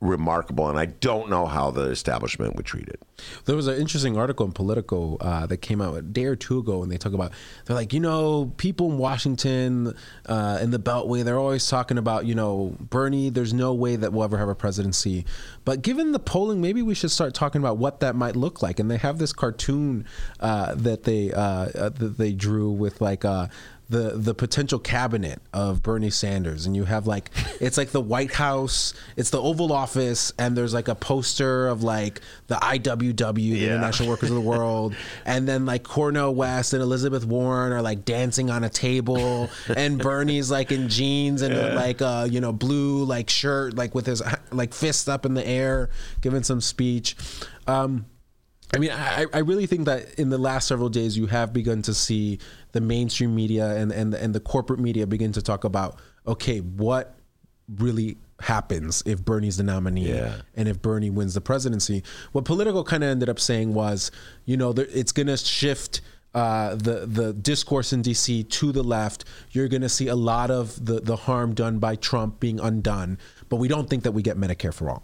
remarkable, 0.01 0.69
and 0.69 0.79
I 0.79 0.87
don't 0.87 1.31
know 1.31 1.47
how 1.47 1.71
the 1.71 1.83
establishment 1.83 2.57
would 2.57 2.67
treat 2.67 2.89
it. 2.89 3.01
There 3.45 3.57
was 3.57 3.67
an 3.67 3.81
interesting 3.81 4.17
article 4.17 4.47
in 4.47 4.53
Politico 4.53 5.17
uh, 5.21 5.47
that 5.47 5.59
came 5.59 5.81
out 5.81 5.97
a 5.97 6.03
day 6.03 6.25
or 6.25 6.37
two 6.37 6.59
ago, 6.59 6.83
and 6.83 6.91
they 6.91 6.99
talk 6.99 7.13
about 7.13 7.33
they're 7.65 7.77
like, 7.77 7.93
you 7.93 8.01
know, 8.01 8.53
people 8.57 8.91
in 8.91 8.99
Washington 8.99 9.95
uh, 10.27 10.59
in 10.61 10.71
the 10.71 10.79
Beltway, 10.79 11.25
they're 11.25 11.39
always 11.39 11.67
talking 11.69 11.99
about, 11.99 12.27
you 12.27 12.35
know, 12.35 12.77
Bernie. 12.81 13.31
There's 13.31 13.53
no 13.55 13.75
way 13.75 13.97
that 13.97 14.13
we'll 14.13 14.25
ever 14.25 14.39
have 14.39 14.49
a 14.49 14.55
presidency, 14.55 15.25
but 15.65 15.83
given 15.83 16.13
the 16.13 16.19
polling, 16.19 16.61
maybe 16.61 16.83
we 16.83 16.95
should 16.95 17.11
start 17.11 17.35
talking 17.35 17.61
about 17.61 17.79
what 17.79 18.01
that 18.01 18.17
might 18.17 18.37
look 18.37 18.63
like. 18.63 18.79
And 18.79 18.91
they 18.91 18.99
have 18.99 19.19
this 19.19 19.33
cartoon 19.33 20.07
uh, 20.41 20.75
that 20.75 21.05
they 21.05 21.33
uh, 21.33 21.43
uh, 21.43 21.89
that 21.91 22.19
they 22.19 22.33
drew 22.33 22.71
with 22.71 23.01
like 23.01 23.25
uh, 23.25 23.49
the 23.93 24.17
the 24.17 24.35
potential 24.35 24.79
cabinet 24.79 25.41
of 25.53 25.83
Bernie 25.83 26.11
Sanders, 26.11 26.65
and 26.65 26.75
you 26.75 26.85
have 26.85 27.07
like 27.07 27.31
it's 27.61 27.77
like 27.77 27.91
the 27.91 28.01
White 28.01 28.33
House, 28.33 28.95
it's 29.17 29.31
the 29.31 29.41
Oval 29.41 29.71
Office, 29.71 30.33
and 30.39 30.57
there's 30.57 30.75
like 30.75 30.89
a 30.89 30.95
poster 30.95 31.69
of 31.69 31.83
like 31.83 32.21
the 32.47 32.57
IWW, 32.57 33.35
the 33.35 33.43
yeah. 33.43 33.67
International 33.67 34.09
Workers 34.09 34.31
of 34.31 34.37
the 34.37 34.41
World, 34.53 34.97
and 35.27 35.47
then 35.47 35.67
like 35.67 35.85
Cornel 35.85 36.35
West 36.35 36.73
and 36.73 36.83
Elizabeth 36.83 37.25
Warren 37.25 37.73
are 37.73 37.83
like 37.83 38.05
dancing 38.05 38.51
on 38.51 38.65
a 38.65 38.71
table, 38.71 39.51
and 39.77 39.99
Bernie's 39.99 40.51
like 40.51 40.73
in 40.73 40.89
jeans 40.89 41.43
and 41.43 41.55
yeah. 41.55 41.75
like 41.75 42.01
a 42.01 42.27
you 42.29 42.41
know 42.41 42.53
blue 42.53 43.05
like 43.05 43.29
shirt, 43.29 43.75
like 43.75 43.95
with 43.95 44.07
his 44.07 44.23
like 44.51 44.73
fist 44.73 45.09
up 45.09 45.27
in 45.27 45.35
the 45.35 45.47
air, 45.47 45.91
giving 46.23 46.43
some 46.43 46.63
speech. 46.63 47.15
Um, 47.67 48.07
I 48.75 48.79
mean, 48.79 48.91
I, 48.91 49.27
I 49.33 49.39
really 49.41 49.67
think 49.67 49.85
that 49.85 50.15
in 50.19 50.31
the 50.31 50.39
last 50.39 50.67
several 50.67 50.89
days, 50.89 51.17
you 51.17 51.27
have 51.27 51.53
begun 51.53 51.83
to 51.83 51.93
see 51.95 52.39
the 52.73 52.81
mainstream 52.81 53.35
media 53.35 53.77
and, 53.77 53.93
and, 53.93 54.15
and 54.15 54.35
the 54.35 54.41
corporate 54.41 54.81
media 54.81 55.07
begin 55.07 55.33
to 55.33 55.43
talk 55.43 55.65
about, 55.65 56.01
okay, 56.27 56.61
what 56.61 57.17
really 57.77 58.17
happens 58.41 59.03
if 59.07 59.25
Bernie's 59.25 59.57
the 59.57 59.63
nominee 59.63 60.13
yeah. 60.13 60.37
and 60.57 60.69
if 60.69 60.83
Bernie 60.83 61.11
wins 61.11 61.35
the 61.35 61.41
presidency. 61.41 62.03
What 62.33 62.45
Politico 62.45 62.83
kind 62.83 63.05
of 63.05 63.11
ended 63.11 63.29
up 63.29 63.39
saying 63.39 63.75
was, 63.75 64.11
you 64.45 64.57
know, 64.57 64.71
it's 64.71 65.13
going 65.13 65.29
to 65.29 65.37
shift 65.37 66.01
uh, 66.35 66.75
the 66.75 67.07
the 67.07 67.35
discourse 67.35 67.93
in 67.93 68.03
DC 68.03 68.49
to 68.49 68.73
the 68.73 68.83
left. 68.83 69.25
You're 69.51 69.69
going 69.69 69.83
to 69.83 69.89
see 69.89 70.09
a 70.09 70.17
lot 70.17 70.51
of 70.51 70.85
the 70.85 71.01
the 71.01 71.17
harm 71.17 71.55
done 71.55 71.79
by 71.79 71.97
Trump 71.97 72.41
being 72.41 72.59
undone, 72.59 73.19
but 73.49 73.57
we 73.57 73.69
don't 73.69 73.89
think 73.89 74.03
that 74.05 74.13
we 74.13 74.23
get 74.23 74.37
Medicare 74.37 74.73
for 74.73 74.91
all. 74.91 75.03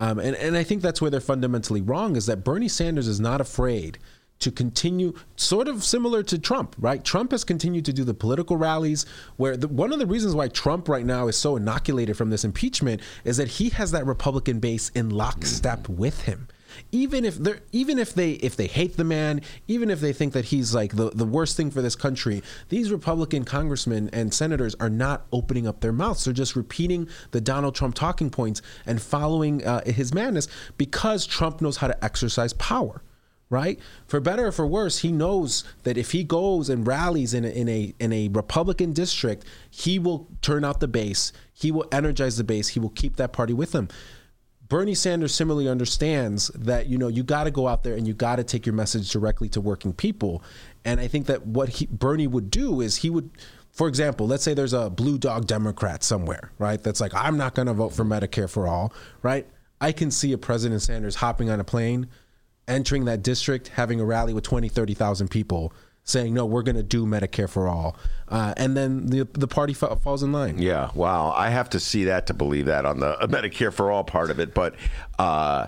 Um, 0.00 0.18
and, 0.18 0.36
and 0.36 0.56
I 0.56 0.62
think 0.62 0.82
that's 0.82 1.00
where 1.00 1.10
they're 1.10 1.20
fundamentally 1.20 1.80
wrong 1.80 2.16
is 2.16 2.26
that 2.26 2.44
Bernie 2.44 2.68
Sanders 2.68 3.08
is 3.08 3.20
not 3.20 3.40
afraid 3.40 3.98
to 4.38 4.50
continue, 4.50 5.14
sort 5.36 5.66
of 5.66 5.82
similar 5.82 6.22
to 6.22 6.38
Trump, 6.38 6.76
right? 6.78 7.02
Trump 7.02 7.30
has 7.30 7.42
continued 7.42 7.86
to 7.86 7.92
do 7.92 8.04
the 8.04 8.12
political 8.12 8.58
rallies 8.58 9.06
where 9.36 9.56
the, 9.56 9.68
one 9.68 9.92
of 9.92 9.98
the 9.98 10.06
reasons 10.06 10.34
why 10.34 10.48
Trump 10.48 10.88
right 10.88 11.06
now 11.06 11.26
is 11.28 11.36
so 11.36 11.56
inoculated 11.56 12.16
from 12.16 12.28
this 12.28 12.44
impeachment 12.44 13.00
is 13.24 13.38
that 13.38 13.48
he 13.48 13.70
has 13.70 13.92
that 13.92 14.04
Republican 14.04 14.60
base 14.60 14.90
in 14.90 15.08
lockstep 15.08 15.88
with 15.88 16.22
him 16.22 16.48
even 16.92 17.24
if 17.24 17.36
they're 17.36 17.60
even 17.72 17.98
if 17.98 18.14
they 18.14 18.32
if 18.32 18.56
they 18.56 18.66
hate 18.66 18.96
the 18.96 19.04
man 19.04 19.40
even 19.68 19.90
if 19.90 20.00
they 20.00 20.12
think 20.12 20.32
that 20.32 20.46
he's 20.46 20.74
like 20.74 20.94
the, 20.96 21.10
the 21.10 21.24
worst 21.24 21.56
thing 21.56 21.70
for 21.70 21.82
this 21.82 21.96
country 21.96 22.42
these 22.68 22.90
republican 22.90 23.44
congressmen 23.44 24.08
and 24.12 24.32
senators 24.32 24.74
are 24.80 24.90
not 24.90 25.26
opening 25.32 25.66
up 25.66 25.80
their 25.80 25.92
mouths 25.92 26.24
they're 26.24 26.34
just 26.34 26.56
repeating 26.56 27.08
the 27.30 27.40
donald 27.40 27.74
trump 27.74 27.94
talking 27.94 28.30
points 28.30 28.62
and 28.86 29.00
following 29.00 29.64
uh, 29.64 29.84
his 29.84 30.14
madness 30.14 30.48
because 30.76 31.26
trump 31.26 31.60
knows 31.60 31.78
how 31.78 31.86
to 31.86 32.04
exercise 32.04 32.52
power 32.54 33.02
right? 33.48 33.78
For 34.06 34.20
better 34.20 34.48
or 34.48 34.52
for 34.52 34.66
worse, 34.66 34.98
he 34.98 35.12
knows 35.12 35.64
that 35.84 35.96
if 35.96 36.12
he 36.12 36.24
goes 36.24 36.68
and 36.68 36.86
rallies 36.86 37.34
in 37.34 37.44
a, 37.44 37.48
in 37.48 37.68
a 37.68 37.94
in 37.98 38.12
a 38.12 38.28
Republican 38.28 38.92
district, 38.92 39.44
he 39.70 39.98
will 39.98 40.28
turn 40.42 40.64
out 40.64 40.80
the 40.80 40.88
base. 40.88 41.32
He 41.52 41.70
will 41.70 41.86
energize 41.92 42.36
the 42.36 42.44
base. 42.44 42.68
He 42.68 42.80
will 42.80 42.90
keep 42.90 43.16
that 43.16 43.32
party 43.32 43.52
with 43.52 43.74
him. 43.74 43.88
Bernie 44.68 44.94
Sanders 44.94 45.34
similarly 45.34 45.68
understands 45.68 46.48
that 46.54 46.86
you 46.86 46.98
know 46.98 47.08
you 47.08 47.22
got 47.22 47.44
to 47.44 47.50
go 47.50 47.68
out 47.68 47.84
there 47.84 47.94
and 47.94 48.06
you 48.06 48.14
got 48.14 48.36
to 48.36 48.44
take 48.44 48.66
your 48.66 48.74
message 48.74 49.10
directly 49.10 49.48
to 49.50 49.60
working 49.60 49.92
people. 49.92 50.42
And 50.84 51.00
I 51.00 51.08
think 51.08 51.26
that 51.26 51.46
what 51.46 51.68
he, 51.68 51.86
Bernie 51.86 52.26
would 52.26 52.50
do 52.50 52.80
is 52.80 52.96
he 52.96 53.10
would 53.10 53.30
for 53.76 53.88
example, 53.88 54.26
let's 54.26 54.42
say 54.42 54.54
there's 54.54 54.72
a 54.72 54.88
blue 54.88 55.18
dog 55.18 55.46
Democrat 55.46 56.02
somewhere, 56.02 56.50
right? 56.58 56.82
That's 56.82 56.98
like, 56.98 57.12
I'm 57.14 57.36
not 57.36 57.54
going 57.54 57.66
to 57.66 57.74
vote 57.74 57.90
for 57.90 58.06
Medicare 58.06 58.48
for 58.48 58.66
all, 58.66 58.90
right? 59.20 59.46
I 59.82 59.92
can 59.92 60.10
see 60.10 60.32
a 60.32 60.38
President 60.38 60.80
Sanders 60.80 61.16
hopping 61.16 61.50
on 61.50 61.60
a 61.60 61.64
plane, 61.64 62.08
entering 62.66 63.04
that 63.04 63.22
district, 63.22 63.68
having 63.68 64.00
a 64.00 64.04
rally 64.06 64.32
with 64.32 64.44
20, 64.44 64.70
30,000 64.70 65.28
people, 65.28 65.74
saying, 66.06 66.32
no, 66.32 66.46
we're 66.46 66.62
going 66.62 66.76
to 66.76 66.82
do 66.82 67.04
Medicare 67.04 67.50
for 67.50 67.68
all. 67.68 67.96
Uh, 68.28 68.54
and 68.56 68.76
then 68.76 69.06
the, 69.06 69.28
the 69.32 69.48
party 69.48 69.74
fa- 69.74 69.96
falls 69.96 70.22
in 70.22 70.32
line. 70.32 70.58
Yeah, 70.58 70.90
wow. 70.94 71.32
I 71.36 71.50
have 71.50 71.68
to 71.70 71.80
see 71.80 72.04
that 72.04 72.28
to 72.28 72.34
believe 72.34 72.66
that 72.66 72.86
on 72.86 73.00
the 73.00 73.16
Medicare 73.22 73.72
for 73.72 73.90
all 73.90 74.04
part 74.04 74.30
of 74.30 74.38
it. 74.38 74.54
But 74.54 74.76
uh, 75.18 75.66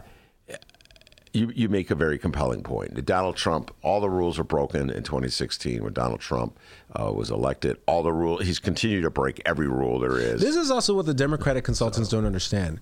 you, 1.32 1.52
you 1.54 1.68
make 1.68 1.90
a 1.90 1.96
very 1.96 2.18
compelling 2.18 2.62
point. 2.62 3.04
Donald 3.04 3.36
Trump, 3.36 3.74
all 3.82 4.00
the 4.00 4.08
rules 4.08 4.38
were 4.38 4.44
broken 4.44 4.90
in 4.90 5.02
2016 5.02 5.82
when 5.82 5.92
Donald 5.92 6.20
Trump 6.20 6.58
uh, 6.98 7.12
was 7.12 7.30
elected. 7.30 7.76
All 7.86 8.04
the 8.04 8.12
rules, 8.12 8.42
he's 8.42 8.60
continued 8.60 9.02
to 9.02 9.10
break 9.10 9.42
every 9.44 9.68
rule 9.68 9.98
there 9.98 10.18
is. 10.18 10.40
This 10.40 10.56
is 10.56 10.70
also 10.70 10.94
what 10.94 11.06
the 11.06 11.14
Democratic 11.14 11.64
consultants 11.64 12.10
so. 12.10 12.16
don't 12.16 12.26
understand. 12.26 12.80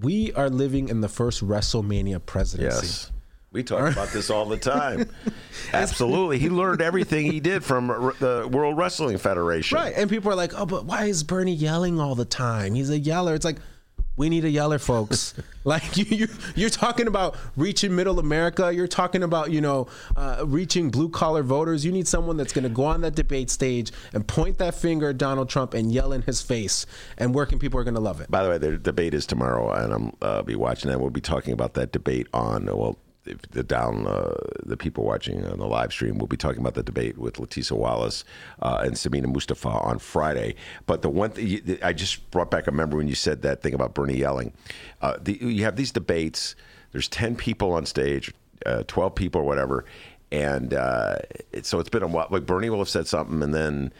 We 0.00 0.32
are 0.32 0.48
living 0.48 0.88
in 0.88 1.02
the 1.02 1.08
first 1.08 1.46
WrestleMania 1.46 2.24
presidency. 2.24 2.86
Yes. 2.86 3.10
We 3.54 3.62
talk 3.62 3.92
about 3.92 4.08
this 4.08 4.30
all 4.30 4.46
the 4.46 4.56
time. 4.56 5.08
Absolutely. 5.72 6.40
He 6.40 6.50
learned 6.50 6.82
everything 6.82 7.30
he 7.30 7.38
did 7.38 7.62
from 7.62 7.86
the 8.18 8.48
World 8.50 8.76
Wrestling 8.76 9.16
Federation. 9.16 9.76
Right. 9.76 9.94
And 9.96 10.10
people 10.10 10.32
are 10.32 10.34
like, 10.34 10.58
oh, 10.58 10.66
but 10.66 10.86
why 10.86 11.04
is 11.04 11.22
Bernie 11.22 11.54
yelling 11.54 12.00
all 12.00 12.16
the 12.16 12.24
time? 12.24 12.74
He's 12.74 12.90
a 12.90 12.98
yeller. 12.98 13.32
It's 13.32 13.44
like, 13.44 13.58
we 14.16 14.28
need 14.28 14.44
a 14.44 14.50
yeller, 14.50 14.80
folks. 14.80 15.34
like 15.64 15.96
you, 16.10 16.26
you, 16.56 16.66
are 16.66 16.70
talking 16.70 17.06
about 17.06 17.36
reaching 17.56 17.94
middle 17.94 18.18
America. 18.18 18.74
You're 18.74 18.88
talking 18.88 19.22
about 19.22 19.52
you 19.52 19.60
know 19.60 19.86
uh, 20.16 20.42
reaching 20.44 20.90
blue 20.90 21.08
collar 21.08 21.44
voters. 21.44 21.84
You 21.84 21.92
need 21.92 22.08
someone 22.08 22.36
that's 22.36 22.52
going 22.52 22.64
to 22.64 22.68
go 22.68 22.84
on 22.84 23.02
that 23.02 23.14
debate 23.14 23.50
stage 23.50 23.92
and 24.12 24.26
point 24.26 24.58
that 24.58 24.74
finger 24.74 25.10
at 25.10 25.18
Donald 25.18 25.48
Trump 25.48 25.74
and 25.74 25.92
yell 25.92 26.12
in 26.12 26.22
his 26.22 26.42
face. 26.42 26.86
And 27.18 27.34
working 27.34 27.60
people 27.60 27.78
are 27.78 27.84
going 27.84 27.94
to 27.94 28.00
love 28.00 28.20
it. 28.20 28.30
By 28.30 28.42
the 28.42 28.50
way, 28.50 28.58
the 28.58 28.78
debate 28.78 29.14
is 29.14 29.26
tomorrow, 29.26 29.70
and 29.72 29.92
I'm 29.92 30.12
uh, 30.22 30.42
be 30.42 30.56
watching 30.56 30.90
that. 30.90 31.00
We'll 31.00 31.10
be 31.10 31.20
talking 31.20 31.52
about 31.52 31.74
that 31.74 31.92
debate 31.92 32.26
on 32.32 32.66
well 32.66 32.98
the 33.24 33.62
down 33.62 34.06
uh, 34.06 34.34
the 34.64 34.76
people 34.76 35.04
watching 35.04 35.44
on 35.46 35.58
the 35.58 35.66
live 35.66 35.92
stream 35.92 36.18
will 36.18 36.26
be 36.26 36.36
talking 36.36 36.60
about 36.60 36.74
the 36.74 36.82
debate 36.82 37.18
with 37.18 37.34
Leticia 37.34 37.76
Wallace 37.76 38.24
uh, 38.60 38.82
and 38.84 38.94
Samina 38.94 39.32
Mustafa 39.32 39.68
on 39.68 39.98
Friday. 39.98 40.54
But 40.86 41.02
the 41.02 41.08
one 41.08 41.30
thing 41.30 41.78
I 41.82 41.92
just 41.92 42.30
brought 42.30 42.50
back 42.50 42.66
a 42.66 42.70
memory 42.70 42.98
when 42.98 43.08
you 43.08 43.14
said 43.14 43.42
that 43.42 43.62
thing 43.62 43.74
about 43.74 43.94
Bernie 43.94 44.18
yelling. 44.18 44.52
Uh, 45.00 45.16
the, 45.20 45.38
you 45.40 45.64
have 45.64 45.76
these 45.76 45.92
debates. 45.92 46.54
There's 46.92 47.08
ten 47.08 47.34
people 47.34 47.72
on 47.72 47.86
stage, 47.86 48.32
uh, 48.66 48.84
twelve 48.86 49.14
people 49.14 49.40
or 49.40 49.44
whatever, 49.44 49.84
and 50.30 50.74
uh, 50.74 51.16
it, 51.52 51.66
so 51.66 51.80
it's 51.80 51.90
been 51.90 52.02
a 52.02 52.06
while. 52.06 52.28
Like 52.30 52.46
Bernie 52.46 52.70
will 52.70 52.78
have 52.78 52.88
said 52.88 53.06
something, 53.06 53.42
and 53.42 53.54
then 53.54 53.92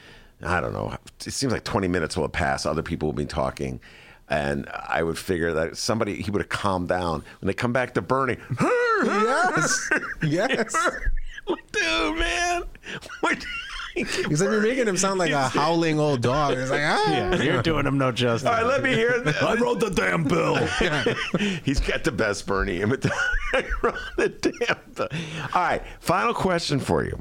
I 0.42 0.60
don't 0.60 0.72
know. 0.72 0.96
It 1.24 1.32
seems 1.32 1.52
like 1.52 1.64
20 1.64 1.88
minutes 1.88 2.16
will 2.16 2.24
have 2.24 2.32
passed. 2.32 2.66
Other 2.66 2.82
people 2.82 3.08
will 3.08 3.14
be 3.14 3.24
talking 3.24 3.80
and 4.28 4.68
I 4.72 5.02
would 5.02 5.18
figure 5.18 5.52
that 5.54 5.76
somebody 5.76 6.20
he 6.22 6.30
would 6.30 6.42
have 6.42 6.48
calmed 6.48 6.88
down 6.88 7.22
when 7.40 7.46
they 7.46 7.54
come 7.54 7.72
back 7.72 7.94
to 7.94 8.02
Bernie. 8.02 8.38
yes, 9.04 9.90
yes, 10.22 10.74
dude, 11.72 12.18
man. 12.18 12.62
What? 13.20 13.44
He 13.94 14.04
said 14.04 14.50
you're 14.50 14.60
making 14.60 14.88
him 14.88 14.96
sound 14.96 15.20
like 15.20 15.30
a 15.30 15.48
howling 15.48 16.00
old 16.00 16.20
dog. 16.20 16.58
He's 16.58 16.68
like, 16.70 16.82
ah. 16.82 17.10
Yeah, 17.12 17.42
you're 17.42 17.62
doing 17.62 17.86
him 17.86 17.96
no 17.96 18.10
justice. 18.10 18.48
All 18.48 18.54
right, 18.54 18.66
let 18.66 18.82
me 18.82 18.92
hear. 18.92 19.20
This. 19.24 19.40
I 19.40 19.54
wrote 19.54 19.78
the 19.78 19.90
damn 19.90 20.24
bill. 20.24 20.56
He's 21.64 21.78
got 21.80 22.02
the 22.02 22.10
best 22.10 22.46
Bernie 22.46 22.80
imitation. 22.80 23.16
I 23.52 23.64
wrote 23.82 23.98
the 24.16 24.28
damn 24.30 24.78
bill. 24.94 25.08
All 25.54 25.62
right, 25.62 25.82
final 26.00 26.34
question 26.34 26.80
for 26.80 27.04
you. 27.04 27.18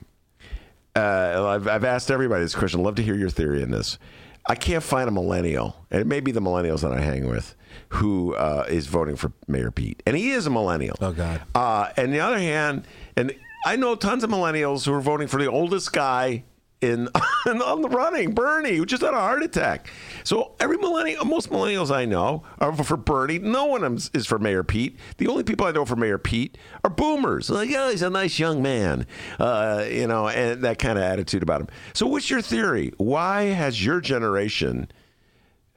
Uh, 0.95 1.45
I've, 1.47 1.67
I've 1.67 1.83
asked 1.85 2.09
everybody 2.11 2.43
this 2.43 2.55
question. 2.55 2.79
I'd 2.79 2.83
love 2.83 2.95
to 2.95 3.03
hear 3.03 3.15
your 3.15 3.29
theory 3.29 3.61
in 3.61 3.69
this. 3.71 3.99
I 4.47 4.55
can't 4.55 4.83
find 4.83 5.07
a 5.07 5.11
millennial, 5.11 5.85
and 5.89 6.01
it 6.01 6.07
may 6.07 6.19
be 6.19 6.31
the 6.31 6.41
millennials 6.41 6.81
that 6.81 6.91
I 6.91 6.99
hang 6.99 7.29
with, 7.29 7.55
who 7.89 8.35
uh, 8.35 8.65
is 8.67 8.87
voting 8.87 9.15
for 9.15 9.31
Mayor 9.47 9.71
Pete, 9.71 10.03
and 10.05 10.17
he 10.17 10.31
is 10.31 10.45
a 10.45 10.49
millennial. 10.49 10.97
Oh 10.99 11.13
God! 11.13 11.41
Uh, 11.55 11.89
and 11.95 12.13
the 12.13 12.19
other 12.19 12.39
hand, 12.39 12.85
and 13.15 13.33
I 13.65 13.77
know 13.77 13.95
tons 13.95 14.23
of 14.23 14.29
millennials 14.29 14.85
who 14.85 14.93
are 14.93 15.01
voting 15.01 15.27
for 15.27 15.39
the 15.39 15.49
oldest 15.49 15.93
guy 15.93 16.43
in, 17.47 17.61
on 17.61 17.81
the 17.81 17.89
running, 17.89 18.34
Bernie, 18.34 18.75
who 18.75 18.86
just 18.86 19.01
had 19.01 19.13
a 19.13 19.19
heart 19.19 19.43
attack. 19.43 19.89
So 20.23 20.53
every 20.59 20.77
millennial, 20.77 21.25
most 21.25 21.49
millennials 21.49 21.93
I 21.93 22.05
know 22.05 22.43
are 22.59 22.75
for 22.84 22.97
Bernie. 22.97 23.39
No 23.39 23.65
one 23.65 23.99
is 24.13 24.25
for 24.25 24.39
Mayor 24.39 24.63
Pete. 24.63 24.97
The 25.17 25.27
only 25.27 25.43
people 25.43 25.65
I 25.65 25.71
know 25.71 25.86
for 25.86 25.95
Mayor 25.95 26.17
Pete 26.17 26.57
are 26.84 26.89
boomers. 26.89 27.49
Like, 27.49 27.69
oh, 27.75 27.89
he's 27.89 28.01
a 28.01 28.09
nice 28.09 28.39
young 28.39 28.61
man, 28.61 29.05
uh, 29.39 29.86
you 29.89 30.07
know, 30.07 30.27
and 30.27 30.61
that 30.63 30.79
kind 30.79 30.97
of 30.97 31.03
attitude 31.03 31.43
about 31.43 31.61
him. 31.61 31.67
So, 31.93 32.07
what's 32.07 32.29
your 32.29 32.41
theory? 32.41 32.93
Why 32.97 33.43
has 33.43 33.84
your 33.84 34.01
generation 34.01 34.89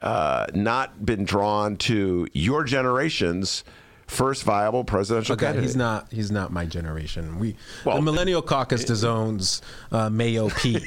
uh, 0.01 0.47
not 0.53 1.05
been 1.05 1.23
drawn 1.23 1.77
to 1.77 2.27
your 2.33 2.63
generation's? 2.63 3.63
First 4.07 4.43
viable 4.43 4.83
presidential 4.83 5.33
okay, 5.33 5.45
candidate. 5.45 5.63
He's 5.63 5.75
not. 5.75 6.11
He's 6.11 6.31
not 6.31 6.51
my 6.51 6.65
generation. 6.65 7.39
We 7.39 7.55
well, 7.85 7.97
the 7.97 8.01
Millennial 8.01 8.41
Caucus 8.41 8.83
disowns 8.83 9.61
uh, 9.91 10.09
Mayo 10.09 10.49
Pete. 10.49 10.83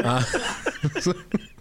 uh, 0.00 0.22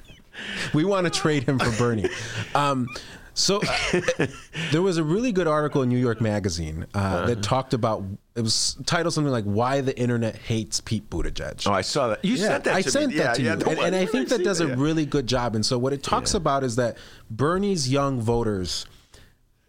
we 0.74 0.84
want 0.84 1.06
to 1.06 1.12
trade 1.12 1.44
him 1.44 1.60
for 1.60 1.72
Bernie. 1.78 2.10
Um, 2.54 2.90
so 3.34 3.60
uh, 3.62 4.28
there 4.72 4.82
was 4.82 4.98
a 4.98 5.04
really 5.04 5.34
good 5.34 5.48
article 5.48 5.82
in 5.82 5.90
New 5.90 5.98
York 5.98 6.22
Magazine 6.22 6.86
uh, 6.96 6.98
uh-huh. 6.98 7.26
that 7.28 7.44
talked 7.44 7.74
about. 7.74 8.04
It 8.34 8.42
was 8.42 8.78
titled 8.86 9.14
something 9.14 9.32
like 9.32 9.44
"Why 9.44 9.82
the 9.82 9.98
Internet 9.98 10.38
Hates 10.38 10.82
Pete 10.82 11.10
Buttigieg." 11.10 11.68
Oh, 11.68 11.74
I 11.74 11.82
saw 11.82 12.08
that. 12.10 12.24
You 12.24 12.36
yeah, 12.36 12.48
sent 12.48 12.64
that. 12.64 12.76
I 12.76 12.82
to 12.82 12.92
sent 12.92 13.12
me. 13.12 13.18
that 13.18 13.24
yeah, 13.24 13.34
to 13.34 13.42
yeah, 13.42 13.56
you, 13.56 13.78
and, 13.78 13.80
and 13.80 13.96
I 13.96 14.06
think 14.06 14.30
that 14.30 14.44
does 14.44 14.60
that, 14.60 14.72
a 14.72 14.78
really 14.78 15.06
good 15.06 15.28
job. 15.28 15.54
And 15.54 15.66
so 15.66 15.78
what 15.78 15.94
it 15.94 16.02
talks 16.02 16.34
about 16.34 16.64
is 16.64 16.78
that 16.78 16.98
Bernie's 17.30 17.90
young 17.90 18.22
voters 18.22 18.86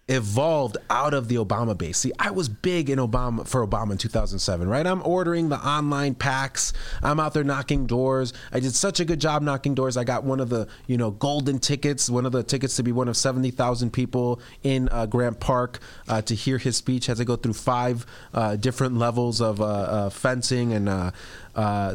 evolved 0.09 0.77
out 0.89 1.15
of 1.15 1.27
the 1.27 1.35
Obama 1.35 1.77
base. 1.77 1.99
See, 1.99 2.13
I 2.19 2.31
was 2.31 2.49
big 2.49 2.91
in 2.91 2.99
Obama 3.01 3.47
for 3.47 3.67
Obama 3.67 3.93
in 3.93 3.99
2007, 3.99 4.69
right? 4.69 4.87
I'm 4.87 5.03
ordering 5.05 5.49
the 5.49 5.59
online 5.59 6.15
packs. 6.15 6.73
I'm 7.03 7.19
out 7.19 7.35
there 7.35 7.43
knocking 7.43 7.87
doors. 7.87 8.33
I 8.53 8.61
did 8.61 8.73
such 8.73 9.01
a 9.01 9.05
good 9.05 9.21
job 9.21 9.43
knocking 9.43 9.75
doors. 9.75 9.97
I 9.97 10.05
got 10.05 10.23
one 10.23 10.39
of 10.39 10.49
the, 10.49 10.69
you 10.87 10.97
know, 10.97 11.11
golden 11.11 11.59
tickets, 11.59 12.09
one 12.09 12.25
of 12.25 12.31
the 12.31 12.45
tickets 12.45 12.77
to 12.77 12.85
be 12.85 12.93
one 12.93 13.09
of 13.09 13.17
70,000 13.17 13.93
people 13.93 14.41
in 14.63 14.89
uh, 14.91 15.07
Grant 15.07 15.41
Park 15.41 15.81
uh, 16.07 16.23
to 16.23 16.37
hear 16.37 16.59
his 16.59 16.77
speech. 16.77 17.07
Had 17.07 17.17
to 17.17 17.25
go 17.25 17.35
through 17.35 17.55
five 17.55 18.07
uh, 18.33 18.55
different 18.55 18.97
levels 18.97 19.41
of 19.41 19.61
uh, 19.61 19.65
uh, 19.65 20.11
fencing 20.11 20.73
and 20.73 20.89
uh, 20.89 21.11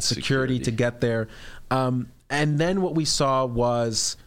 security, 0.00 0.58
to 0.58 0.70
get 0.70 1.00
there. 1.00 1.28
Um, 1.70 2.10
and 2.28 2.58
then 2.58 2.82
what 2.82 2.94
we 2.94 3.06
saw 3.06 3.46
was 3.46 4.18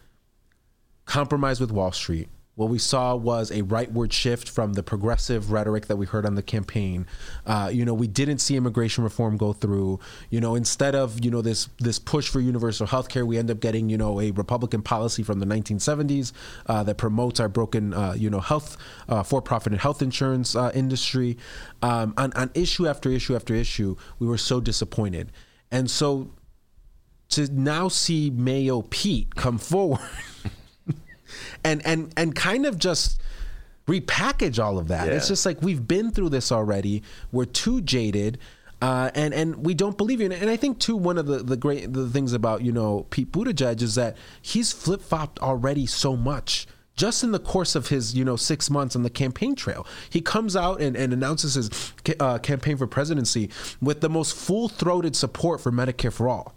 compromise 1.04 1.60
with 1.60 1.70
Wall 1.70 1.92
Street 1.92 2.28
what 2.56 2.70
we 2.70 2.78
saw 2.78 3.14
was 3.14 3.50
a 3.50 3.62
rightward 3.62 4.12
shift 4.12 4.48
from 4.48 4.72
the 4.72 4.82
progressive 4.82 5.52
rhetoric 5.52 5.86
that 5.86 5.96
we 5.96 6.06
heard 6.06 6.24
on 6.24 6.34
the 6.34 6.42
campaign. 6.42 7.06
Uh, 7.44 7.70
you 7.72 7.84
know, 7.84 7.92
we 7.92 8.08
didn't 8.08 8.38
see 8.38 8.56
immigration 8.56 9.04
reform 9.04 9.36
go 9.36 9.52
through. 9.52 10.00
You 10.30 10.40
know, 10.40 10.54
instead 10.54 10.94
of 10.94 11.22
you 11.24 11.30
know 11.30 11.42
this 11.42 11.68
this 11.78 11.98
push 11.98 12.28
for 12.28 12.40
universal 12.40 12.86
health 12.86 13.10
care, 13.10 13.26
we 13.26 13.36
end 13.36 13.50
up 13.50 13.60
getting 13.60 13.90
you 13.90 13.98
know 13.98 14.20
a 14.20 14.30
Republican 14.30 14.82
policy 14.82 15.22
from 15.22 15.38
the 15.38 15.46
1970s 15.46 16.32
uh, 16.66 16.82
that 16.82 16.96
promotes 16.96 17.38
our 17.40 17.48
broken 17.48 17.92
uh, 17.92 18.14
you 18.16 18.30
know 18.30 18.40
health 18.40 18.78
uh, 19.08 19.22
for-profit 19.22 19.72
and 19.72 19.80
health 19.80 20.00
insurance 20.00 20.56
uh, 20.56 20.72
industry. 20.74 21.36
Um, 21.82 22.14
on, 22.16 22.32
on 22.32 22.50
issue 22.54 22.88
after 22.88 23.10
issue 23.10 23.36
after 23.36 23.54
issue, 23.54 23.96
we 24.18 24.26
were 24.26 24.38
so 24.38 24.60
disappointed, 24.60 25.30
and 25.70 25.90
so 25.90 26.32
to 27.28 27.52
now 27.52 27.88
see 27.88 28.30
Mayo 28.30 28.80
Pete 28.80 29.34
come 29.34 29.58
forward. 29.72 30.00
And 31.64 31.84
and 31.86 32.12
and 32.16 32.34
kind 32.34 32.66
of 32.66 32.78
just 32.78 33.20
repackage 33.86 34.62
all 34.62 34.78
of 34.78 34.88
that. 34.88 35.08
Yeah. 35.08 35.14
It's 35.14 35.28
just 35.28 35.46
like 35.46 35.62
we've 35.62 35.86
been 35.86 36.10
through 36.10 36.30
this 36.30 36.50
already. 36.50 37.02
We're 37.32 37.44
too 37.44 37.80
jaded. 37.80 38.38
Uh, 38.82 39.10
and 39.14 39.32
and 39.32 39.64
we 39.64 39.72
don't 39.72 39.96
believe 39.96 40.20
you. 40.20 40.30
And 40.30 40.50
I 40.50 40.56
think 40.56 40.78
too 40.78 40.96
one 40.96 41.16
of 41.16 41.26
the, 41.26 41.38
the 41.38 41.56
great 41.56 41.94
the 41.94 42.08
things 42.10 42.34
about 42.34 42.60
you 42.60 42.72
know 42.72 43.06
Pete 43.08 43.32
Buttigieg 43.32 43.80
is 43.80 43.94
that 43.94 44.18
he's 44.42 44.70
flip 44.70 45.00
flopped 45.00 45.38
already 45.38 45.86
so 45.86 46.14
much 46.14 46.66
just 46.96 47.22
in 47.22 47.30
the 47.30 47.38
course 47.38 47.74
of 47.74 47.88
his 47.88 48.14
you 48.14 48.24
know 48.24 48.36
six 48.36 48.68
months 48.68 48.96
on 48.96 49.02
the 49.02 49.10
campaign 49.10 49.54
trail. 49.54 49.86
He 50.10 50.20
comes 50.20 50.56
out 50.56 50.80
and, 50.80 50.96
and 50.96 51.12
announces 51.12 51.54
his 51.54 51.92
uh, 52.18 52.38
campaign 52.38 52.76
for 52.76 52.86
presidency 52.86 53.50
with 53.80 54.00
the 54.00 54.08
most 54.08 54.34
full 54.34 54.68
throated 54.68 55.14
support 55.14 55.60
for 55.60 55.70
Medicare 55.70 56.12
for 56.12 56.28
all. 56.28 56.55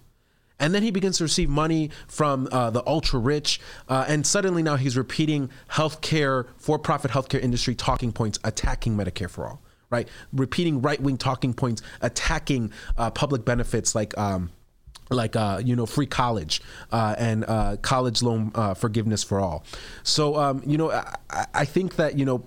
And 0.59 0.73
then 0.73 0.83
he 0.83 0.91
begins 0.91 1.17
to 1.17 1.23
receive 1.23 1.49
money 1.49 1.89
from 2.07 2.47
uh, 2.51 2.69
the 2.69 2.85
ultra 2.85 3.19
rich, 3.19 3.59
uh, 3.87 4.05
and 4.07 4.25
suddenly 4.25 4.61
now 4.61 4.75
he's 4.75 4.97
repeating 4.97 5.49
healthcare, 5.71 6.47
for-profit 6.57 7.11
healthcare 7.11 7.41
industry 7.41 7.75
talking 7.75 8.11
points, 8.11 8.39
attacking 8.43 8.97
Medicare 8.97 9.29
for 9.29 9.47
all, 9.47 9.61
right? 9.89 10.07
Repeating 10.33 10.81
right-wing 10.81 11.17
talking 11.17 11.53
points, 11.53 11.81
attacking 12.01 12.71
uh, 12.97 13.11
public 13.11 13.45
benefits 13.45 13.95
like. 13.95 14.17
Um, 14.17 14.51
like 15.11 15.35
uh, 15.35 15.59
you 15.65 15.75
know, 15.75 15.87
free 15.87 16.05
college 16.05 16.61
uh, 16.91 17.15
and 17.17 17.43
uh, 17.47 17.77
college 17.81 18.21
loan 18.21 18.51
uh, 18.53 18.75
forgiveness 18.75 19.23
for 19.23 19.39
all. 19.39 19.65
So 20.03 20.35
um, 20.35 20.61
you 20.65 20.77
know, 20.77 20.91
I, 20.91 21.47
I 21.51 21.65
think 21.65 21.95
that 21.95 22.15
you 22.15 22.25
know, 22.25 22.45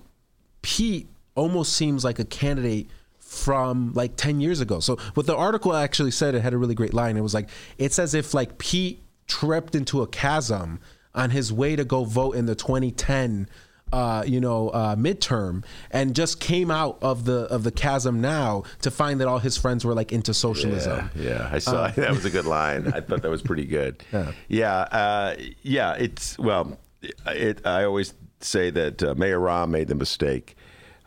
Pete 0.63 1.09
almost 1.35 1.73
seems 1.73 2.05
like 2.05 2.21
a 2.21 2.25
candidate 2.25 2.89
from 3.33 3.93
like 3.95 4.17
10 4.17 4.41
years 4.41 4.61
ago. 4.61 4.79
So 4.79 4.97
what 5.15 5.27
the 5.27 5.37
article 5.37 5.75
actually 5.75 6.11
said, 6.11 6.35
it 6.35 6.43
had 6.43 6.53
a 6.53 6.59
really 6.59 6.75
great 6.75 6.93
line. 6.93 7.17
It 7.17 7.23
was 7.23 7.35
like, 7.35 7.49
it's 7.79 7.99
as 7.99 8.15
if 8.15 8.35
like 8.35 8.59
Pete 8.59 9.03
tripped 9.27 9.75
into 9.75 10.03
a 10.03 10.07
chasm 10.07 10.81
on 11.15 11.31
his 11.31 11.53
way 11.53 11.75
to 11.77 11.85
go 11.85 12.05
vote 12.05 12.37
in 12.37 12.47
the 12.47 12.55
2010 12.55 13.49
uh, 13.93 14.25
you 14.27 14.41
know, 14.41 14.71
uh, 14.71 14.97
midterm, 14.97 15.63
and 15.91 16.15
just 16.15 16.41
came 16.41 16.71
out 16.71 16.97
of 17.03 17.27
the 17.27 17.41
of 17.51 17.63
the 17.63 17.71
chasm 17.71 18.23
now 18.23 18.63
to 18.81 18.91
find 18.91 19.21
that 19.21 19.29
all 19.29 19.39
his 19.39 19.59
friends 19.59 19.85
were 19.85 19.93
like 19.93 20.13
into 20.13 20.33
socialism. 20.33 21.11
Yeah, 21.15 21.23
yeah, 21.23 21.49
I 21.53 21.59
saw 21.59 21.89
that 21.97 22.09
was 22.09 22.25
a 22.25 22.31
good 22.31 22.47
line. 22.47 22.91
I 22.95 23.01
thought 23.01 23.21
that 23.21 23.31
was 23.31 23.43
pretty 23.43 23.67
good. 23.67 24.03
Yeah, 24.13 24.33
yeah, 24.49 24.77
uh, 24.77 25.37
yeah 25.61 25.95
it's 25.95 26.39
well, 26.39 26.79
it. 27.27 27.67
I 27.67 27.85
always 27.85 28.15
say 28.41 28.71
that 28.71 29.03
uh, 29.03 29.15
Mayor 29.15 29.39
Rahm 29.39 29.69
made 29.69 29.89
the 29.89 29.95
mistake 29.95 30.57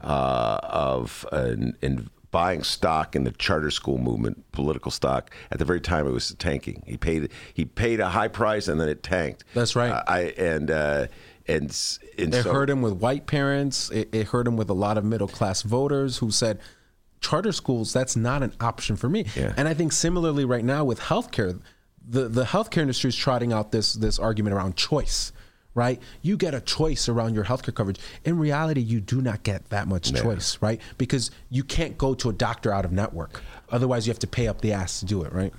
uh, 0.02 0.60
of 0.61 1.26
in, 1.31 1.76
in 1.81 2.10
buying 2.36 2.64
stock 2.64 3.16
in 3.16 3.24
the 3.24 3.32
charter 3.32 3.72
school 3.72 3.98
movement, 3.98 4.52
political 4.52 4.91
stock, 4.91 5.32
at 5.52 5.57
the 5.57 5.64
very 5.64 5.80
time 5.80 6.06
it 6.06 6.12
was 6.12 6.36
tanking. 6.38 6.84
He 6.86 6.98
paid 6.98 7.32
he 7.53 7.64
paid 7.64 8.02
a 8.02 8.10
high 8.10 8.28
price 8.28 8.68
and 8.68 8.78
then 8.78 8.90
it 8.90 9.03
tanked. 9.03 9.45
That's 9.53 9.74
right. 9.74 9.91
Uh, 9.91 10.03
I 10.06 10.20
and. 10.38 10.70
Uh, 10.70 11.07
and, 11.48 11.66
and 12.18 12.34
It 12.34 12.44
so, 12.44 12.52
hurt 12.52 12.72
him 12.72 12.82
with 12.82 12.94
white 12.94 13.28
parents. 13.28 13.91
It, 13.91 14.10
it 14.12 14.28
hurt 14.30 14.48
him 14.48 14.57
with 14.57 14.68
a 14.72 14.74
lot 14.74 14.98
of 14.98 15.06
middle 15.06 15.28
class 15.28 15.62
voters 15.62 16.18
who 16.18 16.32
said, 16.32 16.60
charter 17.22 17.52
schools, 17.52 17.94
that's 17.94 18.16
not 18.16 18.41
an 18.41 18.52
option 18.60 18.95
for 18.95 19.07
me. 19.07 19.28
Yeah. 19.36 19.53
And 19.56 19.68
I 19.68 19.76
think 19.76 19.91
similarly 19.94 20.44
right 20.44 20.66
now 20.66 20.84
with 20.84 20.99
healthcare, 20.99 21.62
the, 22.03 22.28
the 22.28 22.45
healthcare 22.45 22.82
industry 22.82 23.10
is 23.10 23.16
trotting 23.16 23.53
out 23.53 23.72
this 23.72 23.94
this 23.94 24.18
argument 24.18 24.56
around 24.56 24.76
choice. 24.76 25.32
Right, 25.76 26.02
you 26.22 26.38
get 26.38 26.53
a 26.53 26.61
choice 26.61 27.10
around 27.10 27.35
your 27.35 27.43
healthcare 27.43 27.76
coverage. 27.76 27.99
In 28.23 28.39
reality, 28.39 28.80
you 28.80 29.02
do 29.02 29.22
not 29.22 29.43
get 29.43 29.69
that 29.72 29.89
much 29.89 30.14
choice, 30.14 30.57
right? 30.61 30.80
Because 30.97 31.31
you 31.49 31.65
can't 31.65 31.97
go 31.97 32.14
to 32.15 32.30
a 32.30 32.34
doctor 32.34 32.72
out 32.72 32.85
of 32.85 32.93
network. 32.93 33.41
Otherwise, 33.69 34.07
you 34.07 34.11
have 34.11 34.19
to 34.19 34.27
pay 34.27 34.47
up 34.47 34.61
the 34.61 34.72
ass 34.72 35.02
to 35.02 35.06
do 35.06 35.23
it, 35.23 35.34
right? 35.34 35.53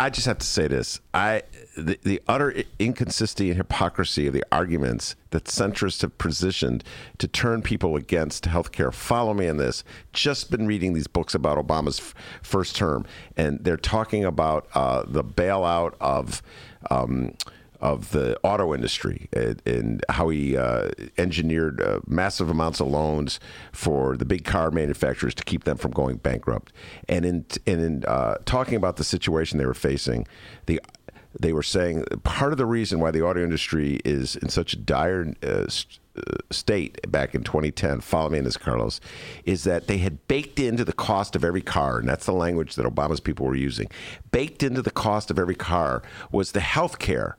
I 0.00 0.08
just 0.08 0.26
have 0.26 0.38
to 0.38 0.46
say 0.46 0.66
this: 0.66 0.98
I 1.12 1.42
the, 1.76 1.98
the 2.02 2.22
utter 2.26 2.62
inconsistency 2.78 3.50
and 3.50 3.58
hypocrisy 3.58 4.26
of 4.26 4.32
the 4.32 4.42
arguments 4.50 5.14
that 5.28 5.44
centrists 5.44 6.00
have 6.00 6.16
positioned 6.16 6.82
to 7.18 7.28
turn 7.28 7.60
people 7.60 7.96
against 7.96 8.44
healthcare. 8.44 8.94
Follow 8.94 9.34
me 9.34 9.46
on 9.46 9.58
this. 9.58 9.84
Just 10.14 10.50
been 10.50 10.66
reading 10.66 10.94
these 10.94 11.06
books 11.06 11.34
about 11.34 11.58
Obama's 11.58 12.00
f- 12.00 12.14
first 12.42 12.76
term, 12.76 13.04
and 13.36 13.62
they're 13.62 13.76
talking 13.76 14.24
about 14.24 14.68
uh, 14.74 15.04
the 15.06 15.22
bailout 15.22 15.92
of. 16.00 16.42
Um, 16.90 17.34
of 17.80 18.10
the 18.10 18.38
auto 18.42 18.74
industry 18.74 19.28
and, 19.32 19.62
and 19.66 20.04
how 20.08 20.28
he 20.28 20.56
uh, 20.56 20.90
engineered 21.18 21.80
uh, 21.80 22.00
massive 22.06 22.50
amounts 22.50 22.80
of 22.80 22.86
loans 22.88 23.40
for 23.72 24.16
the 24.16 24.24
big 24.24 24.44
car 24.44 24.70
manufacturers 24.70 25.34
to 25.34 25.44
keep 25.44 25.64
them 25.64 25.76
from 25.76 25.90
going 25.90 26.16
bankrupt. 26.16 26.72
And 27.08 27.24
in 27.24 27.46
and 27.66 27.80
in 27.80 28.04
uh, 28.06 28.36
talking 28.44 28.74
about 28.74 28.96
the 28.96 29.04
situation 29.04 29.58
they 29.58 29.66
were 29.66 29.74
facing, 29.74 30.26
the 30.66 30.80
they 31.38 31.52
were 31.52 31.62
saying 31.62 32.04
part 32.24 32.52
of 32.52 32.58
the 32.58 32.66
reason 32.66 32.98
why 33.00 33.10
the 33.10 33.22
auto 33.22 33.42
industry 33.42 34.00
is 34.04 34.36
in 34.36 34.48
such 34.48 34.72
a 34.72 34.76
dire 34.76 35.32
uh, 35.42 35.68
st- 35.68 36.00
uh, 36.16 36.22
state 36.50 36.98
back 37.10 37.36
in 37.36 37.44
2010, 37.44 38.00
follow 38.00 38.30
me 38.30 38.38
in 38.38 38.44
this, 38.44 38.56
Carlos, 38.56 39.00
is 39.44 39.62
that 39.62 39.86
they 39.86 39.98
had 39.98 40.26
baked 40.26 40.58
into 40.58 40.84
the 40.84 40.92
cost 40.92 41.36
of 41.36 41.44
every 41.44 41.62
car, 41.62 42.00
and 42.00 42.08
that's 42.08 42.26
the 42.26 42.32
language 42.32 42.74
that 42.74 42.84
Obama's 42.84 43.20
people 43.20 43.46
were 43.46 43.54
using. 43.54 43.88
Baked 44.32 44.64
into 44.64 44.82
the 44.82 44.90
cost 44.90 45.30
of 45.30 45.38
every 45.38 45.54
car 45.54 46.02
was 46.32 46.50
the 46.50 46.60
health 46.60 46.98
care 46.98 47.36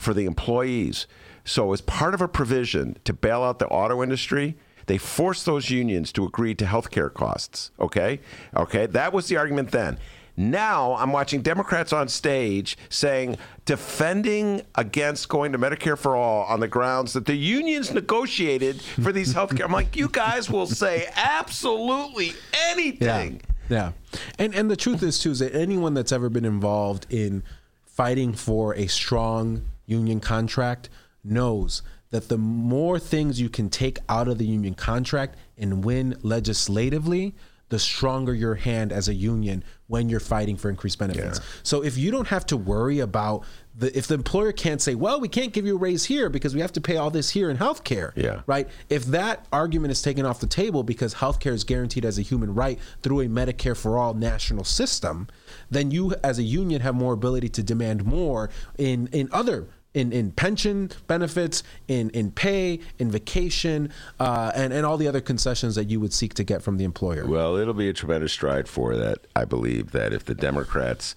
for 0.00 0.14
the 0.14 0.24
employees. 0.24 1.06
So, 1.44 1.72
as 1.72 1.80
part 1.80 2.14
of 2.14 2.20
a 2.20 2.28
provision 2.28 2.96
to 3.04 3.12
bail 3.12 3.42
out 3.42 3.58
the 3.58 3.66
auto 3.68 4.02
industry, 4.02 4.56
they 4.86 4.98
forced 4.98 5.46
those 5.46 5.70
unions 5.70 6.10
to 6.12 6.24
agree 6.24 6.54
to 6.54 6.66
health 6.66 6.90
care 6.90 7.10
costs. 7.10 7.70
Okay? 7.78 8.20
Okay? 8.56 8.86
That 8.86 9.12
was 9.12 9.28
the 9.28 9.36
argument 9.36 9.70
then. 9.70 9.98
Now 10.36 10.94
I'm 10.94 11.12
watching 11.12 11.42
Democrats 11.42 11.92
on 11.92 12.08
stage 12.08 12.78
saying, 12.88 13.36
defending 13.66 14.62
against 14.74 15.28
going 15.28 15.52
to 15.52 15.58
Medicare 15.58 15.98
for 15.98 16.16
all 16.16 16.44
on 16.44 16.60
the 16.60 16.68
grounds 16.68 17.12
that 17.12 17.26
the 17.26 17.34
unions 17.34 17.92
negotiated 17.92 18.80
for 18.80 19.12
these 19.12 19.34
health 19.34 19.54
care. 19.54 19.66
I'm 19.66 19.72
like, 19.72 19.96
you 19.96 20.08
guys 20.08 20.48
will 20.48 20.66
say 20.66 21.08
absolutely 21.14 22.32
anything. 22.68 23.42
Yeah. 23.68 23.92
And 24.38 24.54
and 24.54 24.70
the 24.70 24.76
truth 24.76 25.02
is 25.02 25.18
too 25.18 25.32
is 25.32 25.40
that 25.40 25.54
anyone 25.54 25.92
that's 25.92 26.10
ever 26.10 26.30
been 26.30 26.46
involved 26.46 27.06
in 27.10 27.42
fighting 27.84 28.32
for 28.32 28.74
a 28.76 28.86
strong 28.86 29.62
union 29.90 30.20
contract 30.20 30.88
knows 31.22 31.82
that 32.10 32.28
the 32.28 32.38
more 32.38 32.98
things 32.98 33.40
you 33.40 33.48
can 33.48 33.68
take 33.68 33.98
out 34.08 34.28
of 34.28 34.38
the 34.38 34.46
union 34.46 34.74
contract 34.74 35.36
and 35.58 35.84
win 35.84 36.16
legislatively, 36.22 37.34
the 37.70 37.78
stronger 37.78 38.34
your 38.34 38.56
hand 38.56 38.92
as 38.92 39.08
a 39.08 39.14
union 39.14 39.62
when 39.86 40.08
you're 40.08 40.20
fighting 40.20 40.56
for 40.56 40.68
increased 40.68 40.98
benefits. 40.98 41.40
So 41.62 41.82
if 41.84 41.96
you 41.96 42.10
don't 42.10 42.26
have 42.26 42.44
to 42.46 42.56
worry 42.56 42.98
about 42.98 43.44
the 43.76 43.96
if 43.96 44.08
the 44.08 44.14
employer 44.14 44.50
can't 44.50 44.82
say, 44.82 44.96
well, 44.96 45.20
we 45.20 45.28
can't 45.28 45.52
give 45.52 45.66
you 45.66 45.76
a 45.76 45.78
raise 45.78 46.04
here 46.04 46.28
because 46.28 46.52
we 46.52 46.60
have 46.60 46.72
to 46.72 46.80
pay 46.80 46.96
all 46.96 47.10
this 47.10 47.30
here 47.30 47.48
in 47.48 47.56
healthcare. 47.56 48.10
Yeah. 48.16 48.42
Right. 48.46 48.68
If 48.88 49.04
that 49.06 49.46
argument 49.52 49.92
is 49.92 50.02
taken 50.02 50.26
off 50.26 50.40
the 50.40 50.48
table 50.48 50.82
because 50.82 51.14
healthcare 51.14 51.52
is 51.52 51.62
guaranteed 51.62 52.04
as 52.04 52.18
a 52.18 52.22
human 52.22 52.54
right 52.54 52.78
through 53.02 53.20
a 53.20 53.26
Medicare 53.26 53.76
for 53.76 53.98
all 53.98 54.14
national 54.14 54.64
system, 54.64 55.28
then 55.70 55.92
you 55.92 56.14
as 56.24 56.40
a 56.40 56.42
union 56.42 56.80
have 56.80 56.96
more 56.96 57.12
ability 57.12 57.48
to 57.50 57.62
demand 57.62 58.04
more 58.04 58.50
in 58.78 59.06
in 59.12 59.28
other 59.30 59.68
in, 59.94 60.12
in 60.12 60.30
pension 60.30 60.90
benefits, 61.06 61.62
in, 61.88 62.10
in 62.10 62.30
pay, 62.30 62.80
in 62.98 63.10
vacation, 63.10 63.92
uh, 64.18 64.52
and, 64.54 64.72
and 64.72 64.86
all 64.86 64.96
the 64.96 65.08
other 65.08 65.20
concessions 65.20 65.74
that 65.74 65.90
you 65.90 66.00
would 66.00 66.12
seek 66.12 66.34
to 66.34 66.44
get 66.44 66.62
from 66.62 66.76
the 66.76 66.84
employer. 66.84 67.26
Well, 67.26 67.56
it'll 67.56 67.74
be 67.74 67.88
a 67.88 67.92
tremendous 67.92 68.32
stride 68.32 68.68
for 68.68 68.96
that. 68.96 69.26
I 69.34 69.44
believe 69.44 69.92
that 69.92 70.12
if 70.12 70.24
the 70.24 70.34
Democrats 70.34 71.14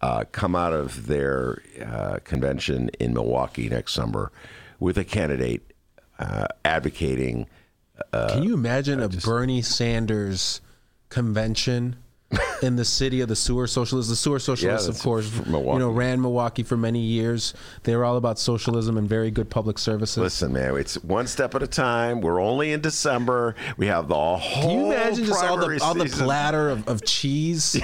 uh, 0.00 0.24
come 0.32 0.54
out 0.54 0.72
of 0.72 1.06
their 1.06 1.62
uh, 1.84 2.18
convention 2.24 2.90
in 3.00 3.12
Milwaukee 3.14 3.68
next 3.68 3.92
summer 3.92 4.32
with 4.78 4.98
a 4.98 5.04
candidate 5.04 5.72
uh, 6.18 6.46
advocating, 6.64 7.46
Can 8.12 8.42
you 8.42 8.54
imagine 8.54 9.00
a 9.00 9.08
Bernie 9.08 9.62
Sanders 9.62 10.60
convention 11.10 11.96
in 12.64 12.76
the 12.76 12.84
city 12.84 13.20
of 13.20 13.28
the 13.28 13.36
sewer 13.36 13.66
socialists? 13.66 14.10
The 14.10 14.16
sewer 14.16 14.38
socialists, 14.38 14.88
of 14.88 14.98
course, 15.00 15.30
you 15.46 15.52
know, 15.52 15.90
ran 15.90 16.20
Milwaukee 16.20 16.62
for 16.62 16.76
many 16.76 17.00
years. 17.00 17.54
They 17.84 17.94
were 17.94 18.04
all 18.04 18.16
about 18.16 18.38
socialism 18.38 18.96
and 18.98 19.08
very 19.08 19.30
good 19.30 19.50
public 19.50 19.78
services. 19.78 20.18
listen, 20.18 20.52
man, 20.52 20.76
it's 20.76 21.02
one 21.04 21.26
step 21.26 21.54
at 21.54 21.62
a 21.62 21.66
time. 21.66 22.20
We're 22.20 22.40
only 22.40 22.72
in 22.72 22.80
December. 22.80 23.54
We 23.76 23.86
have 23.86 24.08
the 24.08 24.14
whole. 24.14 24.38
Can 24.62 24.70
you 24.70 24.86
imagine 24.92 25.24
just 25.26 25.42
all 25.44 25.56
primary 25.56 25.78
the 25.78 25.84
all 25.84 25.94
the 25.94 26.08
season. 26.08 26.24
platter 26.24 26.70
of, 26.70 26.88
of 26.88 27.04
cheese 27.04 27.80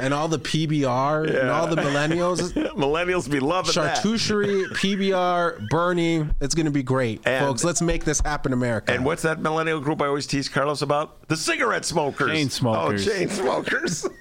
and 0.00 0.12
all 0.14 0.28
the 0.28 0.38
PBR 0.38 1.40
and 1.40 1.50
all 1.50 1.66
the 1.66 1.76
millennials? 1.76 2.52
Millennials 2.78 3.30
be 3.30 3.40
loving 3.40 3.72
that. 3.74 3.98
Charcuterie, 3.98 4.66
PBR, 4.68 5.68
Bernie. 5.68 6.26
It's 6.40 6.54
going 6.54 6.66
to 6.66 6.72
be 6.72 6.82
great, 6.82 7.20
And- 7.26 7.44
folks. 7.44 7.64
Let's 7.64 7.82
make 7.82 8.04
this 8.04 8.20
happen, 8.20 8.52
America. 8.52 8.92
And 8.92 9.04
what's 9.04 9.22
that 9.22 9.40
millennial 9.40 9.80
group 9.80 10.00
I 10.02 10.06
always 10.06 10.26
tease 10.26 10.48
Carlos 10.48 10.82
about? 10.82 11.26
The 11.28 11.36
cigarette 11.36 11.84
smokers. 11.84 12.30
Chain 12.30 12.50
smokers. 12.50 13.06
Oh, 13.06 13.10
chain 13.12 13.28
smokers. 13.28 14.06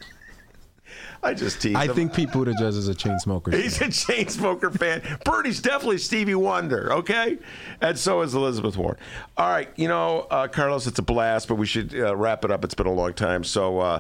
I 1.24 1.34
just 1.34 1.62
tease 1.62 1.76
I 1.76 1.86
him. 1.86 1.96
think 1.96 2.14
Pete 2.14 2.30
Buttigieg 2.30 2.62
is 2.62 2.88
a 2.88 2.96
chain 2.96 3.20
smoker. 3.20 3.52
He's 3.52 3.82
a 3.82 3.90
chain 3.90 4.28
smoker 4.28 4.70
fan. 4.70 5.02
Bernie's 5.26 5.62
definitely 5.62 5.98
Stevie 5.98 6.36
Wonder, 6.36 6.94
okay? 6.94 7.38
And 7.82 7.98
so 7.98 8.22
is 8.22 8.36
Elizabeth 8.36 8.78
Warren. 8.78 8.98
All 9.38 9.50
right, 9.50 9.70
you 9.76 9.88
know, 9.88 10.28
uh, 10.30 10.48
Carlos, 10.48 10.88
it's 10.88 11.00
a 11.00 11.04
blast, 11.04 11.48
but 11.48 11.56
we 11.56 11.66
should 11.66 11.94
uh, 11.96 12.16
wrap 12.16 12.46
it 12.46 12.52
up. 12.52 12.64
It's 12.64 12.76
been 12.76 12.88
a 12.88 12.94
long 12.94 13.14
time. 13.14 13.44
So, 13.44 13.80
uh, 13.80 14.00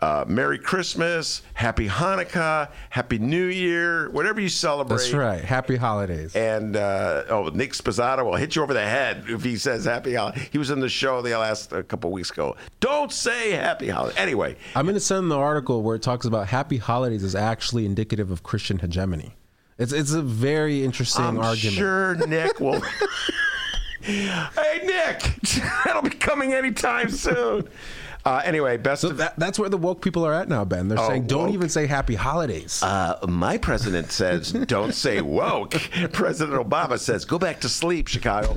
uh, 0.00 0.24
Merry 0.26 0.58
Christmas, 0.58 1.42
Happy 1.54 1.88
Hanukkah, 1.88 2.70
Happy 2.88 3.18
New 3.18 3.46
Year, 3.46 4.10
whatever 4.10 4.40
you 4.40 4.48
celebrate. 4.48 4.96
That's 4.98 5.12
right. 5.12 5.44
Happy 5.44 5.76
holidays. 5.76 6.34
And 6.34 6.76
uh, 6.76 7.24
oh, 7.28 7.50
Nick 7.52 7.72
Spazzato 7.72 8.24
will 8.24 8.36
hit 8.36 8.56
you 8.56 8.62
over 8.62 8.72
the 8.72 8.80
head 8.80 9.24
if 9.28 9.44
he 9.44 9.56
says 9.56 9.84
Happy 9.84 10.14
Holiday. 10.14 10.48
He 10.50 10.58
was 10.58 10.70
in 10.70 10.80
the 10.80 10.88
show 10.88 11.20
the 11.22 11.36
last 11.38 11.72
a 11.72 11.82
couple 11.82 12.10
weeks 12.12 12.30
ago. 12.30 12.56
Don't 12.80 13.12
say 13.12 13.50
Happy 13.52 13.88
Holiday. 13.88 14.18
Anyway, 14.18 14.56
I'm 14.74 14.86
going 14.86 14.94
to 14.94 15.00
send 15.00 15.30
the 15.30 15.38
article 15.38 15.82
where 15.82 15.96
it 15.96 16.02
talks 16.02 16.24
about 16.26 16.48
Happy 16.48 16.78
Holidays 16.78 17.22
is 17.22 17.34
actually 17.34 17.84
indicative 17.84 18.30
of 18.30 18.42
Christian 18.42 18.78
hegemony. 18.78 19.34
It's 19.78 19.92
it's 19.92 20.12
a 20.12 20.22
very 20.22 20.84
interesting 20.84 21.24
I'm 21.24 21.38
argument. 21.38 21.76
sure 21.76 22.14
Nick 22.26 22.60
will. 22.60 22.80
hey, 24.02 24.80
Nick, 24.84 25.22
that'll 25.84 26.02
be 26.02 26.10
coming 26.10 26.52
anytime 26.52 27.10
soon. 27.10 27.68
Uh, 28.24 28.42
anyway, 28.44 28.76
best 28.76 29.02
So 29.02 29.10
of 29.10 29.16
that, 29.18 29.38
that's 29.38 29.58
where 29.58 29.68
the 29.68 29.76
woke 29.78 30.02
people 30.02 30.26
are 30.26 30.32
at 30.34 30.48
now, 30.48 30.64
Ben. 30.64 30.88
They're 30.88 30.98
Oh, 30.98 31.08
saying 31.08 31.26
don't 31.26 31.46
woke. 31.46 31.54
even 31.54 31.68
say 31.68 31.86
Happy 31.86 32.14
Holidays. 32.14 32.82
Uh, 32.82 33.18
my 33.28 33.56
president 33.56 34.12
says, 34.12 34.52
don't 34.52 34.92
say 34.94 35.20
woke. 35.20 35.70
President 36.12 36.58
Obama 36.58 36.98
says, 36.98 37.24
go 37.24 37.38
back 37.38 37.60
to 37.60 37.68
sleep, 37.68 38.08
Chicago. 38.08 38.56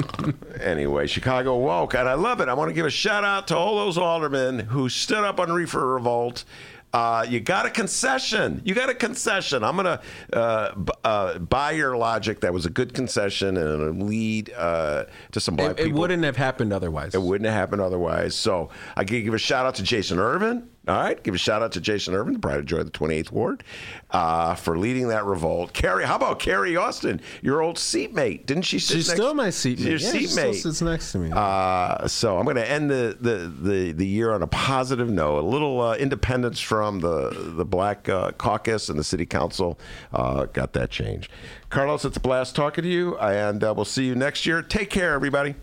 anyway, 0.60 1.06
Chicago 1.06 1.56
woke. 1.58 1.94
And 1.94 2.08
I 2.08 2.14
love 2.14 2.40
it. 2.40 2.48
I 2.48 2.54
want 2.54 2.68
to 2.70 2.74
give 2.74 2.86
a 2.86 2.90
shout 2.90 3.24
out 3.24 3.48
to 3.48 3.56
all 3.56 3.76
those 3.76 3.98
aldermen 3.98 4.58
who 4.60 4.88
stood 4.88 5.24
up 5.24 5.40
on 5.40 5.50
Reefer 5.52 5.86
Revolt. 5.94 6.44
Uh, 6.92 7.24
you 7.28 7.40
got 7.40 7.64
a 7.64 7.70
concession. 7.70 8.60
You 8.64 8.74
got 8.74 8.90
a 8.90 8.94
concession. 8.94 9.64
I'm 9.64 9.76
going 9.76 9.86
to 9.86 10.36
uh, 10.36 10.74
b- 10.74 10.92
uh, 11.04 11.38
buy 11.38 11.72
your 11.72 11.96
logic. 11.96 12.40
That 12.40 12.52
was 12.52 12.66
a 12.66 12.70
good 12.70 12.92
concession 12.92 13.56
and 13.56 13.68
it'll 13.68 14.06
lead 14.06 14.52
uh, 14.52 15.04
to 15.30 15.40
some 15.40 15.56
black 15.56 15.78
it, 15.78 15.86
it 15.88 15.92
wouldn't 15.94 16.24
have 16.24 16.36
happened 16.36 16.72
otherwise. 16.72 17.14
It 17.14 17.22
wouldn't 17.22 17.46
have 17.48 17.58
happened 17.58 17.80
otherwise. 17.80 18.34
So 18.34 18.68
I 18.96 19.04
can 19.04 19.24
give 19.24 19.32
a 19.34 19.38
shout 19.38 19.64
out 19.64 19.76
to 19.76 19.82
Jason 19.82 20.18
Ervin. 20.18 20.68
All 20.88 20.96
right, 20.96 21.22
give 21.22 21.32
a 21.32 21.38
shout 21.38 21.62
out 21.62 21.70
to 21.72 21.80
Jason 21.80 22.12
Ervin, 22.12 22.32
the 22.32 22.40
Pride 22.40 22.58
of 22.58 22.66
Joy 22.66 22.78
of 22.78 22.86
the 22.86 22.90
28th 22.90 23.30
Ward, 23.30 23.62
uh, 24.10 24.56
for 24.56 24.76
leading 24.76 25.06
that 25.08 25.24
revolt. 25.24 25.72
Carrie, 25.72 26.04
how 26.04 26.16
about 26.16 26.40
Carrie 26.40 26.76
Austin, 26.76 27.20
your 27.40 27.62
old 27.62 27.76
seatmate? 27.78 28.46
Didn't 28.46 28.64
she 28.64 28.80
sit 28.80 28.94
She's 28.96 29.06
next- 29.06 29.20
still 29.20 29.32
my 29.32 29.48
seatmate. 29.50 29.78
Your 29.86 29.96
Yeah, 29.98 30.10
she 30.10 30.26
still 30.26 30.44
seatmate 30.52 30.60
sits 30.62 30.82
next 30.82 31.12
to 31.12 31.18
me. 31.18 31.30
Uh, 31.32 32.08
so 32.08 32.36
I'm 32.36 32.42
going 32.44 32.56
to 32.56 32.68
end 32.68 32.90
the, 32.90 33.16
the, 33.20 33.52
the, 33.60 33.92
the 33.92 34.06
year 34.06 34.32
on 34.32 34.42
a 34.42 34.48
positive 34.48 35.08
note. 35.08 35.38
A 35.38 35.46
little 35.46 35.80
uh, 35.80 35.94
independence 35.94 36.58
from 36.58 36.98
the 36.98 37.30
the 37.54 37.64
Black 37.64 38.08
uh, 38.08 38.32
Caucus 38.32 38.88
and 38.88 38.98
the 38.98 39.04
City 39.04 39.24
Council 39.24 39.78
uh, 40.12 40.46
got 40.46 40.72
that 40.72 40.90
changed. 40.90 41.30
Carlos, 41.70 42.04
it's 42.04 42.16
a 42.16 42.20
blast 42.20 42.56
talking 42.56 42.82
to 42.82 42.90
you, 42.90 43.16
and 43.18 43.62
uh, 43.62 43.72
we'll 43.74 43.84
see 43.84 44.04
you 44.04 44.16
next 44.16 44.46
year. 44.46 44.62
Take 44.62 44.90
care, 44.90 45.12
everybody. 45.12 45.54